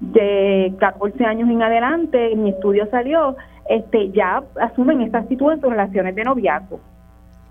de 0.00 0.72
14 0.78 1.22
años 1.26 1.50
en 1.50 1.62
adelante, 1.62 2.34
mi 2.34 2.48
estudio 2.48 2.88
salió, 2.90 3.36
este 3.68 4.10
ya 4.12 4.42
asumen 4.58 5.02
esta 5.02 5.18
actitud 5.18 5.52
en 5.52 5.60
sus 5.60 5.68
relaciones 5.68 6.14
de 6.14 6.24
noviazgo. 6.24 6.80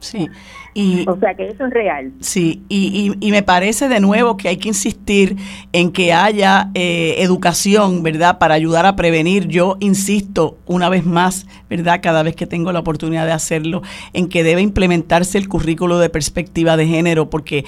Sí, 0.01 0.27
y, 0.73 1.07
o 1.07 1.15
sea 1.19 1.35
que 1.35 1.47
eso 1.47 1.65
es 1.67 1.71
real. 1.71 2.11
Sí, 2.21 2.63
y, 2.69 3.13
y, 3.19 3.31
me 3.31 3.43
parece 3.43 3.87
de 3.87 3.99
nuevo 3.99 4.35
que 4.35 4.49
hay 4.49 4.57
que 4.57 4.69
insistir 4.69 5.35
en 5.73 5.91
que 5.91 6.11
haya 6.11 6.71
eh, 6.73 7.17
educación, 7.19 8.01
¿verdad? 8.01 8.39
Para 8.39 8.55
ayudar 8.55 8.87
a 8.87 8.95
prevenir. 8.95 9.47
Yo 9.47 9.77
insisto 9.79 10.57
una 10.65 10.89
vez 10.89 11.05
más, 11.05 11.45
¿verdad? 11.69 11.99
Cada 12.01 12.23
vez 12.23 12.35
que 12.35 12.47
tengo 12.47 12.71
la 12.71 12.79
oportunidad 12.79 13.27
de 13.27 13.31
hacerlo, 13.31 13.83
en 14.13 14.27
que 14.27 14.43
debe 14.43 14.61
implementarse 14.61 15.37
el 15.37 15.47
currículo 15.47 15.99
de 15.99 16.09
perspectiva 16.09 16.77
de 16.77 16.87
género, 16.87 17.29
porque 17.29 17.63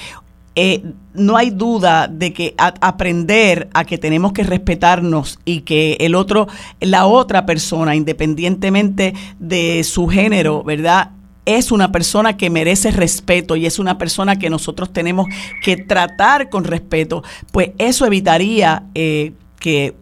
eh, 0.56 0.84
no 1.14 1.38
hay 1.38 1.52
duda 1.52 2.08
de 2.08 2.34
que 2.34 2.56
aprender 2.58 3.70
a 3.76 3.86
que 3.86 4.00
tenemos 4.00 4.34
que 4.34 4.44
respetarnos 4.44 5.40
y 5.46 5.62
que 5.62 5.98
el 6.00 6.16
otro, 6.16 6.48
la 6.80 7.06
otra 7.06 7.46
persona, 7.46 7.96
independientemente 7.96 9.14
de 9.38 9.84
su 9.84 10.08
género, 10.08 10.64
¿verdad? 10.64 11.12
Es 11.46 11.72
una 11.72 11.92
persona 11.92 12.38
que 12.38 12.50
merece 12.50 12.92
respeto 12.92 13.56
y 13.56 13.66
es 13.66 13.80
una 13.80 13.98
persona 13.98 14.38
que 14.38 14.50
nosotros 14.50 14.94
tenemos 14.94 15.28
que 15.64 15.78
tratar 15.78 16.50
con 16.50 16.64
respeto, 16.64 17.24
pues 17.52 17.72
eso 17.78 18.06
evitaría 18.06 18.84
eh, 18.96 19.34
que 19.60 19.96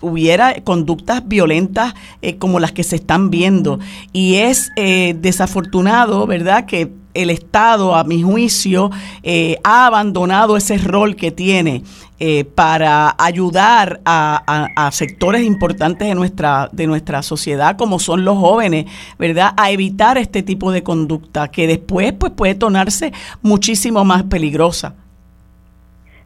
hubiera 0.00 0.54
conductas 0.62 1.26
violentas 1.26 1.94
eh, 2.22 2.36
como 2.36 2.60
las 2.60 2.72
que 2.72 2.84
se 2.84 2.96
están 2.96 3.30
viendo. 3.30 3.78
Y 4.12 4.36
es 4.36 4.70
desafortunado, 4.76 6.26
¿verdad?, 6.26 6.66
que 6.66 6.92
el 7.14 7.30
Estado, 7.30 7.96
a 7.96 8.04
mi 8.04 8.22
juicio, 8.22 8.90
eh, 9.22 9.56
ha 9.64 9.86
abandonado 9.86 10.56
ese 10.56 10.78
rol 10.78 11.16
que 11.16 11.30
tiene 11.30 11.82
eh, 12.20 12.44
para 12.44 13.14
ayudar 13.16 14.00
a, 14.04 14.90
sectores 14.92 15.42
importantes 15.42 16.08
de 16.08 16.14
nuestra, 16.14 16.68
de 16.72 16.86
nuestra 16.86 17.22
sociedad, 17.22 17.76
como 17.76 17.98
son 17.98 18.24
los 18.24 18.36
jóvenes, 18.38 18.86
¿verdad? 19.18 19.50
A 19.56 19.70
evitar 19.70 20.18
este 20.18 20.42
tipo 20.42 20.72
de 20.72 20.82
conducta 20.82 21.48
que 21.48 21.66
después 21.66 22.12
pues, 22.14 22.32
puede 22.32 22.54
tornarse 22.54 23.12
muchísimo 23.42 24.04
más 24.04 24.24
peligrosa. 24.24 24.94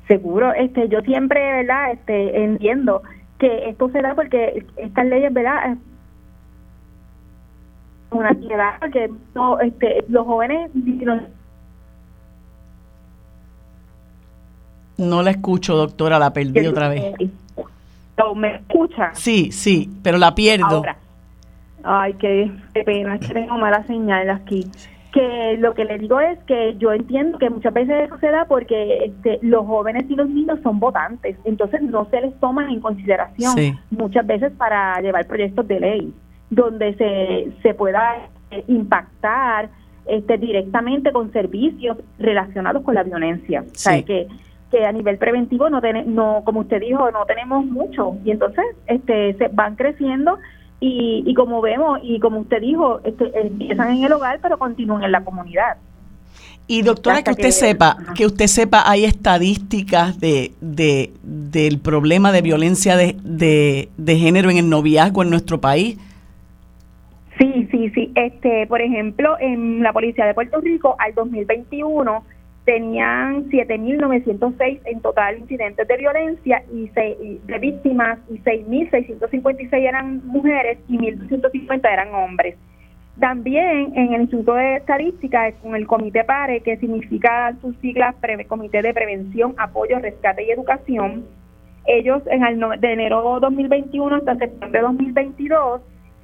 Seguro, 0.08 0.52
este, 0.54 0.88
yo 0.88 1.00
siempre, 1.02 1.40
¿verdad? 1.40 1.92
Este, 1.92 2.44
entiendo 2.44 3.02
que 3.38 3.68
esto 3.68 3.90
se 3.90 4.00
da 4.00 4.14
porque 4.14 4.64
estas 4.76 5.06
leyes, 5.06 5.32
¿verdad? 5.32 5.76
una 8.12 8.28
ansiedad 8.28 8.74
porque 8.80 9.10
no, 9.34 9.60
este, 9.60 10.04
los 10.08 10.26
jóvenes 10.26 10.70
la 15.22 15.30
escucho, 15.30 15.76
doctora, 15.76 16.18
la 16.18 16.32
perdí 16.32 16.66
otra 16.66 16.88
vez. 16.88 17.14
¿Me 18.36 18.56
escucha? 18.56 19.10
Sí, 19.14 19.50
sí, 19.50 19.90
pero 20.02 20.18
la 20.18 20.34
pierdo. 20.34 20.82
Ay, 21.82 22.14
qué, 22.14 22.50
pena, 22.84 23.18
que 23.18 23.28
tengo 23.28 23.58
mala 23.58 23.84
señal 23.86 24.30
aquí. 24.30 24.66
Que 25.12 25.56
lo 25.58 25.74
que 25.74 25.84
le 25.84 25.98
digo 25.98 26.20
es 26.20 26.38
que 26.44 26.76
yo 26.78 26.92
entiendo 26.92 27.38
que 27.38 27.50
muchas 27.50 27.74
veces 27.74 28.06
eso 28.06 28.16
se 28.18 28.28
da 28.28 28.46
porque 28.46 29.04
este, 29.04 29.38
los 29.42 29.66
jóvenes 29.66 30.04
y 30.08 30.14
los 30.14 30.28
niños 30.28 30.58
son 30.62 30.80
votantes, 30.80 31.36
entonces 31.44 31.82
no 31.82 32.06
se 32.10 32.20
les 32.20 32.38
toma 32.40 32.70
en 32.72 32.80
consideración 32.80 33.78
muchas 33.90 34.26
veces 34.26 34.52
para 34.56 34.98
llevar 35.00 35.26
proyectos 35.26 35.68
de 35.68 35.80
ley 35.80 36.14
donde 36.48 36.94
se, 36.94 37.52
se 37.62 37.74
pueda 37.74 38.28
eh, 38.50 38.64
impactar 38.68 39.68
este, 40.06 40.36
directamente 40.36 41.12
con 41.12 41.32
servicios 41.32 41.96
relacionados 42.18 42.82
con 42.82 42.94
la 42.94 43.02
violencia. 43.02 43.62
O 43.62 43.74
sea, 43.74 44.02
que, 44.02 44.28
que 44.72 44.84
a 44.84 44.90
nivel 44.90 45.18
preventivo 45.18 45.68
no, 45.70 45.80
no 46.06 46.42
como 46.44 46.60
usted 46.60 46.80
dijo, 46.80 47.10
no 47.12 47.24
tenemos 47.26 47.64
mucho. 47.66 48.16
Y 48.24 48.32
entonces 48.32 48.64
este, 48.86 49.34
se 49.34 49.48
van 49.48 49.76
creciendo 49.76 50.38
y, 50.80 51.22
y 51.26 51.34
como 51.34 51.60
vemos, 51.60 52.00
y 52.02 52.18
como 52.18 52.40
usted 52.40 52.60
dijo, 52.60 53.00
este, 53.04 53.30
empiezan 53.38 53.96
en 53.96 54.04
el 54.04 54.12
hogar, 54.12 54.40
pero 54.42 54.58
continúan 54.58 55.04
en 55.04 55.12
la 55.12 55.22
comunidad. 55.22 55.76
Y 56.66 56.82
doctora, 56.82 57.22
que 57.22 57.32
usted 57.32 57.50
sepa, 57.50 57.98
que 58.14 58.24
usted 58.24 58.46
sepa, 58.46 58.88
hay 58.90 59.04
estadísticas 59.04 60.18
de, 60.18 60.52
de 60.60 61.12
del 61.22 61.80
problema 61.80 62.32
de 62.32 62.40
violencia 62.40 62.96
de, 62.96 63.16
de, 63.22 63.90
de, 63.98 64.16
género 64.16 64.48
en 64.48 64.56
el 64.56 64.70
noviazgo 64.70 65.22
en 65.22 65.30
nuestro 65.30 65.60
país. 65.60 65.98
Sí, 67.38 67.68
sí, 67.70 67.90
sí. 67.90 68.12
Este, 68.14 68.66
por 68.68 68.80
ejemplo, 68.80 69.36
en 69.38 69.82
la 69.82 69.92
policía 69.92 70.24
de 70.24 70.34
Puerto 70.34 70.60
Rico 70.60 70.96
al 70.98 71.14
2021 71.14 72.24
tenían 72.64 73.50
7.906 73.50 74.80
en 74.84 75.00
total 75.00 75.38
incidentes 75.38 75.86
de 75.88 75.96
violencia 75.96 76.62
y 76.72 76.88
de 76.88 77.58
víctimas 77.58 78.18
y 78.30 78.38
6.656 78.38 79.72
eran 79.72 80.26
mujeres 80.26 80.78
y 80.88 80.98
1.250 80.98 81.92
eran 81.92 82.14
hombres. 82.14 82.56
También 83.18 83.92
en 83.94 84.14
el 84.14 84.22
Instituto 84.22 84.54
de 84.54 84.76
Estadística, 84.76 85.52
con 85.62 85.76
el 85.76 85.86
Comité 85.86 86.24
PARE, 86.24 86.60
que 86.60 86.78
significa 86.78 87.54
sus 87.60 87.76
siglas 87.78 88.14
Comité 88.48 88.80
de 88.80 88.94
Prevención, 88.94 89.54
Apoyo, 89.58 89.98
Rescate 89.98 90.44
y 90.44 90.50
Educación, 90.50 91.24
ellos 91.86 92.22
en 92.26 92.44
el 92.44 92.80
de 92.80 92.92
enero 92.92 93.38
2021 93.40 94.16
hasta 94.16 94.36
septiembre 94.36 94.80
de 94.80 94.86
2022 94.86 95.82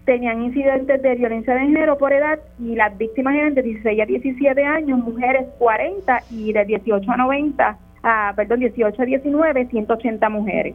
tenían 0.09 0.43
incidentes 0.43 1.03
de 1.03 1.15
violencia 1.17 1.53
de 1.53 1.61
género 1.61 1.99
por 1.99 2.15
edad 2.15 2.39
y 2.59 2.75
las 2.75 2.97
víctimas 2.97 3.35
eran 3.35 3.53
de 3.53 3.61
16 3.61 4.01
a 4.01 4.07
17 4.07 4.65
años, 4.65 4.99
mujeres 5.01 5.47
40 5.59 6.23
y 6.31 6.55
de 6.55 6.65
18 6.65 7.13
a 7.13 7.17
90, 7.19 7.79
a, 8.03 8.33
perdón, 8.35 8.61
18 8.61 9.03
a 9.03 9.05
19, 9.05 9.67
180 9.67 10.29
mujeres. 10.31 10.75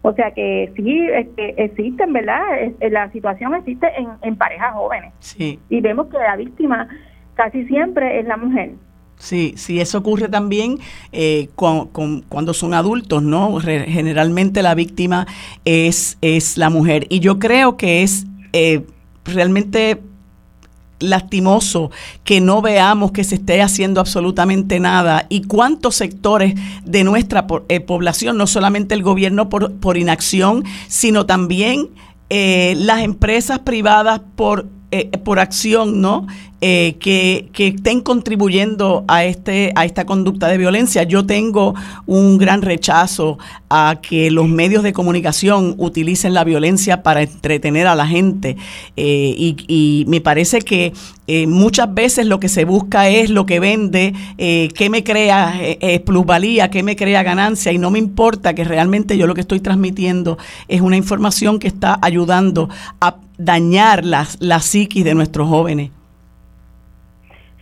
O 0.00 0.14
sea 0.14 0.30
que 0.30 0.72
sí, 0.74 1.06
este, 1.12 1.62
existen, 1.62 2.14
¿verdad? 2.14 2.40
la 2.80 3.12
situación 3.12 3.54
existe 3.56 3.88
en, 3.98 4.08
en 4.22 4.36
parejas 4.36 4.72
jóvenes. 4.72 5.12
Sí. 5.18 5.60
Y 5.68 5.82
vemos 5.82 6.06
que 6.06 6.16
la 6.16 6.36
víctima 6.36 6.88
casi 7.34 7.62
siempre 7.66 8.20
es 8.20 8.26
la 8.26 8.38
mujer. 8.38 8.70
Sí, 9.18 9.52
sí, 9.58 9.80
eso 9.82 9.98
ocurre 9.98 10.28
también 10.28 10.78
eh, 11.12 11.48
con, 11.56 11.88
cuando 12.28 12.54
son 12.54 12.72
adultos, 12.72 13.22
¿no? 13.22 13.58
generalmente 13.60 14.62
la 14.62 14.74
víctima 14.74 15.26
es, 15.66 16.16
es 16.22 16.56
la 16.56 16.70
mujer. 16.70 17.06
Y 17.10 17.20
yo 17.20 17.38
creo 17.38 17.76
que 17.76 18.02
es 18.02 18.26
eh, 18.58 18.86
realmente 19.24 20.00
lastimoso 20.98 21.90
que 22.24 22.40
no 22.40 22.62
veamos 22.62 23.12
que 23.12 23.22
se 23.22 23.34
esté 23.34 23.60
haciendo 23.60 24.00
absolutamente 24.00 24.80
nada 24.80 25.26
y 25.28 25.42
cuántos 25.42 25.96
sectores 25.96 26.54
de 26.84 27.04
nuestra 27.04 27.46
eh, 27.68 27.80
población, 27.80 28.38
no 28.38 28.46
solamente 28.46 28.94
el 28.94 29.02
gobierno 29.02 29.50
por, 29.50 29.74
por 29.74 29.98
inacción, 29.98 30.64
sino 30.88 31.26
también 31.26 31.90
eh, 32.30 32.74
las 32.78 33.02
empresas 33.02 33.58
privadas 33.58 34.20
por, 34.36 34.68
por 35.24 35.38
acción, 35.38 36.00
¿no? 36.00 36.26
Eh, 36.62 36.96
que, 37.00 37.50
estén 37.54 38.00
contribuyendo 38.00 39.04
a, 39.08 39.26
este, 39.26 39.72
a 39.76 39.84
esta 39.84 40.06
conducta 40.06 40.48
de 40.48 40.56
violencia. 40.56 41.02
Yo 41.02 41.26
tengo 41.26 41.74
un 42.06 42.38
gran 42.38 42.62
rechazo 42.62 43.38
a 43.68 43.98
que 44.00 44.30
los 44.30 44.48
medios 44.48 44.82
de 44.82 44.94
comunicación 44.94 45.74
utilicen 45.76 46.32
la 46.32 46.44
violencia 46.44 47.02
para 47.02 47.20
entretener 47.20 47.86
a 47.86 47.94
la 47.94 48.06
gente 48.06 48.56
eh, 48.96 49.54
y, 49.68 50.04
me 50.08 50.22
parece 50.22 50.60
que 50.60 50.94
eh, 51.26 51.46
muchas 51.46 51.92
veces 51.92 52.26
lo 52.26 52.40
que 52.40 52.48
se 52.48 52.64
busca 52.64 53.08
es 53.10 53.28
lo 53.28 53.44
que 53.44 53.60
vende, 53.60 54.14
qué 54.38 54.88
me 54.90 55.04
crea 55.04 55.52
plusvalía, 56.06 56.70
qué 56.70 56.82
me 56.82 56.96
crea 56.96 57.22
ganancia 57.22 57.72
y 57.72 57.78
no 57.78 57.90
me 57.90 57.98
importa 57.98 58.54
que 58.54 58.64
realmente 58.64 59.18
yo 59.18 59.26
lo 59.26 59.34
que 59.34 59.40
estoy 59.42 59.60
transmitiendo 59.60 60.38
es 60.68 60.80
una 60.80 60.96
información 60.96 61.58
que 61.58 61.68
está 61.68 61.98
ayudando 62.00 62.70
a 63.00 63.16
dañar 63.38 64.04
las, 64.04 64.40
la 64.40 64.60
psiquis 64.60 65.04
de 65.04 65.14
nuestros 65.14 65.48
jóvenes. 65.48 65.90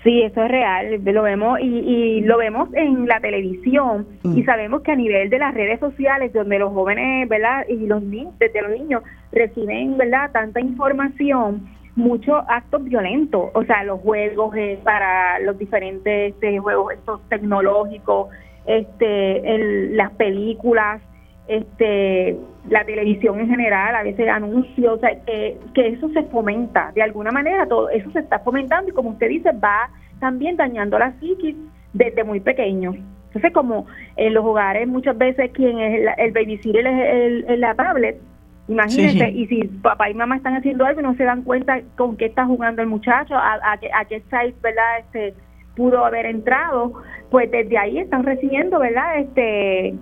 Sí, 0.04 0.20
eso 0.20 0.42
es 0.44 0.50
real, 0.50 1.00
lo 1.02 1.22
vemos 1.22 1.58
y, 1.60 1.64
y 1.64 2.20
lo 2.20 2.36
vemos 2.36 2.68
en 2.74 3.06
la 3.06 3.20
televisión 3.20 4.06
y 4.22 4.42
mm. 4.42 4.44
sabemos 4.44 4.82
que 4.82 4.92
a 4.92 4.96
nivel 4.96 5.30
de 5.30 5.38
las 5.38 5.54
redes 5.54 5.80
sociales 5.80 6.30
donde 6.34 6.58
los 6.58 6.74
jóvenes, 6.74 7.26
¿verdad? 7.26 7.64
Y 7.70 7.86
los 7.86 8.02
niños, 8.02 8.34
desde 8.38 8.60
los 8.60 8.78
niños 8.78 9.02
reciben, 9.32 9.96
¿verdad? 9.96 10.30
Tanta 10.30 10.60
información, 10.60 11.66
muchos 11.96 12.44
actos 12.48 12.84
violentos, 12.84 13.50
o 13.54 13.64
sea, 13.64 13.82
los 13.84 13.98
juegos 14.00 14.54
eh, 14.56 14.78
para 14.84 15.38
los 15.38 15.58
diferentes 15.58 16.34
este, 16.34 16.58
juegos 16.58 16.92
estos 16.92 17.26
tecnológicos, 17.30 18.28
este, 18.66 19.54
el, 19.54 19.96
las 19.96 20.10
películas, 20.12 21.00
este, 21.48 22.36
la 22.68 22.84
televisión 22.84 23.38
en 23.40 23.48
general, 23.48 23.94
a 23.94 24.02
veces 24.02 24.28
anuncios, 24.28 24.94
o 24.94 24.98
sea, 24.98 25.10
que, 25.24 25.58
que 25.74 25.88
eso 25.88 26.08
se 26.10 26.22
fomenta, 26.24 26.92
de 26.94 27.02
alguna 27.02 27.30
manera 27.30 27.66
todo 27.66 27.90
eso 27.90 28.10
se 28.12 28.20
está 28.20 28.38
fomentando 28.38 28.90
y 28.90 28.94
como 28.94 29.10
usted 29.10 29.28
dice, 29.28 29.50
va 29.52 29.90
también 30.20 30.56
dañando 30.56 30.98
la 30.98 31.12
psiquis 31.20 31.56
desde 31.92 32.24
muy 32.24 32.40
pequeño. 32.40 32.94
Entonces, 33.26 33.52
como 33.52 33.86
en 34.16 34.32
los 34.32 34.44
hogares 34.44 34.86
muchas 34.86 35.18
veces 35.18 35.50
quien 35.52 35.78
es 35.80 36.00
el, 36.00 36.08
el 36.16 36.32
babysitter 36.32 36.86
es 36.86 37.48
el, 37.48 37.60
la 37.60 37.74
tablet, 37.74 38.20
imagínese, 38.68 39.28
y 39.30 39.46
si 39.48 39.64
papá 39.82 40.08
y 40.08 40.14
mamá 40.14 40.36
están 40.36 40.56
haciendo 40.56 40.86
algo 40.86 41.00
y 41.00 41.02
no 41.02 41.14
se 41.16 41.24
dan 41.24 41.42
cuenta 41.42 41.80
con 41.96 42.16
qué 42.16 42.26
está 42.26 42.46
jugando 42.46 42.80
el 42.80 42.88
muchacho, 42.88 43.34
a, 43.34 43.54
a, 43.54 43.72
a 43.72 44.04
qué 44.06 44.20
site, 44.20 44.54
¿verdad? 44.62 45.00
Este, 45.00 45.34
pudo 45.76 46.04
haber 46.04 46.26
entrado, 46.26 46.94
pues 47.30 47.50
desde 47.50 47.76
ahí 47.76 47.98
están 47.98 48.22
recibiendo, 48.22 48.78
¿verdad? 48.78 49.18
Este 49.18 49.94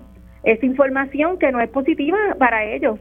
esa 0.43 0.65
información 0.65 1.37
que 1.39 1.51
no 1.51 1.59
es 1.59 1.69
positiva 1.69 2.17
para 2.37 2.63
ellos. 2.65 2.99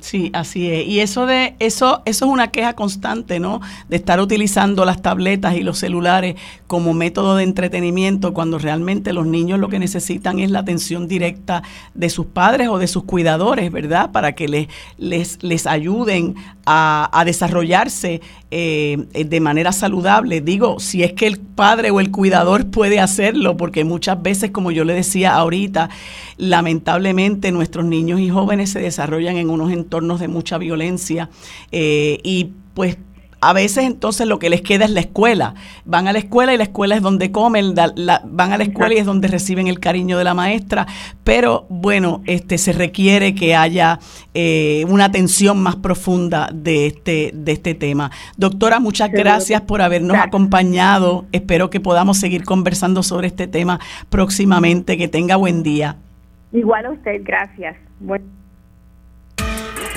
Sí, 0.00 0.30
así 0.32 0.70
es. 0.70 0.86
Y 0.86 1.00
eso 1.00 1.26
de 1.26 1.54
eso 1.58 2.02
eso 2.06 2.24
es 2.24 2.30
una 2.30 2.50
queja 2.50 2.72
constante, 2.74 3.38
¿no? 3.38 3.60
De 3.88 3.96
estar 3.96 4.18
utilizando 4.18 4.86
las 4.86 5.02
tabletas 5.02 5.56
y 5.56 5.62
los 5.62 5.78
celulares 5.78 6.36
como 6.66 6.94
método 6.94 7.36
de 7.36 7.44
entretenimiento 7.44 8.32
cuando 8.32 8.58
realmente 8.58 9.12
los 9.12 9.26
niños 9.26 9.58
lo 9.58 9.68
que 9.68 9.78
necesitan 9.78 10.38
es 10.38 10.50
la 10.50 10.60
atención 10.60 11.06
directa 11.06 11.62
de 11.92 12.08
sus 12.08 12.26
padres 12.26 12.68
o 12.68 12.78
de 12.78 12.86
sus 12.86 13.04
cuidadores, 13.04 13.70
¿verdad? 13.70 14.10
Para 14.10 14.32
que 14.32 14.48
les 14.48 14.68
les, 14.96 15.42
les 15.42 15.66
ayuden 15.66 16.34
a, 16.64 17.10
a 17.12 17.24
desarrollarse 17.26 18.22
eh, 18.52 19.06
de 19.12 19.40
manera 19.40 19.70
saludable. 19.72 20.40
Digo, 20.40 20.80
si 20.80 21.02
es 21.04 21.12
que 21.12 21.26
el 21.26 21.38
padre 21.38 21.90
o 21.90 22.00
el 22.00 22.10
cuidador 22.10 22.70
puede 22.70 22.98
hacerlo, 22.98 23.56
porque 23.56 23.84
muchas 23.84 24.20
veces, 24.20 24.50
como 24.50 24.70
yo 24.72 24.84
le 24.84 24.94
decía 24.94 25.34
ahorita, 25.36 25.88
lamentablemente 26.36 27.52
nuestros 27.52 27.84
niños 27.84 28.18
y 28.20 28.28
jóvenes 28.28 28.70
se 28.70 28.80
desarrollan 28.80 29.36
en 29.36 29.50
unos 29.50 29.70
entornos 29.70 30.18
de 30.18 30.28
mucha 30.28 30.58
violencia 30.58 31.30
eh, 31.70 32.18
y 32.24 32.50
pues 32.74 32.96
a 33.40 33.52
veces 33.52 33.84
entonces 33.84 34.26
lo 34.26 34.38
que 34.38 34.50
les 34.50 34.62
queda 34.62 34.84
es 34.84 34.90
la 34.90 35.00
escuela. 35.00 35.54
Van 35.84 36.08
a 36.08 36.12
la 36.12 36.18
escuela 36.18 36.52
y 36.54 36.56
la 36.56 36.64
escuela 36.64 36.96
es 36.96 37.02
donde 37.02 37.32
comen, 37.32 37.74
van 37.74 38.52
a 38.52 38.58
la 38.58 38.64
escuela 38.64 38.94
y 38.94 38.98
es 38.98 39.06
donde 39.06 39.28
reciben 39.28 39.66
el 39.66 39.80
cariño 39.80 40.18
de 40.18 40.24
la 40.24 40.34
maestra, 40.34 40.86
pero 41.24 41.66
bueno, 41.68 42.22
este 42.26 42.58
se 42.58 42.72
requiere 42.72 43.34
que 43.34 43.54
haya 43.54 43.98
eh, 44.34 44.84
una 44.88 45.06
atención 45.06 45.62
más 45.62 45.76
profunda 45.76 46.50
de 46.52 46.86
este, 46.86 47.30
de 47.34 47.52
este 47.52 47.74
tema. 47.74 48.10
Doctora, 48.36 48.80
muchas 48.80 49.10
gracias 49.10 49.60
por 49.62 49.82
habernos 49.82 50.16
acompañado. 50.16 51.24
Espero 51.32 51.70
que 51.70 51.80
podamos 51.80 52.18
seguir 52.18 52.44
conversando 52.44 53.02
sobre 53.02 53.28
este 53.28 53.46
tema 53.46 53.80
próximamente. 54.08 54.96
Que 54.96 55.08
tenga 55.08 55.36
buen 55.36 55.62
día. 55.62 55.96
Igual 56.52 56.86
a 56.86 56.90
usted, 56.90 57.20
gracias. 57.24 57.76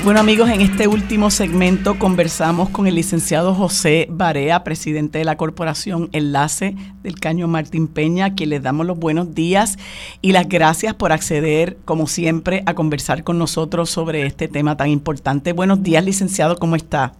Bueno 0.03 0.19
amigos, 0.19 0.49
en 0.49 0.59
este 0.59 0.89
último 0.89 1.29
segmento 1.29 1.97
conversamos 1.97 2.67
con 2.67 2.87
el 2.87 2.95
licenciado 2.95 3.53
José 3.53 4.07
Barea, 4.09 4.65
presidente 4.65 5.19
de 5.19 5.23
la 5.23 5.37
Corporación 5.37 6.09
Enlace 6.11 6.75
del 7.03 7.21
Caño 7.21 7.47
Martín 7.47 7.87
Peña, 7.87 8.25
a 8.25 8.33
quien 8.33 8.49
les 8.49 8.61
damos 8.61 8.85
los 8.85 8.99
buenos 8.99 9.33
días 9.33 9.77
y 10.21 10.33
las 10.33 10.49
gracias 10.49 10.93
por 10.93 11.13
acceder, 11.13 11.77
como 11.85 12.07
siempre, 12.07 12.63
a 12.65 12.73
conversar 12.73 13.23
con 13.23 13.37
nosotros 13.37 13.89
sobre 13.89 14.25
este 14.25 14.49
tema 14.49 14.75
tan 14.75 14.89
importante. 14.89 15.53
Buenos 15.53 15.83
días, 15.83 16.03
licenciado, 16.03 16.57
¿cómo 16.57 16.75
está? 16.75 17.13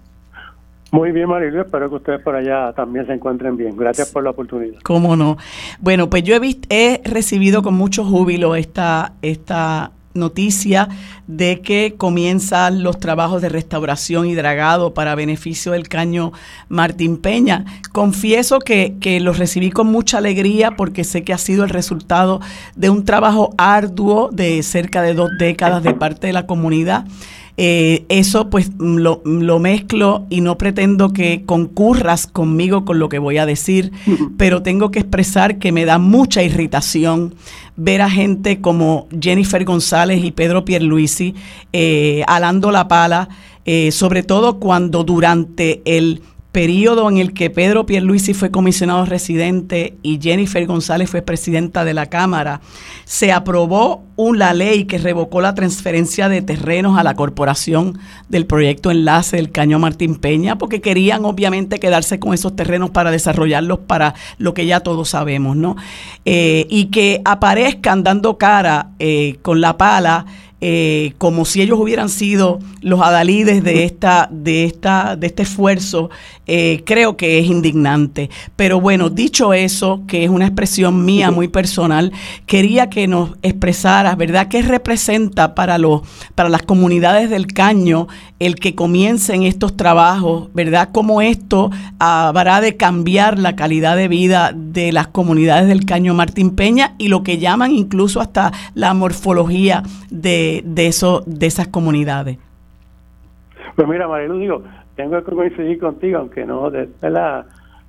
Muy 0.91 1.13
bien, 1.13 1.29
Marilu, 1.29 1.61
espero 1.61 1.89
que 1.89 1.95
ustedes 1.95 2.21
por 2.21 2.35
allá 2.35 2.73
también 2.73 3.07
se 3.07 3.13
encuentren 3.13 3.55
bien. 3.55 3.77
Gracias 3.77 4.11
por 4.11 4.25
la 4.25 4.31
oportunidad. 4.31 4.81
¿Cómo 4.83 5.15
no? 5.15 5.37
Bueno, 5.79 6.09
pues 6.09 6.23
yo 6.23 6.35
he, 6.35 6.39
visto, 6.39 6.67
he 6.69 7.01
recibido 7.05 7.63
con 7.63 7.75
mucho 7.75 8.03
júbilo 8.03 8.55
esta, 8.55 9.13
esta 9.21 9.91
noticia 10.13 10.89
de 11.27 11.61
que 11.61 11.95
comienzan 11.97 12.83
los 12.83 12.99
trabajos 12.99 13.41
de 13.41 13.49
restauración 13.49 14.27
y 14.27 14.35
dragado 14.35 14.93
para 14.93 15.15
beneficio 15.15 15.71
del 15.71 15.87
caño 15.87 16.31
Martín 16.69 17.17
Peña. 17.17 17.65
Confieso 17.91 18.59
que, 18.59 18.95
que 18.99 19.19
los 19.19 19.37
recibí 19.37 19.71
con 19.71 19.87
mucha 19.87 20.17
alegría 20.17 20.71
porque 20.71 21.03
sé 21.03 21.23
que 21.23 21.33
ha 21.33 21.37
sido 21.37 21.63
el 21.63 21.69
resultado 21.69 22.41
de 22.75 22.89
un 22.89 23.05
trabajo 23.05 23.53
arduo 23.57 24.29
de 24.31 24.61
cerca 24.63 25.01
de 25.01 25.13
dos 25.13 25.31
décadas 25.37 25.83
de 25.83 25.93
parte 25.93 26.27
de 26.27 26.33
la 26.33 26.45
comunidad. 26.45 27.05
Eh, 27.55 28.05
eso 28.09 28.49
pues 28.49 28.71
lo, 28.79 29.21
lo, 29.25 29.59
mezclo 29.59 30.25
y 30.31 30.41
no 30.41 30.57
pretendo 30.57 31.13
que 31.13 31.43
concurras 31.45 32.25
conmigo 32.25 32.83
con 32.83 32.97
lo 32.97 33.09
que 33.09 33.19
voy 33.19 33.37
a 33.37 33.45
decir, 33.45 33.91
pero 34.37 34.63
tengo 34.63 34.89
que 34.89 34.99
expresar 34.99 35.59
que 35.59 35.71
me 35.71 35.85
da 35.85 35.99
mucha 35.99 36.41
irritación 36.41 37.35
ver 37.75 38.01
a 38.01 38.09
gente 38.09 38.59
como 38.59 39.07
Jennifer 39.21 39.63
González 39.65 40.23
y 40.23 40.31
Pedro 40.31 40.65
Pierluisi 40.65 41.35
eh, 41.73 42.23
alando 42.25 42.71
la 42.71 42.87
pala, 42.87 43.29
eh, 43.65 43.91
sobre 43.91 44.23
todo 44.23 44.59
cuando 44.59 45.03
durante 45.03 45.83
el 45.85 46.21
periodo 46.53 47.09
en 47.09 47.17
el 47.17 47.33
que 47.33 47.49
Pedro 47.49 47.87
Pierluisi 47.87 48.35
fue 48.35 48.51
comisionado 48.51 49.05
residente 49.05 49.97
y 50.03 50.19
Jennifer 50.21 50.65
González 50.67 51.09
fue 51.09 51.23
presidenta 51.23 51.83
de 51.83 51.95
la 51.95 52.05
Cámara, 52.05 52.61
se 53.05 53.31
aprobó 53.31 54.03
una 54.15 54.53
ley 54.53 54.85
que 54.85 54.99
revocó 54.99 55.41
la 55.41 55.55
transferencia 55.55 56.29
de 56.29 56.43
terrenos 56.43 56.99
a 56.99 57.03
la 57.03 57.15
corporación 57.15 57.97
del 58.29 58.45
proyecto 58.45 58.91
Enlace 58.91 59.37
del 59.37 59.51
Caño 59.51 59.79
Martín 59.79 60.15
Peña, 60.15 60.59
porque 60.59 60.79
querían 60.79 61.25
obviamente 61.25 61.79
quedarse 61.79 62.19
con 62.19 62.35
esos 62.35 62.55
terrenos 62.55 62.91
para 62.91 63.09
desarrollarlos 63.09 63.79
para 63.79 64.13
lo 64.37 64.53
que 64.53 64.67
ya 64.67 64.81
todos 64.81 65.09
sabemos, 65.09 65.57
¿no? 65.57 65.75
Eh, 66.23 66.67
y 66.69 66.85
que 66.85 67.19
aparezcan 67.25 68.03
dando 68.03 68.37
cara 68.37 68.91
eh, 68.99 69.39
con 69.41 69.59
la 69.59 69.75
pala 69.75 70.27
eh, 70.65 71.11
como 71.17 71.43
si 71.43 71.61
ellos 71.61 71.77
hubieran 71.77 72.07
sido 72.07 72.59
los 72.79 73.01
adalides 73.01 73.65
de 73.65 73.83
esta, 73.83 74.29
de 74.31 74.63
esta, 74.63 75.17
de 75.17 75.27
este 75.27 75.43
esfuerzo, 75.43 76.09
eh, 76.47 76.83
creo 76.85 77.17
que 77.17 77.37
es 77.37 77.47
indignante. 77.47 78.29
Pero 78.55 78.79
bueno, 78.79 79.09
dicho 79.09 79.53
eso, 79.53 80.03
que 80.07 80.23
es 80.23 80.29
una 80.29 80.45
expresión 80.45 81.03
mía 81.03 81.31
muy 81.31 81.49
personal, 81.49 82.13
quería 82.45 82.89
que 82.89 83.09
nos 83.09 83.31
expresaras, 83.41 84.15
¿verdad?, 84.15 84.47
qué 84.47 84.61
representa 84.61 85.53
para 85.53 85.77
los, 85.77 86.03
para 86.33 86.47
las 86.47 86.61
comunidades 86.61 87.29
del 87.29 87.47
caño 87.47 88.07
el 88.39 88.55
que 88.55 88.75
comiencen 88.75 89.43
estos 89.43 89.77
trabajos, 89.77 90.49
¿verdad? 90.53 90.89
Cómo 90.91 91.21
esto 91.21 91.71
habrá 91.99 92.59
de 92.59 92.75
cambiar 92.75 93.39
la 93.39 93.55
calidad 93.55 93.95
de 93.95 94.09
vida 94.09 94.51
de 94.53 94.91
las 94.91 95.07
comunidades 95.07 95.67
del 95.67 95.85
Caño 95.85 96.13
Martín 96.13 96.51
Peña 96.51 96.95
y 96.97 97.07
lo 97.07 97.23
que 97.23 97.37
llaman 97.37 97.71
incluso 97.71 98.19
hasta 98.19 98.51
la 98.73 98.93
morfología 98.93 99.83
de, 100.09 100.52
de, 100.63 100.87
eso, 100.87 101.23
de 101.25 101.45
esas 101.45 101.67
comunidades. 101.67 102.37
Pues 103.75 103.87
mira, 103.87 104.07
Marilu, 104.07 104.37
digo, 104.37 104.63
tengo 104.95 105.23
que 105.23 105.31
coincidir 105.31 105.79
contigo, 105.79 106.19
aunque 106.19 106.45
no, 106.45 106.69
de, 106.69 106.89
la, 107.01 107.45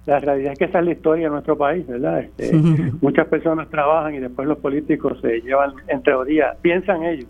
la 0.06 0.20
realidad 0.20 0.52
es 0.52 0.58
que 0.58 0.64
esa 0.64 0.78
es 0.78 0.84
la 0.84 0.92
historia 0.92 1.24
de 1.24 1.30
nuestro 1.30 1.58
país, 1.58 1.86
¿verdad? 1.86 2.20
Este, 2.20 2.52
muchas 3.00 3.26
personas 3.26 3.68
trabajan 3.68 4.14
y 4.14 4.18
después 4.20 4.48
los 4.48 4.58
políticos 4.58 5.18
se 5.20 5.40
llevan, 5.40 5.72
en 5.88 6.02
teoría, 6.02 6.56
piensan 6.62 7.02
ellos 7.02 7.28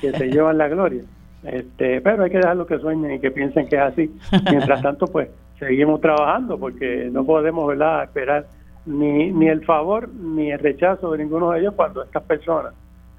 que 0.00 0.12
se 0.12 0.28
llevan 0.30 0.58
la 0.58 0.68
gloria 0.68 1.02
este, 1.44 2.00
pero 2.00 2.24
hay 2.24 2.30
que 2.30 2.38
dejarlo 2.38 2.66
que 2.66 2.78
sueñen 2.78 3.12
y 3.12 3.20
que 3.20 3.30
piensen 3.30 3.68
que 3.68 3.76
es 3.76 3.82
así. 3.82 4.10
Mientras 4.50 4.82
tanto, 4.82 5.06
pues 5.06 5.28
seguimos 5.58 6.00
trabajando 6.00 6.58
porque 6.58 7.08
no 7.12 7.24
podemos 7.24 7.66
¿verdad? 7.66 8.04
esperar 8.04 8.46
ni, 8.86 9.30
ni 9.30 9.48
el 9.48 9.64
favor 9.64 10.08
ni 10.08 10.50
el 10.50 10.58
rechazo 10.58 11.12
de 11.12 11.18
ninguno 11.18 11.50
de 11.50 11.60
ellos 11.60 11.74
cuando 11.74 12.02
estas 12.02 12.22
personas 12.24 12.74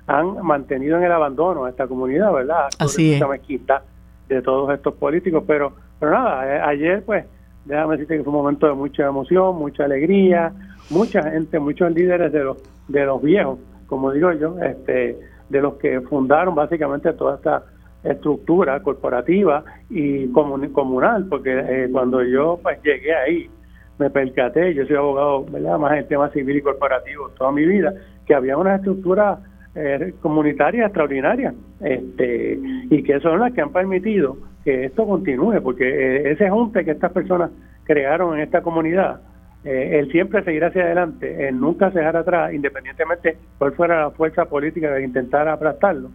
han 0.08 0.42
mantenido 0.44 0.98
en 0.98 1.04
el 1.04 1.12
abandono 1.12 1.66
a 1.66 1.70
esta 1.70 1.88
comunidad, 1.88 2.32
¿verdad? 2.32 2.68
Así 2.80 3.14
es. 3.14 3.28
mezquita 3.28 3.84
de 4.28 4.42
todos 4.42 4.74
estos 4.74 4.94
políticos. 4.96 5.44
Pero, 5.48 5.74
pero 6.00 6.12
nada, 6.12 6.68
ayer, 6.68 7.04
pues, 7.04 7.26
déjame 7.66 7.94
decirte 7.94 8.18
que 8.18 8.24
fue 8.24 8.32
un 8.32 8.40
momento 8.40 8.68
de 8.68 8.74
mucha 8.74 9.06
emoción, 9.06 9.56
mucha 9.58 9.86
alegría, 9.86 10.54
mucha 10.90 11.24
gente, 11.24 11.60
muchos 11.60 11.92
líderes 11.92 12.32
de 12.32 12.44
los, 12.44 12.58
de 12.88 13.06
los 13.06 13.22
viejos, 13.22 13.60
como 13.88 14.12
digo 14.12 14.32
yo, 14.34 14.60
este, 14.60 15.18
de 15.50 15.62
los 15.62 15.76
que 15.76 16.02
fundaron 16.02 16.56
básicamente 16.56 17.14
toda 17.14 17.36
esta 17.36 17.64
estructura 18.04 18.80
corporativa 18.82 19.64
y 19.90 20.28
comunal, 20.32 21.26
porque 21.28 21.52
eh, 21.58 21.90
cuando 21.92 22.24
yo 22.24 22.60
pues, 22.62 22.80
llegué 22.84 23.16
ahí, 23.16 23.50
me 23.98 24.10
percaté, 24.10 24.74
yo 24.74 24.86
soy 24.86 24.96
abogado, 24.96 25.46
¿verdad? 25.46 25.80
más 25.80 25.94
en 25.94 26.00
el 26.00 26.08
tema 26.08 26.30
civil 26.30 26.58
y 26.58 26.62
corporativo 26.62 27.30
toda 27.30 27.52
mi 27.52 27.66
vida, 27.66 27.94
que 28.26 28.36
había 28.36 28.58
una 28.58 28.76
estructura 28.76 29.40
eh, 29.76 30.14
comunitaria 30.22 30.86
extraordinaria 30.86 31.54
este, 31.82 32.60
y 32.90 33.04
que 33.04 33.20
son 33.20 33.40
las 33.40 33.54
que 33.54 33.62
han 33.62 33.72
permitido 33.72 34.38
que 34.64 34.86
esto 34.86 35.06
continúe, 35.06 35.62
porque 35.62 35.88
eh, 35.88 36.32
ese 36.32 36.50
junte 36.50 36.86
que 36.86 36.92
estas 36.92 37.12
personas 37.12 37.52
crearon 37.84 38.36
en 38.36 38.42
esta 38.42 38.62
comunidad, 38.62 39.22
eh, 39.64 40.00
él 40.00 40.12
siempre 40.12 40.44
seguirá 40.44 40.68
hacia 40.68 40.84
adelante, 40.84 41.48
él 41.48 41.60
nunca 41.60 41.92
se 41.92 42.04
atrás, 42.04 42.54
independientemente 42.54 43.38
cuál 43.58 43.74
fuera 43.74 44.02
la 44.02 44.12
fuerza 44.12 44.46
política 44.46 44.96
que 44.96 45.04
intentara 45.04 45.54
aplastarlo 45.54 46.10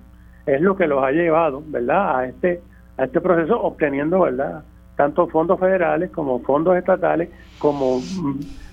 es 0.46 0.60
lo 0.60 0.76
que 0.76 0.86
los 0.86 1.04
ha 1.04 1.10
llevado, 1.12 1.62
¿verdad?, 1.66 2.18
a 2.18 2.26
este, 2.26 2.60
a 2.96 3.04
este 3.04 3.20
proceso 3.20 3.60
obteniendo, 3.60 4.20
¿verdad?, 4.20 4.64
tanto 4.96 5.26
fondos 5.28 5.60
federales 5.60 6.10
como 6.10 6.40
fondos 6.40 6.76
estatales, 6.76 7.28
como 7.58 8.00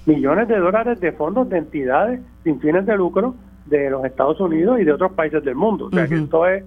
millones 0.05 0.47
de 0.47 0.57
dólares 0.57 0.99
de 0.99 1.11
fondos 1.11 1.49
de 1.49 1.57
entidades 1.57 2.19
sin 2.43 2.59
fines 2.59 2.85
de 2.85 2.95
lucro 2.97 3.35
de 3.69 3.89
los 3.89 4.05
Estados 4.05 4.39
Unidos 4.39 4.79
y 4.79 4.83
de 4.83 4.93
otros 4.93 5.11
países 5.13 5.43
del 5.43 5.55
mundo. 5.55 5.85
O 5.85 5.91
sea 5.91 6.07
que 6.07 6.15
esto 6.15 6.47
es 6.47 6.63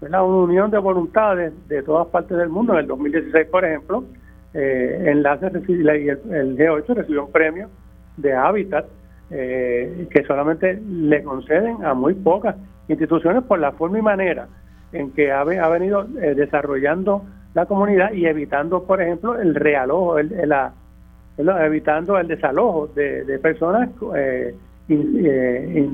una 0.00 0.22
unión 0.22 0.70
de 0.70 0.78
voluntades 0.78 1.52
de 1.68 1.82
todas 1.82 2.08
partes 2.08 2.36
del 2.36 2.48
mundo. 2.48 2.72
En 2.74 2.80
el 2.80 2.86
2016, 2.86 3.46
por 3.48 3.64
ejemplo, 3.64 4.04
eh, 4.54 5.04
Enlace 5.06 5.50
y 5.68 5.72
el, 5.72 6.56
G8 6.56 6.94
recibió 6.94 7.24
un 7.24 7.32
premio 7.32 7.68
de 8.16 8.34
Hábitat 8.34 8.86
eh, 9.30 10.06
que 10.10 10.24
solamente 10.24 10.80
le 10.86 11.22
conceden 11.22 11.84
a 11.84 11.94
muy 11.94 12.14
pocas 12.14 12.56
instituciones 12.88 13.44
por 13.44 13.58
la 13.58 13.72
forma 13.72 13.98
y 13.98 14.02
manera 14.02 14.48
en 14.92 15.10
que 15.12 15.32
ha, 15.32 15.40
ha 15.40 15.68
venido 15.68 16.06
eh, 16.20 16.34
desarrollando 16.34 17.24
la 17.54 17.66
comunidad 17.66 18.12
y 18.12 18.26
evitando, 18.26 18.84
por 18.84 19.00
ejemplo, 19.02 19.38
el 19.38 19.54
realojo, 19.54 20.18
el, 20.18 20.32
evitando 21.38 22.18
el 22.18 22.28
desalojo 22.28 22.88
de, 22.94 23.38
personas, 23.42 23.90
eh, 24.16 24.54
eh 24.88 25.88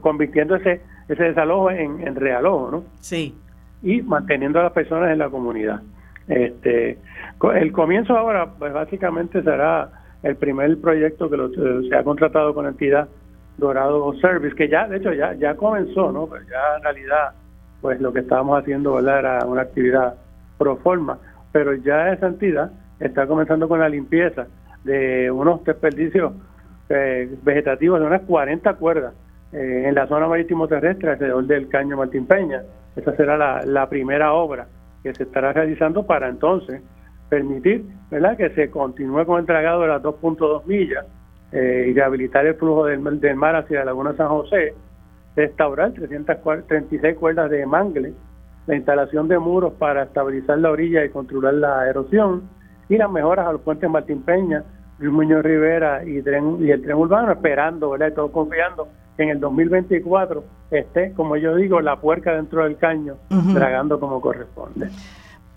convirtiendo 0.00 0.56
ese, 0.56 0.80
ese 1.08 1.22
desalojo 1.22 1.70
en, 1.70 2.06
en, 2.06 2.14
realojo, 2.14 2.70
¿no? 2.70 2.84
Sí. 3.00 3.34
Y 3.82 4.02
manteniendo 4.02 4.60
a 4.60 4.64
las 4.64 4.72
personas 4.72 5.10
en 5.10 5.18
la 5.18 5.30
comunidad. 5.30 5.82
Este, 6.26 6.98
el 7.54 7.72
comienzo 7.72 8.16
ahora, 8.16 8.54
pues 8.58 8.72
básicamente 8.72 9.42
será 9.42 9.90
el 10.22 10.36
primer 10.36 10.80
proyecto 10.80 11.30
que 11.30 11.88
se 11.88 11.96
ha 11.96 12.02
contratado 12.02 12.54
con 12.54 12.66
entidad 12.66 13.08
Dorado 13.56 14.12
Service, 14.20 14.54
que 14.54 14.68
ya, 14.68 14.86
de 14.86 14.98
hecho, 14.98 15.12
ya, 15.12 15.34
ya 15.34 15.54
comenzó, 15.54 16.12
¿no? 16.12 16.26
Pero 16.26 16.44
ya 16.44 16.76
en 16.76 16.82
realidad, 16.82 17.32
pues 17.80 18.00
lo 18.00 18.12
que 18.12 18.20
estábamos 18.20 18.60
haciendo, 18.60 18.94
¿verdad? 18.94 19.18
Era 19.18 19.46
una 19.46 19.62
actividad 19.62 20.14
pro 20.58 20.76
forma, 20.76 21.18
pero 21.52 21.74
ya 21.74 22.12
esa 22.12 22.26
entidad 22.26 22.72
está 23.00 23.26
comenzando 23.26 23.68
con 23.68 23.80
la 23.80 23.88
limpieza 23.88 24.46
de 24.84 25.30
unos 25.30 25.64
desperdicios 25.64 26.32
eh, 26.88 27.28
vegetativos 27.42 28.00
de 28.00 28.06
unas 28.06 28.22
40 28.22 28.74
cuerdas 28.74 29.14
eh, 29.52 29.84
en 29.86 29.94
la 29.94 30.06
zona 30.06 30.28
marítimo 30.28 30.68
terrestre 30.68 31.10
alrededor 31.10 31.46
del 31.46 31.68
Caño 31.68 31.96
Martín 31.96 32.26
Peña. 32.26 32.62
Esa 32.96 33.14
será 33.16 33.36
la, 33.64 33.88
primera 33.88 34.32
obra 34.32 34.66
que 35.02 35.14
se 35.14 35.22
estará 35.22 35.52
realizando 35.52 36.04
para 36.06 36.28
entonces 36.28 36.82
permitir 37.28 37.84
¿verdad? 38.10 38.36
que 38.36 38.50
se 38.50 38.70
continúe 38.70 39.24
con 39.24 39.40
el 39.40 39.46
tragado 39.46 39.82
de 39.82 39.88
las 39.88 40.02
2.2 40.02 40.64
millas 40.66 41.06
eh, 41.52 41.86
y 41.88 41.94
rehabilitar 41.94 42.44
el 42.46 42.54
flujo 42.54 42.86
del, 42.86 43.20
del, 43.20 43.36
mar 43.36 43.56
hacia 43.56 43.80
la 43.80 43.86
Laguna 43.86 44.14
San 44.16 44.28
José, 44.28 44.74
restaurar 45.36 45.92
336 45.92 47.16
cuerdas 47.16 47.50
de 47.50 47.64
mangle, 47.64 48.12
la 48.66 48.74
instalación 48.74 49.28
de 49.28 49.38
muros 49.38 49.72
para 49.74 50.02
estabilizar 50.02 50.58
la 50.58 50.70
orilla 50.70 51.04
y 51.04 51.10
controlar 51.10 51.54
la 51.54 51.88
erosión, 51.88 52.42
y 52.88 52.96
las 52.96 53.10
mejoras 53.10 53.46
a 53.46 53.52
los 53.52 53.60
puentes 53.62 53.88
Martín 53.88 54.22
Peña, 54.22 54.64
Luis 54.98 55.12
Muñoz 55.12 55.42
Rivera 55.42 56.02
y, 56.04 56.22
tren, 56.22 56.58
y 56.60 56.70
el 56.70 56.82
tren 56.82 56.96
urbano, 56.96 57.32
esperando, 57.32 57.90
¿verdad? 57.90 58.12
Todos 58.14 58.30
confiando 58.30 58.88
que 59.16 59.24
en 59.24 59.30
el 59.30 59.40
2024 59.40 60.44
esté, 60.70 61.12
como 61.12 61.36
yo 61.36 61.54
digo, 61.56 61.80
la 61.80 62.00
puerca 62.00 62.34
dentro 62.34 62.64
del 62.64 62.76
caño, 62.76 63.16
tragando 63.54 63.98
como 63.98 64.20
corresponde. 64.20 64.88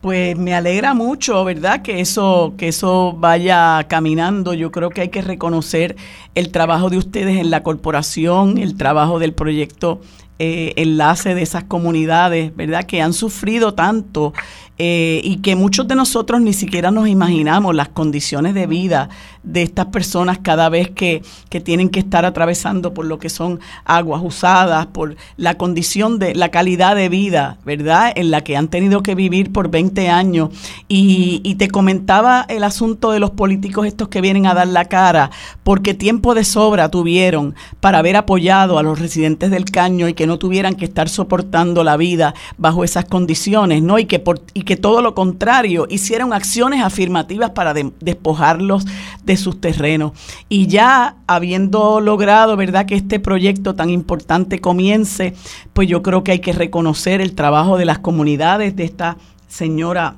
Pues 0.02 0.36
me 0.36 0.56
alegra 0.56 0.96
mucho, 0.96 1.46
¿verdad? 1.46 1.84
Que 1.84 2.00
eso, 2.00 2.56
que 2.58 2.70
eso 2.70 3.14
vaya 3.16 3.86
caminando. 3.88 4.56
Yo 4.56 4.72
creo 4.72 4.90
que 4.90 5.02
hay 5.02 5.10
que 5.10 5.22
reconocer 5.22 5.96
el 6.34 6.52
trabajo 6.52 6.90
de 6.90 6.98
ustedes 6.98 7.40
en 7.40 7.52
la 7.52 7.62
corporación, 7.62 8.58
el 8.58 8.78
trabajo 8.78 9.20
del 9.20 9.34
proyecto 9.34 10.02
eh, 10.40 10.74
enlace 10.78 11.36
de 11.36 11.44
esas 11.44 11.66
comunidades, 11.66 12.56
¿verdad? 12.56 12.86
Que 12.86 13.00
han 13.00 13.14
sufrido 13.14 13.76
tanto 13.76 14.34
eh, 14.78 15.22
y 15.24 15.38
que 15.38 15.56
muchos 15.56 15.88
de 15.88 15.96
nosotros 15.96 16.42
ni 16.42 16.54
siquiera 16.54 16.90
nos 16.90 17.08
imaginamos 17.08 17.76
las 17.76 17.90
condiciones 17.90 18.54
de 18.54 18.66
vida 18.66 19.10
de 19.44 19.64
estas 19.64 19.88
personas 19.88 20.40
cada 20.40 20.70
vez 20.70 20.90
que, 20.90 21.24
que, 21.50 21.60
tienen 21.60 21.90
que 21.90 22.00
estar 22.00 22.26
atravesando 22.26 22.94
por 22.94 23.06
lo 23.06 23.20
que 23.20 23.30
son 23.30 23.60
aguas 23.86 24.22
usadas, 24.24 24.88
por 24.88 25.16
la 25.38 25.56
condición 25.56 26.20
de 26.20 26.36
la 26.36 26.50
calidad 26.50 26.96
de 26.96 27.10
vida, 27.10 27.58
¿verdad? 27.66 28.12
En 28.16 28.32
la 28.32 28.42
que 28.42 28.58
han 28.58 28.68
tenido 28.68 29.04
que 29.04 29.16
vivir 29.16 29.52
por 29.52 29.70
20 29.70 30.10
años. 30.10 30.50
Y, 30.88 31.42
y 31.44 31.56
te 31.56 31.70
comentaba 31.70 32.46
el 32.50 32.64
asunto 32.64 33.12
de 33.12 33.20
los 33.20 33.32
políticos 33.32 33.86
estos 33.86 34.08
que 34.08 34.22
vienen 34.22 34.46
a 34.46 34.54
dar 34.54 34.68
la 34.68 34.86
cara, 34.86 35.32
porque 35.64 35.94
tiempo 35.94 36.34
de 36.34 36.44
sobra 36.44 36.90
tuvieron 36.90 37.56
para 37.80 38.00
haber 38.00 38.16
apoyado 38.16 38.78
a 38.78 38.84
los 38.84 39.00
residentes 39.00 39.52
del 39.52 39.66
caño 39.66 40.08
y 40.08 40.14
que 40.14 40.28
no 40.28 40.38
tuvieran 40.38 40.76
que 40.76 40.86
estar 40.86 41.10
soportando 41.10 41.84
la 41.84 41.98
vida 41.98 42.34
bajo 42.58 42.84
esas 42.84 43.06
condiciones, 43.06 43.82
¿no? 43.82 44.00
Y 44.00 44.06
que, 44.06 44.20
por, 44.20 44.42
y 44.54 44.64
que 44.64 44.71
todo 44.78 45.02
lo 45.02 45.16
contrario, 45.16 45.88
hicieron 45.90 46.34
acciones 46.34 46.82
afirmativas 46.82 47.52
para 47.52 47.74
despojarlos 47.74 48.86
de 49.24 49.38
sus 49.38 49.60
terrenos. 49.60 50.14
Y 50.50 50.68
ya 50.68 51.16
habiendo 51.28 52.00
logrado, 52.00 52.56
¿verdad?, 52.58 52.86
que 52.86 52.96
este 52.96 53.20
proyecto 53.20 53.76
tan 53.76 53.90
importante 53.90 54.60
comience, 54.60 55.34
pues 55.74 55.88
yo 55.88 56.02
creo 56.02 56.24
que 56.24 56.34
hay 56.34 56.40
que 56.40 56.54
reconocer 56.54 57.22
el 57.22 57.36
trabajo 57.36 57.78
de 57.78 57.86
las 57.86 58.00
comunidades, 58.00 58.76
de 58.76 58.84
esta 58.84 59.18
señora 59.48 60.16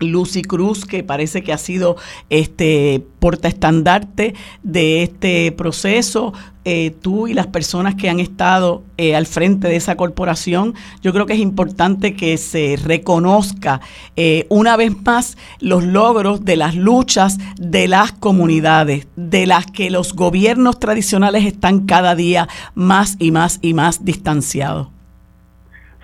Lucy 0.00 0.42
Cruz, 0.42 0.84
que 0.84 1.02
parece 1.02 1.42
que 1.42 1.52
ha 1.52 1.58
sido 1.58 1.96
este 2.30 3.04
portaestandarte 3.18 4.34
de 4.62 5.02
este 5.02 5.52
proceso, 5.52 6.32
eh, 6.64 6.90
tú 6.90 7.28
y 7.28 7.34
las 7.34 7.46
personas 7.46 7.94
que 7.94 8.10
han 8.10 8.20
estado 8.20 8.82
eh, 8.98 9.16
al 9.16 9.26
frente 9.26 9.68
de 9.68 9.76
esa 9.76 9.96
corporación, 9.96 10.74
yo 11.02 11.12
creo 11.12 11.24
que 11.24 11.32
es 11.32 11.38
importante 11.38 12.14
que 12.14 12.36
se 12.36 12.78
reconozca 12.82 13.80
eh, 14.16 14.46
una 14.50 14.76
vez 14.76 14.92
más 15.02 15.38
los 15.60 15.84
logros 15.84 16.44
de 16.44 16.56
las 16.56 16.74
luchas 16.74 17.38
de 17.58 17.88
las 17.88 18.12
comunidades, 18.12 19.06
de 19.16 19.46
las 19.46 19.66
que 19.66 19.88
los 19.88 20.14
gobiernos 20.14 20.78
tradicionales 20.78 21.46
están 21.46 21.86
cada 21.86 22.14
día 22.14 22.48
más 22.74 23.16
y 23.18 23.30
más 23.30 23.58
y 23.62 23.72
más 23.72 24.04
distanciados 24.04 24.88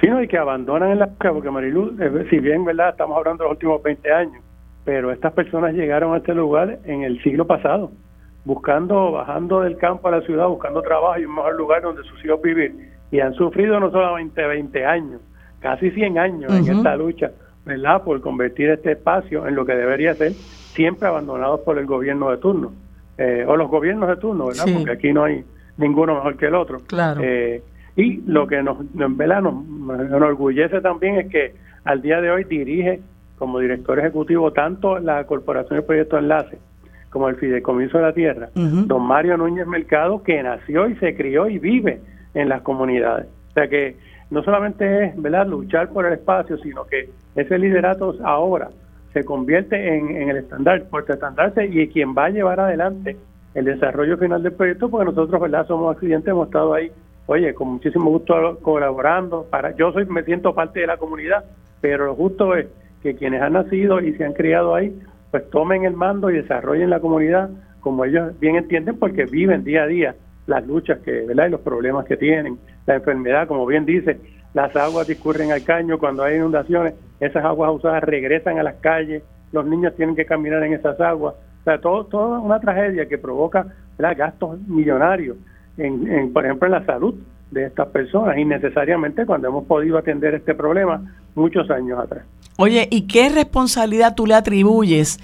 sino 0.00 0.22
y 0.22 0.28
que 0.28 0.38
abandonan 0.38 0.90
en 0.90 0.98
la 0.98 1.06
porque 1.06 1.50
Marilu, 1.50 1.96
eh, 2.00 2.26
si 2.30 2.38
bien 2.38 2.64
verdad 2.64 2.90
estamos 2.90 3.16
hablando 3.16 3.44
de 3.44 3.48
los 3.48 3.56
últimos 3.56 3.82
20 3.82 4.12
años, 4.12 4.42
pero 4.84 5.10
estas 5.10 5.32
personas 5.32 5.74
llegaron 5.74 6.14
a 6.14 6.18
este 6.18 6.34
lugar 6.34 6.78
en 6.84 7.02
el 7.02 7.22
siglo 7.22 7.46
pasado, 7.46 7.90
buscando, 8.44 9.12
bajando 9.12 9.60
del 9.60 9.76
campo 9.76 10.08
a 10.08 10.12
la 10.12 10.20
ciudad, 10.22 10.46
buscando 10.48 10.82
trabajo 10.82 11.18
y 11.18 11.24
un 11.24 11.34
mejor 11.34 11.56
lugar 11.56 11.82
donde 11.82 12.02
sus 12.04 12.22
hijos 12.24 12.42
vivir, 12.42 12.74
y 13.10 13.20
han 13.20 13.34
sufrido 13.34 13.80
no 13.80 13.90
solamente 13.90 14.46
20 14.46 14.84
años, 14.84 15.20
casi 15.60 15.90
100 15.90 16.18
años 16.18 16.52
en 16.52 16.76
esta 16.76 16.96
lucha, 16.96 17.30
¿verdad?, 17.64 18.02
por 18.02 18.20
convertir 18.20 18.70
este 18.70 18.92
espacio 18.92 19.46
en 19.46 19.54
lo 19.54 19.64
que 19.64 19.74
debería 19.74 20.14
ser, 20.14 20.32
siempre 20.32 21.08
abandonado 21.08 21.64
por 21.64 21.78
el 21.78 21.86
gobierno 21.86 22.30
de 22.30 22.36
turno, 22.36 22.72
eh, 23.16 23.44
o 23.46 23.56
los 23.56 23.70
gobiernos 23.70 24.08
de 24.08 24.16
turno, 24.16 24.48
¿verdad?, 24.48 24.66
porque 24.74 24.90
aquí 24.90 25.12
no 25.12 25.24
hay 25.24 25.44
ninguno 25.78 26.16
mejor 26.16 26.36
que 26.36 26.46
el 26.46 26.54
otro. 26.54 26.80
Claro. 26.86 27.20
Eh, 27.24 27.62
y 27.96 28.22
lo 28.26 28.46
que 28.46 28.62
nos, 28.62 28.78
nos, 28.94 29.10
nos, 29.10 30.00
enorgullece 30.00 30.80
también 30.80 31.16
es 31.16 31.28
que 31.28 31.54
al 31.84 32.02
día 32.02 32.20
de 32.20 32.30
hoy 32.30 32.44
dirige 32.44 33.00
como 33.38 33.58
director 33.58 33.98
ejecutivo 33.98 34.52
tanto 34.52 34.98
la 34.98 35.24
Corporación 35.24 35.80
de 35.80 35.86
Proyectos 35.86 36.20
Enlace 36.20 36.58
como 37.10 37.28
el 37.28 37.36
Fideicomiso 37.36 37.98
de 37.98 38.04
la 38.04 38.12
Tierra, 38.12 38.48
don 38.54 39.06
Mario 39.06 39.36
Núñez 39.36 39.68
Mercado, 39.68 40.22
que 40.24 40.42
nació 40.42 40.88
y 40.88 40.96
se 40.96 41.14
crió 41.14 41.48
y 41.48 41.60
vive 41.60 42.00
en 42.34 42.48
las 42.48 42.62
comunidades. 42.62 43.26
O 43.50 43.52
sea 43.52 43.68
que 43.68 43.96
no 44.30 44.42
solamente 44.42 45.04
es 45.04 45.22
¿verdad? 45.22 45.46
luchar 45.46 45.90
por 45.90 46.06
el 46.06 46.14
espacio, 46.14 46.58
sino 46.58 46.84
que 46.86 47.08
ese 47.36 47.56
liderato 47.56 48.16
ahora 48.24 48.70
se 49.12 49.24
convierte 49.24 49.96
en, 49.96 50.16
en 50.16 50.30
el 50.30 50.38
estándar, 50.38 50.88
por 50.90 51.08
estandarte 51.08 51.66
y 51.66 51.86
quien 51.86 52.16
va 52.16 52.24
a 52.24 52.30
llevar 52.30 52.58
adelante 52.58 53.16
el 53.54 53.64
desarrollo 53.64 54.18
final 54.18 54.42
del 54.42 54.52
proyecto, 54.52 54.88
porque 54.88 55.04
nosotros 55.04 55.40
verdad 55.40 55.68
somos 55.68 55.94
accidentes, 55.94 56.28
hemos 56.28 56.48
estado 56.48 56.74
ahí 56.74 56.90
oye, 57.26 57.54
con 57.54 57.68
muchísimo 57.68 58.10
gusto 58.10 58.58
colaborando. 58.62 59.46
Para, 59.50 59.74
yo 59.76 59.92
soy, 59.92 60.06
me 60.06 60.22
siento 60.24 60.54
parte 60.54 60.80
de 60.80 60.86
la 60.86 60.96
comunidad, 60.96 61.44
pero 61.80 62.06
lo 62.06 62.14
justo 62.14 62.54
es 62.54 62.66
que 63.02 63.14
quienes 63.14 63.42
han 63.42 63.54
nacido 63.54 64.00
y 64.00 64.14
se 64.14 64.24
han 64.24 64.32
criado 64.32 64.74
ahí, 64.74 64.98
pues 65.30 65.48
tomen 65.50 65.84
el 65.84 65.94
mando 65.94 66.30
y 66.30 66.36
desarrollen 66.36 66.90
la 66.90 67.00
comunidad 67.00 67.50
como 67.80 68.04
ellos 68.06 68.38
bien 68.40 68.56
entienden, 68.56 68.96
porque 68.98 69.26
viven 69.26 69.62
día 69.62 69.82
a 69.82 69.86
día 69.86 70.14
las 70.46 70.66
luchas 70.66 71.00
que, 71.00 71.26
¿verdad? 71.26 71.48
Y 71.48 71.50
los 71.50 71.60
problemas 71.60 72.06
que 72.06 72.16
tienen, 72.16 72.58
la 72.86 72.96
enfermedad, 72.96 73.46
como 73.46 73.66
bien 73.66 73.84
dice, 73.84 74.18
las 74.54 74.74
aguas 74.74 75.06
discurren 75.06 75.52
al 75.52 75.64
caño 75.64 75.98
cuando 75.98 76.22
hay 76.22 76.36
inundaciones, 76.36 76.94
esas 77.20 77.44
aguas 77.44 77.72
usadas 77.74 78.02
regresan 78.02 78.58
a 78.58 78.62
las 78.62 78.76
calles, 78.76 79.22
los 79.52 79.66
niños 79.66 79.94
tienen 79.96 80.16
que 80.16 80.24
caminar 80.24 80.62
en 80.64 80.72
esas 80.72 80.98
aguas, 81.00 81.34
o 81.34 81.64
sea, 81.64 81.78
todo, 81.78 82.06
toda 82.06 82.38
una 82.38 82.58
tragedia 82.58 83.06
que 83.06 83.18
provoca 83.18 83.66
gastos 83.98 84.58
millonarios 84.66 85.36
en, 85.76 86.32
por 86.32 86.44
ejemplo, 86.44 86.66
en 86.66 86.72
la 86.72 86.84
salud 86.84 87.14
de 87.50 87.66
estas 87.66 87.88
personas, 87.88 88.36
innecesariamente 88.38 89.26
cuando 89.26 89.48
hemos 89.48 89.64
podido 89.64 89.98
atender 89.98 90.34
este 90.34 90.54
problema 90.54 91.02
muchos 91.34 91.70
años 91.70 91.98
atrás. 91.98 92.24
Oye, 92.56 92.86
¿y 92.90 93.06
qué 93.08 93.30
responsabilidad 93.30 94.14
tú 94.14 94.26
le 94.26 94.34
atribuyes 94.34 95.18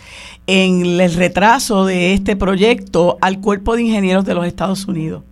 en 0.47 1.01
el 1.01 1.15
retraso 1.15 1.87
de 1.87 2.13
este 2.13 2.35
proyecto 2.35 3.19
al 3.21 3.41
Cuerpo 3.41 3.77
de 3.77 3.83
Ingenieros 3.83 4.25
de 4.25 4.35
los 4.35 4.47
Estados 4.47 4.87
Unidos? 4.89 5.23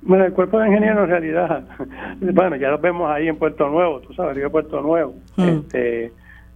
Bueno, 0.00 0.24
el 0.24 0.32
Cuerpo 0.32 0.58
de 0.58 0.68
Ingenieros 0.68 1.04
en 1.04 1.10
realidad, 1.10 1.64
bueno, 2.20 2.56
ya 2.56 2.70
lo 2.70 2.78
vemos 2.78 3.10
ahí 3.10 3.28
en 3.28 3.36
Puerto 3.36 3.68
Nuevo, 3.68 4.00
tú 4.00 4.14
sabes, 4.14 4.36
Río 4.36 4.50
Puerto 4.50 4.80
Nuevo, 4.80 5.14
mm. 5.36 5.42
este, 5.42 6.06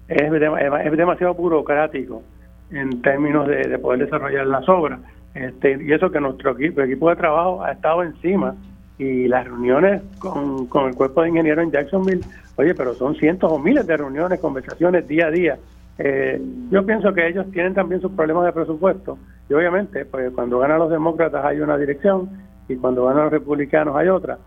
es, 0.08 0.22
es, 0.22 0.96
demasiado 0.96 1.34
burocrático 1.34 2.22
en 2.70 3.02
términos 3.02 3.48
de, 3.48 3.68
de 3.68 3.78
poder 3.78 4.00
desarrollar 4.00 4.46
las 4.46 4.68
obras 4.68 5.00
este, 5.34 5.78
y 5.82 5.92
eso 5.92 6.10
que 6.10 6.20
nuestro 6.20 6.52
equipo, 6.52 6.80
equipo 6.80 7.08
de 7.08 7.16
trabajo 7.16 7.62
ha 7.62 7.72
estado 7.72 8.02
encima 8.02 8.54
y 8.98 9.28
las 9.28 9.46
reuniones 9.46 10.02
con, 10.18 10.66
con 10.66 10.88
el 10.88 10.94
cuerpo 10.94 11.22
de 11.22 11.30
ingenieros 11.30 11.64
en 11.64 11.70
Jacksonville, 11.70 12.20
oye, 12.56 12.74
pero 12.74 12.94
son 12.94 13.14
cientos 13.14 13.50
o 13.50 13.58
miles 13.58 13.86
de 13.86 13.96
reuniones, 13.96 14.40
conversaciones 14.40 15.08
día 15.08 15.26
a 15.26 15.30
día. 15.30 15.58
Eh, 15.98 16.40
yo 16.70 16.84
pienso 16.84 17.12
que 17.12 17.28
ellos 17.28 17.46
tienen 17.52 17.74
también 17.74 18.00
sus 18.00 18.12
problemas 18.12 18.44
de 18.46 18.52
presupuesto 18.52 19.18
y 19.48 19.54
obviamente 19.54 20.04
pues 20.06 20.32
cuando 20.32 20.58
ganan 20.58 20.78
los 20.78 20.90
demócratas 20.90 21.44
hay 21.44 21.60
una 21.60 21.76
dirección 21.76 22.30
y 22.68 22.76
cuando 22.76 23.04
ganan 23.04 23.24
los 23.24 23.32
republicanos 23.32 23.96
hay 23.96 24.08
otra. 24.08 24.38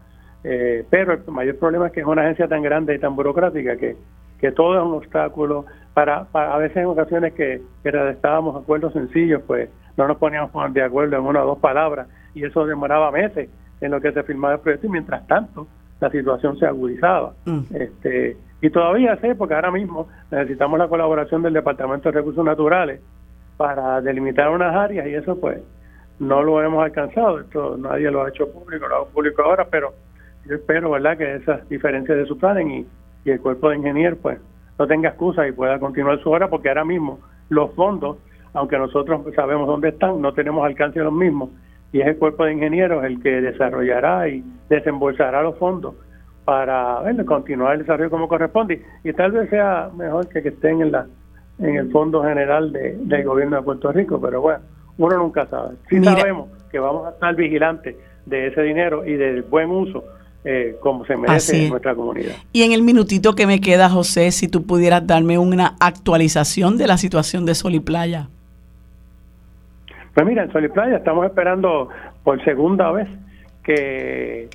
Eh, 0.43 0.83
pero 0.89 1.13
el 1.13 1.19
mayor 1.27 1.57
problema 1.57 1.87
es 1.87 1.93
que 1.93 2.01
es 2.01 2.05
una 2.05 2.23
agencia 2.23 2.47
tan 2.47 2.63
grande 2.63 2.95
y 2.95 2.99
tan 2.99 3.15
burocrática 3.15 3.77
que, 3.77 3.95
que 4.39 4.51
todo 4.51 4.77
es 4.77 4.83
un 4.83 4.93
obstáculo 4.93 5.65
para, 5.93 6.27
a 6.33 6.57
veces 6.57 6.77
en 6.77 6.85
ocasiones 6.85 7.33
que, 7.33 7.61
que 7.81 7.91
redactábamos 7.91 8.61
acuerdos 8.61 8.93
sencillos, 8.93 9.41
pues 9.47 9.69
no 9.97 10.07
nos 10.07 10.17
poníamos 10.17 10.51
de 10.73 10.83
acuerdo 10.83 11.17
en 11.17 11.23
una 11.23 11.43
o 11.43 11.47
dos 11.47 11.59
palabras 11.59 12.07
y 12.33 12.43
eso 12.43 12.65
demoraba 12.65 13.11
meses 13.11 13.49
en 13.81 13.91
lo 13.91 14.01
que 14.01 14.11
se 14.11 14.23
firmaba 14.23 14.55
el 14.55 14.59
proyecto 14.59 14.87
y 14.87 14.89
mientras 14.89 15.25
tanto 15.27 15.67
la 15.99 16.09
situación 16.09 16.57
se 16.57 16.65
agudizaba. 16.65 17.33
Mm. 17.45 17.61
Este, 17.73 18.37
y 18.61 18.69
todavía 18.69 19.15
sé, 19.17 19.35
porque 19.35 19.55
ahora 19.55 19.71
mismo 19.71 20.07
necesitamos 20.31 20.79
la 20.79 20.87
colaboración 20.87 21.41
del 21.43 21.53
Departamento 21.53 22.09
de 22.09 22.17
Recursos 22.17 22.45
Naturales 22.45 23.01
para 23.57 24.01
delimitar 24.01 24.49
unas 24.49 24.75
áreas 24.75 25.07
y 25.07 25.13
eso 25.13 25.39
pues 25.39 25.61
no 26.19 26.43
lo 26.43 26.61
hemos 26.61 26.83
alcanzado. 26.83 27.39
Esto 27.41 27.77
nadie 27.77 28.09
lo 28.09 28.23
ha 28.23 28.29
hecho 28.29 28.51
público, 28.51 28.87
lo 28.87 28.95
hago 28.95 29.07
público 29.07 29.43
ahora, 29.43 29.67
pero 29.69 29.93
yo 30.45 30.55
espero, 30.55 30.91
¿verdad?, 30.91 31.17
que 31.17 31.35
esas 31.35 31.67
diferencias 31.69 32.17
de 32.17 32.25
su 32.25 32.37
plan 32.37 32.69
y, 32.69 32.85
y 33.25 33.31
el 33.31 33.39
cuerpo 33.39 33.69
de 33.69 33.77
ingenieros 33.77 34.19
pues 34.21 34.39
no 34.77 34.87
tenga 34.87 35.09
excusa 35.09 35.47
y 35.47 35.51
pueda 35.51 35.79
continuar 35.79 36.19
su 36.21 36.29
hora 36.29 36.49
porque 36.49 36.69
ahora 36.69 36.85
mismo 36.85 37.19
los 37.49 37.73
fondos 37.75 38.17
aunque 38.53 38.77
nosotros 38.77 39.21
sabemos 39.35 39.67
dónde 39.67 39.89
están, 39.89 40.21
no 40.21 40.33
tenemos 40.33 40.65
alcance 40.65 40.99
de 40.99 41.05
los 41.05 41.13
mismos, 41.13 41.49
y 41.91 42.01
es 42.01 42.07
el 42.07 42.17
cuerpo 42.17 42.45
de 42.45 42.53
ingenieros 42.53 43.03
el 43.03 43.21
que 43.21 43.41
desarrollará 43.41 44.27
y 44.27 44.43
desembolsará 44.69 45.43
los 45.43 45.57
fondos 45.57 45.95
para 46.45 47.01
continuar 47.25 47.73
el 47.73 47.79
desarrollo 47.79 48.09
como 48.09 48.27
corresponde, 48.27 48.83
y 49.03 49.13
tal 49.13 49.31
vez 49.31 49.49
sea 49.49 49.89
mejor 49.95 50.27
que, 50.27 50.41
que 50.41 50.49
estén 50.49 50.81
en, 50.81 50.91
la, 50.91 51.07
en 51.59 51.75
el 51.75 51.91
Fondo 51.91 52.23
General 52.23 52.71
de, 52.71 52.97
del 52.99 53.23
Gobierno 53.23 53.57
de 53.57 53.63
Puerto 53.63 53.91
Rico, 53.91 54.19
pero 54.19 54.41
bueno, 54.41 54.59
uno 54.97 55.17
nunca 55.17 55.45
sabe. 55.47 55.75
Sí 55.89 56.03
sabemos 56.03 56.49
que 56.71 56.79
vamos 56.79 57.07
a 57.07 57.11
estar 57.11 57.35
vigilantes 57.35 57.95
de 58.25 58.47
ese 58.47 58.61
dinero 58.61 59.05
y 59.05 59.13
del 59.13 59.43
buen 59.43 59.69
uso 59.69 60.03
eh, 60.45 60.75
como 60.81 61.05
se 61.05 61.15
merece 61.15 61.63
en 61.63 61.69
nuestra 61.69 61.95
comunidad. 61.95 62.33
Y 62.51 62.63
en 62.63 62.73
el 62.73 62.81
minutito 62.81 63.33
que 63.33 63.47
me 63.47 63.61
queda, 63.61 63.89
José, 63.89 64.31
si 64.31 64.49
tú 64.49 64.65
pudieras 64.65 65.07
darme 65.07 65.37
una 65.37 65.75
actualización 65.79 66.77
de 66.77 66.87
la 66.87 66.97
situación 66.97 67.45
de 67.45 67.55
Sol 67.55 67.75
y 67.75 67.79
Playa. 67.79 68.29
Pues 70.13 70.27
mira, 70.27 70.43
en 70.43 70.51
Sol 70.51 70.65
y 70.65 70.69
Playa 70.69 70.97
estamos 70.97 71.25
esperando 71.25 71.89
por 72.23 72.43
segunda 72.43 72.91
vez 72.91 73.07
que 73.63 74.47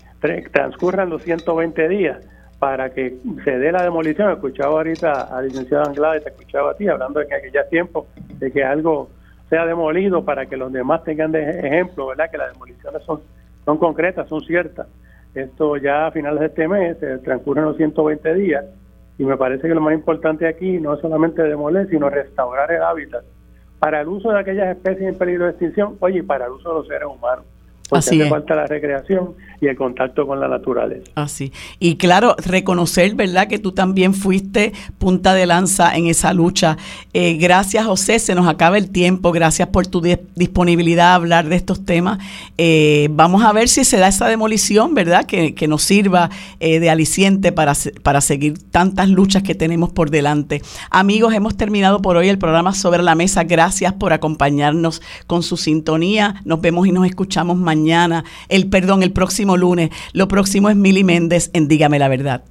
transcurran 0.53 1.11
los 1.11 1.23
120 1.23 1.89
días 1.89 2.19
para 2.61 2.91
que 2.91 3.17
se 3.45 3.59
dé 3.59 3.73
la 3.73 3.83
demolición. 3.83 4.31
Escuchaba 4.31 4.75
ahorita 4.75 5.37
al 5.37 5.49
licenciado 5.49 5.89
Anglada 5.89 6.19
y 6.19 6.21
te 6.21 6.29
escuchaba 6.29 6.73
a 6.73 6.75
ti 6.75 6.87
hablando 6.87 7.19
de 7.19 7.27
que 7.27 7.35
aquella 7.35 7.69
tiempo 7.69 8.07
de 8.39 8.53
que 8.53 8.63
algo 8.63 9.11
sea 9.51 9.67
demolido 9.67 10.25
para 10.25 10.47
que 10.47 10.57
los 10.57 10.73
demás 10.73 11.03
tengan 11.03 11.33
de 11.33 11.43
ejemplo, 11.43 12.09
¿verdad? 12.09 12.31
Que 12.31 12.39
las 12.39 12.53
demoliciones 12.53 13.03
son, 13.03 13.21
son 13.65 13.79
concretas, 13.79 14.29
son 14.29 14.43
ciertas. 14.43 14.87
Esto 15.35 15.77
ya 15.77 16.07
a 16.07 16.11
finales 16.13 16.41
de 16.41 16.47
este 16.47 16.69
mes 16.69 16.99
se 16.99 17.19
transcurren 17.19 17.65
los 17.65 17.77
120 17.77 18.35
días 18.35 18.65
y 19.19 19.25
me 19.25 19.37
parece 19.37 19.67
que 19.67 19.75
lo 19.75 19.81
más 19.81 19.95
importante 19.95 20.47
aquí 20.47 20.79
no 20.79 20.95
es 20.95 21.01
solamente 21.01 21.43
demoler, 21.43 21.89
sino 21.89 22.09
restaurar 22.09 22.71
el 22.71 22.83
hábitat 22.83 23.25
para 23.79 24.01
el 24.01 24.09
uso 24.09 24.31
de 24.31 24.41
aquellas 24.41 24.77
especies 24.77 25.09
en 25.09 25.19
peligro 25.19 25.45
de 25.45 25.51
extinción, 25.51 25.97
oye, 26.01 26.19
y 26.19 26.23
para 26.23 26.47
el 26.47 26.53
uso 26.53 26.69
de 26.69 26.75
los 26.77 26.89
seres 26.89 27.09
humanos 27.09 27.45
porque 27.89 28.01
Así 28.01 28.21
hace 28.21 28.29
falta 28.29 28.55
la 28.55 28.67
recreación 28.67 29.31
y 29.61 29.67
el 29.67 29.77
contacto 29.77 30.27
con 30.27 30.39
la 30.39 30.47
naturaleza. 30.47 31.11
Así. 31.15 31.53
Y 31.81 31.97
claro, 31.97 32.37
reconocer, 32.45 33.15
¿verdad?, 33.15 33.49
que 33.49 33.59
tú 33.59 33.73
también 33.73 34.13
fuiste 34.15 34.73
punta 34.99 35.35
de 35.35 35.47
lanza 35.47 35.97
en 35.97 36.07
esa 36.07 36.33
lucha. 36.35 36.77
Eh, 37.15 37.39
gracias, 37.39 37.87
José, 37.87 38.19
se 38.19 38.35
nos 38.35 38.47
acaba 38.47 38.77
el 38.77 38.91
tiempo. 38.91 39.33
Gracias 39.33 39.69
por 39.69 39.87
tu 39.87 40.03
disponibilidad 40.35 41.13
a 41.13 41.15
hablar 41.15 41.49
de 41.49 41.57
estos 41.57 41.85
temas. 41.85 42.19
Eh, 42.59 43.09
vamos 43.11 43.43
a 43.43 43.53
ver 43.53 43.69
si 43.69 43.85
se 43.85 43.97
da 43.97 44.09
esa 44.09 44.29
demolición, 44.29 44.95
¿verdad?, 44.95 45.25
que, 45.25 45.55
que 45.55 45.67
nos 45.67 45.83
sirva 45.83 46.29
eh, 46.61 46.81
de 46.81 46.91
aliciente 46.91 47.53
para, 47.53 47.73
para 48.03 48.21
seguir 48.21 48.59
tantas 48.71 49.09
luchas 49.09 49.43
que 49.43 49.55
tenemos 49.55 49.91
por 49.91 50.11
delante. 50.11 50.63
Amigos, 50.91 51.33
hemos 51.33 51.57
terminado 51.57 52.03
por 52.03 52.17
hoy 52.17 52.29
el 52.29 52.39
programa 52.39 52.75
Sobre 52.75 53.03
la 53.03 53.15
Mesa. 53.15 53.45
Gracias 53.45 53.95
por 53.95 54.13
acompañarnos 54.13 55.01
con 55.27 55.43
su 55.43 55.57
sintonía. 55.57 56.43
Nos 56.45 56.61
vemos 56.61 56.87
y 56.87 56.93
nos 56.93 57.07
escuchamos 57.07 57.57
mañana 57.57 57.78
mañana, 57.79 58.25
el 58.49 58.69
perdón, 58.69 59.03
el 59.03 59.13
próximo 59.13 59.57
lunes. 59.57 59.91
Lo 60.13 60.29
próximo 60.29 60.69
es 60.69 60.77
Mili 60.77 61.05
Méndez 61.05 61.51
en 61.53 61.69
Dígame 61.69 61.99
la 61.99 62.09
Verdad. 62.09 62.43